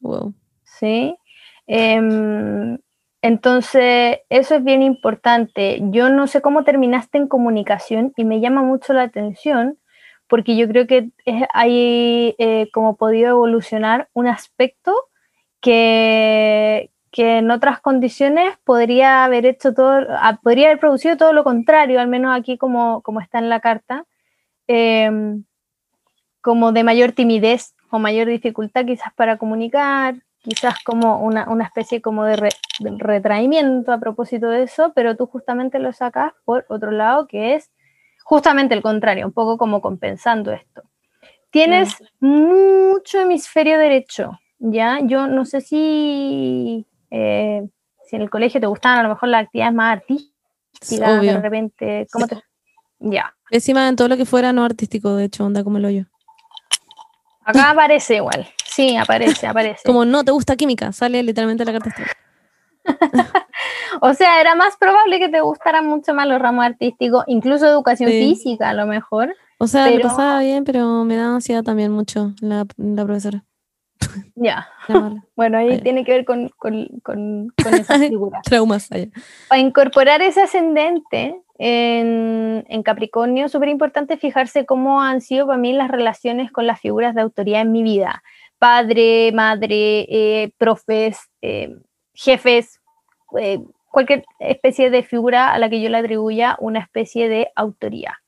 Wow. 0.00 0.34
¿sí? 0.64 1.16
Em, 1.66 2.78
entonces, 3.20 4.18
eso 4.30 4.54
es 4.54 4.64
bien 4.64 4.82
importante. 4.82 5.78
Yo 5.90 6.08
no 6.08 6.26
sé 6.26 6.40
cómo 6.40 6.64
terminaste 6.64 7.18
en 7.18 7.28
comunicación 7.28 8.12
y 8.16 8.24
me 8.24 8.40
llama 8.40 8.62
mucho 8.62 8.94
la 8.94 9.02
atención 9.02 9.78
porque 10.26 10.56
yo 10.56 10.66
creo 10.68 10.86
que 10.86 11.10
hay 11.52 12.34
eh, 12.38 12.70
como 12.72 12.96
podido 12.96 13.30
evolucionar 13.30 14.08
un 14.14 14.26
aspecto 14.26 14.94
que, 15.60 16.90
que 17.10 17.38
en 17.38 17.50
otras 17.50 17.80
condiciones 17.80 18.56
podría 18.64 19.24
haber 19.24 19.46
hecho 19.46 19.72
todo, 19.72 20.06
ah, 20.10 20.38
podría 20.42 20.66
haber 20.66 20.80
producido 20.80 21.16
todo 21.16 21.32
lo 21.32 21.44
contrario, 21.44 22.00
al 22.00 22.08
menos 22.08 22.36
aquí 22.36 22.58
como, 22.58 23.00
como 23.02 23.20
está 23.20 23.38
en 23.38 23.48
la 23.48 23.60
carta, 23.60 24.04
em, 24.66 25.44
como 26.40 26.72
de 26.72 26.84
mayor 26.84 27.12
timidez 27.12 27.74
o 27.90 27.98
mayor 27.98 28.28
dificultad 28.28 28.84
quizás 28.84 29.12
para 29.14 29.36
comunicar, 29.38 30.16
quizás 30.42 30.82
como 30.84 31.20
una, 31.24 31.48
una 31.48 31.64
especie 31.64 32.00
como 32.00 32.24
de, 32.24 32.36
re- 32.36 32.48
de 32.80 32.94
retraimiento 32.98 33.92
a 33.92 33.98
propósito 33.98 34.48
de 34.48 34.64
eso, 34.64 34.92
pero 34.94 35.16
tú 35.16 35.26
justamente 35.26 35.78
lo 35.78 35.92
sacas 35.92 36.32
por 36.44 36.66
otro 36.68 36.90
lado, 36.90 37.26
que 37.26 37.54
es 37.54 37.70
justamente 38.24 38.74
el 38.74 38.82
contrario, 38.82 39.26
un 39.26 39.32
poco 39.32 39.56
como 39.56 39.80
compensando 39.80 40.52
esto. 40.52 40.82
Tienes 41.50 41.96
mucho 42.20 43.20
hemisferio 43.20 43.78
derecho, 43.78 44.38
¿ya? 44.58 44.98
Yo 45.02 45.26
no 45.26 45.44
sé 45.44 45.60
si, 45.62 46.86
eh, 47.10 47.62
si 48.08 48.16
en 48.16 48.22
el 48.22 48.30
colegio 48.30 48.60
te 48.60 48.66
gustaban 48.66 48.98
a 49.00 49.02
lo 49.02 49.08
mejor 49.10 49.28
las 49.28 49.44
actividades 49.44 49.74
más 49.74 49.96
artísticas, 49.98 51.22
de 51.22 51.40
repente, 51.40 52.06
¿cómo 52.12 52.26
te...? 52.26 52.40
Ya, 52.98 53.32
Encima 53.50 53.88
en 53.88 53.96
todo 53.96 54.08
lo 54.08 54.16
que 54.16 54.24
fuera 54.24 54.52
no 54.52 54.64
artístico, 54.64 55.14
de 55.16 55.24
hecho, 55.24 55.44
onda 55.44 55.62
como 55.64 55.76
el 55.78 55.84
hoyo. 55.84 56.06
acá 57.44 57.70
aparece 57.70 58.16
igual, 58.16 58.46
sí, 58.64 58.96
aparece, 58.96 59.46
aparece. 59.46 59.82
Como 59.84 60.04
no 60.04 60.24
te 60.24 60.32
gusta 60.32 60.56
química, 60.56 60.92
sale 60.92 61.22
literalmente 61.22 61.64
la 61.64 61.72
carta. 61.72 61.94
O 64.02 64.12
sea, 64.14 64.40
era 64.40 64.54
más 64.54 64.76
probable 64.76 65.18
que 65.18 65.28
te 65.30 65.40
gustaran 65.40 65.86
mucho 65.86 66.12
más 66.12 66.26
los 66.28 66.38
ramos 66.40 66.64
artísticos, 66.66 67.24
incluso 67.26 67.66
educación 67.66 68.10
Sí. 68.10 68.20
física 68.34 68.68
a 68.70 68.74
lo 68.74 68.86
mejor. 68.86 69.34
O 69.58 69.66
sea, 69.66 69.84
Pero- 69.86 69.96
lo 69.98 70.02
pasaba 70.08 70.40
bien, 70.40 70.64
pero 70.64 71.02
me 71.04 71.16
da 71.16 71.34
ansiedad 71.34 71.62
también 71.62 71.90
mucho 71.92 72.32
la, 72.40 72.66
la 72.76 73.04
profesora. 73.04 73.42
Ya, 74.34 74.68
bueno, 75.34 75.58
ahí 75.58 75.68
Ah, 75.70 75.76
ya. 75.76 75.82
tiene 75.82 76.04
que 76.04 76.12
ver 76.12 76.24
con, 76.24 76.48
con, 76.58 76.88
con, 77.02 77.48
con 77.62 77.74
esas 77.74 77.98
figuras. 78.08 78.42
Traumas 78.42 78.90
allá. 78.92 79.08
Para 79.48 79.60
incorporar 79.60 80.20
ese 80.22 80.42
ascendente 80.42 81.40
en, 81.58 82.64
en 82.68 82.82
Capricornio, 82.82 83.48
súper 83.48 83.68
importante 83.70 84.16
fijarse 84.18 84.66
cómo 84.66 85.00
han 85.00 85.20
sido 85.22 85.46
para 85.46 85.58
mí 85.58 85.72
las 85.72 85.90
relaciones 85.90 86.52
con 86.52 86.66
las 86.66 86.80
figuras 86.80 87.14
de 87.14 87.22
autoridad 87.22 87.62
en 87.62 87.72
mi 87.72 87.82
vida. 87.82 88.22
Padre, 88.58 89.32
madre, 89.32 90.06
eh, 90.08 90.52
profes, 90.58 91.18
eh, 91.42 91.74
jefes, 92.14 92.80
eh, 93.38 93.60
cualquier 93.90 94.24
especie 94.38 94.90
de 94.90 95.02
figura 95.02 95.52
a 95.52 95.58
la 95.58 95.68
que 95.70 95.80
yo 95.80 95.88
le 95.88 95.98
atribuya 95.98 96.56
una 96.60 96.80
especie 96.80 97.28
de 97.28 97.50
autoría. 97.54 98.18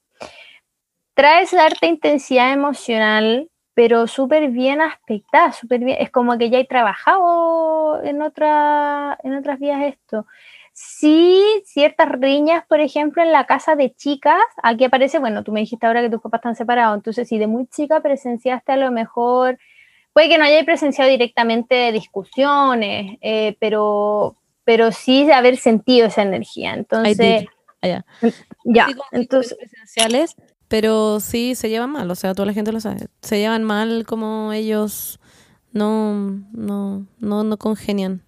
Trae 1.14 1.46
cierta 1.46 1.86
intensidad 1.86 2.52
emocional, 2.52 3.48
pero 3.78 4.08
súper 4.08 4.48
bien 4.50 4.80
aspectada, 4.80 5.52
súper 5.52 5.78
bien. 5.78 5.98
Es 6.00 6.10
como 6.10 6.36
que 6.36 6.50
ya 6.50 6.58
he 6.58 6.64
trabajado 6.64 8.02
en, 8.02 8.22
otra, 8.22 9.16
en 9.22 9.36
otras 9.36 9.60
vías 9.60 9.80
esto. 9.84 10.26
Sí, 10.72 11.40
ciertas 11.64 12.08
riñas, 12.10 12.64
por 12.66 12.80
ejemplo, 12.80 13.22
en 13.22 13.30
la 13.30 13.46
casa 13.46 13.76
de 13.76 13.94
chicas, 13.94 14.42
aquí 14.64 14.82
aparece, 14.82 15.20
bueno, 15.20 15.44
tú 15.44 15.52
me 15.52 15.60
dijiste 15.60 15.86
ahora 15.86 16.02
que 16.02 16.10
tus 16.10 16.20
papás 16.20 16.40
están 16.40 16.56
separados, 16.56 16.96
entonces 16.96 17.28
si 17.28 17.38
de 17.38 17.46
muy 17.46 17.68
chica 17.68 18.00
presenciaste 18.00 18.72
a 18.72 18.76
lo 18.78 18.90
mejor, 18.90 19.60
puede 20.12 20.28
que 20.28 20.38
no 20.38 20.44
hayáis 20.44 20.64
presenciado 20.64 21.08
directamente 21.08 21.92
discusiones, 21.92 23.16
eh, 23.20 23.56
pero, 23.60 24.34
pero 24.64 24.90
sí 24.90 25.24
de 25.24 25.34
haber 25.34 25.56
sentido 25.56 26.08
esa 26.08 26.22
energía. 26.22 26.74
Entonces, 26.74 27.44
ya, 28.64 28.88
entonces, 29.12 29.56
presenciales, 29.56 30.34
pero 30.68 31.20
sí 31.20 31.54
se 31.54 31.68
llevan 31.70 31.90
mal, 31.92 32.10
o 32.10 32.14
sea, 32.14 32.34
toda 32.34 32.46
la 32.46 32.52
gente 32.52 32.72
lo 32.72 32.80
sabe. 32.80 33.06
Se 33.22 33.38
llevan 33.38 33.64
mal 33.64 34.04
como 34.06 34.52
ellos 34.52 35.18
no, 35.72 36.14
no, 36.52 37.06
no, 37.18 37.44
no 37.44 37.56
congenian. 37.56 38.22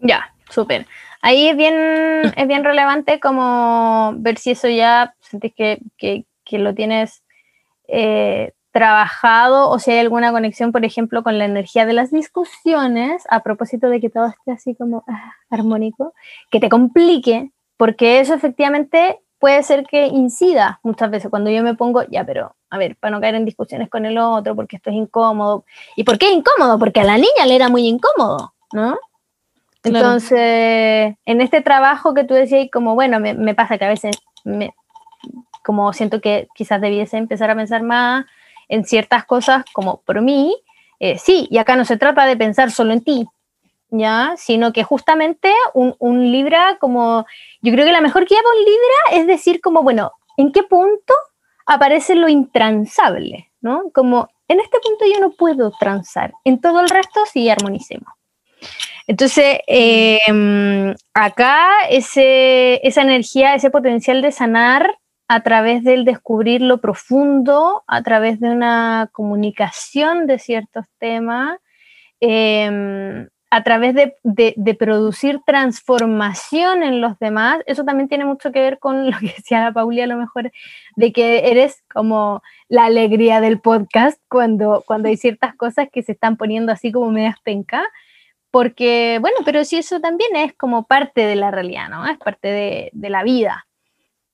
Ya, 0.00 0.34
súper. 0.50 0.86
Ahí 1.22 1.48
es 1.48 1.56
bien, 1.56 1.74
es 2.36 2.46
bien 2.48 2.64
relevante 2.64 3.20
como 3.20 4.12
ver 4.18 4.38
si 4.38 4.52
eso 4.52 4.68
ya 4.68 5.14
sentís 5.20 5.54
que, 5.54 5.80
que- 5.96 6.24
que 6.44 6.58
lo 6.58 6.74
tienes 6.74 7.22
eh, 7.88 8.52
trabajado 8.70 9.70
o 9.70 9.78
si 9.78 9.92
hay 9.92 9.98
alguna 10.00 10.30
conexión, 10.32 10.72
por 10.72 10.84
ejemplo, 10.84 11.22
con 11.22 11.38
la 11.38 11.44
energía 11.46 11.86
de 11.86 11.92
las 11.94 12.10
discusiones, 12.10 13.24
a 13.30 13.42
propósito 13.42 13.88
de 13.88 14.00
que 14.00 14.10
todo 14.10 14.26
esté 14.26 14.52
así 14.52 14.74
como 14.74 15.04
ah, 15.08 15.32
armónico, 15.48 16.12
que 16.50 16.60
te 16.60 16.68
complique, 16.68 17.50
porque 17.78 18.20
eso 18.20 18.34
efectivamente 18.34 19.20
puede 19.44 19.62
ser 19.62 19.84
que 19.84 20.06
incida 20.06 20.80
muchas 20.82 21.10
veces 21.10 21.28
cuando 21.28 21.50
yo 21.50 21.62
me 21.62 21.74
pongo, 21.74 22.02
ya, 22.04 22.24
pero 22.24 22.56
a 22.70 22.78
ver, 22.78 22.96
para 22.96 23.10
no 23.10 23.20
caer 23.20 23.34
en 23.34 23.44
discusiones 23.44 23.90
con 23.90 24.06
el 24.06 24.16
otro, 24.16 24.56
porque 24.56 24.76
esto 24.76 24.88
es 24.88 24.96
incómodo. 24.96 25.66
¿Y 25.96 26.04
por 26.04 26.16
qué 26.16 26.30
incómodo? 26.30 26.78
Porque 26.78 27.00
a 27.00 27.04
la 27.04 27.18
niña 27.18 27.44
le 27.46 27.54
era 27.54 27.68
muy 27.68 27.86
incómodo, 27.86 28.54
¿no? 28.72 28.98
Claro. 29.82 29.98
Entonces, 29.98 31.14
en 31.26 31.40
este 31.42 31.60
trabajo 31.60 32.14
que 32.14 32.24
tú 32.24 32.32
decías, 32.32 32.68
como 32.72 32.94
bueno, 32.94 33.20
me, 33.20 33.34
me 33.34 33.54
pasa 33.54 33.76
que 33.76 33.84
a 33.84 33.90
veces, 33.90 34.16
me, 34.44 34.74
como 35.62 35.92
siento 35.92 36.22
que 36.22 36.48
quizás 36.54 36.80
debiese 36.80 37.18
empezar 37.18 37.50
a 37.50 37.54
pensar 37.54 37.82
más 37.82 38.24
en 38.70 38.86
ciertas 38.86 39.26
cosas 39.26 39.62
como 39.74 40.00
por 40.06 40.22
mí, 40.22 40.56
eh, 41.00 41.18
sí, 41.18 41.48
y 41.50 41.58
acá 41.58 41.76
no 41.76 41.84
se 41.84 41.98
trata 41.98 42.24
de 42.24 42.38
pensar 42.38 42.70
solo 42.70 42.94
en 42.94 43.04
ti, 43.04 43.26
¿ya? 43.90 44.34
Sino 44.36 44.72
que 44.72 44.84
justamente 44.84 45.52
un, 45.72 45.94
un 45.98 46.30
Libra, 46.32 46.78
como 46.80 47.26
yo 47.62 47.72
creo 47.72 47.86
que 47.86 47.92
la 47.92 48.00
mejor 48.00 48.26
guía 48.26 48.38
para 48.42 48.56
un 48.56 48.64
Libra 48.64 49.20
es 49.20 49.26
decir 49.26 49.60
como, 49.60 49.82
bueno, 49.82 50.12
¿en 50.36 50.52
qué 50.52 50.62
punto 50.62 51.14
aparece 51.66 52.14
lo 52.14 52.28
intransable, 52.28 53.50
¿no? 53.60 53.90
Como, 53.92 54.28
en 54.48 54.60
este 54.60 54.78
punto 54.80 55.04
yo 55.06 55.20
no 55.20 55.30
puedo 55.30 55.70
transar, 55.78 56.32
en 56.44 56.60
todo 56.60 56.80
el 56.80 56.88
resto 56.88 57.20
sí 57.32 57.48
armonicemos. 57.48 58.12
Entonces, 59.06 59.58
eh, 59.66 60.18
acá 61.12 61.68
ese, 61.90 62.86
esa 62.86 63.02
energía, 63.02 63.54
ese 63.54 63.70
potencial 63.70 64.22
de 64.22 64.32
sanar 64.32 64.98
a 65.28 65.42
través 65.42 65.84
del 65.84 66.04
descubrir 66.04 66.62
lo 66.62 66.80
profundo, 66.80 67.84
a 67.86 68.02
través 68.02 68.40
de 68.40 68.48
una 68.48 69.10
comunicación 69.12 70.26
de 70.26 70.38
ciertos 70.38 70.86
temas, 70.98 71.58
eh, 72.20 73.28
a 73.54 73.62
través 73.62 73.94
de, 73.94 74.16
de- 74.24 74.74
producir 74.74 75.40
transformación 75.46 76.82
en 76.82 77.00
los 77.00 77.16
demás, 77.20 77.60
eso 77.66 77.84
también 77.84 78.08
tiene 78.08 78.24
mucho 78.24 78.50
que 78.50 78.58
ver 78.58 78.80
con 78.80 79.06
lo 79.12 79.16
que 79.18 79.28
decía 79.36 79.60
la 79.60 79.72
Pauli 79.72 80.00
a 80.00 80.08
lo 80.08 80.16
mejor, 80.16 80.50
de 80.96 81.12
que 81.12 81.48
eres 81.52 81.84
como 81.92 82.42
la 82.68 82.86
alegría 82.86 83.40
del 83.40 83.60
podcast 83.60 84.20
cuando, 84.28 84.82
cuando 84.84 85.08
hay 85.08 85.16
ciertas 85.16 85.54
cosas 85.54 85.86
que 85.92 86.02
se 86.02 86.10
están 86.10 86.36
poniendo 86.36 86.72
así 86.72 86.90
como 86.90 87.12
medias 87.12 87.36
penca, 87.44 87.84
porque, 88.50 89.18
bueno, 89.20 89.36
pero 89.44 89.64
si 89.64 89.76
eso 89.76 90.00
también 90.00 90.34
es 90.34 90.52
como 90.54 90.86
parte 90.88 91.20
de 91.20 91.36
la 91.36 91.52
realidad, 91.52 91.88
¿no? 91.88 92.06
Es 92.06 92.18
parte 92.18 92.48
de, 92.48 92.90
de 92.92 93.08
la 93.10 93.22
vida. 93.22 93.68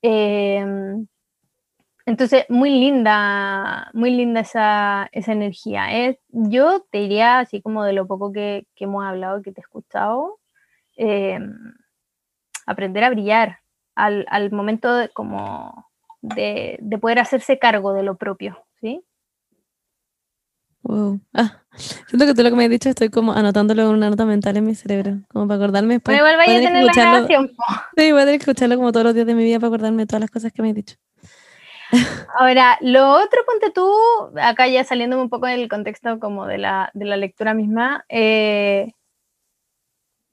Eh, 0.01 0.65
entonces, 2.11 2.45
muy 2.49 2.71
linda, 2.71 3.89
muy 3.93 4.11
linda 4.11 4.41
esa, 4.41 5.07
esa 5.13 5.31
energía. 5.31 5.93
Es, 5.93 6.17
yo 6.27 6.85
te 6.91 6.97
diría, 6.97 7.39
así 7.39 7.61
como 7.61 7.85
de 7.85 7.93
lo 7.93 8.05
poco 8.05 8.33
que, 8.33 8.67
que 8.75 8.83
hemos 8.83 9.05
hablado, 9.05 9.41
que 9.41 9.53
te 9.53 9.61
he 9.61 9.63
escuchado, 9.63 10.39
eh, 10.97 11.39
aprender 12.65 13.05
a 13.05 13.09
brillar 13.11 13.59
al, 13.95 14.25
al 14.29 14.51
momento 14.51 14.93
de, 14.93 15.07
como 15.07 15.89
de, 16.21 16.77
de 16.81 16.97
poder 16.97 17.19
hacerse 17.19 17.57
cargo 17.57 17.93
de 17.93 18.03
lo 18.03 18.17
propio, 18.17 18.61
¿sí? 18.81 19.01
Wow. 20.83 21.21
Ah, 21.33 21.63
siento 22.07 22.25
que 22.25 22.33
tú 22.33 22.43
lo 22.43 22.49
que 22.49 22.55
me 22.57 22.65
has 22.65 22.69
dicho 22.69 22.89
estoy 22.89 23.07
como 23.07 23.31
anotándolo 23.31 23.83
en 23.83 23.89
una 23.89 24.09
nota 24.09 24.25
mental 24.25 24.57
en 24.57 24.65
mi 24.65 24.75
cerebro, 24.75 25.19
como 25.29 25.47
para 25.47 25.63
acordarme 25.63 25.93
después. 25.93 26.19
Bueno, 26.19 26.33
igual 26.33 26.45
vaya 26.45 26.59
a 26.59 26.61
tener 26.61 26.83
la 26.83 26.93
grabación. 26.93 27.51
Sí, 27.95 28.11
voy 28.11 28.21
a 28.21 28.25
tener 28.25 28.39
que 28.39 28.51
escucharlo 28.51 28.75
como 28.75 28.91
todos 28.91 29.05
los 29.05 29.13
días 29.13 29.27
de 29.27 29.35
mi 29.35 29.45
vida 29.45 29.59
para 29.59 29.67
acordarme 29.67 30.03
de 30.03 30.07
todas 30.07 30.21
las 30.21 30.31
cosas 30.31 30.51
que 30.51 30.61
me 30.61 30.69
has 30.69 30.75
dicho. 30.75 30.95
Ahora, 32.37 32.77
lo 32.81 33.11
otro, 33.11 33.41
ponte 33.45 33.71
tú, 33.71 33.91
acá 34.41 34.67
ya 34.67 34.83
saliendo 34.83 35.21
un 35.21 35.29
poco 35.29 35.47
del 35.47 35.67
contexto 35.67 36.19
como 36.19 36.45
de 36.47 36.57
la, 36.57 36.89
de 36.93 37.05
la 37.05 37.17
lectura 37.17 37.53
misma, 37.53 38.05
eh, 38.09 38.91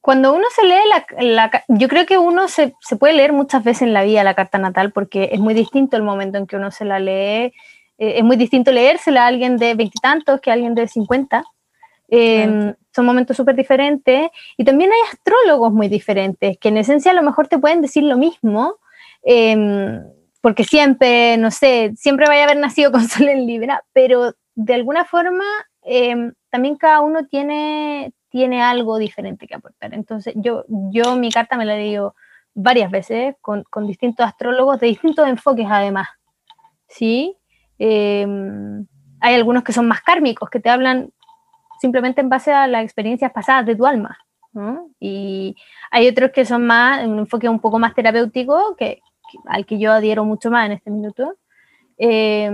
cuando 0.01 0.33
uno 0.33 0.45
se 0.55 0.65
lee 0.65 0.89
la, 0.89 1.07
la 1.21 1.65
yo 1.69 1.89
creo 1.89 2.07
que 2.07 2.17
uno 2.19 2.49
se, 2.49 2.75
se 2.81 2.97
puede 2.97 3.15
leer 3.15 3.33
muchas 3.33 3.63
veces 3.65 3.83
en 3.83 3.93
la 3.93 4.05
vida 4.05 4.25
la 4.25 4.35
carta 4.35 4.57
natal 4.57 4.93
porque 4.93 5.31
es 5.33 5.41
muy 5.41 5.55
distinto 5.55 5.97
el 5.97 6.03
momento 6.03 6.39
en 6.39 6.47
que 6.47 6.57
uno 6.57 6.71
se 6.71 6.85
la 6.85 6.99
lee, 6.99 7.53
eh, 7.53 7.53
es 7.99 8.25
muy 8.25 8.37
distinto 8.37 8.73
leérsela 8.73 9.25
a 9.25 9.27
alguien 9.27 9.57
de 9.59 9.75
veintitantos 9.75 10.41
que 10.41 10.51
a 10.51 10.55
alguien 10.55 10.75
de 10.75 10.89
cincuenta. 10.89 11.45
Eh, 12.11 12.47
Claro. 12.47 12.77
Son 12.95 13.05
momentos 13.07 13.37
súper 13.37 13.55
diferentes 13.55 14.31
y 14.57 14.65
también 14.65 14.91
hay 14.91 14.99
astrólogos 15.13 15.73
muy 15.73 15.89
diferentes 15.89 16.59
que 16.59 16.69
en 16.69 16.79
esencia 16.79 17.13
a 17.13 17.15
lo 17.15 17.23
mejor 17.23 17.47
te 17.47 17.59
pueden 17.59 17.81
decir 17.81 18.03
lo 18.03 18.17
mismo, 18.17 18.77
em, 19.23 20.03
porque 20.41 20.65
siempre, 20.65 21.37
no 21.37 21.51
sé, 21.51 21.93
siempre 21.97 22.27
vaya 22.27 22.43
a 22.43 22.45
haber 22.45 22.59
nacido 22.59 22.93
con 22.93 23.03
Sol 23.09 23.29
en 23.29 23.47
Libra, 23.47 23.83
pero 23.93 24.35
de 24.55 24.75
alguna 24.75 25.05
forma 25.05 25.45
em, 25.83 26.33
también 26.51 26.77
cada 26.77 27.01
uno 27.01 27.27
tiene, 27.27 28.13
tiene 28.31 28.63
algo 28.63 28.99
diferente 28.99 29.47
que 29.47 29.55
aportar. 29.55 29.95
Entonces 29.95 30.35
yo, 30.37 30.65
yo 30.69 31.17
mi 31.17 31.31
carta 31.31 31.57
me 31.57 31.65
la 31.65 31.77
leído 31.77 32.15
varias 32.55 32.91
veces 32.91 33.37
con, 33.41 33.65
con 33.71 33.87
distintos 33.87 34.27
astrólogos 34.27 34.81
de 34.81 34.89
distintos 34.89 35.29
enfoques 35.29 35.67
además, 35.71 36.09
¿sí? 36.89 37.37
Em, 37.79 38.87
hay 39.21 39.35
algunos 39.35 39.63
que 39.63 39.73
son 39.73 39.87
más 39.87 40.01
kármicos, 40.03 40.51
que 40.51 40.61
te 40.61 40.71
hablan 40.71 41.13
simplemente 41.81 42.21
en 42.21 42.29
base 42.29 42.53
a 42.53 42.67
las 42.67 42.83
experiencias 42.85 43.33
pasadas 43.33 43.67
de 43.67 43.77
tu 43.77 43.87
alma. 43.87 44.19
¿no? 44.53 44.89
Y 44.99 45.55
hay 45.91 46.09
otros 46.09 46.31
que 46.33 46.45
son 46.45 46.67
más, 46.67 47.05
un 47.07 47.19
enfoque 47.21 47.49
un 47.49 47.61
poco 47.61 47.79
más 47.79 47.95
terapéutico, 47.95 48.75
que- 48.77 49.01
al 49.47 49.67
que 49.67 49.79
yo 49.79 49.93
adhiero 49.93 50.25
mucho 50.25 50.51
más 50.51 50.67
en 50.67 50.73
este 50.73 50.91
minuto. 50.91 51.37
Eh, 51.99 52.51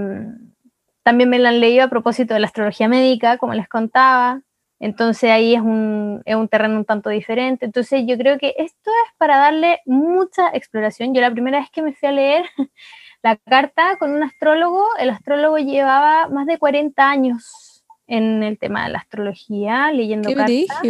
también 1.04 1.28
me 1.28 1.38
lo 1.38 1.48
han 1.48 1.60
leído 1.60 1.84
a 1.84 1.88
propósito 1.88 2.34
de 2.34 2.40
la 2.40 2.46
astrología 2.46 2.88
médica, 2.88 3.36
como 3.38 3.52
les 3.54 3.68
contaba. 3.68 4.40
Entonces 4.80 5.30
ahí 5.30 5.54
es 5.54 5.60
un, 5.60 6.22
es 6.24 6.34
un 6.34 6.48
terreno 6.48 6.76
un 6.76 6.84
tanto 6.84 7.10
diferente. 7.10 7.66
Entonces 7.66 8.04
yo 8.06 8.16
creo 8.16 8.38
que 8.38 8.54
esto 8.56 8.90
es 8.90 9.14
para 9.18 9.38
darle 9.38 9.80
mucha 9.84 10.48
exploración. 10.48 11.14
Yo 11.14 11.20
la 11.20 11.30
primera 11.30 11.60
vez 11.60 11.70
que 11.70 11.82
me 11.82 11.92
fui 11.92 12.08
a 12.08 12.12
leer 12.12 12.44
la 13.22 13.36
carta 13.36 13.96
con 13.98 14.12
un 14.12 14.22
astrólogo, 14.22 14.84
el 14.98 15.10
astrólogo 15.10 15.58
llevaba 15.58 16.28
más 16.28 16.46
de 16.46 16.58
40 16.58 17.08
años 17.08 17.84
en 18.06 18.42
el 18.42 18.58
tema 18.58 18.84
de 18.84 18.92
la 18.92 18.98
astrología, 18.98 19.92
leyendo 19.92 20.32
cartas. 20.34 20.80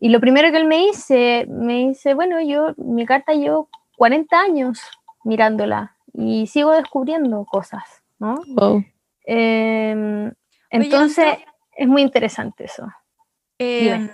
Y 0.00 0.10
lo 0.10 0.20
primero 0.20 0.50
que 0.50 0.58
él 0.58 0.66
me 0.66 0.78
dice, 0.78 1.46
me 1.48 1.88
dice, 1.88 2.14
bueno, 2.14 2.40
yo, 2.40 2.74
mi 2.76 3.04
carta 3.04 3.32
llevo 3.32 3.68
40 3.98 4.40
años 4.40 4.80
mirándola 5.24 5.96
y 6.12 6.46
sigo 6.46 6.72
descubriendo 6.72 7.44
cosas, 7.44 7.82
¿no? 8.18 8.40
Wow. 8.46 8.84
Em, 9.24 10.32
entonces, 10.70 11.38
es 11.76 11.88
muy 11.88 12.02
interesante 12.02 12.64
eso. 12.64 12.88
Eh, 13.58 14.08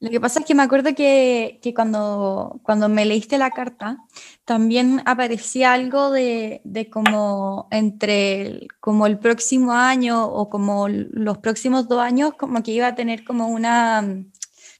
lo 0.00 0.10
que 0.10 0.20
pasa 0.20 0.38
es 0.38 0.46
que 0.46 0.54
me 0.54 0.62
acuerdo 0.62 0.94
que, 0.94 1.58
que 1.60 1.74
cuando, 1.74 2.60
cuando 2.62 2.88
me 2.88 3.04
leíste 3.04 3.36
la 3.36 3.50
carta, 3.50 3.98
también 4.44 5.02
aparecía 5.06 5.72
algo 5.72 6.12
de, 6.12 6.60
de 6.62 6.88
como 6.88 7.66
entre 7.72 8.42
el, 8.42 8.68
como 8.78 9.08
el 9.08 9.18
próximo 9.18 9.72
año 9.72 10.24
o 10.24 10.48
como 10.48 10.86
los 10.88 11.38
próximos 11.38 11.88
dos 11.88 12.00
años, 12.00 12.34
como 12.38 12.62
que 12.62 12.70
iba 12.70 12.86
a 12.86 12.94
tener 12.94 13.24
como 13.24 13.48
una, 13.48 14.02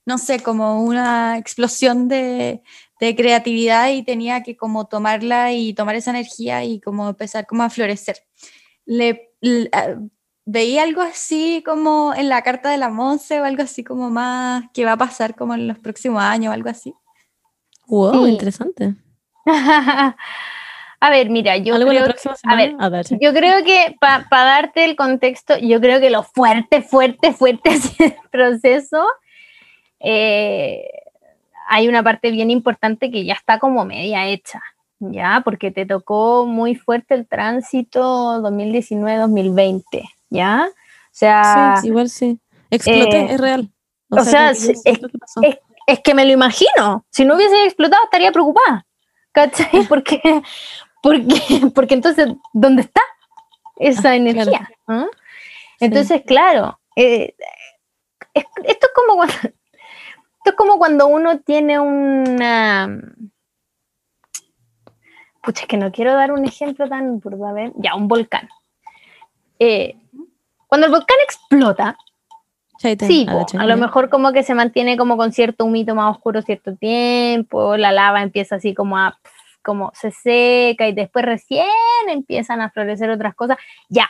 no 0.06 0.18
sé, 0.18 0.40
como 0.40 0.84
una 0.84 1.36
explosión 1.36 2.06
de, 2.06 2.62
de 3.00 3.14
creatividad 3.16 3.90
y 3.90 4.02
tenía 4.02 4.42
que 4.42 4.56
como 4.56 4.86
tomarla 4.86 5.52
y 5.52 5.72
tomar 5.74 5.94
esa 5.96 6.10
energía 6.10 6.64
y 6.64 6.80
como 6.80 7.08
empezar 7.08 7.46
como 7.46 7.62
a 7.62 7.70
florecer. 7.70 8.16
Le, 8.86 9.30
l- 9.40 9.68
ah, 9.72 9.94
veía 10.44 10.82
algo 10.82 11.02
así 11.02 11.62
como 11.64 12.14
en 12.14 12.28
la 12.28 12.42
carta 12.42 12.70
de 12.70 12.78
la 12.78 12.88
Monse 12.88 13.40
o 13.40 13.44
algo 13.44 13.62
así 13.62 13.84
como 13.84 14.10
más 14.10 14.64
que 14.74 14.84
va 14.84 14.92
a 14.92 14.96
pasar 14.96 15.34
como 15.36 15.54
en 15.54 15.68
los 15.68 15.78
próximos 15.78 16.22
años 16.22 16.50
o 16.50 16.54
algo 16.54 16.70
así. 16.70 16.94
Wow, 17.86 18.24
Sí. 18.26 18.32
interesante. 18.32 18.94
a 21.00 21.10
ver, 21.10 21.30
mira, 21.30 21.56
yo 21.56 21.74
¿Algo 21.74 21.92
la 21.92 22.00
creo, 22.02 22.04
próxima 22.06 22.34
a 22.44 22.56
ver, 22.56 22.74
A 22.78 22.88
ver. 22.88 23.06
yo 23.20 23.32
creo 23.32 23.64
que 23.64 23.94
para 24.00 24.26
darte 24.30 24.84
el 24.84 24.96
contexto, 24.96 25.56
yo 25.58 25.80
creo 25.80 26.00
que 26.00 26.10
lo 26.10 26.22
fuerte, 26.22 26.82
fuerte, 26.82 27.32
fuerte 27.32 27.70
así 27.70 27.94
del 27.98 28.14
proceso, 28.30 29.06
eh, 30.00 30.88
hay 31.68 31.88
una 31.88 32.02
parte 32.02 32.30
bien 32.30 32.50
importante 32.50 33.10
que 33.10 33.24
ya 33.24 33.34
está 33.34 33.58
como 33.58 33.84
media 33.84 34.26
hecha, 34.26 34.60
¿ya? 34.98 35.42
Porque 35.44 35.70
te 35.70 35.86
tocó 35.86 36.46
muy 36.46 36.74
fuerte 36.74 37.14
el 37.14 37.26
tránsito 37.26 38.40
2019-2020, 38.42 40.02
¿ya? 40.30 40.68
O 40.70 40.74
sea, 41.10 41.74
Sí, 41.80 41.86
igual 41.88 42.08
sí. 42.08 42.38
Exploté, 42.70 43.20
eh, 43.20 43.26
es 43.34 43.40
real. 43.40 43.70
o 44.10 44.20
sea, 44.24 44.50
es, 44.50 44.82
es 45.86 46.00
que 46.00 46.14
me 46.14 46.24
lo 46.24 46.32
imagino. 46.32 47.04
Si 47.10 47.24
no 47.24 47.34
hubiese 47.36 47.64
explotado, 47.64 48.02
estaría 48.04 48.32
preocupada. 48.32 48.84
¿Cachai? 49.32 49.68
Porque, 49.88 50.20
porque, 51.02 51.70
porque 51.74 51.94
entonces, 51.94 52.28
¿dónde 52.52 52.82
está 52.82 53.00
esa 53.76 54.10
Ah, 54.10 54.16
energía? 54.16 54.68
¿Ah? 54.88 55.06
Entonces, 55.80 56.22
claro, 56.26 56.80
eh, 56.96 57.34
es- 58.34 58.44
esto 58.64 58.86
es 58.88 58.92
como 58.94 59.14
cuando, 59.16 59.34
esto 60.48 60.50
es 60.50 60.56
como 60.56 60.78
cuando 60.78 61.06
uno 61.08 61.40
tiene 61.40 61.78
una. 61.78 62.88
Pucha, 65.42 65.62
es 65.62 65.68
que 65.68 65.76
no 65.76 65.92
quiero 65.92 66.14
dar 66.14 66.32
un 66.32 66.44
ejemplo 66.46 66.88
tan 66.88 67.20
burdo, 67.20 67.46
a 67.46 67.52
ver. 67.52 67.72
Ya, 67.76 67.94
un 67.94 68.08
volcán. 68.08 68.48
Eh, 69.58 69.96
cuando 70.66 70.86
el 70.86 70.92
volcán 70.92 71.16
explota, 71.24 71.96
Sí, 72.78 73.26
a 73.28 73.32
po, 73.32 73.46
a 73.58 73.66
lo 73.66 73.76
mejor 73.76 74.08
como 74.08 74.32
que 74.32 74.44
se 74.44 74.54
mantiene 74.54 74.96
como 74.96 75.16
con 75.16 75.32
cierto 75.32 75.64
humito 75.64 75.96
más 75.96 76.16
oscuro 76.16 76.42
cierto 76.42 76.76
tiempo, 76.76 77.76
la 77.76 77.90
lava 77.90 78.22
empieza 78.22 78.54
así 78.54 78.72
como 78.72 78.96
a, 78.96 79.18
como 79.64 79.90
se 79.94 80.12
seca 80.12 80.86
y 80.86 80.92
después 80.92 81.24
recién 81.24 81.66
empiezan 82.06 82.60
a 82.60 82.70
florecer 82.70 83.10
otras 83.10 83.34
cosas. 83.34 83.58
Ya, 83.88 84.08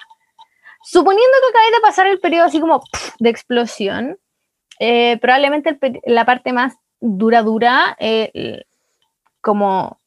suponiendo 0.83 1.33
que 1.41 1.49
acabáis 1.49 1.73
de 1.73 1.81
pasar 1.81 2.07
el 2.09 2.21
periodo 2.21 2.45
así 2.45 2.61
como 2.61 2.83
de 3.19 3.31
explosión, 3.31 4.19
eh, 4.79 5.19
probablemente 5.19 5.79
la 6.05 6.25
parte 6.25 6.53
más 6.53 6.77
dura, 7.01 7.43
dura, 7.43 7.97
eh, 7.99 8.65
como 9.41 9.99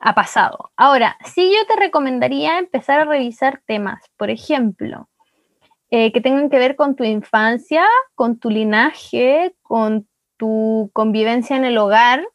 ha 0.00 0.14
pasado. 0.14 0.70
Ahora, 0.76 1.16
sí 1.24 1.52
yo 1.52 1.66
te 1.66 1.80
recomendaría 1.80 2.58
empezar 2.58 3.00
a 3.00 3.04
revisar 3.04 3.60
temas, 3.66 4.02
por 4.16 4.30
ejemplo, 4.30 5.08
eh, 5.90 6.12
que 6.12 6.20
tengan 6.20 6.50
que 6.50 6.58
ver 6.58 6.76
con 6.76 6.96
tu 6.96 7.04
infancia, 7.04 7.84
con 8.14 8.38
tu 8.38 8.50
linaje, 8.50 9.54
con 9.62 10.06
tu 10.36 10.90
convivencia 10.92 11.56
en 11.56 11.64
el 11.64 11.78
hogar, 11.78 12.26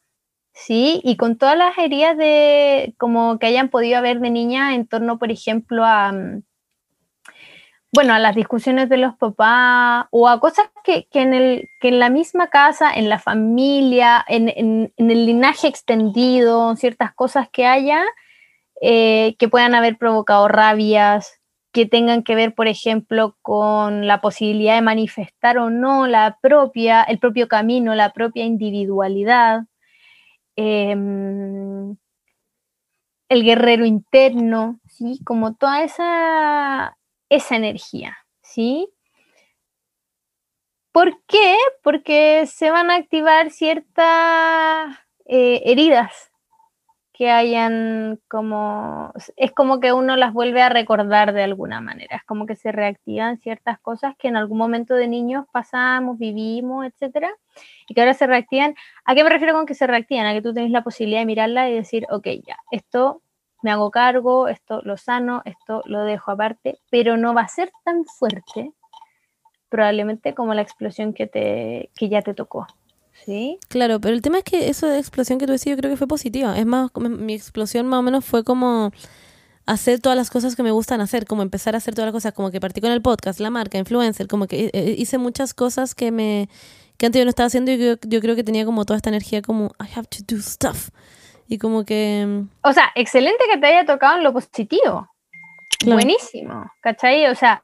¿sí? 0.52 1.00
Y 1.04 1.16
con 1.16 1.38
todas 1.38 1.56
las 1.56 1.76
heridas 1.78 2.16
de, 2.16 2.94
como 2.98 3.38
que 3.38 3.46
hayan 3.46 3.68
podido 3.70 3.98
haber 3.98 4.20
de 4.20 4.30
niña 4.30 4.74
en 4.74 4.86
torno, 4.86 5.18
por 5.18 5.30
ejemplo, 5.30 5.84
a, 5.84 6.12
mm, 6.12 6.42
bueno, 7.94 8.12
a 8.14 8.18
las 8.18 8.34
discusiones 8.34 8.88
de 8.88 8.96
los 8.98 9.14
papás 9.16 10.06
o 10.10 10.28
a 10.28 10.40
cosas 10.40 10.66
que, 10.84 11.06
que 11.10 11.22
en, 11.22 11.34
el, 11.34 11.68
que 11.80 11.88
en 11.88 11.98
la 12.00 12.10
misma 12.10 12.48
casa, 12.48 12.92
en 12.92 13.08
la 13.08 13.18
familia, 13.18 14.24
en, 14.28 14.48
en- 14.48 14.92
el 14.96 15.26
linaje 15.26 15.68
extendido, 15.68 16.74
ciertas 16.76 17.14
cosas 17.14 17.48
que 17.52 17.66
haya, 17.66 18.02
eh, 18.80 19.36
que 19.38 19.48
puedan 19.48 19.74
haber 19.74 19.96
provocado 19.98 20.48
rabias, 20.48 21.40
que 21.72 21.86
tengan 21.86 22.22
que 22.22 22.34
ver, 22.36 22.54
por 22.54 22.68
ejemplo, 22.68 23.36
con 23.42 24.06
la 24.06 24.20
posibilidad 24.20 24.74
de 24.76 24.82
manifestar 24.82 25.58
o 25.58 25.70
no 25.70 26.06
la 26.06 26.38
propia, 26.40 27.02
el 27.02 27.18
propio 27.18 27.48
camino, 27.48 27.94
la 27.94 28.12
propia 28.12 28.44
individualidad, 28.44 29.62
em, 30.56 31.96
el 33.28 33.42
guerrero 33.44 33.84
interno, 33.86 34.78
¿sí? 34.88 35.20
Como 35.24 35.54
toda 35.54 35.82
esa, 35.82 36.96
esa 37.28 37.56
energía, 37.56 38.16
¿sí? 38.42 38.88
¿Por 40.92 41.20
qué? 41.26 41.56
Porque 41.82 42.46
se 42.46 42.70
van 42.70 42.90
a 42.90 42.94
activar 42.96 43.50
ciertas 43.50 44.96
eh, 45.26 45.62
heridas 45.64 46.30
que 47.14 47.30
hayan 47.30 48.20
como, 48.28 49.12
es 49.36 49.52
como 49.52 49.78
que 49.78 49.92
uno 49.92 50.16
las 50.16 50.32
vuelve 50.32 50.62
a 50.62 50.68
recordar 50.68 51.32
de 51.32 51.44
alguna 51.44 51.80
manera, 51.80 52.16
es 52.16 52.24
como 52.24 52.44
que 52.44 52.56
se 52.56 52.72
reactivan 52.72 53.38
ciertas 53.38 53.78
cosas 53.80 54.14
que 54.18 54.26
en 54.28 54.36
algún 54.36 54.58
momento 54.58 54.94
de 54.94 55.06
niños 55.06 55.46
pasamos, 55.52 56.18
vivimos, 56.18 56.84
etcétera, 56.86 57.32
y 57.88 57.94
que 57.94 58.00
ahora 58.00 58.14
se 58.14 58.26
reactivan. 58.26 58.74
¿A 59.04 59.14
qué 59.14 59.22
me 59.22 59.30
refiero 59.30 59.54
con 59.54 59.64
que 59.64 59.74
se 59.74 59.86
reactivan? 59.86 60.26
A 60.26 60.32
que 60.32 60.42
tú 60.42 60.52
tenés 60.52 60.72
la 60.72 60.82
posibilidad 60.82 61.20
de 61.20 61.26
mirarla 61.26 61.70
y 61.70 61.74
decir, 61.74 62.04
ok, 62.10 62.26
ya, 62.46 62.58
esto 62.72 63.22
me 63.64 63.70
hago 63.70 63.90
cargo, 63.90 64.46
esto 64.46 64.82
lo 64.84 64.98
sano, 64.98 65.40
esto 65.46 65.82
lo 65.86 66.04
dejo 66.04 66.30
aparte, 66.30 66.78
pero 66.90 67.16
no 67.16 67.32
va 67.32 67.40
a 67.40 67.48
ser 67.48 67.72
tan 67.82 68.04
fuerte 68.04 68.72
probablemente 69.70 70.34
como 70.34 70.52
la 70.52 70.60
explosión 70.60 71.14
que, 71.14 71.26
te, 71.26 71.90
que 71.96 72.10
ya 72.10 72.20
te 72.20 72.34
tocó. 72.34 72.66
¿Sí? 73.24 73.58
Claro, 73.68 74.00
pero 74.00 74.14
el 74.14 74.20
tema 74.20 74.38
es 74.38 74.44
que 74.44 74.58
de 74.58 74.98
explosión 74.98 75.38
que 75.38 75.46
tú 75.46 75.52
decías 75.52 75.76
yo 75.76 75.80
creo 75.80 75.90
que 75.90 75.96
fue 75.96 76.06
positiva. 76.06 76.58
Es 76.58 76.66
más, 76.66 76.90
mi 76.94 77.32
explosión 77.32 77.86
más 77.86 78.00
o 78.00 78.02
menos 78.02 78.22
fue 78.22 78.44
como 78.44 78.92
hacer 79.64 79.98
todas 79.98 80.16
las 80.16 80.28
cosas 80.28 80.56
que 80.56 80.62
me 80.62 80.70
gustan 80.70 81.00
hacer, 81.00 81.24
como 81.24 81.40
empezar 81.40 81.74
a 81.74 81.78
hacer 81.78 81.94
todas 81.94 82.08
las 82.08 82.12
cosas, 82.12 82.34
como 82.34 82.50
que 82.50 82.60
partí 82.60 82.82
con 82.82 82.92
el 82.92 83.00
podcast, 83.00 83.40
la 83.40 83.48
marca, 83.48 83.78
influencer, 83.78 84.28
como 84.28 84.46
que 84.46 84.70
eh, 84.74 84.94
hice 84.98 85.16
muchas 85.16 85.54
cosas 85.54 85.94
que 85.94 86.12
me 86.12 86.50
que 86.98 87.06
antes 87.06 87.18
yo 87.18 87.24
no 87.24 87.30
estaba 87.30 87.46
haciendo 87.46 87.72
y 87.72 87.78
yo, 87.78 87.94
yo 88.06 88.20
creo 88.20 88.36
que 88.36 88.44
tenía 88.44 88.66
como 88.66 88.84
toda 88.84 88.98
esta 88.98 89.08
energía 89.08 89.40
como 89.40 89.72
I 89.80 89.88
have 89.96 90.06
to 90.08 90.18
do 90.28 90.40
stuff. 90.42 90.90
Y 91.48 91.58
como 91.58 91.84
que 91.84 92.42
O 92.62 92.72
sea, 92.72 92.90
excelente 92.94 93.44
que 93.50 93.58
te 93.58 93.66
haya 93.66 93.84
tocado 93.84 94.16
en 94.18 94.24
lo 94.24 94.32
positivo. 94.32 95.08
Claro. 95.78 95.96
Buenísimo, 95.96 96.70
¿cachai? 96.80 97.26
O 97.26 97.34
sea, 97.34 97.62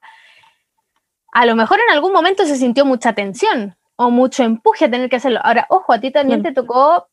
a 1.32 1.46
lo 1.46 1.56
mejor 1.56 1.78
en 1.80 1.94
algún 1.94 2.12
momento 2.12 2.44
se 2.44 2.56
sintió 2.56 2.84
mucha 2.84 3.12
tensión 3.14 3.76
o 3.96 4.10
mucho 4.10 4.42
empuje 4.42 4.84
a 4.86 4.90
tener 4.90 5.08
que 5.08 5.16
hacerlo. 5.16 5.40
Ahora, 5.42 5.66
ojo, 5.70 5.92
a 5.92 6.00
ti 6.00 6.10
también 6.10 6.40
Claro. 6.40 6.54
te 6.54 6.60
tocó 6.62 7.08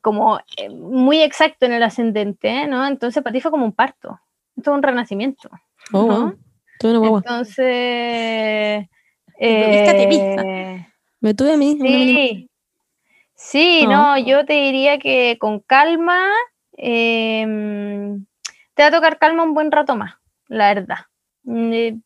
como 0.00 0.40
eh, 0.56 0.68
muy 0.70 1.22
exacto 1.22 1.66
en 1.66 1.72
el 1.72 1.82
ascendente, 1.82 2.66
¿no? 2.66 2.86
Entonces 2.86 3.22
para 3.22 3.32
ti 3.32 3.40
fue 3.40 3.50
como 3.50 3.64
un 3.64 3.72
parto, 3.72 4.18
esto 4.56 4.70
es 4.70 4.76
un 4.76 4.82
renacimiento. 4.82 5.48
oh, 5.92 6.02
¿no? 6.06 6.06
wow, 6.20 6.38
tuve 6.80 6.90
una 6.92 6.98
guagua. 7.00 7.18
Entonces... 7.24 8.86
tuviste 9.38 9.90
a 9.90 9.96
ti 9.96 10.06
misma. 10.06 10.42
eh, 10.42 10.86
Me 11.20 11.34
tuve 11.34 11.52
a 11.52 11.56
mí, 11.56 11.78
Sí, 11.80 12.50
sí, 13.36 13.84
Ah. 13.86 13.88
no, 14.16 14.18
yo 14.18 14.44
te 14.44 14.54
diría 14.54 14.98
que 14.98 15.36
con 15.38 15.60
calma, 15.60 16.26
em, 16.76 18.24
te 18.74 18.82
va 18.82 18.88
a 18.88 18.92
tocar 18.92 19.18
calma 19.18 19.42
un 19.44 19.54
buen 19.54 19.70
rato 19.70 19.96
más, 19.96 20.14
la 20.48 20.74
verdad. 20.74 20.98
Mm, 21.44 21.72
eh, 21.72 21.98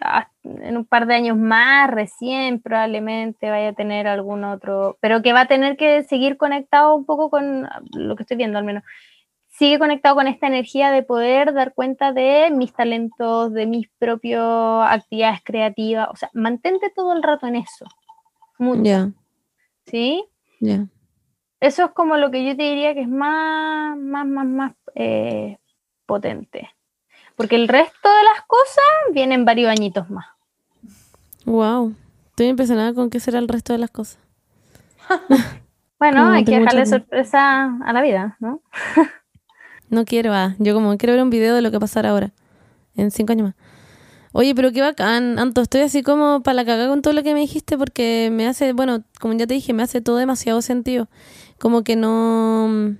ah, 0.00 0.30
en 0.44 0.76
un 0.76 0.84
par 0.86 1.06
de 1.06 1.14
años 1.14 1.36
más, 1.36 1.90
recién 1.90 2.60
probablemente 2.60 3.50
vaya 3.50 3.68
a 3.70 3.72
tener 3.74 4.06
algún 4.08 4.44
otro, 4.44 4.96
pero 5.00 5.22
que 5.22 5.32
va 5.32 5.42
a 5.42 5.46
tener 5.48 5.76
que 5.76 6.02
seguir 6.04 6.36
conectado 6.38 6.94
un 6.94 7.04
poco 7.04 7.30
con 7.30 7.68
lo 7.94 8.16
que 8.16 8.22
estoy 8.22 8.36
viendo 8.38 8.58
al 8.58 8.64
menos. 8.64 8.82
Sigue 9.48 9.78
conectado 9.80 10.14
con 10.14 10.28
esta 10.28 10.46
energía 10.46 10.90
de 10.92 11.02
poder 11.02 11.52
dar 11.52 11.74
cuenta 11.74 12.12
de 12.12 12.50
mis 12.52 12.72
talentos, 12.72 13.52
de 13.52 13.66
mis 13.66 13.88
propias 13.98 14.40
actividades 14.88 15.40
creativas. 15.44 16.08
O 16.12 16.16
sea, 16.16 16.30
mantente 16.32 16.90
todo 16.94 17.12
el 17.12 17.22
rato 17.24 17.46
en 17.48 17.56
eso. 17.56 17.84
Mucho. 18.58 18.82
Ya, 18.84 19.10
¿Sí? 19.86 20.24
Ya. 20.60 20.86
Eso 21.60 21.86
es 21.86 21.90
como 21.92 22.16
lo 22.16 22.30
que 22.30 22.44
yo 22.44 22.56
te 22.56 22.62
diría 22.62 22.94
que 22.94 23.02
es 23.02 23.08
más, 23.08 23.96
más, 23.98 24.26
más, 24.26 24.46
más 24.46 24.72
eh, 24.94 25.58
potente. 26.06 26.70
Porque 27.36 27.56
el 27.56 27.68
resto 27.68 28.08
de 28.08 28.24
las 28.24 28.44
cosas 28.46 28.84
vienen 29.12 29.44
varios 29.44 29.70
añitos 29.70 30.08
más. 30.10 30.26
Wow. 31.44 31.94
Estoy 32.30 32.46
impresionada 32.46 32.94
con 32.94 33.10
qué 33.10 33.20
será 33.20 33.38
el 33.38 33.48
resto 33.48 33.72
de 33.72 33.78
las 33.78 33.90
cosas. 33.90 34.18
Bueno, 35.98 36.30
hay 36.30 36.44
que 36.44 36.56
dejarle 36.56 36.86
sorpresa 36.86 37.76
a 37.84 37.92
la 37.92 38.00
vida, 38.02 38.36
¿no? 38.38 38.62
No 39.90 40.04
quiero, 40.04 40.32
ah. 40.34 40.54
Yo 40.58 40.74
como 40.74 40.96
quiero 40.98 41.14
ver 41.14 41.22
un 41.22 41.30
video 41.30 41.54
de 41.54 41.62
lo 41.62 41.70
que 41.70 41.76
va 41.76 41.78
a 41.78 41.80
pasar 41.80 42.06
ahora. 42.06 42.30
En 42.94 43.10
cinco 43.10 43.32
años 43.32 43.48
más. 43.48 43.54
Oye, 44.38 44.54
pero 44.54 44.70
qué 44.70 44.80
bacán, 44.82 45.36
Anto. 45.40 45.62
Estoy 45.62 45.80
así 45.80 46.04
como 46.04 46.44
para 46.44 46.54
la 46.54 46.64
cagada 46.64 46.88
con 46.88 47.02
todo 47.02 47.12
lo 47.12 47.24
que 47.24 47.34
me 47.34 47.40
dijiste 47.40 47.76
porque 47.76 48.28
me 48.30 48.46
hace, 48.46 48.72
bueno, 48.72 49.02
como 49.18 49.34
ya 49.34 49.48
te 49.48 49.54
dije, 49.54 49.72
me 49.72 49.82
hace 49.82 50.00
todo 50.00 50.16
demasiado 50.16 50.62
sentido. 50.62 51.08
Como 51.58 51.82
que 51.82 51.96
no... 51.96 52.94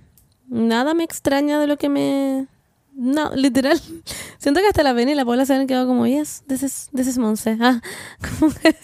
Nada 0.49 0.95
me 0.95 1.05
extraña 1.05 1.61
de 1.61 1.69
lo 1.69 1.77
que 1.77 1.89
me... 1.89 2.49
No, 2.93 3.31
literal. 3.37 3.81
Siento 4.39 4.61
que 4.61 4.67
hasta 4.67 4.83
la 4.83 4.93
Beni 4.93 5.13
y 5.13 5.15
la 5.15 5.25
Paula 5.25 5.47
se 5.47 5.55
han 5.55 5.69
quedado 5.69 5.87
como, 5.87 6.09
yes, 6.09 6.43
this 6.49 6.65
is, 6.65 6.91
this 6.93 7.07
is 7.07 7.19
Monse. 7.19 7.57
Ah, 7.61 7.83
como 8.41 8.53
que... 8.53 8.75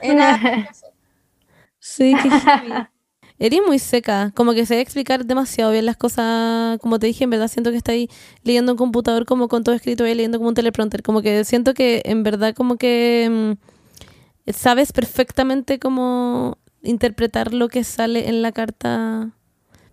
Era, 0.00 0.40
Sí, 1.78 2.14
qué. 2.22 2.88
Eres 3.42 3.58
muy 3.66 3.80
seca, 3.80 4.30
como 4.36 4.52
que 4.54 4.64
se 4.66 4.74
debe 4.74 4.82
explicar 4.82 5.24
demasiado 5.24 5.72
bien 5.72 5.84
las 5.84 5.96
cosas, 5.96 6.78
como 6.78 7.00
te 7.00 7.08
dije, 7.08 7.24
en 7.24 7.30
verdad 7.30 7.48
siento 7.48 7.72
que 7.72 7.76
está 7.76 7.90
ahí 7.90 8.08
leyendo 8.44 8.70
un 8.70 8.78
computador 8.78 9.26
como 9.26 9.48
con 9.48 9.64
todo 9.64 9.74
escrito 9.74 10.06
y 10.06 10.14
leyendo 10.14 10.38
como 10.38 10.50
un 10.50 10.54
teleprompter, 10.54 11.02
como 11.02 11.22
que 11.22 11.42
siento 11.42 11.74
que 11.74 12.02
en 12.04 12.22
verdad 12.22 12.54
como 12.54 12.76
que 12.76 13.56
mm, 14.46 14.52
sabes 14.52 14.92
perfectamente 14.92 15.80
cómo 15.80 16.56
interpretar 16.82 17.52
lo 17.52 17.66
que 17.66 17.82
sale 17.82 18.28
en 18.28 18.42
la 18.42 18.52
carta, 18.52 19.30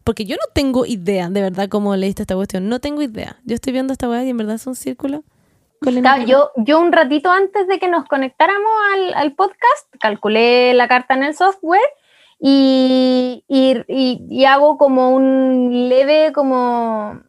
porque 0.04 0.26
yo 0.26 0.36
no 0.36 0.54
tengo 0.54 0.86
idea 0.86 1.28
de 1.32 1.42
verdad 1.42 1.70
cómo 1.70 1.96
leíste 1.96 2.22
esta 2.22 2.36
cuestión, 2.36 2.70
no 2.70 2.80
tengo 2.80 3.02
idea. 3.02 3.38
Yo 3.46 3.56
estoy 3.56 3.74
viendo 3.74 3.94
esta 3.94 4.08
weá 4.08 4.24
y 4.24 4.30
en 4.30 4.38
verdad 4.38 4.58
es 4.58 4.68
un 4.68 4.76
círculo. 4.76 5.24
Claro, 5.80 6.24
yo, 6.24 6.52
yo 6.58 6.80
un 6.80 6.92
ratito 6.92 7.32
antes 7.32 7.68
de 7.68 7.80
que 7.80 7.88
nos 7.88 8.06
conectáramos 8.06 8.72
al, 8.94 9.14
al 9.16 9.34
podcast, 9.34 9.88
calculé 10.00 10.76
la 10.76 10.88
carta 10.88 11.16
en 11.16 11.24
el 11.24 11.34
software 11.34 11.82
y, 12.40 13.44
y, 13.48 13.78
y- 13.88 14.26
y 14.30 14.46
hago 14.46 14.78
como 14.78 15.10
un 15.12 15.90
leve, 15.90 16.32
como 16.34 17.20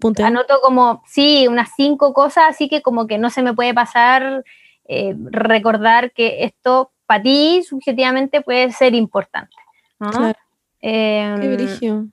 Punteo. 0.00 0.26
anoto 0.26 0.60
como, 0.62 1.02
sí, 1.06 1.48
unas 1.48 1.70
cinco 1.76 2.12
cosas, 2.12 2.44
así 2.50 2.68
que 2.68 2.82
como 2.82 3.06
que 3.06 3.16
no 3.18 3.30
se 3.30 3.42
me 3.42 3.54
puede 3.54 3.72
pasar 3.74 4.44
eh, 4.86 5.14
recordar 5.30 6.12
que 6.12 6.44
esto 6.44 6.90
para 7.06 7.22
ti 7.22 7.62
subjetivamente 7.62 8.42
puede 8.42 8.70
ser 8.72 8.94
importante. 8.94 9.56
¿no? 9.98 10.10
Claro, 10.10 10.38
qué 10.80 11.48
brigio. 11.54 12.06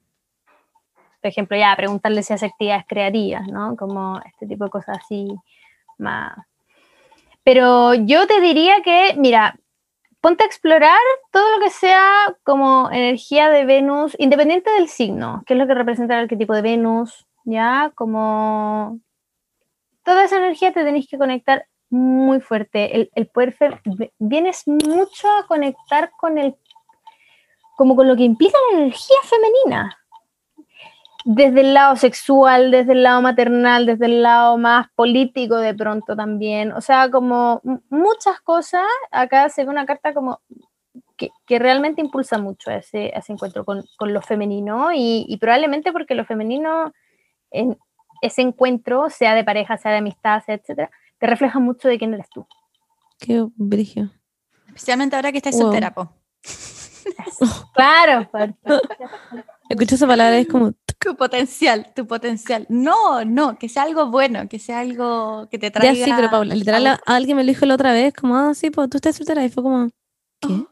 por 1.21 1.29
ejemplo, 1.29 1.57
ya 1.57 1.75
preguntarle 1.75 2.23
si 2.23 2.33
hace 2.33 2.45
actividades 2.47 2.85
creativas, 2.87 3.45
¿no? 3.47 3.75
Como 3.75 4.19
este 4.25 4.47
tipo 4.47 4.63
de 4.63 4.69
cosas 4.71 4.97
así 5.03 5.27
más. 5.99 6.33
Pero 7.43 7.93
yo 7.93 8.25
te 8.27 8.39
diría 8.41 8.81
que, 8.83 9.15
mira, 9.17 9.55
ponte 10.21 10.43
a 10.43 10.47
explorar 10.47 10.99
todo 11.31 11.57
lo 11.57 11.63
que 11.63 11.71
sea 11.71 12.37
como 12.43 12.89
energía 12.91 13.49
de 13.49 13.65
Venus, 13.65 14.15
independiente 14.19 14.69
del 14.71 14.87
signo, 14.87 15.43
que 15.45 15.53
es 15.53 15.59
lo 15.59 15.67
que 15.67 15.73
representa 15.73 16.13
el 16.13 16.23
arquetipo 16.23 16.53
de 16.53 16.61
Venus, 16.61 17.27
¿ya? 17.43 17.91
Como 17.95 18.99
toda 20.03 20.23
esa 20.23 20.37
energía 20.37 20.71
te 20.71 20.83
tenéis 20.83 21.07
que 21.09 21.17
conectar 21.17 21.65
muy 21.89 22.39
fuerte. 22.39 22.95
El, 22.95 23.11
el 23.15 23.27
poder, 23.27 23.81
vienes 24.19 24.67
mucho 24.67 25.27
a 25.29 25.47
conectar 25.47 26.11
con 26.17 26.37
el, 26.37 26.55
como 27.75 27.95
con 27.95 28.07
lo 28.07 28.15
que 28.15 28.23
implica 28.23 28.57
la 28.71 28.79
energía 28.79 29.17
femenina 29.23 30.00
desde 31.25 31.61
el 31.61 31.73
lado 31.73 31.95
sexual, 31.95 32.71
desde 32.71 32.93
el 32.93 33.03
lado 33.03 33.21
maternal, 33.21 33.85
desde 33.85 34.05
el 34.05 34.21
lado 34.23 34.57
más 34.57 34.87
político 34.95 35.57
de 35.57 35.73
pronto 35.73 36.15
también. 36.15 36.71
O 36.71 36.81
sea, 36.81 37.09
como 37.11 37.61
muchas 37.89 38.39
cosas, 38.41 38.83
acá 39.11 39.49
se 39.49 39.63
ve 39.63 39.69
una 39.69 39.85
carta 39.85 40.13
como 40.13 40.39
que, 41.17 41.29
que 41.45 41.59
realmente 41.59 42.01
impulsa 42.01 42.37
mucho 42.39 42.71
a 42.71 42.75
ese, 42.77 43.11
a 43.15 43.19
ese 43.19 43.33
encuentro 43.33 43.63
con, 43.65 43.83
con 43.97 44.13
lo 44.13 44.21
femenino 44.21 44.91
y, 44.91 45.25
y 45.27 45.37
probablemente 45.37 45.91
porque 45.91 46.15
lo 46.15 46.25
femenino 46.25 46.91
en 47.51 47.77
ese 48.23 48.41
encuentro, 48.41 49.09
sea 49.09 49.35
de 49.35 49.43
pareja, 49.43 49.77
sea 49.77 49.91
de 49.91 49.97
amistad, 49.99 50.41
sea 50.43 50.55
etcétera, 50.55 50.89
te 51.19 51.27
refleja 51.27 51.59
mucho 51.59 51.87
de 51.87 51.97
quién 51.99 52.13
eres 52.13 52.29
tú. 52.29 52.45
Qué 53.19 53.45
brigio. 53.55 54.09
especialmente 54.67 55.15
ahora 55.15 55.31
que 55.31 55.37
estáis 55.37 55.55
Wow. 55.55 55.65
soltera, 55.65 55.93
po. 55.93 56.11
Claro, 57.75 58.29
porque- 58.31 58.55
Escucho 59.69 59.95
esa 59.95 60.05
palabra 60.07 60.37
es 60.37 60.47
como... 60.47 60.73
Tu 61.05 61.15
potencial, 61.15 61.91
tu 61.95 62.05
potencial. 62.05 62.65
No, 62.69 63.25
no, 63.25 63.57
que 63.57 63.67
sea 63.69 63.83
algo 63.83 64.11
bueno, 64.11 64.47
que 64.47 64.59
sea 64.59 64.81
algo 64.81 65.47
que 65.49 65.57
te 65.57 65.71
traiga. 65.71 65.93
Ya 65.93 66.05
sí, 66.05 66.11
pero 66.15 66.29
Paula, 66.29 66.53
literal, 66.53 66.85
a- 66.87 66.99
alguien 67.07 67.37
me 67.37 67.43
lo 67.43 67.47
dijo 67.47 67.65
la 67.65 67.73
otra 67.73 67.91
vez, 67.91 68.13
como, 68.13 68.35
ah, 68.37 68.53
sí, 68.53 68.69
pues 68.69 68.87
tú 68.89 68.97
estás 68.97 69.15
soltera. 69.15 69.43
Y 69.43 69.49
fue 69.49 69.63
como, 69.63 69.89
¿qué? 70.39 70.65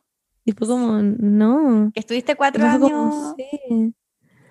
Y 0.45 0.51
fue 0.51 0.67
como, 0.67 0.99
no. 1.01 1.91
Que 1.93 1.99
estuviste 2.01 2.35
cuatro 2.35 2.63
años. 2.65 2.79
como, 2.91 3.35
sí, 3.35 3.93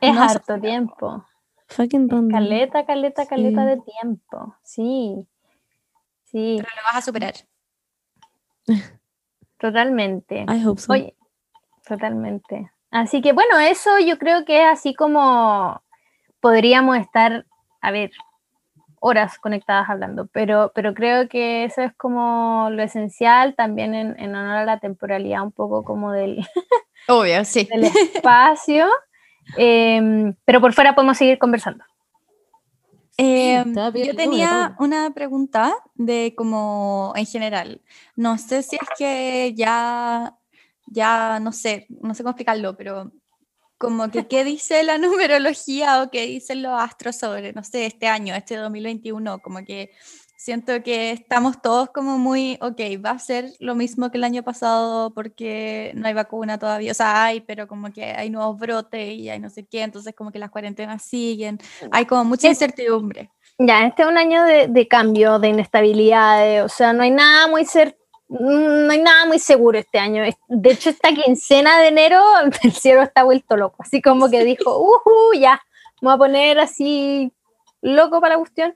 es 0.00 0.14
No, 0.14 0.22
harto 0.22 0.60
tiempo. 0.60 1.24
fucking 1.68 2.08
random. 2.08 2.28
Caleta, 2.30 2.84
caleta, 2.84 3.26
caleta 3.26 3.62
Sí. 3.62 3.68
de 3.68 3.82
tiempo. 3.82 4.56
Sí. 4.64 5.14
Sí, 6.24 6.56
Pero 6.58 6.68
lo 6.76 6.82
vas 6.82 6.96
a 6.96 7.02
superar. 7.02 7.34
totalmente. 9.58 10.44
I 10.48 10.64
hope 10.64 10.80
so. 10.80 10.92
Oye, 10.92 11.14
totalmente. 11.86 12.70
Así 12.90 13.20
que 13.20 13.32
bueno, 13.32 13.58
eso 13.58 13.98
yo 13.98 14.18
creo 14.18 14.44
que 14.44 14.62
es 14.62 14.68
así 14.68 14.94
como 14.94 15.82
podríamos 16.40 16.96
estar, 16.96 17.46
a 17.80 17.90
ver, 17.90 18.10
horas 19.00 19.38
conectadas 19.38 19.88
hablando, 19.88 20.26
pero, 20.32 20.72
pero 20.74 20.94
creo 20.94 21.28
que 21.28 21.64
eso 21.64 21.82
es 21.82 21.92
como 21.96 22.68
lo 22.70 22.82
esencial 22.82 23.54
también 23.54 23.94
en, 23.94 24.18
en 24.18 24.34
honor 24.34 24.56
a 24.56 24.64
la 24.64 24.80
temporalidad 24.80 25.42
un 25.42 25.52
poco 25.52 25.84
como 25.84 26.12
del, 26.12 26.44
Obvio, 27.08 27.44
sí. 27.44 27.64
del 27.70 27.84
espacio. 27.84 28.86
Em, 29.56 30.34
pero 30.44 30.60
por 30.60 30.74
fuera 30.74 30.94
podemos 30.94 31.16
seguir 31.16 31.38
conversando. 31.38 31.82
Eh, 33.16 33.64
pidiendo 33.64 33.90
yo 33.94 34.14
tenía 34.14 34.76
una 34.78 35.10
pregunta 35.14 35.74
de 35.94 36.34
como 36.36 37.14
en 37.16 37.24
general. 37.24 37.80
No 38.14 38.36
sé 38.36 38.62
si 38.62 38.76
es 38.76 38.88
que 38.98 39.54
ya, 39.56 40.36
ya 40.90 41.38
no 41.40 41.52
sé, 41.52 41.86
no 42.02 42.14
sé 42.14 42.22
cómo 42.22 42.30
explicarlo, 42.32 42.76
pero 42.76 43.12
como 43.78 44.10
que 44.10 44.26
qué 44.26 44.44
dice 44.44 44.82
la 44.82 44.98
numerología 44.98 46.02
o 46.02 46.10
qué 46.10 46.26
dicen 46.26 46.62
los 46.62 46.80
astros 46.80 47.16
sobre, 47.16 47.52
no 47.52 47.62
sé, 47.64 47.86
este 47.86 48.06
año, 48.08 48.34
este 48.34 48.56
2021, 48.56 49.38
como 49.40 49.64
que 49.64 49.90
siento 50.36 50.82
que 50.84 51.10
estamos 51.10 51.60
todos 51.60 51.90
como 51.90 52.16
muy, 52.16 52.58
ok, 52.60 52.80
va 53.04 53.10
a 53.10 53.18
ser 53.18 53.50
lo 53.58 53.74
mismo 53.74 54.10
que 54.10 54.18
el 54.18 54.24
año 54.24 54.44
pasado 54.44 55.12
porque 55.12 55.92
no 55.96 56.06
hay 56.06 56.14
vacuna 56.14 56.58
todavía, 56.58 56.92
o 56.92 56.94
sea, 56.94 57.24
hay, 57.24 57.40
pero 57.40 57.66
como 57.66 57.90
que 57.92 58.04
hay 58.04 58.30
nuevos 58.30 58.56
brotes 58.58 59.14
y 59.14 59.28
hay 59.30 59.40
no 59.40 59.50
sé 59.50 59.66
qué, 59.66 59.82
entonces 59.82 60.14
como 60.14 60.30
que 60.30 60.38
las 60.38 60.50
cuarentenas 60.50 61.02
siguen, 61.02 61.58
hay 61.90 62.06
como 62.06 62.24
mucha 62.24 62.48
incertidumbre. 62.48 63.30
Ya, 63.58 63.84
este 63.88 64.02
es 64.02 64.08
un 64.08 64.16
año 64.16 64.44
de, 64.44 64.68
de 64.68 64.86
cambio, 64.86 65.40
de 65.40 65.48
inestabilidad, 65.48 66.40
de- 66.44 66.62
o 66.62 66.68
sea, 66.68 66.92
no 66.92 67.02
hay 67.02 67.10
nada 67.10 67.48
muy 67.48 67.62
cer- 67.64 67.96
no 68.28 68.92
hay 68.92 69.00
nada 69.00 69.26
muy 69.26 69.38
seguro 69.38 69.78
este 69.78 69.98
año. 69.98 70.22
De 70.48 70.70
hecho, 70.70 70.90
esta 70.90 71.12
quincena 71.12 71.78
de 71.80 71.88
enero 71.88 72.22
el 72.62 72.72
cielo 72.72 73.02
está 73.02 73.24
vuelto 73.24 73.56
loco, 73.56 73.76
así 73.80 74.02
como 74.02 74.30
que 74.30 74.44
dijo, 74.44 74.78
uhu, 74.78 75.34
ya, 75.38 75.60
me 76.00 76.08
voy 76.08 76.14
a 76.14 76.18
poner 76.18 76.60
así 76.60 77.32
loco 77.80 78.20
para 78.20 78.34
la 78.34 78.38
cuestión. 78.38 78.74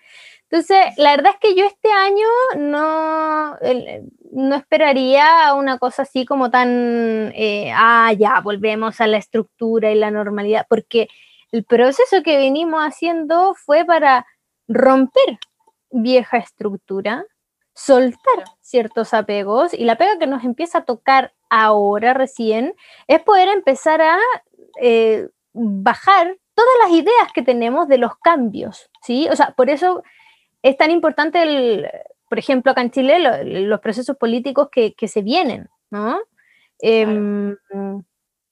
Entonces, 0.51 0.79
la 0.99 1.17
verdad 1.17 1.33
es 1.33 1.41
que 1.41 1.57
yo 1.57 1.65
este 1.65 1.91
año 1.91 2.27
no, 2.59 3.57
no 4.33 4.55
esperaría 4.55 5.55
una 5.55 5.79
cosa 5.79 6.03
así 6.03 6.27
como 6.27 6.51
tan, 6.51 7.33
eh, 7.35 7.73
ah, 7.75 8.13
ya, 8.13 8.41
volvemos 8.41 9.01
a 9.01 9.07
la 9.07 9.17
estructura 9.17 9.91
y 9.91 9.95
la 9.95 10.11
normalidad, 10.11 10.67
porque 10.69 11.09
el 11.53 11.65
proceso 11.65 12.23
que 12.23 12.37
venimos 12.37 12.83
haciendo 12.83 13.55
fue 13.55 13.87
para 13.87 14.27
romper 14.69 15.39
vieja 15.91 16.37
estructura, 16.37 17.25
soltar 17.75 18.45
ciertos 18.61 19.15
apegos 19.15 19.75
y 19.75 19.85
la 19.85 19.97
pega 19.97 20.19
que 20.19 20.27
nos 20.27 20.45
empieza 20.45 20.79
a 20.79 20.85
tocar 20.85 21.33
ahora 21.51 22.15
recién 22.15 22.75
es 23.09 23.21
poder 23.23 23.49
empezar 23.49 24.01
a 24.03 24.19
eh, 24.81 25.29
bajar 25.53 26.37
todas 26.55 26.71
las 26.85 26.93
ideas 26.93 27.33
que 27.35 27.43
tenemos 27.43 27.89
de 27.89 27.99
los 27.99 28.17
cambios, 28.19 28.91
¿sí? 29.03 29.29
O 29.31 29.37
sea, 29.37 29.55
por 29.57 29.71
eso 29.71 30.03
es 30.63 30.77
tan 30.77 30.91
importante 30.91 31.43
el 31.43 31.89
por 32.29 32.39
ejemplo, 32.39 32.73
acá 32.73 32.83
en 32.83 32.91
Chile, 32.91 33.21
lo- 33.21 33.45
los 33.69 33.81
procesos 33.81 34.17
políticos 34.17 34.69
que, 34.73 34.95
que 34.95 35.09
se 35.09 35.23
vienen, 35.23 35.69
¿no? 35.91 36.19
Em, 36.81 37.57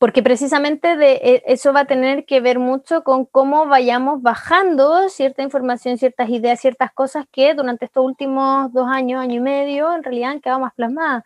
Porque 0.00 0.22
precisamente 0.22 0.96
de, 0.96 1.12
e- 1.22 1.42
eso 1.46 1.74
va 1.74 1.80
a 1.80 1.84
tener 1.84 2.24
que 2.24 2.40
ver 2.40 2.58
mucho 2.58 3.04
con 3.04 3.26
cómo 3.26 3.66
vayamos 3.66 4.22
bajando 4.22 5.10
cierta 5.10 5.42
información, 5.42 5.98
ciertas 5.98 6.30
ideas, 6.30 6.58
ciertas 6.60 6.90
cosas 6.92 7.26
que 7.30 7.52
durante 7.54 7.84
estos 7.84 8.02
últimos 8.04 8.72
dos 8.72 8.88
años, 8.88 9.20
año 9.20 9.36
y 9.36 9.40
medio, 9.40 9.94
en 9.94 10.02
realidad 10.02 10.30
han 10.30 10.40
quedado 10.40 10.60
más 10.60 10.72
plasmadas 10.74 11.22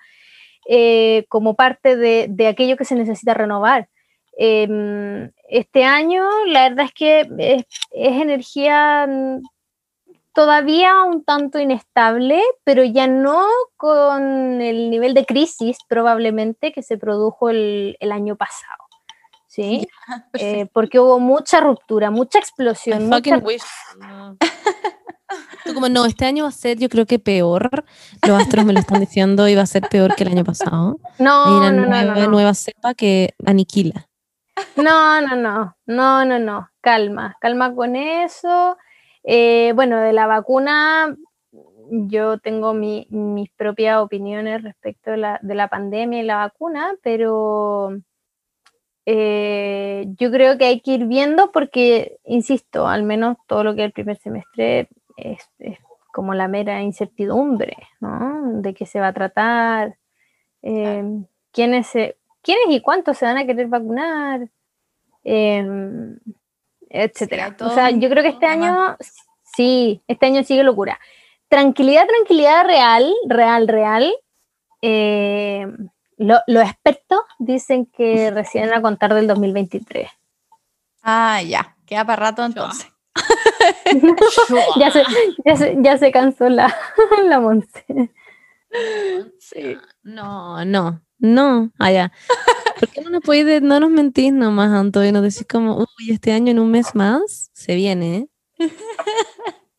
eh, 0.69 1.25
como 1.29 1.55
parte 1.55 1.97
de, 1.97 2.27
de 2.29 2.49
aquello 2.49 2.77
que 2.77 2.85
se 2.85 2.97
necesita 2.97 3.33
renovar. 3.35 3.89
Em, 4.37 5.31
este 5.49 5.85
año, 5.85 6.25
la 6.47 6.69
verdad 6.69 6.87
es 6.87 6.93
que 6.95 7.29
es, 7.39 7.65
energía 7.93 9.07
mm, 9.07 9.41
todavía 10.35 11.03
un 11.05 11.25
tanto 11.25 11.59
inestable, 11.59 12.43
pero 12.65 12.85
ya 12.85 13.07
no 13.07 13.45
con 13.77 14.61
el 14.61 14.91
nivel 14.91 15.15
de 15.15 15.25
crisis 15.25 15.79
probablemente 15.89 16.73
que 16.73 16.83
se 16.83 16.99
produjo 16.99 17.49
el, 17.51 17.97
el 18.01 18.13
año 18.13 18.37
pasado. 18.37 18.79
¿Sí? 19.47 19.87
Eh, 20.35 20.67
porque 20.73 20.99
hubo 21.01 21.19
mucha 21.21 21.61
ruptura, 21.61 22.11
mucha 22.11 22.39
I 22.39 22.43
explosión. 22.43 23.05
mucha- 23.09 23.17
fucking 23.17 23.47
wish. 23.47 23.63
No. 23.99 24.37
Tú 25.65 25.73
como, 25.75 25.89
no, 25.89 26.05
este 26.05 26.27
año 26.27 26.45
va 26.45 26.51
a 26.51 26.53
ser 26.53 26.79
yo 26.79 26.89
creo 26.91 27.07
que 27.07 27.19
peor. 27.19 27.85
Los 28.27 28.41
astros 28.43 28.65
me 28.67 28.73
lo 28.75 28.81
están 28.81 29.01
diciendo 29.01 29.49
y 29.49 29.55
va 29.55 29.63
a 29.63 29.67
ser 29.67 29.89
peor 29.89 30.15
que 30.15 30.25
el 30.25 30.31
año 30.31 30.45
pasado. 30.45 30.97
Hay 31.19 31.25
No, 31.25 31.59
una 31.59 31.73
no, 31.73 31.83
no, 31.83 31.89
nueva, 31.89 32.15
no, 32.15 32.21
no. 32.21 32.31
nueva 32.31 32.55
cepa 32.55 32.93
que 32.95 33.35
aniquila. 33.47 34.07
No, 34.77 35.21
no, 35.23 35.35
no, 35.37 35.77
no, 35.87 36.25
no, 36.25 36.39
no, 36.39 36.69
calma, 36.81 37.37
calma 37.41 37.75
con 37.75 37.97
eso. 37.97 38.77
Eh, 39.25 39.73
bueno, 39.75 40.01
de 40.01 40.13
la 40.13 40.27
vacuna, 40.27 41.17
yo 41.91 42.39
tengo 42.39 42.75
mi- 42.75 43.07
mis 43.11 43.51
propias 43.53 43.99
opiniones 44.01 44.63
respecto 44.63 45.11
de 45.13 45.17
la, 45.19 45.39
de 45.43 45.55
la 45.55 45.69
pandemia 45.69 46.21
y 46.21 46.25
la 46.25 46.37
vacuna, 46.37 46.95
pero 47.03 47.91
eh, 49.07 50.07
yo 50.19 50.31
creo 50.31 50.57
que 50.59 50.65
hay 50.67 50.81
que 50.81 50.93
ir 50.93 51.07
viendo 51.07 51.53
porque, 51.53 52.19
insisto, 52.25 52.87
al 52.89 53.03
menos 53.03 53.37
todo 53.47 53.65
lo 53.65 53.75
que 53.75 53.83
es 53.83 53.87
el 53.87 53.93
primer 53.93 54.17
semestre 54.19 54.89
es, 55.17 55.49
es 55.59 55.79
como 56.13 56.33
la 56.35 56.49
mera 56.49 56.83
incertidumbre, 56.83 57.77
¿no? 58.01 58.61
De 58.63 58.73
qué 58.75 58.87
se 58.87 59.01
va 59.01 59.09
a 59.09 59.13
tratar, 59.13 59.97
eh, 60.63 61.05
quiénes, 61.53 61.89
se- 61.89 62.17
quiénes 62.43 62.67
y 62.71 62.81
cuántos 62.83 63.19
se 63.19 63.27
van 63.27 63.39
a 63.39 63.47
querer 63.47 63.69
vacunar, 63.69 64.49
eh, 65.25 65.67
etcétera. 67.03 67.57
o 67.61 67.71
sea, 67.71 67.91
yo 67.91 68.09
creo 68.09 68.23
que 68.23 68.31
este 68.31 68.47
año, 68.47 68.97
sí, 69.57 70.03
este 70.09 70.27
año 70.27 70.43
sigue 70.45 70.63
locura. 70.65 70.99
Tranquilidad, 71.49 72.07
tranquilidad 72.07 72.65
real, 72.67 73.13
real, 73.29 73.69
real. 73.69 74.15
eh, 74.83 75.67
lo- 76.17 76.41
los 76.47 76.63
expertos 76.65 77.21
dicen 77.39 77.87
que 77.87 78.31
recién 78.31 78.73
a 78.73 78.81
contar 78.83 79.15
del 79.15 79.27
2023. 79.27 80.09
Ah, 81.03 81.43
ya. 81.43 81.77
Queda 81.87 82.05
para 82.05 82.27
rato 82.27 82.45
entonces. 82.45 82.87
ya, 84.77 84.91
se, 84.91 85.03
ya, 85.45 85.57
se, 85.57 85.77
ya 85.81 85.99
se 85.99 86.11
cansó 86.13 86.49
la, 86.49 86.75
la 87.25 87.41
Monse. 87.41 87.85
Sí. 89.39 89.77
No, 90.03 90.65
no, 90.65 91.01
no. 91.19 91.71
Allá. 91.79 92.13
¿Por 92.85 92.93
qué 92.93 93.01
no 93.01 93.11
nos 93.11 93.23
podéis 93.23 93.63
no 93.63 93.81
nos 93.81 93.91
mentís 93.91 94.33
nomás, 94.33 94.71
Anto, 94.71 95.03
y 95.03 95.11
nos 95.11 95.23
decís 95.23 95.47
como, 95.51 95.79
uy, 95.79 96.11
este 96.11 96.33
año 96.33 96.51
en 96.51 96.59
un 96.59 96.71
mes 96.71 96.95
más 96.95 97.51
se 97.55 97.75
viene, 97.75 98.17
¿eh? 98.17 98.29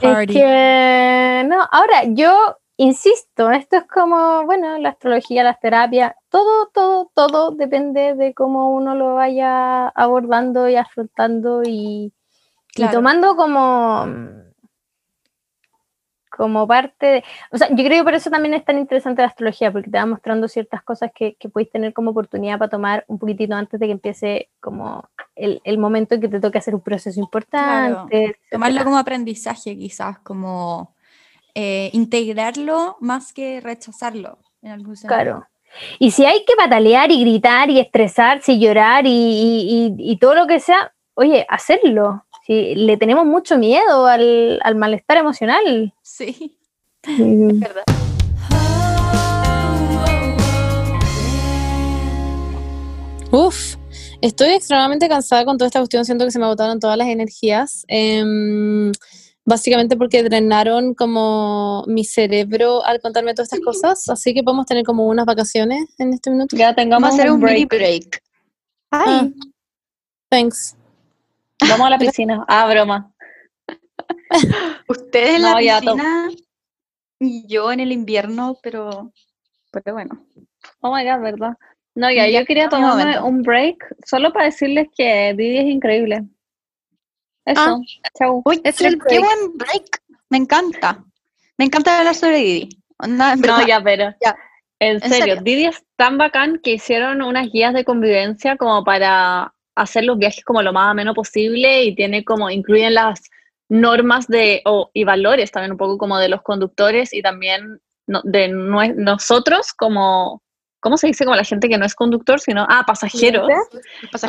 Es 0.00 0.26
que, 0.26 1.44
no, 1.46 1.68
ahora 1.70 2.02
yo 2.08 2.58
insisto, 2.76 3.50
esto 3.50 3.76
es 3.76 3.84
como, 3.84 4.44
bueno, 4.44 4.76
la 4.78 4.90
astrología, 4.90 5.44
las 5.44 5.60
terapias, 5.60 6.14
todo, 6.28 6.68
todo, 6.74 7.10
todo 7.14 7.52
depende 7.52 8.14
de 8.14 8.34
cómo 8.34 8.74
uno 8.74 8.94
lo 8.96 9.14
vaya 9.14 9.88
abordando 9.88 10.68
y 10.68 10.76
afrontando 10.76 11.62
y, 11.64 12.12
y 12.74 12.88
tomando 12.88 13.36
como, 13.36 14.06
como 16.36 16.66
parte 16.66 17.06
de, 17.06 17.24
o 17.52 17.58
sea, 17.58 17.68
yo 17.70 17.76
creo 17.84 18.00
que 18.00 18.04
por 18.04 18.14
eso 18.14 18.30
también 18.30 18.54
es 18.54 18.64
tan 18.64 18.78
interesante 18.78 19.22
la 19.22 19.28
astrología, 19.28 19.70
porque 19.72 19.90
te 19.90 19.98
va 19.98 20.06
mostrando 20.06 20.48
ciertas 20.48 20.82
cosas 20.82 21.10
que, 21.14 21.34
que 21.36 21.48
podéis 21.48 21.70
tener 21.70 21.92
como 21.92 22.10
oportunidad 22.10 22.58
para 22.58 22.70
tomar 22.70 23.04
un 23.08 23.18
poquitito 23.18 23.54
antes 23.54 23.78
de 23.78 23.86
que 23.86 23.92
empiece 23.92 24.48
como 24.60 25.08
el, 25.36 25.60
el 25.64 25.78
momento 25.78 26.14
en 26.14 26.20
que 26.20 26.28
te 26.28 26.40
toque 26.40 26.58
hacer 26.58 26.74
un 26.74 26.80
proceso 26.80 27.20
importante. 27.20 28.36
Tomarlo 28.50 28.84
como 28.84 28.98
aprendizaje, 28.98 29.76
quizás, 29.76 30.18
como 30.20 30.94
eh, 31.54 31.90
integrarlo 31.92 32.96
más 33.00 33.32
que 33.32 33.60
rechazarlo. 33.60 34.38
En 34.62 34.72
algún 34.72 34.96
sentido. 34.96 35.20
Claro. 35.22 35.46
Y 35.98 36.10
si 36.12 36.24
hay 36.24 36.44
que 36.44 36.54
patalear 36.56 37.10
y 37.10 37.20
gritar 37.20 37.68
y 37.68 37.80
estresarse 37.80 38.52
y 38.52 38.60
llorar 38.60 39.06
y, 39.06 39.10
y- 39.10 39.94
y- 39.98 40.12
y 40.12 40.16
todo 40.18 40.34
lo 40.34 40.46
que 40.46 40.58
sea, 40.60 40.92
oye, 41.14 41.44
hacerlo. 41.48 42.23
Si 42.46 42.74
le 42.74 42.96
tenemos 42.96 43.24
mucho 43.24 43.56
miedo 43.58 44.06
al, 44.06 44.60
al 44.62 44.74
malestar 44.76 45.16
emocional. 45.18 45.94
Sí, 46.02 46.56
Mm. 47.06 47.50
es 47.50 47.60
verdad. 47.60 47.84
Uf, 53.30 53.74
estoy 54.20 54.50
extremadamente 54.50 55.08
cansada 55.08 55.44
con 55.44 55.58
toda 55.58 55.66
esta 55.66 55.80
cuestión, 55.80 56.04
siento 56.04 56.24
que 56.24 56.30
se 56.30 56.38
me 56.38 56.44
agotaron 56.44 56.78
todas 56.78 56.96
las 56.96 57.08
energías. 57.08 57.84
em, 57.88 58.92
básicamente 59.46 59.96
porque 59.98 60.22
drenaron 60.22 60.94
como 60.94 61.84
mi 61.86 62.04
cerebro 62.04 62.82
al 62.84 63.00
contarme 63.00 63.34
todas 63.34 63.52
estas 63.52 63.60
cosas, 63.64 64.08
así 64.08 64.32
que 64.32 64.42
podemos 64.42 64.64
tener 64.64 64.84
como 64.84 65.06
unas 65.06 65.26
vacaciones 65.26 65.84
en 65.98 66.14
este 66.14 66.30
minuto. 66.30 66.56
Ya 66.56 66.66
Vamos 66.68 66.76
tengamos 66.76 67.10
a 67.10 67.12
hacer 67.12 67.30
un 67.30 67.40
mini 67.42 67.66
break. 67.66 67.68
break. 67.68 68.22
Ah, 68.90 69.04
Ay, 69.20 69.34
thanks. 70.30 70.76
Vamos 71.68 71.86
a 71.86 71.90
la 71.90 71.98
piscina. 71.98 72.44
Ah, 72.48 72.68
broma. 72.68 73.10
ustedes 74.88 75.36
en 75.36 75.42
No, 75.42 75.60
la 75.60 75.78
piscina 75.80 76.28
y 77.20 77.46
yo 77.46 77.72
en 77.72 77.80
el 77.80 77.92
invierno, 77.92 78.58
pero, 78.62 79.12
pero 79.70 79.94
bueno. 79.94 80.26
Oh 80.80 80.94
my 80.94 81.04
god, 81.04 81.20
¿verdad? 81.20 81.56
No, 81.94 82.10
ya, 82.10 82.28
yo 82.28 82.44
quería 82.44 82.68
tomarme 82.68 83.20
un 83.20 83.42
break 83.42 83.76
solo 84.04 84.32
para 84.32 84.46
decirles 84.46 84.88
que 84.96 85.32
Didi 85.36 85.58
es 85.58 85.66
increíble. 85.66 86.24
Eso, 87.46 87.60
Ah. 87.60 88.10
chau. 88.18 88.42
Uy, 88.44 88.60
Ese 88.64 88.86
es 88.88 88.92
el 88.94 89.02
qué 89.08 89.18
buen 89.20 89.56
break. 89.56 90.02
Me 90.30 90.38
encanta. 90.38 91.04
Me 91.56 91.66
encanta 91.66 91.98
hablar 91.98 92.14
sobre 92.14 92.38
Didi. 92.38 92.68
No, 93.06 93.66
ya, 93.66 93.80
pero 93.82 94.12
Ya. 94.20 94.36
en 94.80 94.94
¿En 94.96 95.00
serio, 95.02 95.18
serio? 95.18 95.42
Didi 95.42 95.66
es 95.66 95.84
tan 95.96 96.18
bacán 96.18 96.58
que 96.62 96.72
hicieron 96.72 97.22
unas 97.22 97.50
guías 97.52 97.72
de 97.74 97.84
convivencia 97.84 98.56
como 98.56 98.82
para 98.82 99.53
hacer 99.76 100.04
los 100.04 100.18
viajes 100.18 100.44
como 100.44 100.62
lo 100.62 100.72
más 100.72 100.90
ameno 100.90 101.14
posible 101.14 101.84
y 101.84 101.94
tiene 101.94 102.24
como, 102.24 102.50
incluyen 102.50 102.94
las 102.94 103.20
normas 103.68 104.26
de, 104.28 104.62
o- 104.64 104.90
y 104.92 105.04
valores 105.04 105.50
también 105.50 105.72
un 105.72 105.78
poco 105.78 105.98
como 105.98 106.18
de 106.18 106.28
los 106.28 106.42
conductores 106.42 107.12
y 107.12 107.22
también 107.22 107.80
no- 108.06 108.20
de 108.24 108.48
nosotros 108.48 109.72
como, 109.72 110.42
¿cómo 110.80 110.96
se 110.96 111.06
dice? 111.08 111.24
Como 111.24 111.36
la 111.36 111.44
gente 111.44 111.68
que 111.68 111.78
no 111.78 111.86
es 111.86 111.94
conductor, 111.94 112.38
sino, 112.40 112.66
ah, 112.68 112.84
pasajeros. 112.86 113.48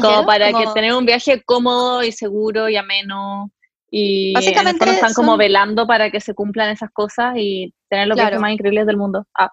Como 0.02 0.26
para 0.26 0.48
que 0.48 0.66
tener 0.74 0.94
un 0.94 1.06
viaje 1.06 1.44
cómodo 1.44 2.02
y 2.04 2.12
seguro 2.12 2.70
y 2.70 2.78
ameno. 2.78 3.52
Y 3.92 4.34
Básicamente 4.34 4.86
están 4.96 5.14
como 5.14 5.34
velando 5.38 5.86
para 5.86 6.10
que 6.10 6.20
se 6.22 6.34
cumplan 6.34 6.70
esas 6.70 6.90
cosas 6.92 7.36
y 7.38 7.74
tener 7.90 8.08
los 8.08 8.16
viajes 8.16 8.40
más 8.42 8.52
increíbles 8.54 8.86
del 8.88 8.98
mundo. 8.98 9.26
Ah, 9.38 9.52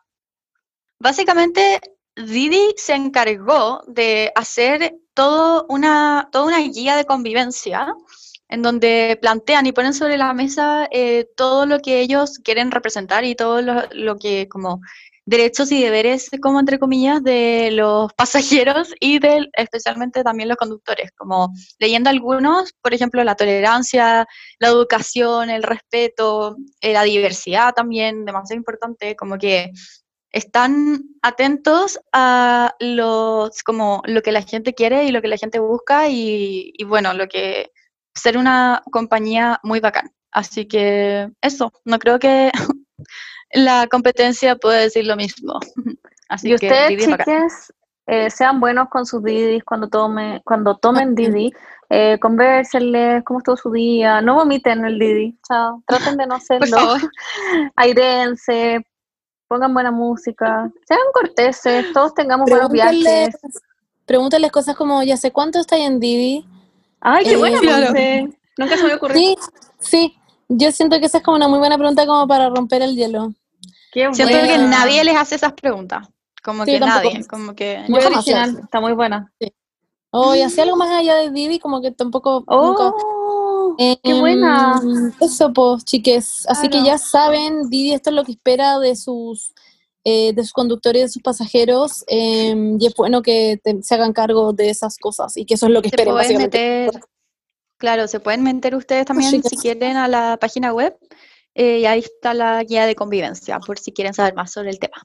Básicamente, 0.98 1.80
Didi 2.16 2.74
se 2.76 2.94
encargó 2.94 3.82
de 3.88 4.30
hacer 4.34 4.94
todo 5.14 5.66
una, 5.68 6.28
toda 6.32 6.44
una 6.46 6.58
guía 6.60 6.96
de 6.96 7.04
convivencia 7.04 7.94
en 8.52 8.60
donde 8.60 9.18
plantean 9.20 9.66
y 9.66 9.72
ponen 9.72 9.94
sobre 9.94 10.18
la 10.18 10.34
mesa 10.34 10.86
eh, 10.90 11.26
todo 11.36 11.64
lo 11.64 11.80
que 11.80 12.00
ellos 12.00 12.38
quieren 12.44 12.70
representar 12.70 13.24
y 13.24 13.34
todo 13.34 13.62
lo, 13.62 14.18
que 14.18 14.46
como 14.48 14.82
derechos 15.24 15.72
y 15.72 15.82
deberes, 15.82 16.28
como 16.42 16.60
entre 16.60 16.78
comillas, 16.78 17.22
de 17.22 17.70
los 17.72 18.12
pasajeros 18.16 18.92
y 19.00 19.20
de, 19.20 19.48
especialmente 19.54 20.22
también 20.22 20.50
los 20.50 20.58
conductores, 20.58 21.12
como 21.16 21.50
leyendo 21.78 22.10
algunos, 22.10 22.74
por 22.82 22.92
ejemplo, 22.92 23.24
la 23.24 23.36
tolerancia, 23.36 24.26
la 24.58 24.68
educación, 24.68 25.48
el 25.48 25.62
respeto, 25.62 26.56
eh, 26.82 26.92
la 26.92 27.04
diversidad 27.04 27.72
también, 27.72 28.26
demasiado 28.26 28.58
importante, 28.58 29.16
como 29.16 29.38
que 29.38 29.72
están 30.32 31.04
atentos 31.22 32.00
a 32.12 32.74
los 32.80 33.62
como 33.62 34.02
lo 34.06 34.22
que 34.22 34.32
la 34.32 34.42
gente 34.42 34.74
quiere 34.74 35.04
y 35.04 35.12
lo 35.12 35.22
que 35.22 35.28
la 35.28 35.36
gente 35.36 35.58
busca 35.58 36.08
y, 36.08 36.72
y 36.76 36.84
bueno, 36.84 37.12
lo 37.12 37.28
que 37.28 37.70
ser 38.14 38.38
una 38.38 38.82
compañía 38.90 39.60
muy 39.62 39.80
bacán. 39.80 40.10
Así 40.30 40.66
que 40.66 41.30
eso, 41.42 41.72
no 41.84 41.98
creo 41.98 42.18
que 42.18 42.50
la 43.52 43.86
competencia 43.88 44.56
pueda 44.56 44.78
decir 44.78 45.06
lo 45.06 45.16
mismo. 45.16 45.60
Así 46.28 46.48
y 46.48 46.56
que 46.56 46.66
ustedes, 46.66 47.10
bacán. 47.10 47.26
chicas, 47.26 47.72
eh, 48.06 48.30
sean 48.30 48.58
buenos 48.58 48.88
con 48.88 49.04
sus 49.04 49.22
Didis 49.22 49.62
cuando, 49.64 49.88
tome, 49.88 50.40
cuando 50.44 50.76
tomen 50.78 51.14
Didi, 51.14 51.52
eh, 51.90 52.18
conversenles 52.20 53.22
cómo 53.24 53.40
estuvo 53.40 53.56
su 53.56 53.70
día, 53.70 54.22
no 54.22 54.36
vomiten 54.36 54.84
el 54.86 54.98
Didi, 54.98 55.38
chao, 55.46 55.82
traten 55.86 56.16
de 56.16 56.26
no 56.26 56.36
hacerlo, 56.36 56.78
airense, 57.76 58.80
pongan 59.52 59.74
buena 59.74 59.90
música, 59.90 60.70
sean 60.88 60.98
corteses, 61.12 61.92
todos 61.92 62.14
tengamos 62.14 62.48
buenos 62.48 62.70
viajes. 62.70 63.34
Pregúntales 64.06 64.50
cosas 64.50 64.74
como, 64.76 65.02
ya 65.02 65.18
sé 65.18 65.30
cuánto 65.30 65.58
está 65.58 65.76
en 65.76 66.00
Didi. 66.00 66.46
Ay, 67.02 67.24
qué 67.24 67.32
Eh, 67.32 67.36
buena, 67.36 67.60
claro. 67.60 67.92
Nunca 68.56 68.76
se 68.78 68.84
me 68.84 68.94
ocurrió. 68.94 69.14
Sí, 69.18 69.36
sí. 69.78 70.16
Yo 70.48 70.72
siento 70.72 70.98
que 71.00 71.06
esa 71.06 71.18
es 71.18 71.24
como 71.24 71.36
una 71.36 71.48
muy 71.48 71.58
buena 71.58 71.76
pregunta 71.76 72.06
como 72.06 72.26
para 72.26 72.48
romper 72.48 72.80
el 72.80 72.96
hielo. 72.96 73.34
Qué 73.92 74.08
Siento 74.14 74.34
buena. 74.34 74.48
que 74.48 74.58
nadie 74.58 75.04
les 75.04 75.16
hace 75.16 75.34
esas 75.34 75.52
preguntas. 75.52 76.08
Como 76.42 76.64
Sí, 76.64 76.72
que 76.72 76.80
tampoco. 76.80 77.10
nadie. 77.12 77.26
Como 77.26 77.54
que. 77.54 77.84
Muy 77.88 78.00
original, 78.02 78.58
está 78.64 78.80
muy 78.80 78.94
buena. 78.94 79.30
O 80.14 80.34
y 80.34 80.42
así 80.42 80.60
algo 80.60 80.76
más 80.76 80.90
allá 80.90 81.16
de 81.16 81.30
Didi, 81.30 81.58
como 81.58 81.80
que 81.80 81.90
tampoco 81.90 82.44
nunca. 82.46 82.92
Oh, 82.94 83.74
qué 83.78 83.98
Em, 84.02 84.20
buena. 84.20 84.80
Eso, 85.20 85.52
pues, 85.52 85.84
chiques. 85.84 86.44
Así 86.48 86.68
que 86.68 86.82
ya 86.84 86.98
saben, 86.98 87.70
Didi, 87.70 87.94
esto 87.94 88.10
es 88.10 88.16
lo 88.16 88.24
que 88.24 88.32
espera 88.32 88.78
de 88.78 88.94
sus, 88.94 89.54
eh, 90.04 90.32
de 90.34 90.42
sus 90.42 90.52
conductores 90.52 91.00
y 91.00 91.02
de 91.04 91.08
sus 91.08 91.22
pasajeros. 91.22 92.04
em, 92.08 92.76
y 92.78 92.86
es 92.86 92.94
bueno 92.94 93.22
que 93.22 93.58
te- 93.64 93.82
se 93.82 93.94
hagan 93.94 94.12
cargo 94.12 94.52
de 94.52 94.68
esas 94.68 94.98
cosas 94.98 95.36
y 95.38 95.46
que 95.46 95.54
eso 95.54 95.66
es 95.66 95.72
lo 95.72 95.80
que 95.80 95.88
Se 95.88 95.96
esperen, 95.96 96.12
pueden 96.14 96.38
básicamente. 96.38 96.58
meter. 96.90 97.00
Claro, 97.78 98.06
se 98.06 98.20
pueden 98.20 98.42
meter 98.42 98.74
ustedes 98.76 99.06
también 99.06 99.30
chicas. 99.32 99.48
si 99.50 99.56
quieren 99.56 99.96
a 99.96 100.06
la 100.08 100.36
página 100.40 100.72
web. 100.72 100.96
eh, 101.54 101.80
y 101.80 101.84
ahí 101.86 101.98
está 102.00 102.32
la 102.34 102.62
guía 102.64 102.86
de 102.86 102.94
convivencia, 102.94 103.60
por 103.60 103.78
si 103.78 103.92
quieren 103.92 104.14
saber 104.14 104.34
más 104.34 104.50
sobre 104.52 104.70
el 104.70 104.78
tema. 104.78 105.02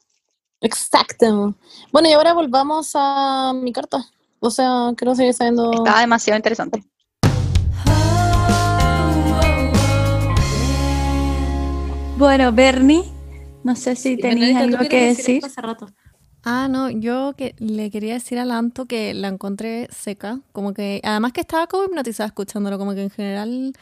Exacto. 0.61 1.55
Bueno, 1.91 2.07
y 2.09 2.13
ahora 2.13 2.33
volvamos 2.33 2.91
a 2.93 3.51
mi 3.53 3.71
carta. 3.73 4.05
O 4.39 4.51
sea, 4.51 4.93
quiero 4.95 5.15
seguir 5.15 5.33
sabiendo. 5.33 5.71
Está 5.71 5.99
demasiado 6.01 6.37
interesante. 6.37 6.83
Bueno, 12.17 12.51
Bernie, 12.51 13.03
no 13.63 13.75
sé 13.75 13.95
si 13.95 14.17
tenéis 14.17 14.55
algo 14.55 14.87
que 14.89 15.07
decir. 15.07 15.43
Ah, 16.43 16.67
no, 16.69 16.89
yo 16.89 17.33
que 17.37 17.55
le 17.59 17.91
quería 17.91 18.13
decir 18.13 18.39
a 18.39 18.45
Lanto 18.45 18.85
que 18.85 19.13
la 19.13 19.27
encontré 19.27 19.87
seca, 19.91 20.39
como 20.51 20.73
que, 20.73 21.01
además 21.03 21.33
que 21.33 21.41
estaba 21.41 21.67
como 21.67 21.83
hipnotizada 21.83 22.27
escuchándolo, 22.27 22.77
como 22.77 22.93
que 22.93 23.03
en 23.03 23.09
general 23.09 23.73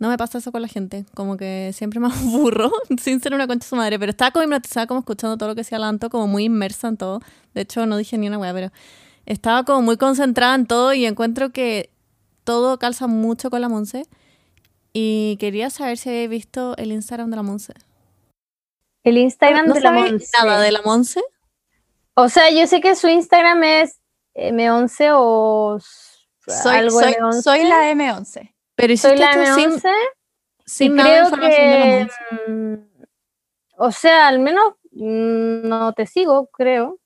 no 0.00 0.08
me 0.08 0.18
pasa 0.18 0.38
eso 0.38 0.50
con 0.52 0.62
la 0.62 0.68
gente, 0.68 1.04
como 1.14 1.36
que 1.36 1.70
siempre 1.74 2.00
me 2.00 2.08
aburro, 2.12 2.72
sin 3.00 3.20
ser 3.20 3.34
una 3.34 3.46
concha 3.46 3.64
de 3.64 3.68
su 3.68 3.76
madre, 3.76 3.98
pero 3.98 4.10
estaba 4.10 4.32
como 4.32 4.44
hipnotizada 4.44 4.86
como 4.86 5.00
escuchando 5.00 5.36
todo 5.36 5.50
lo 5.50 5.54
que 5.54 5.60
decía 5.60 5.78
Lanto, 5.78 6.10
como 6.10 6.26
muy 6.26 6.44
inmersa 6.44 6.88
en 6.88 6.96
todo. 6.96 7.20
De 7.54 7.62
hecho, 7.62 7.86
no 7.86 7.96
dije 7.96 8.18
ni 8.18 8.26
una 8.26 8.38
wea, 8.38 8.52
pero 8.52 8.72
estaba 9.28 9.64
como 9.64 9.82
muy 9.82 9.98
concentrada 9.98 10.54
en 10.54 10.66
todo 10.66 10.94
y 10.94 11.04
encuentro 11.04 11.50
que 11.50 11.90
todo 12.44 12.78
calza 12.78 13.06
mucho 13.06 13.50
con 13.50 13.60
la 13.60 13.68
Monse. 13.68 14.06
Y 14.94 15.36
quería 15.38 15.68
saber 15.68 15.98
si 15.98 16.08
habéis 16.08 16.30
visto 16.30 16.74
el 16.78 16.92
Instagram 16.92 17.28
de 17.30 17.36
la 17.36 17.42
Monse. 17.42 17.74
El 19.04 19.18
Instagram 19.18 19.66
¿No 19.66 19.74
de 19.74 19.80
la 19.82 19.92
Monse. 19.92 20.26
nada 20.42 20.60
de 20.60 20.72
la 20.72 20.80
Monse? 20.82 21.22
O 22.14 22.28
sea, 22.30 22.50
yo 22.50 22.66
sé 22.66 22.80
que 22.80 22.96
su 22.96 23.06
Instagram 23.08 23.62
es 23.64 24.00
M11 24.34 25.10
o 25.14 25.78
Soy, 26.46 26.76
algo 26.76 26.98
soy, 26.98 27.12
M11. 27.12 27.42
soy 27.42 27.64
la 27.64 27.92
M11. 27.92 28.54
Pero 28.74 28.96
Soy 28.96 29.18
la 29.18 29.30
esto 29.30 29.54
sin, 29.54 29.70
M11 29.70 29.92
sin 30.64 30.94
nada 30.96 31.08
de 31.08 31.30
de 31.30 31.36
la 31.36 31.48
que, 31.50 32.08
Monse. 32.46 32.50
mm, 32.50 32.74
o 33.76 33.92
sea, 33.92 34.26
al 34.26 34.38
menos 34.38 34.64
mm, 34.92 35.68
no 35.68 35.92
te 35.92 36.06
sigo, 36.06 36.48
creo. 36.50 36.98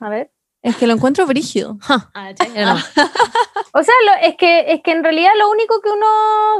A 0.00 0.10
ver. 0.10 0.30
Es 0.62 0.76
que 0.76 0.86
lo 0.86 0.94
encuentro 0.94 1.26
brígido. 1.26 1.78
Ah, 2.14 2.32
O 3.74 3.82
sea, 3.82 3.94
lo- 4.06 4.28
es, 4.28 4.36
que, 4.36 4.72
es 4.72 4.82
que 4.82 4.92
en 4.92 5.04
realidad 5.04 5.30
lo 5.38 5.50
único 5.50 5.80
que 5.80 5.90
uno 5.90 6.06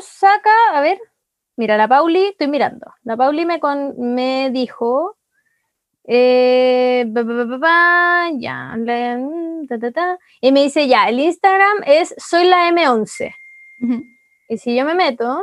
saca, 0.00 0.50
a 0.72 0.80
ver, 0.80 1.00
mira, 1.56 1.76
la 1.76 1.88
Pauli, 1.88 2.26
estoy 2.26 2.48
mirando. 2.48 2.86
La 3.02 3.16
Pauli 3.16 3.44
me, 3.44 3.58
con, 3.60 3.94
me 4.14 4.50
dijo, 4.50 5.16
eh, 6.04 7.04
ba, 7.08 7.22
ba, 7.22 7.58
ba, 7.58 8.30
ya, 8.38 8.74
la- 8.78 9.20
ta, 9.68 9.78
ta, 9.78 9.90
ta, 9.92 10.18
y 10.40 10.52
me 10.52 10.62
dice, 10.62 10.86
ya, 10.86 11.08
el 11.08 11.18
Instagram 11.20 11.78
es 11.86 12.14
soy 12.18 12.44
la 12.44 12.68
M11. 12.70 13.34
Ujú. 13.82 14.02
Y 14.48 14.58
si 14.58 14.74
yo 14.76 14.84
me 14.84 14.94
meto, 14.94 15.40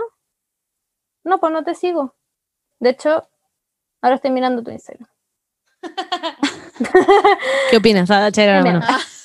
no, 1.23 1.39
pues 1.39 1.51
no 1.51 1.63
te 1.63 1.75
sigo. 1.75 2.15
De 2.79 2.91
hecho, 2.91 3.27
ahora 4.01 4.15
estoy 4.15 4.31
mirando 4.31 4.63
tu 4.63 4.71
Instagram. 4.71 5.09
¿Qué 7.71 7.77
opinas? 7.77 8.09
Ah. 8.11 8.29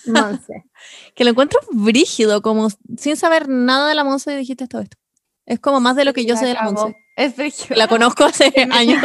Monse. 0.07 0.65
Que 1.15 1.25
lo 1.25 1.31
encuentro 1.31 1.61
brígido, 1.73 2.41
como 2.41 2.69
sin 2.97 3.17
saber 3.17 3.49
nada 3.49 3.89
de 3.89 3.95
la 3.95 4.05
Monse 4.05 4.35
dijiste 4.37 4.69
todo 4.69 4.81
esto. 4.81 4.97
Es 5.45 5.59
como 5.59 5.81
más 5.81 5.97
de 5.97 6.05
lo 6.05 6.15
que 6.15 6.25
yo 6.25 6.37
sé 6.37 6.47
de 6.47 6.55
la. 6.55 6.63
Monse. 6.63 6.97
Es 7.17 7.37
brígido. 7.37 7.77
La 7.77 7.89
conozco 7.89 8.25
hace 8.25 8.51
años. 8.71 9.03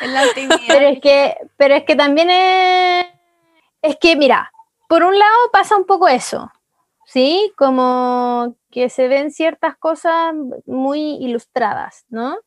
En 0.00 0.14
la. 0.14 0.24
Pero 0.66 0.88
es 0.88 1.00
que, 1.00 1.36
pero 1.56 1.74
es 1.74 1.84
que 1.84 1.96
también 1.96 2.30
es, 2.30 3.06
es 3.82 3.96
que, 4.00 4.16
mira, 4.16 4.50
por 4.88 5.02
un 5.02 5.18
lado 5.18 5.36
pasa 5.52 5.76
un 5.76 5.84
poco 5.84 6.08
eso, 6.08 6.50
¿sí? 7.04 7.52
Como 7.56 8.56
que 8.70 8.88
se 8.88 9.08
ven 9.08 9.30
ciertas 9.30 9.76
cosas 9.76 10.34
muy 10.66 11.16
ilustradas, 11.20 12.06
¿no? 12.08 12.38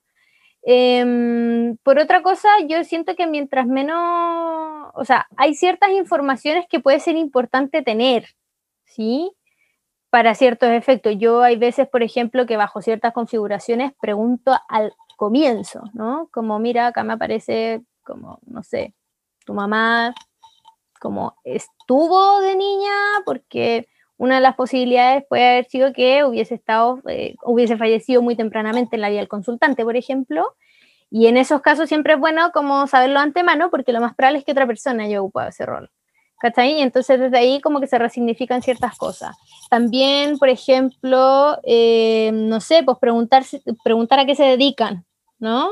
Em, 0.64 1.78
por 1.78 2.00
otra 2.00 2.22
cosa, 2.22 2.50
yo 2.68 2.84
siento 2.84 3.16
que 3.16 3.28
mientras 3.28 3.66
menos, 3.66 4.92
o 4.94 5.04
sea, 5.06 5.28
hay 5.38 5.56
ciertas 5.56 5.90
informaciones 5.92 6.66
que 6.70 6.80
puede 6.80 7.00
ser 7.00 7.16
importante 7.16 7.82
tener, 7.82 8.28
¿sí? 8.86 9.32
Para 10.10 10.36
ciertos 10.36 10.70
efectos. 10.70 11.16
Yo 11.18 11.42
hay 11.42 11.58
veces, 11.58 11.88
por 11.88 12.04
ejemplo, 12.04 12.46
que 12.46 12.58
bajo 12.58 12.82
ciertas 12.82 13.14
configuraciones 13.14 13.94
pregunto 14.00 14.54
al 14.70 14.94
comienzo, 15.18 15.84
¿no? 15.94 16.30
Como, 16.32 16.60
mira, 16.60 16.88
acá 16.88 17.04
me 17.04 17.14
aparece 17.14 17.82
como, 18.04 18.40
no 18.46 18.64
sé, 18.64 18.94
tu 19.46 19.54
mamá 19.54 20.14
como 21.02 21.36
estuvo 21.44 22.42
de 22.42 22.56
niña, 22.56 22.92
porque 23.26 23.88
una 24.22 24.36
de 24.36 24.42
las 24.42 24.54
posibilidades 24.56 25.24
puede 25.28 25.50
haber 25.50 25.66
sido 25.66 25.94
que 25.94 26.24
hubiese 26.24 26.54
estado, 26.54 27.02
eh, 27.08 27.34
hubiese 27.44 27.76
fallecido 27.76 28.22
muy 28.22 28.36
tempranamente 28.36 28.96
en 28.96 29.02
la 29.02 29.10
vida 29.10 29.18
del 29.18 29.28
consultante, 29.28 29.84
por 29.84 29.98
ejemplo, 29.98 30.54
y 31.10 31.26
en 31.26 31.38
esos 31.38 31.62
casos 31.62 31.90
siempre 31.90 32.14
es 32.14 32.20
bueno 32.20 32.52
como 32.52 32.86
saberlo 32.86 33.20
antemano, 33.20 33.72
porque 33.72 33.92
lo 33.92 34.00
más 34.00 34.14
probable 34.14 34.38
es 34.38 34.46
que 34.46 34.52
otra 34.52 34.68
persona 34.68 35.06
haya 35.06 35.20
ocupado 35.20 35.50
ese 35.50 35.66
rol. 35.66 35.90
¿Cachai? 36.40 36.74
Y 36.78 36.82
entonces 36.82 37.20
desde 37.20 37.36
ahí 37.36 37.62
como 37.62 37.80
que 37.80 37.88
se 37.88 37.98
resignifican 37.98 38.62
ciertas 38.62 38.96
cosas. 38.96 39.36
También, 39.72 40.38
por 40.38 40.50
ejemplo, 40.50 41.58
eh, 41.64 42.30
no 42.32 42.62
sé, 42.62 42.84
pues 42.84 43.00
preguntar, 43.00 43.44
preguntar 43.84 44.20
a 44.20 44.26
qué 44.28 44.36
se 44.36 44.44
dedican, 44.44 45.04
¿no? 45.40 45.72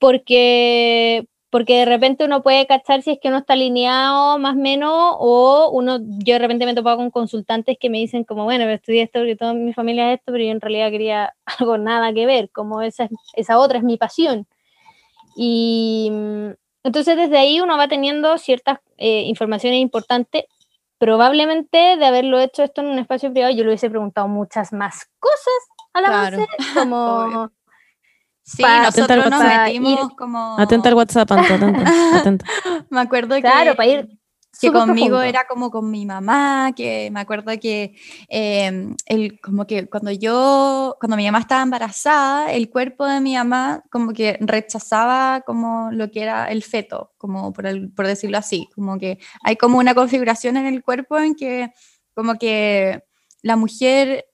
Porque, 0.00 1.28
porque 1.54 1.78
de 1.78 1.84
repente 1.84 2.24
uno 2.24 2.42
puede 2.42 2.66
cachar 2.66 3.02
si 3.02 3.12
es 3.12 3.18
que 3.22 3.28
uno 3.28 3.38
está 3.38 3.52
alineado 3.52 4.40
más 4.40 4.56
o 4.56 4.58
menos, 4.58 4.90
o 5.20 5.70
uno, 5.72 5.98
yo 6.00 6.32
de 6.32 6.38
repente 6.40 6.64
me 6.64 6.72
he 6.72 6.74
topado 6.74 6.96
con 6.96 7.12
consultantes 7.12 7.76
que 7.78 7.88
me 7.90 7.98
dicen 7.98 8.24
como, 8.24 8.42
bueno, 8.42 8.64
estudié 8.64 9.02
esto 9.02 9.20
porque 9.20 9.36
toda 9.36 9.54
mi 9.54 9.72
familia 9.72 10.10
es 10.12 10.18
esto, 10.18 10.32
pero 10.32 10.42
yo 10.42 10.50
en 10.50 10.60
realidad 10.60 10.90
quería 10.90 11.32
algo 11.60 11.78
nada 11.78 12.12
que 12.12 12.26
ver, 12.26 12.50
como 12.50 12.82
esa, 12.82 13.04
es- 13.04 13.10
esa 13.34 13.60
otra 13.60 13.78
es 13.78 13.84
mi 13.84 13.96
pasión. 13.96 14.48
Y 15.36 16.08
mm, 16.10 16.48
entonces 16.82 17.16
desde 17.16 17.38
ahí 17.38 17.60
uno 17.60 17.76
va 17.78 17.86
teniendo 17.86 18.36
ciertas 18.36 18.80
eh, 18.96 19.22
informaciones 19.22 19.78
importantes. 19.78 20.46
Probablemente 20.98 21.78
de 21.96 22.04
haberlo 22.04 22.40
hecho 22.40 22.64
esto 22.64 22.80
en 22.80 22.88
un 22.88 22.98
espacio 22.98 23.30
privado, 23.32 23.54
yo 23.54 23.62
le 23.62 23.68
hubiese 23.68 23.90
preguntado 23.90 24.26
muchas 24.26 24.72
más 24.72 25.08
cosas 25.20 25.54
a 25.92 26.00
la 26.00 26.08
Claro. 26.08 26.38
Monse, 26.38 26.74
como. 26.74 27.50
Sí, 28.46 28.62
Pa- 28.62 28.82
nosotros 28.82 29.30
nos 29.30 29.42
metimos 29.42 30.10
ir- 30.10 30.16
como... 30.16 30.58
Atenta 30.58 30.88
al 30.90 30.94
WhatsApp, 30.96 31.32
Anto, 31.32 31.54
atenta, 31.54 32.18
atenta. 32.18 32.46
Me 32.90 33.00
acuerdo 33.00 33.40
claro, 33.40 33.70
que... 33.70 33.76
para 33.76 33.88
ir 33.88 34.08
que 34.60 34.70
conmigo 34.70 35.08
profundo. 35.08 35.22
era 35.22 35.46
como 35.48 35.70
con 35.70 35.90
mi 35.90 36.06
mamá, 36.06 36.72
que 36.76 37.10
me 37.10 37.20
acuerdo 37.20 37.50
que 37.60 37.96
eh, 38.28 38.94
el, 39.06 39.40
como 39.40 39.66
que 39.66 39.88
cuando 39.88 40.12
yo, 40.12 40.96
cuando 41.00 41.16
mi 41.16 41.24
mamá 41.24 41.40
estaba 41.40 41.62
embarazada, 41.62 42.52
el 42.52 42.70
cuerpo 42.70 43.04
de 43.06 43.20
mi 43.20 43.34
mamá 43.34 43.82
como 43.90 44.12
que 44.12 44.36
rechazaba 44.40 45.40
como 45.40 45.90
lo 45.90 46.10
que 46.10 46.22
era 46.22 46.50
el 46.50 46.62
feto, 46.62 47.12
como 47.18 47.52
por, 47.52 47.66
el- 47.66 47.90
por 47.92 48.06
decirlo 48.06 48.38
así, 48.38 48.68
como 48.74 48.96
que 48.98 49.18
hay 49.42 49.56
como 49.56 49.78
una 49.78 49.94
configuración 49.94 50.56
en 50.56 50.66
el 50.66 50.84
cuerpo 50.84 51.18
en 51.18 51.34
que 51.34 51.72
como 52.14 52.34
que 52.36 53.02
la 53.42 53.56
mujer 53.56 54.26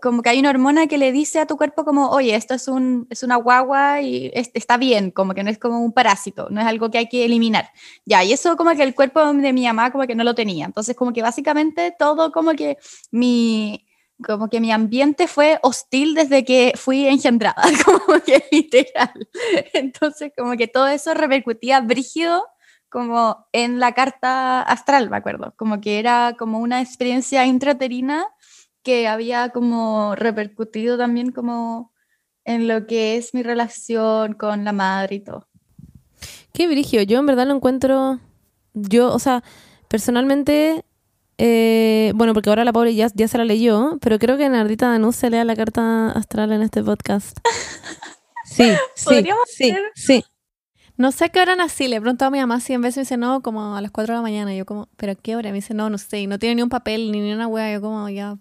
como 0.00 0.22
que 0.22 0.30
hay 0.30 0.40
una 0.40 0.50
hormona 0.50 0.86
que 0.86 0.98
le 0.98 1.12
dice 1.12 1.38
a 1.40 1.46
tu 1.46 1.56
cuerpo 1.56 1.84
como, 1.84 2.10
oye, 2.10 2.34
esto 2.34 2.54
es, 2.54 2.68
un, 2.68 3.06
es 3.10 3.22
una 3.22 3.36
guagua 3.36 4.00
y 4.02 4.30
es- 4.34 4.50
está 4.54 4.76
bien, 4.76 5.10
como 5.10 5.34
que 5.34 5.42
no 5.44 5.50
es 5.50 5.58
como 5.58 5.80
un 5.80 5.92
parásito, 5.92 6.48
no 6.50 6.60
es 6.60 6.66
algo 6.66 6.90
que 6.90 6.98
hay 6.98 7.08
que 7.08 7.24
eliminar. 7.24 7.70
Ya, 8.06 8.24
y 8.24 8.32
eso 8.32 8.56
como 8.56 8.72
que 8.74 8.82
el 8.82 8.94
cuerpo 8.94 9.24
de 9.32 9.52
mi 9.52 9.64
mamá 9.66 9.90
como 9.92 10.06
que 10.06 10.14
no 10.14 10.24
lo 10.24 10.34
tenía. 10.34 10.66
Entonces 10.66 10.96
como 10.96 11.12
que 11.12 11.22
básicamente 11.22 11.94
todo 11.98 12.32
como 12.32 12.52
que 12.52 12.78
mi, 13.10 13.86
como 14.24 14.48
que 14.48 14.60
mi 14.60 14.70
ambiente 14.72 15.26
fue 15.28 15.58
hostil 15.62 16.14
desde 16.14 16.44
que 16.44 16.72
fui 16.76 17.06
engendrada, 17.06 17.62
como 17.84 18.20
que 18.22 18.44
literal. 18.50 19.28
Entonces 19.72 20.32
como 20.36 20.56
que 20.56 20.68
todo 20.68 20.88
eso 20.88 21.14
repercutía 21.14 21.80
brígido 21.80 22.46
como 22.88 23.46
en 23.52 23.78
la 23.78 23.92
carta 23.92 24.62
astral, 24.62 25.10
me 25.10 25.16
acuerdo, 25.16 25.54
como 25.56 25.80
que 25.80 26.00
era 26.00 26.34
como 26.38 26.58
una 26.58 26.80
experiencia 26.80 27.46
intraterina 27.46 28.26
que 28.82 29.06
había 29.08 29.50
como 29.50 30.14
repercutido 30.16 30.96
también 30.98 31.32
como 31.32 31.92
en 32.44 32.66
lo 32.68 32.86
que 32.86 33.16
es 33.16 33.34
mi 33.34 33.42
relación 33.42 34.32
con 34.34 34.64
la 34.64 34.72
madre 34.72 35.16
y 35.16 35.20
todo. 35.20 35.46
Qué 36.52 36.66
brigio, 36.66 37.02
yo 37.02 37.18
en 37.18 37.26
verdad 37.26 37.46
lo 37.46 37.54
encuentro, 37.54 38.18
yo, 38.74 39.12
o 39.14 39.18
sea, 39.18 39.42
personalmente, 39.88 40.84
eh, 41.38 42.12
bueno, 42.14 42.34
porque 42.34 42.48
ahora 42.50 42.64
la 42.64 42.72
pobre 42.72 42.94
ya, 42.94 43.08
ya 43.14 43.28
se 43.28 43.38
la 43.38 43.44
leyó, 43.44 43.98
pero 44.00 44.18
creo 44.18 44.36
que 44.36 44.48
Nardita 44.48 44.88
Danús 44.90 45.16
se 45.16 45.30
lea 45.30 45.44
la 45.44 45.54
carta 45.56 46.10
astral 46.12 46.52
en 46.52 46.62
este 46.62 46.82
podcast. 46.82 47.38
Sí, 48.44 48.64
sí, 48.96 49.04
Podríamos 49.04 49.44
sí, 49.48 49.70
hacer- 49.70 49.92
sí. 49.94 50.24
No 50.96 51.12
sé 51.12 51.26
a 51.26 51.28
qué 51.28 51.40
hora 51.40 51.54
nací, 51.54 51.86
le 51.86 52.00
pregunto 52.00 52.24
a 52.24 52.30
mi 52.30 52.40
mamá 52.40 52.58
100 52.58 52.80
veces 52.82 52.96
y 52.96 52.98
me 52.98 53.02
dice, 53.04 53.16
no, 53.16 53.42
como 53.42 53.76
a 53.76 53.80
las 53.80 53.92
4 53.92 54.12
de 54.14 54.18
la 54.18 54.22
mañana. 54.22 54.52
Y 54.52 54.58
yo 54.58 54.66
como, 54.66 54.88
¿pero 54.96 55.12
a 55.12 55.14
qué 55.14 55.36
hora? 55.36 55.50
Me 55.50 55.54
dice, 55.56 55.72
no, 55.72 55.88
no 55.88 55.98
sé. 55.98 56.18
Y 56.22 56.26
no 56.26 56.36
tiene 56.40 56.56
ni 56.56 56.62
un 56.62 56.68
papel 56.68 57.12
ni, 57.12 57.20
ni 57.20 57.32
una 57.32 57.46
wea. 57.46 57.72
Yo 57.72 57.80
como, 57.80 58.08
ya, 58.08 58.36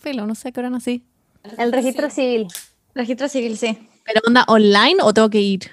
filo, 0.00 0.26
no 0.26 0.34
sé 0.34 0.48
a 0.48 0.52
qué 0.52 0.60
hora 0.60 0.70
nací. 0.70 1.04
El 1.58 1.72
registro 1.72 2.08
civil. 2.10 2.48
Registro 2.94 3.28
civil, 3.28 3.56
sí. 3.56 3.88
¿Pero 4.04 4.20
onda 4.26 4.44
online 4.48 4.96
o 5.02 5.12
tengo 5.14 5.30
que 5.30 5.40
ir? 5.40 5.70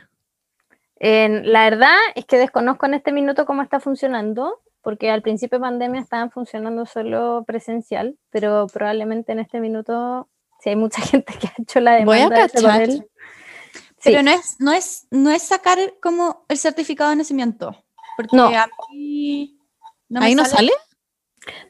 En- 0.98 1.52
la 1.52 1.64
verdad 1.69 1.95
es 2.15 2.26
que 2.26 2.38
desconozco 2.38 2.86
en 2.86 2.94
este 2.95 3.11
minuto 3.11 3.45
cómo 3.45 3.61
está 3.61 3.80
funcionando, 3.80 4.61
porque 4.81 5.10
al 5.11 5.22
principio 5.22 5.57
de 5.60 5.64
pandemia 5.64 6.02
estaban 6.02 6.31
funcionando 6.31 6.86
solo 6.86 7.44
presencial, 7.45 8.18
pero 8.30 8.68
probablemente 8.72 9.31
en 9.31 9.40
este 9.40 9.60
minuto, 9.60 10.27
si 10.61 10.69
hay 10.69 10.76
mucha 10.76 11.02
gente 11.23 11.34
que 11.40 11.48
ha 11.48 11.53
hecho 11.57 11.80
la 11.80 12.03
Voy 12.03 12.18
a 12.19 12.23
demanda 12.30 12.36
de 12.38 12.45
ese 12.45 12.53
cachar. 12.61 12.90
sí. 12.90 13.03
Pero 14.03 14.23
no 14.23 14.31
es, 14.31 14.56
no 14.60 14.72
es, 14.72 15.07
no 15.11 15.31
es 15.31 15.44
sacar 15.44 15.77
como 16.02 16.45
el 16.48 16.57
certificado 16.57 17.10
de 17.11 17.18
nacimiento. 17.18 17.76
Porque 18.18 18.36
No. 18.36 18.48
a 18.48 18.68
mí 18.91 19.57
no 20.10 20.19
me 20.19 20.26
¿Ahí 20.26 20.36
no 20.36 20.44
sale? 20.45 20.72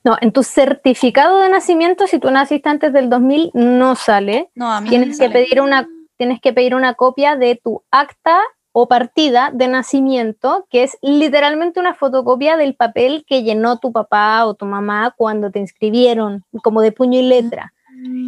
No, 0.03 0.17
en 0.21 0.31
tu 0.31 0.43
certificado 0.43 1.39
de 1.41 1.49
nacimiento, 1.49 2.07
si 2.07 2.19
tú 2.19 2.31
naciste 2.31 2.69
antes 2.69 2.93
del 2.93 3.09
2000, 3.09 3.51
no 3.53 3.95
sale. 3.95 4.49
No, 4.55 4.71
a 4.71 4.81
mí 4.81 4.85
no 4.85 4.89
Tienes 4.89 5.07
me 5.09 5.13
que 5.13 5.17
sale. 5.17 5.33
pedir 5.33 5.61
una, 5.61 5.87
tienes 6.17 6.39
que 6.41 6.53
pedir 6.53 6.75
una 6.75 6.93
copia 6.95 7.35
de 7.35 7.55
tu 7.61 7.83
acta 7.91 8.39
o 8.71 8.87
partida 8.87 9.49
de 9.53 9.67
nacimiento, 9.67 10.67
que 10.69 10.83
es 10.83 10.97
literalmente 11.01 11.79
una 11.79 11.95
fotocopia 11.95 12.55
del 12.55 12.75
papel 12.75 13.25
que 13.27 13.43
llenó 13.43 13.79
tu 13.79 13.91
papá 13.91 14.45
o 14.45 14.53
tu 14.53 14.65
mamá 14.65 15.13
cuando 15.17 15.49
te 15.51 15.59
inscribieron, 15.59 16.45
como 16.63 16.81
de 16.81 16.91
puño 16.91 17.19
y 17.19 17.23
letra. 17.23 17.73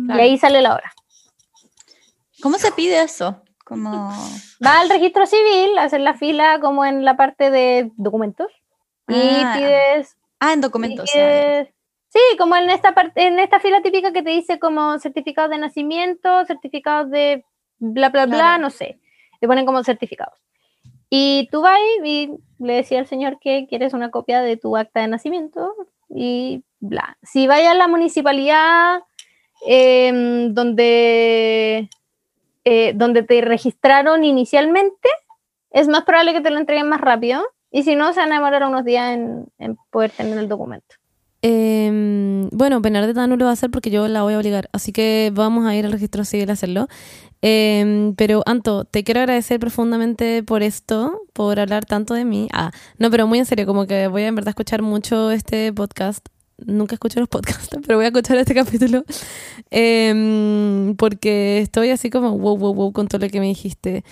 Claro. 0.06 0.20
Y 0.20 0.24
ahí 0.24 0.38
sale 0.38 0.62
la 0.62 0.74
hora. 0.74 0.92
¿Cómo 2.42 2.58
se 2.58 2.72
pide 2.72 3.02
eso? 3.04 3.42
Como... 3.66 4.12
Va 4.66 4.80
al 4.80 4.90
registro 4.90 5.26
civil, 5.26 5.78
hacer 5.78 6.02
la 6.02 6.16
fila 6.16 6.60
como 6.60 6.84
en 6.86 7.06
la 7.06 7.16
parte 7.16 7.52
de 7.52 7.92
documentos 7.96 8.48
y 9.08 9.14
Ah, 9.16 9.54
pides 9.56 10.18
Ah, 10.42 10.54
en 10.54 10.60
documentos. 10.62 11.10
pides- 11.12 11.70
Sí, 12.10 12.20
como 12.38 12.58
en 12.58 12.70
esta 12.70 12.94
parte, 12.94 13.26
en 13.26 13.40
esta 13.40 13.62
fila 13.62 13.82
típica 13.82 14.12
que 14.12 14.22
te 14.22 14.32
dice 14.32 14.60
como 14.60 15.00
certificados 15.00 15.50
de 15.52 15.58
nacimiento, 15.60 16.44
certificados 16.46 17.10
de 17.10 17.46
bla 17.80 18.10
bla 18.10 18.26
bla, 18.26 18.36
Claro. 18.36 18.62
no 18.64 18.70
sé. 18.70 19.00
Te 19.40 19.48
ponen 19.48 19.66
como 19.66 19.82
certificados. 19.84 20.38
Y 21.10 21.48
tú 21.52 21.62
vas 21.62 21.80
y 22.04 22.32
le 22.60 22.74
decía 22.74 23.00
al 23.00 23.08
señor 23.08 23.38
que 23.40 23.66
quieres 23.70 23.94
una 23.94 24.12
copia 24.12 24.42
de 24.42 24.58
tu 24.58 24.76
acta 24.76 25.00
de 25.00 25.08
nacimiento 25.08 25.74
y 26.10 26.64
bla. 26.82 27.18
Si 27.24 27.48
vayas 27.48 27.72
a 27.72 27.76
la 27.76 27.88
municipalidad 27.88 29.04
em, 29.68 30.54
donde, 30.54 31.90
eh, 32.66 32.92
donde 32.96 33.24
te 33.24 33.40
registraron 33.42 34.24
inicialmente, 34.26 35.10
es 35.70 35.88
más 35.88 36.04
probable 36.04 36.34
que 36.34 36.42
te 36.42 36.50
lo 36.50 36.58
entreguen 36.60 36.90
más 36.90 37.00
rápido. 37.00 37.42
Y 37.72 37.84
si 37.84 37.96
no, 37.96 38.14
se 38.14 38.20
van 38.20 38.32
a 38.32 38.36
demorar 38.36 38.64
unos 38.66 38.84
días 38.84 39.14
en, 39.14 39.46
en 39.58 39.78
poder 39.90 40.12
tener 40.12 40.38
el 40.38 40.50
documento. 40.50 40.96
Em, 41.44 42.50
bueno, 42.52 42.82
Bernardita 42.82 43.26
no 43.26 43.36
lo 43.36 43.46
va 43.46 43.52
a 43.52 43.54
hacer 43.54 43.72
porque 43.72 43.90
yo 43.90 44.08
la 44.08 44.22
voy 44.22 44.36
a 44.36 44.38
obligar, 44.38 44.70
así 44.74 44.92
que 44.92 45.32
vamos 45.34 45.66
a 45.66 45.76
ir 45.76 45.86
al 45.86 45.92
registro 45.92 46.24
civil 46.24 46.50
a 46.50 46.54
hacerlo. 46.54 46.88
Em, 47.42 48.14
pero 48.16 48.44
Anto, 48.46 48.86
te 48.86 49.04
quiero 49.04 49.22
agradecer 49.22 49.60
profundamente 49.60 50.44
por 50.44 50.62
esto, 50.62 51.22
por 51.34 51.60
hablar 51.60 51.86
tanto 51.86 52.14
de 52.14 52.26
mí. 52.26 52.48
Ah, 52.54 52.72
no, 53.00 53.10
pero 53.10 53.26
muy 53.26 53.40
en 53.40 53.46
serio, 53.46 53.66
como 53.66 53.88
que 53.88 54.08
voy 54.08 54.24
a 54.24 54.28
en 54.28 54.36
verdad 54.36 54.50
escuchar 54.50 54.84
mucho 54.84 55.32
este 55.32 55.74
podcast. 55.74 56.28
Nunca 56.64 56.94
escucho 56.94 57.20
los 57.20 57.30
podcasts, 57.30 57.76
pero 57.88 57.98
voy 57.98 58.06
a 58.06 58.10
escuchar 58.10 58.38
este 58.38 58.54
capítulo 58.54 59.04
Em, 59.72 60.96
porque 60.98 61.60
estoy 61.60 61.90
así 61.90 62.10
como 62.10 62.38
wow, 62.38 62.58
wow, 62.58 62.74
wow 62.74 62.92
con 62.94 63.08
todo 63.08 63.26
lo 63.26 63.30
que 63.32 63.40
me 63.40 63.48
dijiste. 63.48 64.04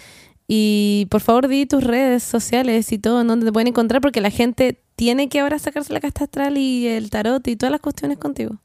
Y 0.51 1.05
por 1.11 1.21
favor 1.21 1.47
di 1.47 1.67
tus 1.67 1.83
redes 1.83 2.23
sociales 2.23 2.91
y 2.91 2.97
todo, 2.97 3.21
en 3.21 3.27
donde 3.27 3.45
te 3.45 3.51
pueden 3.51 3.67
encontrar, 3.67 4.01
porque 4.01 4.19
la 4.19 4.31
gente 4.31 4.81
tiene 4.95 5.29
que 5.29 5.41
ahora 5.41 5.59
sacarse 5.59 5.93
la 5.93 5.99
casta 5.99 6.23
astral 6.23 6.57
y 6.57 6.87
el 6.87 7.11
tarot 7.11 7.47
y 7.47 7.55
todas 7.55 7.71
las 7.71 7.81
cuestiones 7.81 8.17
contigo. 8.17 8.55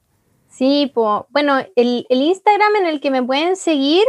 Sí, 0.48 0.90
po. 0.94 1.26
bueno, 1.28 1.58
el, 1.76 2.06
el 2.08 2.22
Instagram 2.22 2.76
en 2.76 2.86
el 2.86 3.02
que 3.02 3.10
me 3.10 3.22
pueden 3.22 3.56
seguir, 3.56 4.04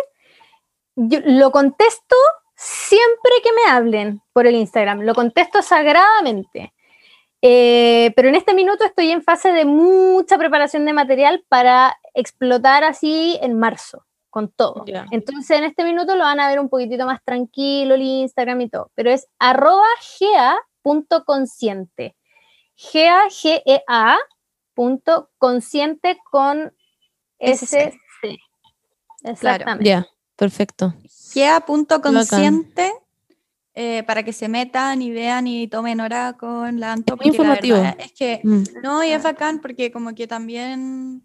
yo 0.96 1.20
lo 1.26 1.52
contesto 1.52 2.16
siempre 2.56 3.32
que 3.44 3.50
me 3.52 3.70
hablen 3.70 4.22
por 4.32 4.48
el 4.48 4.56
Instagram, 4.56 5.02
lo 5.02 5.14
contesto 5.14 5.62
sagradamente. 5.62 6.72
Eh, 7.42 8.14
pero 8.16 8.30
en 8.30 8.36
este 8.36 8.54
minuto 8.54 8.86
estoy 8.86 9.12
en 9.12 9.22
fase 9.22 9.52
de 9.52 9.66
mucha 9.66 10.38
preparación 10.38 10.86
de 10.86 10.94
material 10.94 11.44
para 11.50 11.98
explotar 12.14 12.86
así 12.86 13.38
en 13.42 13.60
marzo, 13.60 14.06
con 14.36 14.50
todo. 14.50 14.84
Entonces 15.12 15.58
en 15.58 15.64
este 15.64 15.86
minuto 15.86 16.14
lo 16.18 16.26
van 16.26 16.42
a 16.42 16.50
ver 16.50 16.60
un 16.60 16.68
poquitito 16.68 17.06
más 17.06 17.24
tranquilo 17.24 17.96
el 17.96 18.02
Instagram 18.02 18.60
y 18.60 18.70
todo, 18.70 18.92
pero 18.94 19.10
es 19.10 19.30
arroba 19.40 19.86
gea.consciente. 20.84 22.18
Gea, 22.76 23.28
G-E-A, 23.30 24.18
punto 24.74 25.30
consciente 25.38 26.18
con 26.30 26.74
SC. 27.40 27.98
Exactamente. 29.24 29.86
Ya, 29.90 30.06
perfecto. 30.36 30.94
Gea.consciente 31.34 32.92
eh, 33.74 34.04
para 34.04 34.24
que 34.24 34.34
se 34.34 34.50
metan 34.50 35.02
y 35.02 35.12
vean 35.12 35.48
y 35.48 35.70
tomen 35.70 36.02
hora 36.02 36.34
con 36.34 36.78
la 36.82 36.92
Anto. 36.92 37.16
La 37.16 37.26
informativo. 37.26 37.78
verdad 37.78 37.96
Es 38.00 38.12
que 38.12 38.42
Mm. 38.44 38.64
no, 38.84 39.02
y 39.02 39.12
es 39.12 39.24
bacán 39.24 39.62
porque 39.62 39.94
como 39.94 40.14
que 40.14 40.28
también, 40.28 41.24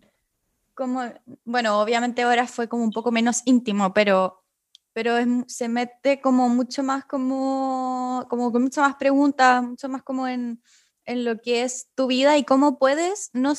como, 0.81 1.03
bueno, 1.45 1.79
obviamente 1.79 2.23
ahora 2.23 2.47
fue 2.47 2.67
como 2.67 2.85
un 2.85 2.91
poco 2.91 3.13
menos 3.13 3.43
íntimo, 3.45 3.93
pero, 3.93 4.43
pero 4.95 5.19
es 5.19 5.29
se 5.47 5.69
mete 5.69 6.23
como 6.23 6.49
mucho 6.49 6.83
más 6.83 7.05
como, 7.05 8.27
como 8.31 8.51
con 8.51 8.63
muchas 8.63 8.89
más 8.89 8.97
preguntas, 8.97 9.63
mucho 9.63 9.91
más 9.91 10.03
como 10.03 10.27
en, 10.27 10.63
en 11.05 11.25
lo 11.27 11.39
que 11.39 11.65
es 11.65 11.91
tu 11.95 12.07
vida 12.07 12.39
y 12.39 12.45
cómo 12.45 12.79
puedes, 12.79 13.29
no, 13.35 13.53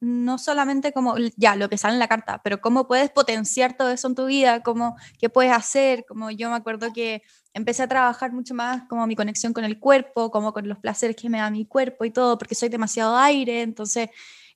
no 0.00 0.36
solamente 0.36 0.92
como 0.92 1.14
ya 1.38 1.56
lo 1.56 1.70
que 1.70 1.78
sale 1.78 1.94
en 1.94 1.98
la 1.98 2.08
carta, 2.08 2.42
pero 2.44 2.60
cómo 2.60 2.86
puedes 2.86 3.08
potenciar 3.08 3.74
todo 3.78 3.88
eso 3.90 4.08
en 4.08 4.14
tu 4.14 4.26
vida, 4.26 4.62
cómo, 4.62 4.96
qué 5.18 5.30
puedes 5.30 5.52
hacer, 5.52 6.04
como 6.06 6.30
yo 6.30 6.50
me 6.50 6.56
acuerdo 6.56 6.92
que 6.92 7.22
empecé 7.54 7.84
a 7.84 7.88
trabajar 7.88 8.32
mucho 8.32 8.52
más 8.54 8.82
como 8.86 9.06
mi 9.06 9.16
conexión 9.16 9.54
con 9.54 9.64
el 9.64 9.80
cuerpo, 9.80 10.30
como 10.30 10.52
con 10.52 10.68
los 10.68 10.76
placeres 10.76 11.16
que 11.16 11.30
me 11.30 11.38
da 11.38 11.48
mi 11.48 11.64
cuerpo 11.64 12.04
y 12.04 12.10
todo, 12.10 12.36
porque 12.36 12.54
soy 12.54 12.68
demasiado 12.68 13.16
aire, 13.16 13.62
entonces 13.62 14.10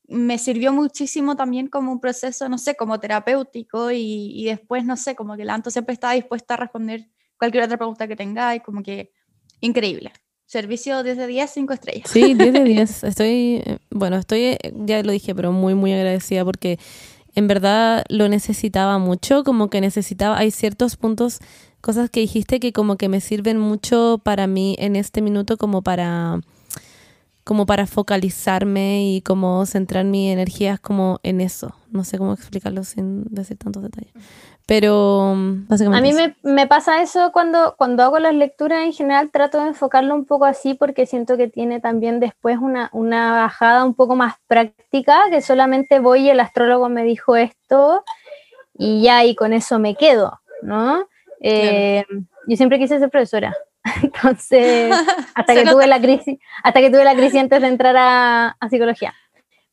me 0.07 0.39
sirvió 0.39 0.73
muchísimo 0.73 1.37
también 1.37 1.69
como 1.69 1.93
un 1.93 2.01
proceso, 2.01 2.49
no 2.49 2.59
sé, 2.59 2.77
como 2.77 3.01
terapéutico 3.01 3.91
y, 3.91 4.33
y 4.35 4.45
después, 4.45 4.85
no 4.85 4.97
sé, 4.97 5.15
como 5.15 5.37
que 5.37 5.45
la 5.45 5.55
Anto 5.55 5.71
siempre 5.71 5.95
estaba 5.95 6.15
dispuesta 6.15 6.55
a 6.55 6.59
responder 6.59 7.09
cualquier 7.39 7.65
otra 7.65 7.77
pregunta 7.77 8.07
que 8.07 8.17
tengáis, 8.17 8.63
como 8.63 8.83
que 8.83 9.13
increíble. 9.61 10.13
Servicio 10.47 11.03
desde 11.03 11.27
10, 11.27 11.51
5 11.51 11.73
estrellas. 11.73 12.11
Sí, 12.11 12.35
10 12.35 12.53
de 12.53 12.65
10. 12.65 13.05
Estoy, 13.05 13.63
eh, 13.65 13.79
bueno, 13.91 14.17
estoy, 14.17 14.41
eh, 14.41 14.59
ya 14.75 15.03
lo 15.03 15.13
dije, 15.13 15.35
pero 15.35 15.53
muy, 15.53 15.75
muy 15.75 15.93
agradecida 15.93 16.45
porque 16.45 16.79
en 17.35 17.49
verdad 17.49 18.05
lo 18.09 18.29
necesitaba 18.29 18.99
mucho, 18.99 19.43
como 19.43 19.69
que 19.71 19.81
necesitaba, 19.81 20.39
hay 20.39 20.51
ciertos 20.51 20.97
puntos, 20.97 21.41
cosas 21.81 22.11
que 22.11 22.21
dijiste 22.21 22.61
que 22.61 22.73
como 22.73 22.97
que 22.97 23.09
me 23.09 23.21
sirven 23.21 23.59
mucho 23.59 24.21
para 24.23 24.47
mí 24.47 24.77
en 24.79 24.97
este 24.97 25.21
minuto 25.21 25.57
como 25.57 25.83
para 25.83 26.41
como 27.45 27.67
para 27.67 27.87
focalizarme 27.87 29.05
y 29.05 29.21
como 29.21 29.67
centrar 29.67 30.05
mi 30.07 30.31
energías 30.31 30.81
como 30.81 31.21
en 31.23 31.41
eso. 31.41 31.75
No 31.91 32.03
sé 32.03 32.19
cómo 32.19 32.33
explicarlo 32.33 32.85
sin 32.85 33.25
decir 33.25 33.59
tantos 33.59 33.83
detalles. 33.83 34.13
Pero 34.67 35.35
mm, 35.37 35.69
básicamente 35.69 36.09
A 36.09 36.11
mí 36.11 36.19
me, 36.19 36.37
me 36.51 36.67
pasa 36.67 37.03
eso 37.03 37.33
cuando, 37.33 37.75
cuando 37.77 38.03
hago 38.03 38.19
las 38.19 38.35
lecturas 38.35 38.83
en 38.83 38.95
general, 38.95 39.31
trato 39.31 39.61
de 39.61 39.69
enfocarlo 39.69 40.15
un 40.15 40.25
poco 40.25 40.47
así 40.47 40.73
porque 40.73 41.05
siento 41.05 41.37
que 41.37 41.49
tiene 41.49 41.81
también 41.81 42.19
después 42.19 42.57
una, 42.59 42.89
una 42.93 43.33
bajada 43.33 43.85
un 43.85 43.95
poco 43.95 44.17
más 44.17 44.37
práctica, 44.47 45.21
que 45.31 45.43
solamente 45.43 45.99
voy 46.01 46.23
y 46.23 46.31
el 46.31 46.41
astrólogo 46.41 46.89
me 46.89 47.05
dijo 47.05 47.37
esto 47.37 48.05
y 48.77 49.03
ya, 49.03 49.25
y 49.25 49.35
con 49.35 49.53
eso 49.53 49.79
me 49.79 49.97
quedo, 49.97 50.41
¿no? 50.63 51.07
Eh, 51.41 52.05
Yo 52.49 52.57
siempre 52.57 52.79
quise 52.79 52.99
ser 52.99 53.11
profesora, 53.11 53.55
entonces, 54.03 54.95
hasta 55.35 55.55
que 55.55 55.65
tuve 55.67 55.87
la 55.87 56.01
crisis, 56.01 56.39
hasta 56.63 56.81
que 56.81 56.91
tuve 56.91 57.05
la 57.05 57.15
crisis 57.15 57.41
antes 57.41 57.61
de 57.61 57.69
entrar 57.69 57.97
a, 57.97 58.57
a 58.59 58.69
psicología. 58.69 59.15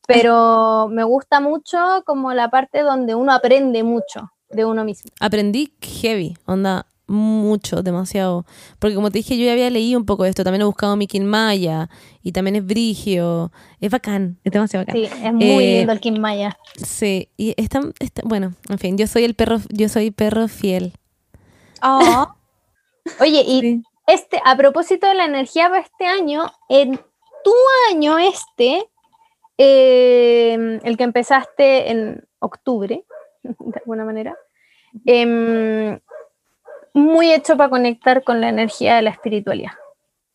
Pero 0.06 0.88
me 0.90 1.04
gusta 1.04 1.40
mucho 1.40 1.78
como 2.04 2.32
la 2.32 2.50
parte 2.50 2.80
donde 2.82 3.14
uno 3.14 3.32
aprende 3.32 3.82
mucho 3.82 4.32
de 4.50 4.64
uno 4.64 4.84
mismo. 4.84 5.10
aprendí 5.20 5.72
heavy, 5.80 6.36
onda, 6.44 6.86
mucho, 7.06 7.82
demasiado. 7.82 8.44
Porque 8.78 8.94
como 8.96 9.10
te 9.10 9.18
dije, 9.18 9.38
yo 9.38 9.44
ya 9.46 9.52
había 9.52 9.70
leído 9.70 9.98
un 9.98 10.04
poco 10.04 10.24
de 10.24 10.30
esto, 10.30 10.44
también 10.44 10.62
he 10.62 10.64
buscado 10.64 10.96
Mickey 10.96 11.20
Maya 11.20 11.88
y 12.22 12.32
también 12.32 12.56
es 12.56 12.66
brigio, 12.66 13.52
es 13.80 13.90
bacán, 13.90 14.38
es 14.44 14.52
demasiado 14.52 14.84
bacán. 14.84 15.00
Sí, 15.02 15.08
es 15.24 15.32
muy 15.32 15.64
Eh, 15.64 15.76
lindo 15.78 15.92
el 15.92 16.00
Kim 16.00 16.18
Maya. 16.18 16.58
Sí, 16.76 17.28
y 17.36 17.54
está, 17.56 17.80
está- 18.00 18.22
bueno, 18.24 18.54
en 18.68 18.78
fin, 18.78 18.98
yo 18.98 19.06
soy 19.06 19.24
el 19.24 19.34
perro, 19.34 19.58
yo 19.70 19.88
soy 19.88 20.10
perro 20.10 20.48
fiel. 20.48 20.94
Oh, 21.82 22.26
Oye, 23.20 23.42
y 23.46 23.60
Sí. 23.60 23.82
Este, 24.06 24.40
a 24.44 24.56
propósito 24.56 25.06
de 25.06 25.14
la 25.14 25.24
energía 25.24 25.68
para 25.68 25.82
este 25.82 26.06
año, 26.06 26.46
en 26.68 26.98
tu 27.44 27.54
año 27.90 28.18
este, 28.18 28.88
eh, 29.58 30.80
el 30.82 30.96
que 30.96 31.04
empezaste 31.04 31.90
en 31.90 32.26
octubre, 32.38 33.04
de 33.42 33.78
alguna 33.80 34.04
manera, 34.04 34.36
em, 35.06 36.00
muy 36.94 37.32
hecho 37.32 37.56
para 37.56 37.70
conectar 37.70 38.22
con 38.24 38.40
la 38.40 38.48
energía 38.48 38.96
de 38.96 39.02
la 39.02 39.10
espiritualidad. 39.10 39.72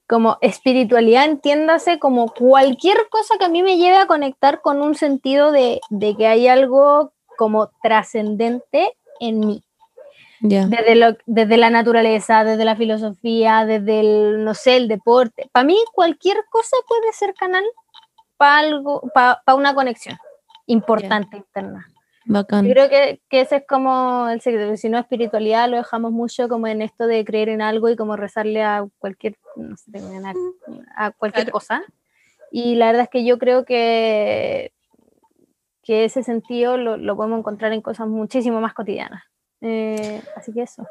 Como 0.07 0.38
espiritualidad, 0.39 1.26
entiéndase 1.26 1.99
como 1.99 2.34
cualquier 2.34 3.10
cosa 3.10 3.38
que 3.38 3.45
a 3.45 3.49
mí 3.49 3.61
me 3.61 3.77
lleve 3.77 3.98
a 3.98 4.07
conectar 4.07 4.61
con 4.61 4.81
un 4.81 4.95
sentido 4.95 5.52
de, 5.52 5.81
de 5.89 6.15
que 6.15 6.27
hay 6.27 6.48
algo 6.48 7.11
como 7.38 7.69
trascendente 7.84 8.94
en 9.19 9.41
mí 9.41 9.66
Ya. 10.41 10.68
desde, 10.68 10.95
lo- 10.95 11.18
desde 11.26 11.57
la 11.57 11.69
naturaleza, 11.69 12.43
desde 12.43 12.64
la 12.65 12.76
filosofía, 12.76 13.65
desde 13.65 13.99
el, 14.01 14.43
no 14.43 14.53
sé, 14.53 14.77
el 14.77 14.88
deporte. 14.88 15.49
Para 15.51 15.64
mí 15.65 15.77
cualquier 15.93 16.38
cosa 16.49 16.76
puede 16.88 17.11
ser 17.14 17.34
canal 17.34 17.64
para 18.38 18.59
algo, 18.59 19.01
para 19.14 19.41
una 19.55 19.73
conexión 19.73 20.18
importante 20.68 21.38
interna. 21.38 21.88
Bacán. 22.26 22.65
Yo 22.65 22.73
creo 22.73 22.89
que, 22.89 23.22
que 23.30 23.41
ese 23.41 23.55
es 23.57 23.64
como 23.68 24.27
el 24.30 24.41
secreto, 24.41 24.76
si 24.76 24.89
no 24.89 24.99
espiritualidad 24.99 25.69
lo 25.69 25.77
dejamos 25.77 26.11
mucho 26.11 26.49
como 26.49 26.68
en 26.68 26.81
esto 26.81 27.07
de 27.07 27.23
creer 27.23 27.47
en 27.49 27.61
algo 27.61 27.88
y 27.89 27.95
como 27.95 28.18
rezarle 28.18 28.61
a 28.64 28.85
cualquier, 28.99 29.38
no 29.55 29.77
sé, 29.77 29.91
a, 29.95 31.05
a 31.05 31.11
cualquier 31.11 31.45
Claro. 31.45 31.53
cosa. 31.53 31.84
Y 32.51 32.76
la 32.76 32.88
verdad 32.88 33.03
es 33.03 33.09
que 33.09 33.26
yo 33.26 33.38
creo 33.39 33.64
que, 33.65 34.73
que 35.84 36.03
ese 36.05 36.22
sentido 36.22 36.77
lo, 36.77 36.97
lo 36.97 37.15
podemos 37.15 37.39
encontrar 37.39 37.72
en 37.73 37.81
cosas 37.81 38.07
muchísimo 38.07 38.59
más 38.61 38.73
cotidianas. 38.73 39.23
Eh, 39.61 40.21
así 40.35 40.51
que 40.53 40.61
eso. 40.61 40.85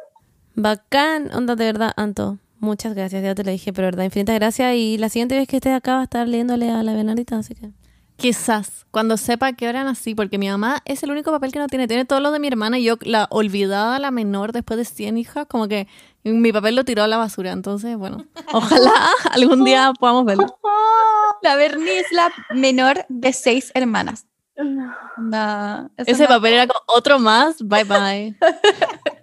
Bacán, 0.54 1.30
onda 1.34 1.56
de 1.56 1.64
verdad, 1.64 1.92
Anto. 1.96 2.38
Muchas 2.58 2.94
gracias, 2.94 3.22
ya 3.22 3.34
te 3.34 3.44
lo 3.44 3.50
dije, 3.50 3.72
pero 3.72 3.86
verdad, 3.86 4.04
infinitas 4.04 4.34
gracias. 4.36 4.74
Y 4.74 4.96
la 4.98 5.08
siguiente 5.08 5.36
vez 5.36 5.46
que 5.46 5.56
estés 5.56 5.74
acá 5.74 5.94
va 5.94 6.00
a 6.00 6.04
estar 6.04 6.26
leyéndole 6.26 6.70
a 6.70 6.82
la 6.82 6.94
Bernardita, 6.94 7.36
así 7.36 7.54
que. 7.54 7.70
Quizás, 8.16 8.86
cuando 8.90 9.18
sepa 9.18 9.52
que 9.52 9.68
hora 9.68 9.84
nací, 9.84 10.14
porque 10.14 10.38
mi 10.38 10.48
mamá 10.48 10.80
es 10.86 11.02
el 11.02 11.10
único 11.10 11.30
papel 11.30 11.52
que 11.52 11.58
no 11.58 11.66
tiene. 11.66 11.86
Tiene 11.86 12.06
todo 12.06 12.20
lo 12.20 12.30
de 12.30 12.38
mi 12.38 12.48
hermana 12.48 12.78
y 12.78 12.84
yo, 12.84 12.96
la 13.02 13.28
olvidada, 13.30 13.98
la 13.98 14.10
menor, 14.10 14.52
después 14.52 14.78
de 14.78 14.86
100 14.86 15.18
hijas, 15.18 15.46
como 15.46 15.68
que 15.68 15.86
mi 16.24 16.50
papel 16.50 16.76
lo 16.76 16.84
tiró 16.84 17.02
a 17.02 17.08
la 17.08 17.18
basura. 17.18 17.52
Entonces, 17.52 17.94
bueno, 17.98 18.24
ojalá 18.54 18.92
algún 19.32 19.64
día 19.64 19.92
podamos 20.00 20.24
verlo. 20.24 20.46
la 21.42 21.56
Bernie 21.56 21.98
es 21.98 22.10
la 22.10 22.32
menor 22.54 23.04
de 23.10 23.34
seis 23.34 23.70
hermanas. 23.74 24.26
Eso 24.56 26.10
Ese 26.10 26.22
no- 26.24 26.28
papel 26.28 26.54
era 26.54 26.66
como 26.66 26.80
otro 26.96 27.18
más, 27.18 27.56
bye 27.66 27.84
bye. 27.84 28.34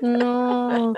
No, 0.00 0.92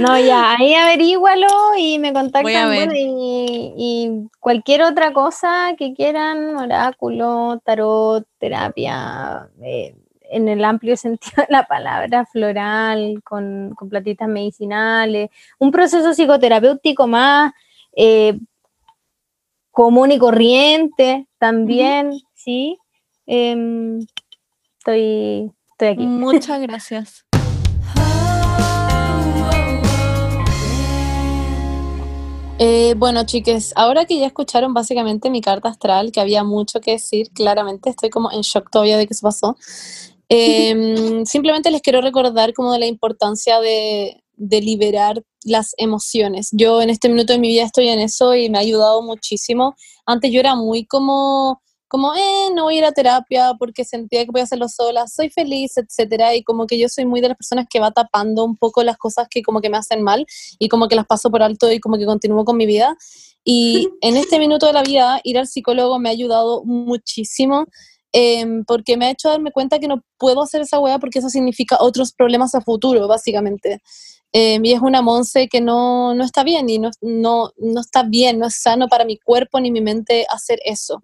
no, 0.00 0.18
ya, 0.18 0.52
ahí 0.56 0.74
averígualo 0.74 1.46
y 1.78 1.98
me 1.98 2.12
contactan 2.12 2.68
bueno, 2.68 2.92
y, 2.94 3.74
y 3.76 4.28
cualquier 4.38 4.82
otra 4.82 5.12
cosa 5.12 5.74
que 5.76 5.94
quieran, 5.94 6.56
oráculo, 6.56 7.60
tarot, 7.64 8.26
terapia, 8.38 9.48
eh, 9.62 9.94
en 10.30 10.48
el 10.48 10.64
amplio 10.64 10.96
sentido 10.98 11.42
de 11.42 11.46
la 11.52 11.66
palabra, 11.66 12.26
floral, 12.26 13.20
con, 13.24 13.74
con 13.76 13.88
plantitas 13.88 14.28
medicinales, 14.28 15.30
un 15.58 15.70
proceso 15.70 16.12
psicoterapéutico 16.12 17.06
más 17.06 17.52
eh, 17.96 18.38
común 19.70 20.12
y 20.12 20.18
corriente 20.18 21.26
también, 21.38 22.12
¿sí? 22.42 22.78
Em, 23.26 23.98
estoy, 24.78 25.52
estoy 25.72 25.88
aquí. 25.88 26.06
Muchas 26.06 26.60
gracias. 26.60 27.24
Eh, 32.62 32.92
bueno, 32.94 33.24
chiques, 33.24 33.72
ahora 33.74 34.04
que 34.04 34.18
ya 34.18 34.26
escucharon 34.26 34.74
básicamente 34.74 35.30
mi 35.30 35.40
carta 35.40 35.70
astral, 35.70 36.12
que 36.12 36.20
había 36.20 36.44
mucho 36.44 36.78
que 36.82 36.90
decir, 36.90 37.30
claramente 37.30 37.88
estoy 37.88 38.10
como 38.10 38.30
en 38.30 38.42
shock 38.42 38.68
todavía 38.70 38.98
de 38.98 39.06
que 39.06 39.14
eso 39.14 39.22
pasó. 39.22 39.56
Em, 40.28 41.24
simplemente 41.24 41.70
les 41.70 41.80
quiero 41.80 42.02
recordar 42.02 42.52
como 42.52 42.74
de 42.74 42.80
la 42.80 42.84
importancia 42.84 43.60
de, 43.60 44.22
de 44.34 44.60
liberar 44.60 45.22
las 45.42 45.72
emociones. 45.78 46.50
Yo 46.52 46.82
en 46.82 46.90
este 46.90 47.08
minuto 47.08 47.32
de 47.32 47.38
mi 47.38 47.48
vida 47.48 47.64
estoy 47.64 47.88
en 47.88 47.98
eso 47.98 48.34
y 48.34 48.50
me 48.50 48.58
ha 48.58 48.60
ayudado 48.60 49.00
muchísimo. 49.00 49.74
Antes 50.04 50.30
yo 50.30 50.40
era 50.40 50.54
muy 50.54 50.84
como, 50.84 51.62
como, 51.90 52.14
eh, 52.14 52.50
no 52.54 52.64
voy 52.64 52.76
a 52.76 52.78
ir 52.78 52.84
a 52.84 52.92
terapia 52.92 53.54
porque 53.58 53.84
sentía 53.84 54.24
que 54.24 54.30
voy 54.30 54.42
a 54.42 54.44
hacerlo 54.44 54.68
sola, 54.68 55.08
soy 55.08 55.28
feliz, 55.28 55.76
etcétera, 55.76 56.36
y 56.36 56.44
como 56.44 56.68
que 56.68 56.78
yo 56.78 56.88
soy 56.88 57.04
muy 57.04 57.20
de 57.20 57.26
las 57.26 57.36
personas 57.36 57.66
que 57.68 57.80
va 57.80 57.90
tapando 57.90 58.44
un 58.44 58.56
poco 58.56 58.84
las 58.84 58.96
cosas 58.96 59.26
que 59.28 59.42
como 59.42 59.60
que 59.60 59.70
me 59.70 59.76
hacen 59.76 60.00
mal 60.04 60.24
y 60.60 60.68
como 60.68 60.86
que 60.86 60.94
las 60.94 61.04
paso 61.04 61.32
por 61.32 61.42
alto 61.42 61.70
y 61.72 61.80
como 61.80 61.98
que 61.98 62.06
continúo 62.06 62.44
con 62.44 62.56
mi 62.56 62.64
vida. 62.64 62.96
Y 63.42 63.88
en 64.02 64.16
este 64.16 64.38
minuto 64.38 64.68
de 64.68 64.72
la 64.72 64.84
vida, 64.84 65.20
ir 65.24 65.36
al 65.36 65.48
psicólogo 65.48 65.98
me 65.98 66.10
ha 66.10 66.12
ayudado 66.12 66.62
muchísimo 66.64 67.66
em, 68.12 68.64
porque 68.64 68.96
me 68.96 69.06
ha 69.06 69.10
hecho 69.10 69.28
darme 69.28 69.50
cuenta 69.50 69.80
que 69.80 69.88
no 69.88 70.04
puedo 70.16 70.42
hacer 70.42 70.60
esa 70.60 70.78
weá 70.78 71.00
porque 71.00 71.18
eso 71.18 71.28
significa 71.28 71.76
otros 71.80 72.12
problemas 72.12 72.54
a 72.54 72.60
futuro, 72.60 73.08
básicamente. 73.08 73.82
Em, 74.32 74.64
y 74.64 74.74
es 74.74 74.80
una 74.80 75.02
Monse 75.02 75.48
que 75.48 75.60
no, 75.60 76.14
no 76.14 76.22
está 76.22 76.44
bien 76.44 76.70
y 76.70 76.78
no, 76.78 76.90
no, 77.00 77.50
no 77.58 77.80
está 77.80 78.04
bien, 78.04 78.38
no 78.38 78.46
es 78.46 78.62
sano 78.62 78.86
para 78.86 79.04
mi 79.04 79.18
cuerpo 79.18 79.58
ni 79.58 79.72
mi 79.72 79.80
mente 79.80 80.24
hacer 80.30 80.60
eso. 80.64 81.02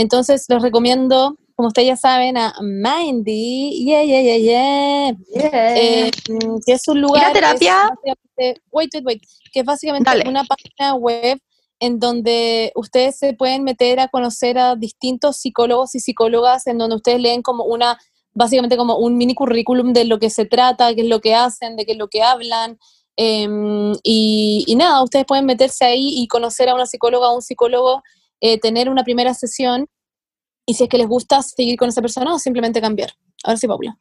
Entonces 0.00 0.46
les 0.48 0.62
recomiendo, 0.62 1.36
como 1.54 1.68
ustedes 1.68 1.88
ya 1.88 1.96
saben, 1.96 2.38
a 2.38 2.54
Mindy, 2.62 3.84
yeah, 3.84 4.02
yeah, 4.02 4.22
yeah, 4.22 4.38
yeah, 4.38 5.76
eh, 5.76 6.10
mm, 6.26 6.56
que 6.64 6.72
es 6.72 6.88
un 6.88 7.02
lugar... 7.02 7.22
¿Ir 7.22 7.28
a 7.28 7.32
terapia? 7.34 7.90
es 8.04 8.54
wait, 8.72 8.94
wait, 8.94 9.04
wait, 9.04 9.22
que 9.52 9.60
es 9.60 9.66
básicamente 9.66 10.08
Dale. 10.08 10.26
una 10.26 10.44
página 10.44 10.94
web 10.94 11.38
en 11.80 11.98
donde 11.98 12.72
ustedes 12.76 13.18
se 13.18 13.34
pueden 13.34 13.62
meter 13.62 14.00
a 14.00 14.08
conocer 14.08 14.58
a 14.58 14.74
distintos 14.74 15.36
psicólogos 15.36 15.94
y 15.94 16.00
psicólogas, 16.00 16.66
en 16.66 16.78
donde 16.78 16.96
ustedes 16.96 17.20
leen 17.20 17.42
como 17.42 17.64
una, 17.64 17.98
básicamente 18.32 18.78
como 18.78 18.96
un 18.96 19.18
mini 19.18 19.34
currículum 19.34 19.92
de 19.92 20.06
lo 20.06 20.18
que 20.18 20.30
se 20.30 20.46
trata, 20.46 20.94
qué 20.94 21.02
es 21.02 21.08
lo 21.08 21.20
que 21.20 21.34
hacen, 21.34 21.76
de 21.76 21.84
qué 21.84 21.92
es 21.92 21.98
lo 21.98 22.08
que 22.08 22.22
hablan. 22.22 22.78
em, 23.16 23.92
y, 24.02 24.64
y 24.66 24.76
nada, 24.76 25.02
ustedes 25.02 25.26
pueden 25.26 25.44
meterse 25.44 25.84
ahí 25.84 26.22
y 26.22 26.26
conocer 26.26 26.70
a 26.70 26.74
una 26.74 26.86
psicóloga 26.86 27.28
o 27.28 27.34
un 27.34 27.42
psicólogo, 27.42 28.02
eh, 28.40 28.58
tener 28.58 28.88
una 28.88 29.04
primera 29.04 29.34
sesión 29.34 29.86
y 30.66 30.74
si 30.74 30.84
es 30.84 30.88
que 30.88 30.98
les 30.98 31.08
gusta 31.08 31.42
seguir 31.42 31.76
con 31.76 31.88
esa 31.88 32.02
persona 32.02 32.34
o 32.34 32.38
simplemente 32.38 32.80
cambiar. 32.80 33.10
Ahora 33.44 33.56
sí, 33.56 33.66
Paula. 33.66 33.98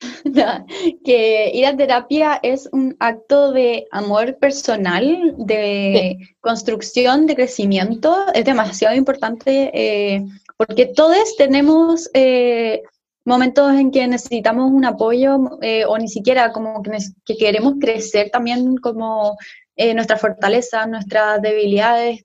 Ya, 0.24 0.64
que 1.04 1.50
ir 1.54 1.66
a 1.66 1.76
terapia 1.76 2.40
es 2.42 2.68
un 2.72 2.96
acto 2.98 3.52
de 3.52 3.86
amor 3.90 4.36
personal, 4.38 5.34
de 5.36 6.18
construcción, 6.40 7.26
de 7.26 7.36
crecimiento. 7.36 8.16
Es 8.34 8.44
demasiado 8.44 8.96
importante 8.96 9.70
eh, 9.72 10.24
porque 10.56 10.86
todos 10.86 11.36
tenemos 11.36 12.10
eh, 12.14 12.82
momentos 13.24 13.72
en 13.74 13.90
que 13.90 14.06
necesitamos 14.06 14.70
un 14.72 14.84
apoyo 14.84 15.58
eh, 15.60 15.84
o 15.84 15.96
ni 15.98 16.08
siquiera 16.08 16.52
como 16.52 16.82
que, 16.82 16.90
que 17.24 17.36
queremos 17.36 17.74
crecer 17.80 18.30
también 18.30 18.76
como 18.78 19.36
eh, 19.82 19.94
nuestras 19.94 20.20
fortalezas, 20.20 20.88
nuestras 20.88 21.42
debilidades, 21.42 22.24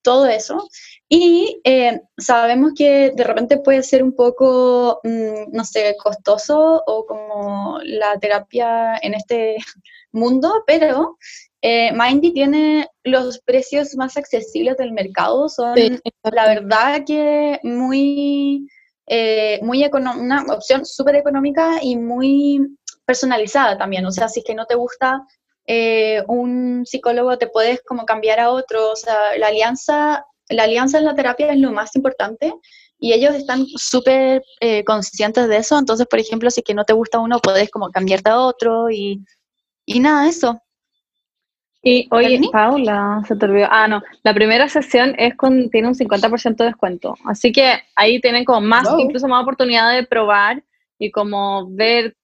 todo 0.00 0.24
eso. 0.24 0.66
Y 1.06 1.60
eh, 1.62 2.00
sabemos 2.16 2.72
que 2.74 3.12
de 3.14 3.24
repente 3.24 3.58
puede 3.58 3.82
ser 3.82 4.02
un 4.02 4.16
poco, 4.16 5.00
mm, 5.04 5.52
no 5.52 5.64
sé, 5.66 5.96
costoso 6.02 6.82
o 6.86 7.04
como 7.04 7.78
la 7.82 8.18
terapia 8.18 8.96
en 9.02 9.12
este 9.12 9.56
mundo, 10.12 10.64
pero 10.66 11.18
eh, 11.60 11.92
Mindy 11.92 12.32
tiene 12.32 12.88
los 13.02 13.38
precios 13.40 13.94
más 13.96 14.16
accesibles 14.16 14.78
del 14.78 14.92
mercado, 14.92 15.50
son 15.50 15.74
Sí, 15.74 15.98
la 16.22 16.46
verdad 16.46 17.02
que 17.06 17.60
muy, 17.64 18.66
eh, 19.08 19.60
muy 19.62 19.84
una 19.92 20.46
opción 20.48 20.86
súper 20.86 21.16
económica 21.16 21.80
y 21.82 21.96
muy 21.96 22.78
personalizada 23.04 23.76
también. 23.76 24.06
O 24.06 24.10
sea, 24.10 24.30
si 24.30 24.40
es 24.40 24.46
que 24.46 24.54
no 24.54 24.64
te 24.64 24.74
gusta 24.74 25.22
eh, 25.66 26.22
un 26.28 26.84
psicólogo, 26.86 27.38
te 27.38 27.46
puedes 27.46 27.82
como 27.82 28.04
cambiar 28.04 28.40
a 28.40 28.50
otro. 28.50 28.90
O 28.92 28.96
sea, 28.96 29.16
la 29.38 29.48
alianza, 29.48 30.24
la 30.48 30.64
alianza 30.64 30.98
en 30.98 31.04
la 31.04 31.14
terapia 31.14 31.52
es 31.52 31.58
lo 31.58 31.72
más 31.72 31.94
importante 31.96 32.52
y 32.98 33.12
ellos 33.12 33.34
están 33.34 33.66
súper 33.66 34.42
eh, 34.60 34.84
conscientes 34.84 35.48
de 35.48 35.56
eso. 35.56 35.78
Entonces, 35.78 36.06
por 36.06 36.18
ejemplo, 36.18 36.50
si 36.50 36.62
que 36.62 36.74
no 36.74 36.84
te 36.84 36.92
gusta 36.92 37.18
uno, 37.18 37.38
puedes 37.40 37.70
como 37.70 37.90
cambiarte 37.90 38.30
a 38.30 38.38
otro 38.40 38.90
y, 38.90 39.24
y 39.86 40.00
nada, 40.00 40.28
eso. 40.28 40.58
Y 41.86 42.08
oye. 42.10 42.40
Paula, 42.50 43.22
se 43.28 43.36
te 43.36 43.44
olvidó. 43.44 43.68
Ah, 43.70 43.86
no, 43.86 44.02
la 44.22 44.32
primera 44.32 44.68
sesión 44.70 45.14
es 45.18 45.36
con, 45.36 45.68
tiene 45.68 45.88
un 45.88 45.94
50% 45.94 46.56
de 46.56 46.64
descuento. 46.64 47.14
Así 47.26 47.52
que 47.52 47.74
ahí 47.94 48.20
tienen 48.22 48.46
como 48.46 48.62
más, 48.62 48.88
Wow. 48.90 49.00
incluso 49.00 49.28
más 49.28 49.42
oportunidad 49.42 49.94
de 49.94 50.06
probar 50.06 50.64
y 50.98 51.10
como 51.10 51.68
ver 51.70 52.16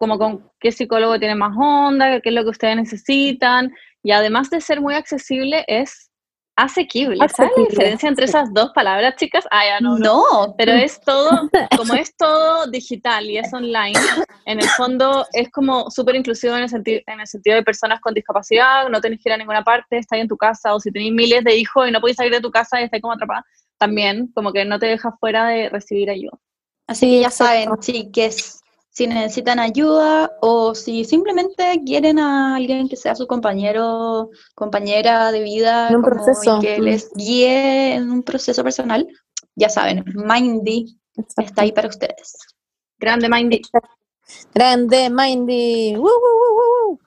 como 0.00 0.18
con 0.18 0.50
qué 0.58 0.72
psicólogo 0.72 1.18
tiene 1.18 1.34
más 1.34 1.54
onda, 1.56 2.20
qué 2.22 2.30
es 2.30 2.34
lo 2.34 2.42
que 2.42 2.48
ustedes 2.50 2.74
necesitan. 2.74 3.70
Y 4.02 4.12
además 4.12 4.48
de 4.48 4.62
ser 4.62 4.80
muy 4.80 4.94
accesible, 4.94 5.62
es 5.68 6.10
asequible. 6.56 7.18
¿Sabes 7.28 7.36
la 7.38 7.44
Asequible, 7.44 7.68
diferencia 7.68 8.08
entre 8.08 8.24
esas 8.24 8.52
dos 8.54 8.70
palabras, 8.74 9.14
chicas? 9.16 9.44
Ah, 9.50 9.62
ya 9.66 9.80
no, 9.80 9.98
no. 9.98 10.04
No, 10.48 10.54
Pero 10.56 10.72
es 10.72 10.98
todo, 11.02 11.50
como 11.76 11.92
es 11.94 12.16
todo 12.16 12.66
digital 12.70 13.26
y 13.30 13.36
es 13.36 13.52
online, 13.52 13.98
en 14.46 14.58
el 14.60 14.68
fondo 14.70 15.26
es 15.34 15.50
como 15.50 15.90
súper 15.90 16.16
inclusivo 16.16 16.56
en 16.56 16.62
el, 16.62 16.70
senti- 16.70 17.02
en 17.06 17.20
el 17.20 17.26
sentido 17.26 17.56
de 17.56 17.62
personas 17.62 18.00
con 18.00 18.14
discapacidad, 18.14 18.88
no 18.88 19.02
tenés 19.02 19.20
que 19.22 19.28
ir 19.28 19.34
a 19.34 19.36
ninguna 19.36 19.62
parte, 19.62 19.98
estás 19.98 20.18
en 20.18 20.28
tu 20.28 20.36
casa, 20.38 20.74
o 20.74 20.80
si 20.80 20.90
tenés 20.90 21.12
miles 21.12 21.44
de 21.44 21.54
hijos 21.56 21.86
y 21.86 21.90
no 21.92 22.00
podés 22.00 22.16
salir 22.16 22.32
de 22.32 22.40
tu 22.40 22.50
casa 22.50 22.80
y 22.80 22.84
estás 22.84 23.02
como 23.02 23.12
atrapada, 23.12 23.44
también 23.76 24.30
como 24.34 24.50
que 24.50 24.64
no 24.64 24.78
te 24.78 24.86
dejas 24.86 25.12
fuera 25.20 25.46
de 25.48 25.68
recibir 25.68 26.08
ayuda. 26.08 26.38
Así 26.86 27.06
que 27.06 27.20
ya 27.20 27.30
saben, 27.30 27.70
chiques, 27.80 28.59
si 28.90 29.06
necesitan 29.06 29.58
ayuda 29.58 30.32
o 30.40 30.74
si 30.74 31.04
simplemente 31.04 31.80
quieren 31.86 32.18
a 32.18 32.56
alguien 32.56 32.88
que 32.88 32.96
sea 32.96 33.14
su 33.14 33.26
compañero, 33.26 34.30
compañera 34.54 35.30
de 35.32 35.40
vida, 35.42 35.88
En 35.88 35.96
un 35.96 36.02
como, 36.02 36.16
y 36.16 36.24
proceso, 36.24 36.60
que 36.60 36.78
les 36.80 37.10
guíe 37.14 37.94
en 37.94 38.10
un 38.10 38.22
proceso 38.22 38.62
personal, 38.64 39.06
ya 39.54 39.68
saben, 39.68 40.04
Mindy 40.14 40.98
está 41.36 41.62
ahí 41.62 41.72
para 41.72 41.88
ustedes. 41.88 42.36
Grande 42.98 43.28
Mindy. 43.28 43.62
Grande, 44.54 45.08
Mindy. 45.08 45.94
Woo, 45.96 46.02
woo, 46.02 46.10
woo, 46.10 46.54
woo, 46.56 46.88
woo. 46.88 47.00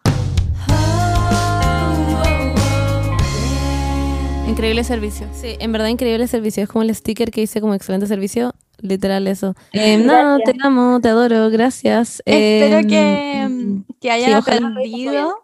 Increíble 4.48 4.84
servicio. 4.84 5.28
Sí, 5.34 5.56
en 5.60 5.72
verdad 5.72 5.88
increíble 5.88 6.28
servicio. 6.28 6.64
Es 6.64 6.70
como 6.70 6.84
el 6.84 6.94
sticker 6.94 7.32
que 7.32 7.42
dice 7.42 7.62
como 7.62 7.74
excelente 7.74 8.08
servicio. 8.08 8.54
Literal 8.80 9.28
eso. 9.28 9.56
Eh, 9.72 9.98
no, 9.98 10.42
te 10.44 10.54
amo, 10.62 11.00
te 11.02 11.10
adoro, 11.10 11.50
gracias. 11.50 12.22
Espero 12.26 12.78
Em, 12.80 12.88
que, 12.88 13.48
mm, 13.50 13.84
que 14.00 14.12
hayan 14.12 14.32
sí, 14.32 14.34
aprendido, 14.34 15.43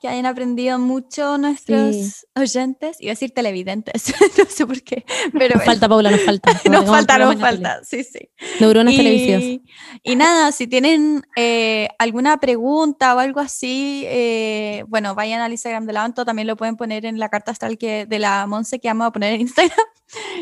que 0.00 0.08
hayan 0.08 0.26
aprendido 0.26 0.78
mucho 0.78 1.38
nuestros 1.38 2.26
oyentes. 2.34 2.96
Iba 3.00 3.10
a 3.10 3.14
decir 3.14 3.32
televidentes, 3.32 4.14
no 4.38 4.44
sé 4.48 4.66
por 4.66 4.82
qué, 4.82 5.04
pero 5.32 5.56
Nos 5.56 5.64
falta, 5.64 5.88
Paula, 5.88 6.10
nos 6.10 6.22
falta. 6.22 6.52
Nos 6.70 6.86
falta, 6.86 7.18
nos 7.18 7.36
falta, 7.36 7.80
sí, 7.84 8.04
sí. 8.04 8.30
Neuronas 8.60 8.94
televisivas. 8.94 9.42
Y, 9.42 9.62
y 10.02 10.16
nada, 10.16 10.52
si 10.52 10.66
tienen 10.66 11.22
eh, 11.36 11.88
alguna 11.98 12.38
pregunta 12.38 13.14
o 13.14 13.18
algo 13.18 13.40
así, 13.40 14.04
eh, 14.06 14.84
bueno, 14.88 15.14
vayan 15.14 15.40
al 15.40 15.52
Instagram 15.52 15.86
de 15.86 15.92
la 15.92 16.04
Anto, 16.04 16.24
también 16.24 16.46
lo 16.46 16.56
pueden 16.56 16.76
poner 16.76 17.06
en 17.06 17.18
la 17.18 17.28
carta 17.28 17.52
astral 17.52 17.78
que, 17.78 18.06
de 18.06 18.18
la 18.18 18.46
Monse 18.46 18.78
que 18.78 18.88
vamos 18.88 19.08
a 19.08 19.12
poner 19.12 19.34
en 19.34 19.42
Instagram. 19.42 19.86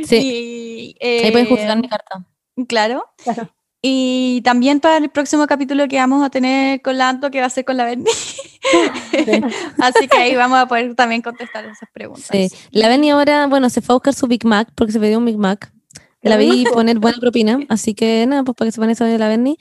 Sí, 0.05 0.17
Y, 1.01 1.25
ahí 1.25 1.31
pueden 1.31 1.49
juzgar 1.49 1.77
eh, 1.77 1.81
mi 1.81 1.89
carta. 1.89 2.27
Claro. 2.69 3.05
Claro. 3.23 3.55
Y 3.89 4.41
también 4.43 4.81
para 4.81 4.97
el 4.97 5.11
próximo 5.11 5.47
capítulo 5.47 5.87
que 5.87 5.97
vamos 5.97 6.27
a 6.27 6.29
tener 6.29 6.83
con 6.83 6.99
la 6.99 7.09
Anto, 7.09 7.31
que 7.31 7.39
va 7.39 7.47
a 7.47 7.51
ser 7.51 7.65
con 7.65 7.77
la 7.77 7.85
Berni. 7.85 8.05
Así 9.79 10.09
que 10.09 10.17
ahí 10.17 10.35
vamos 10.35 10.59
a 10.59 10.67
poder 10.67 10.97
también 10.97 11.23
contestar 11.23 11.65
esas 11.67 11.89
preguntas. 11.93 12.27
Sí. 12.29 12.49
La 12.73 12.89
Benny 12.89 13.11
ahora, 13.11 13.47
bueno, 13.47 13.71
se 13.71 13.83
fue 13.83 13.93
a 13.93 13.97
buscar 13.99 14.13
su 14.13 14.27
Big 14.27 14.45
Mac 14.45 14.71
porque 14.75 14.93
se 14.93 14.99
pidió 14.99 15.19
un 15.19 15.25
Big 15.25 15.39
Mac. 15.39 15.73
La 16.21 16.37
vi 16.37 16.65
poner 16.65 16.99
buena 16.99 17.19
propina, 17.19 17.61
así 17.69 17.95
que 17.95 18.27
nada, 18.27 18.43
pues 18.43 18.57
para 18.57 18.67
que 18.67 18.73
sepan 18.73 18.91
eso 18.91 19.05
de 19.05 19.19
la 19.19 19.29
Berni. 19.29 19.57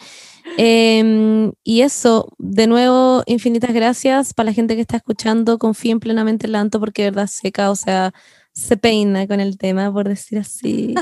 Em, 0.57 1.51
y 1.63 1.81
eso, 1.81 2.33
de 2.39 2.65
nuevo, 2.65 3.21
infinitas 3.27 3.75
gracias 3.75 4.33
para 4.33 4.47
la 4.47 4.53
gente 4.53 4.73
que 4.73 4.81
está 4.81 4.97
escuchando. 4.97 5.59
Confíen 5.59 5.99
plenamente 5.99 6.47
en 6.47 6.53
la 6.53 6.61
Anto 6.61 6.79
porque 6.79 7.03
de 7.03 7.11
verdad 7.11 7.27
seca, 7.27 7.69
o 7.69 7.75
sea, 7.75 8.11
se 8.55 8.77
peina 8.77 9.27
con 9.27 9.39
el 9.41 9.57
tema, 9.57 9.91
por 9.91 10.07
decir 10.07 10.39
así. 10.39 10.95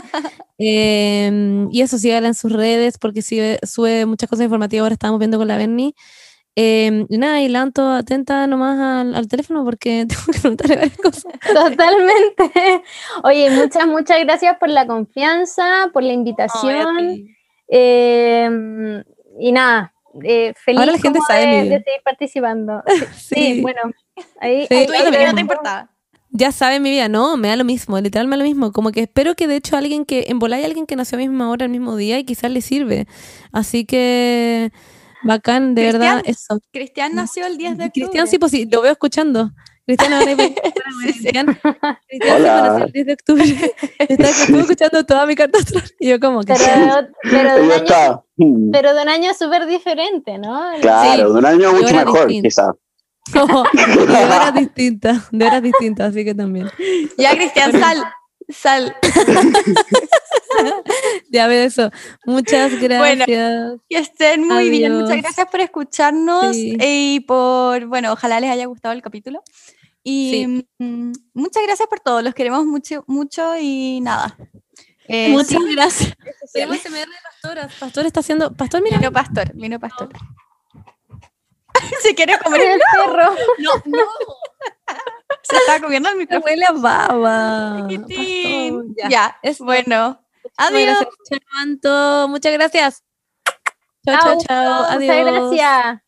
Em, 0.57 1.69
y 1.71 1.81
eso, 1.81 1.97
síganla 1.97 2.30
en 2.30 2.34
sus 2.34 2.51
redes 2.51 2.97
porque 2.97 3.21
sube, 3.21 3.59
sube 3.63 4.05
muchas 4.05 4.30
cosas 4.30 4.45
informativas. 4.45 4.84
Ahora 4.84 4.93
estamos 4.93 5.19
viendo 5.19 5.38
con 5.38 5.47
la 5.47 5.57
Berni. 5.57 5.93
Em, 6.55 7.05
y 7.09 7.17
nada, 7.17 7.41
y 7.41 7.49
la 7.49 7.61
Anto 7.61 7.89
atenta 7.91 8.45
nomás 8.47 8.80
al, 8.80 9.15
al 9.15 9.27
teléfono 9.27 9.63
porque 9.63 10.05
tengo 10.09 10.21
que 10.31 10.39
preguntarle 10.39 10.75
varias 10.75 10.97
cosas. 10.97 11.25
Totalmente. 11.53 12.84
Oye, 13.23 13.49
muchas, 13.51 13.88
muchas 13.88 14.19
gracias 14.23 14.57
por 14.59 14.69
la 14.69 14.85
confianza, 14.88 15.89
por 15.93 16.03
la 16.03 16.13
invitación. 16.13 17.25
Eh, 17.67 18.49
y 19.39 19.51
nada, 19.51 19.93
eh, 20.23 20.53
feliz 20.55 20.80
Ahora 20.80 20.91
la 20.91 20.97
gente 20.99 21.19
como 21.19 21.25
sabe 21.27 21.45
de, 21.47 21.63
de 21.69 21.84
seguir 21.84 22.01
participando. 22.03 22.84
Sí, 23.15 23.35
Sí. 23.55 23.61
bueno, 23.61 23.81
ahí, 24.39 24.67
Sí, 24.67 24.73
ahí- 24.75 24.88
ahí 25.15 25.25
no 25.27 25.35
te 25.35 25.41
importaba. 25.41 25.89
Ya 26.34 26.51
sabe 26.51 26.80
mi 26.80 26.89
vida, 26.89 27.07
no, 27.07 27.38
me 27.38 27.47
da 27.47 27.55
lo 27.55 27.64
mismo, 27.64 27.99
literal 28.01 28.27
me 28.27 28.31
da 28.31 28.38
lo 28.38 28.49
mismo. 28.49 28.72
Como 28.72 28.91
que 28.91 29.01
espero 29.01 29.35
que 29.35 29.47
de 29.47 29.55
hecho 29.55 29.77
alguien 29.77 30.03
que, 30.03 30.26
en 30.30 30.39
volar 30.39 30.60
hay 30.60 30.65
alguien 30.65 30.88
que 30.88 30.95
nació 30.95 31.18
a 31.18 31.22
la 31.22 31.27
misma 31.27 31.49
hora, 31.49 31.65
el 31.65 31.72
mismo 31.72 31.95
día 31.95 32.18
y 32.18 32.26
quizás 32.26 32.51
le 32.51 32.61
sirve. 32.61 33.07
Así 33.51 33.85
que, 33.85 34.72
bacán, 35.23 35.76
de 35.76 35.84
verdad, 35.84 36.23
eso. 36.26 36.60
Cristian 36.72 37.14
nació 37.14 37.45
el 37.45 37.57
10 37.57 37.77
de 37.77 37.85
octubre. 37.85 38.07
Cristian, 38.07 38.27
sí, 38.27 38.39
pues 38.39 38.51
sí, 38.51 38.68
lo 38.69 38.81
veo 38.81 38.91
escuchando. 38.91 39.51
Cristian, 39.85 40.14
ahora 40.14 40.26
Cristian, 40.35 40.55
Cristian, 41.03 41.45
Cristian 42.07 42.38
sí, 42.38 42.41
Hola. 42.41 42.61
conocí 42.61 42.84
el 42.84 42.91
10 42.93 43.05
de 43.05 43.14
octubre. 43.14 43.72
Está, 43.99 44.30
estuvo 44.30 44.60
escuchando 44.60 45.05
toda 45.05 45.26
mi 45.27 45.35
carta 45.35 45.60
astral. 45.60 45.84
Y 45.99 46.10
yo 46.10 46.19
como 46.19 46.41
que... 46.41 46.53
Pero, 46.55 47.10
pero, 47.23 47.55
de 47.55 47.61
un 47.61 47.72
año, 47.72 48.26
pero 48.72 48.93
de 48.95 49.03
un 49.03 49.10
año 49.10 49.34
súper 49.35 49.68
diferente, 49.68 50.39
¿no? 50.39 50.64
Claro, 50.81 51.34
de 51.34 51.39
un 51.39 51.45
año 51.45 51.73
mucho 51.73 51.93
mejor, 51.93 52.27
quizás. 52.27 52.72
No, 53.33 53.63
de 53.73 54.25
horas 54.25 54.53
distintas, 54.53 55.27
de 55.31 55.45
horas 55.45 55.61
distintas, 55.61 56.09
así 56.09 56.25
que 56.25 56.35
también. 56.35 56.69
Ya, 57.17 57.35
Cristian, 57.35 57.71
sal. 57.79 58.03
Sal. 58.49 58.95
Ya 61.31 61.47
veo 61.47 61.63
eso. 61.63 61.89
Muchas 62.25 62.79
gracias. 62.79 63.27
Que 63.89 63.97
estén 63.97 64.47
muy 64.47 64.69
bien. 64.69 64.93
Muchas 64.93 65.09
Adiós. 65.11 65.23
gracias 65.23 65.47
por 65.49 65.61
escucharnos 65.61 66.55
Sí. 66.55 66.77
y 66.79 67.21
por, 67.21 67.87
bueno, 67.87 68.13
ojalá 68.13 68.39
les 68.39 68.51
haya 68.51 68.67
gustado 68.67 68.93
el 68.93 69.01
capítulo. 69.01 69.41
Y 70.03 70.65
mm, 70.77 71.11
muchas 71.33 71.63
gracias 71.63 71.87
por 71.87 72.01
todo. 72.01 72.21
Los 72.21 72.35
queremos 72.35 72.65
mucho, 72.65 73.03
mucho 73.07 73.57
y 73.59 73.99
nada. 74.01 74.37
Eh, 75.07 75.29
Muchas 75.29 75.47
sí, 75.49 75.75
gracias. 75.75 76.13
De 76.53 76.67
Pastora. 76.67 77.69
Pastor 77.79 78.05
está 78.05 78.19
haciendo. 78.19 78.53
Pastor, 78.53 78.81
mira. 78.83 78.97
vino 78.97 79.11
pastor, 79.11 79.51
vino 79.53 79.79
pastor. 79.79 80.09
se 82.01 82.15
quiere 82.15 82.39
comer 82.39 82.61
el 82.61 82.81
perro. 82.91 83.35
No, 83.60 83.72
no. 83.85 84.07
Se 85.41 85.57
está 85.57 85.81
comiendo 85.81 86.10
el 86.10 86.18
micrófono. 86.18 86.45
Huele 86.45 86.65
a 86.65 86.72
baba. 86.72 87.88
Chiquitín. 87.88 88.95
Ya. 89.10 89.38
es 89.41 89.60
bueno. 89.60 90.19
Adiós. 90.57 91.07
Gracias, 91.30 92.30
Muchas 92.30 92.53
gracias. 92.53 93.03
Chao, 94.05 94.19
chao, 94.22 94.38
chao. 94.47 94.85
Adiós. 94.89 95.26
Muchas 95.26 95.60
gracias. 95.60 96.03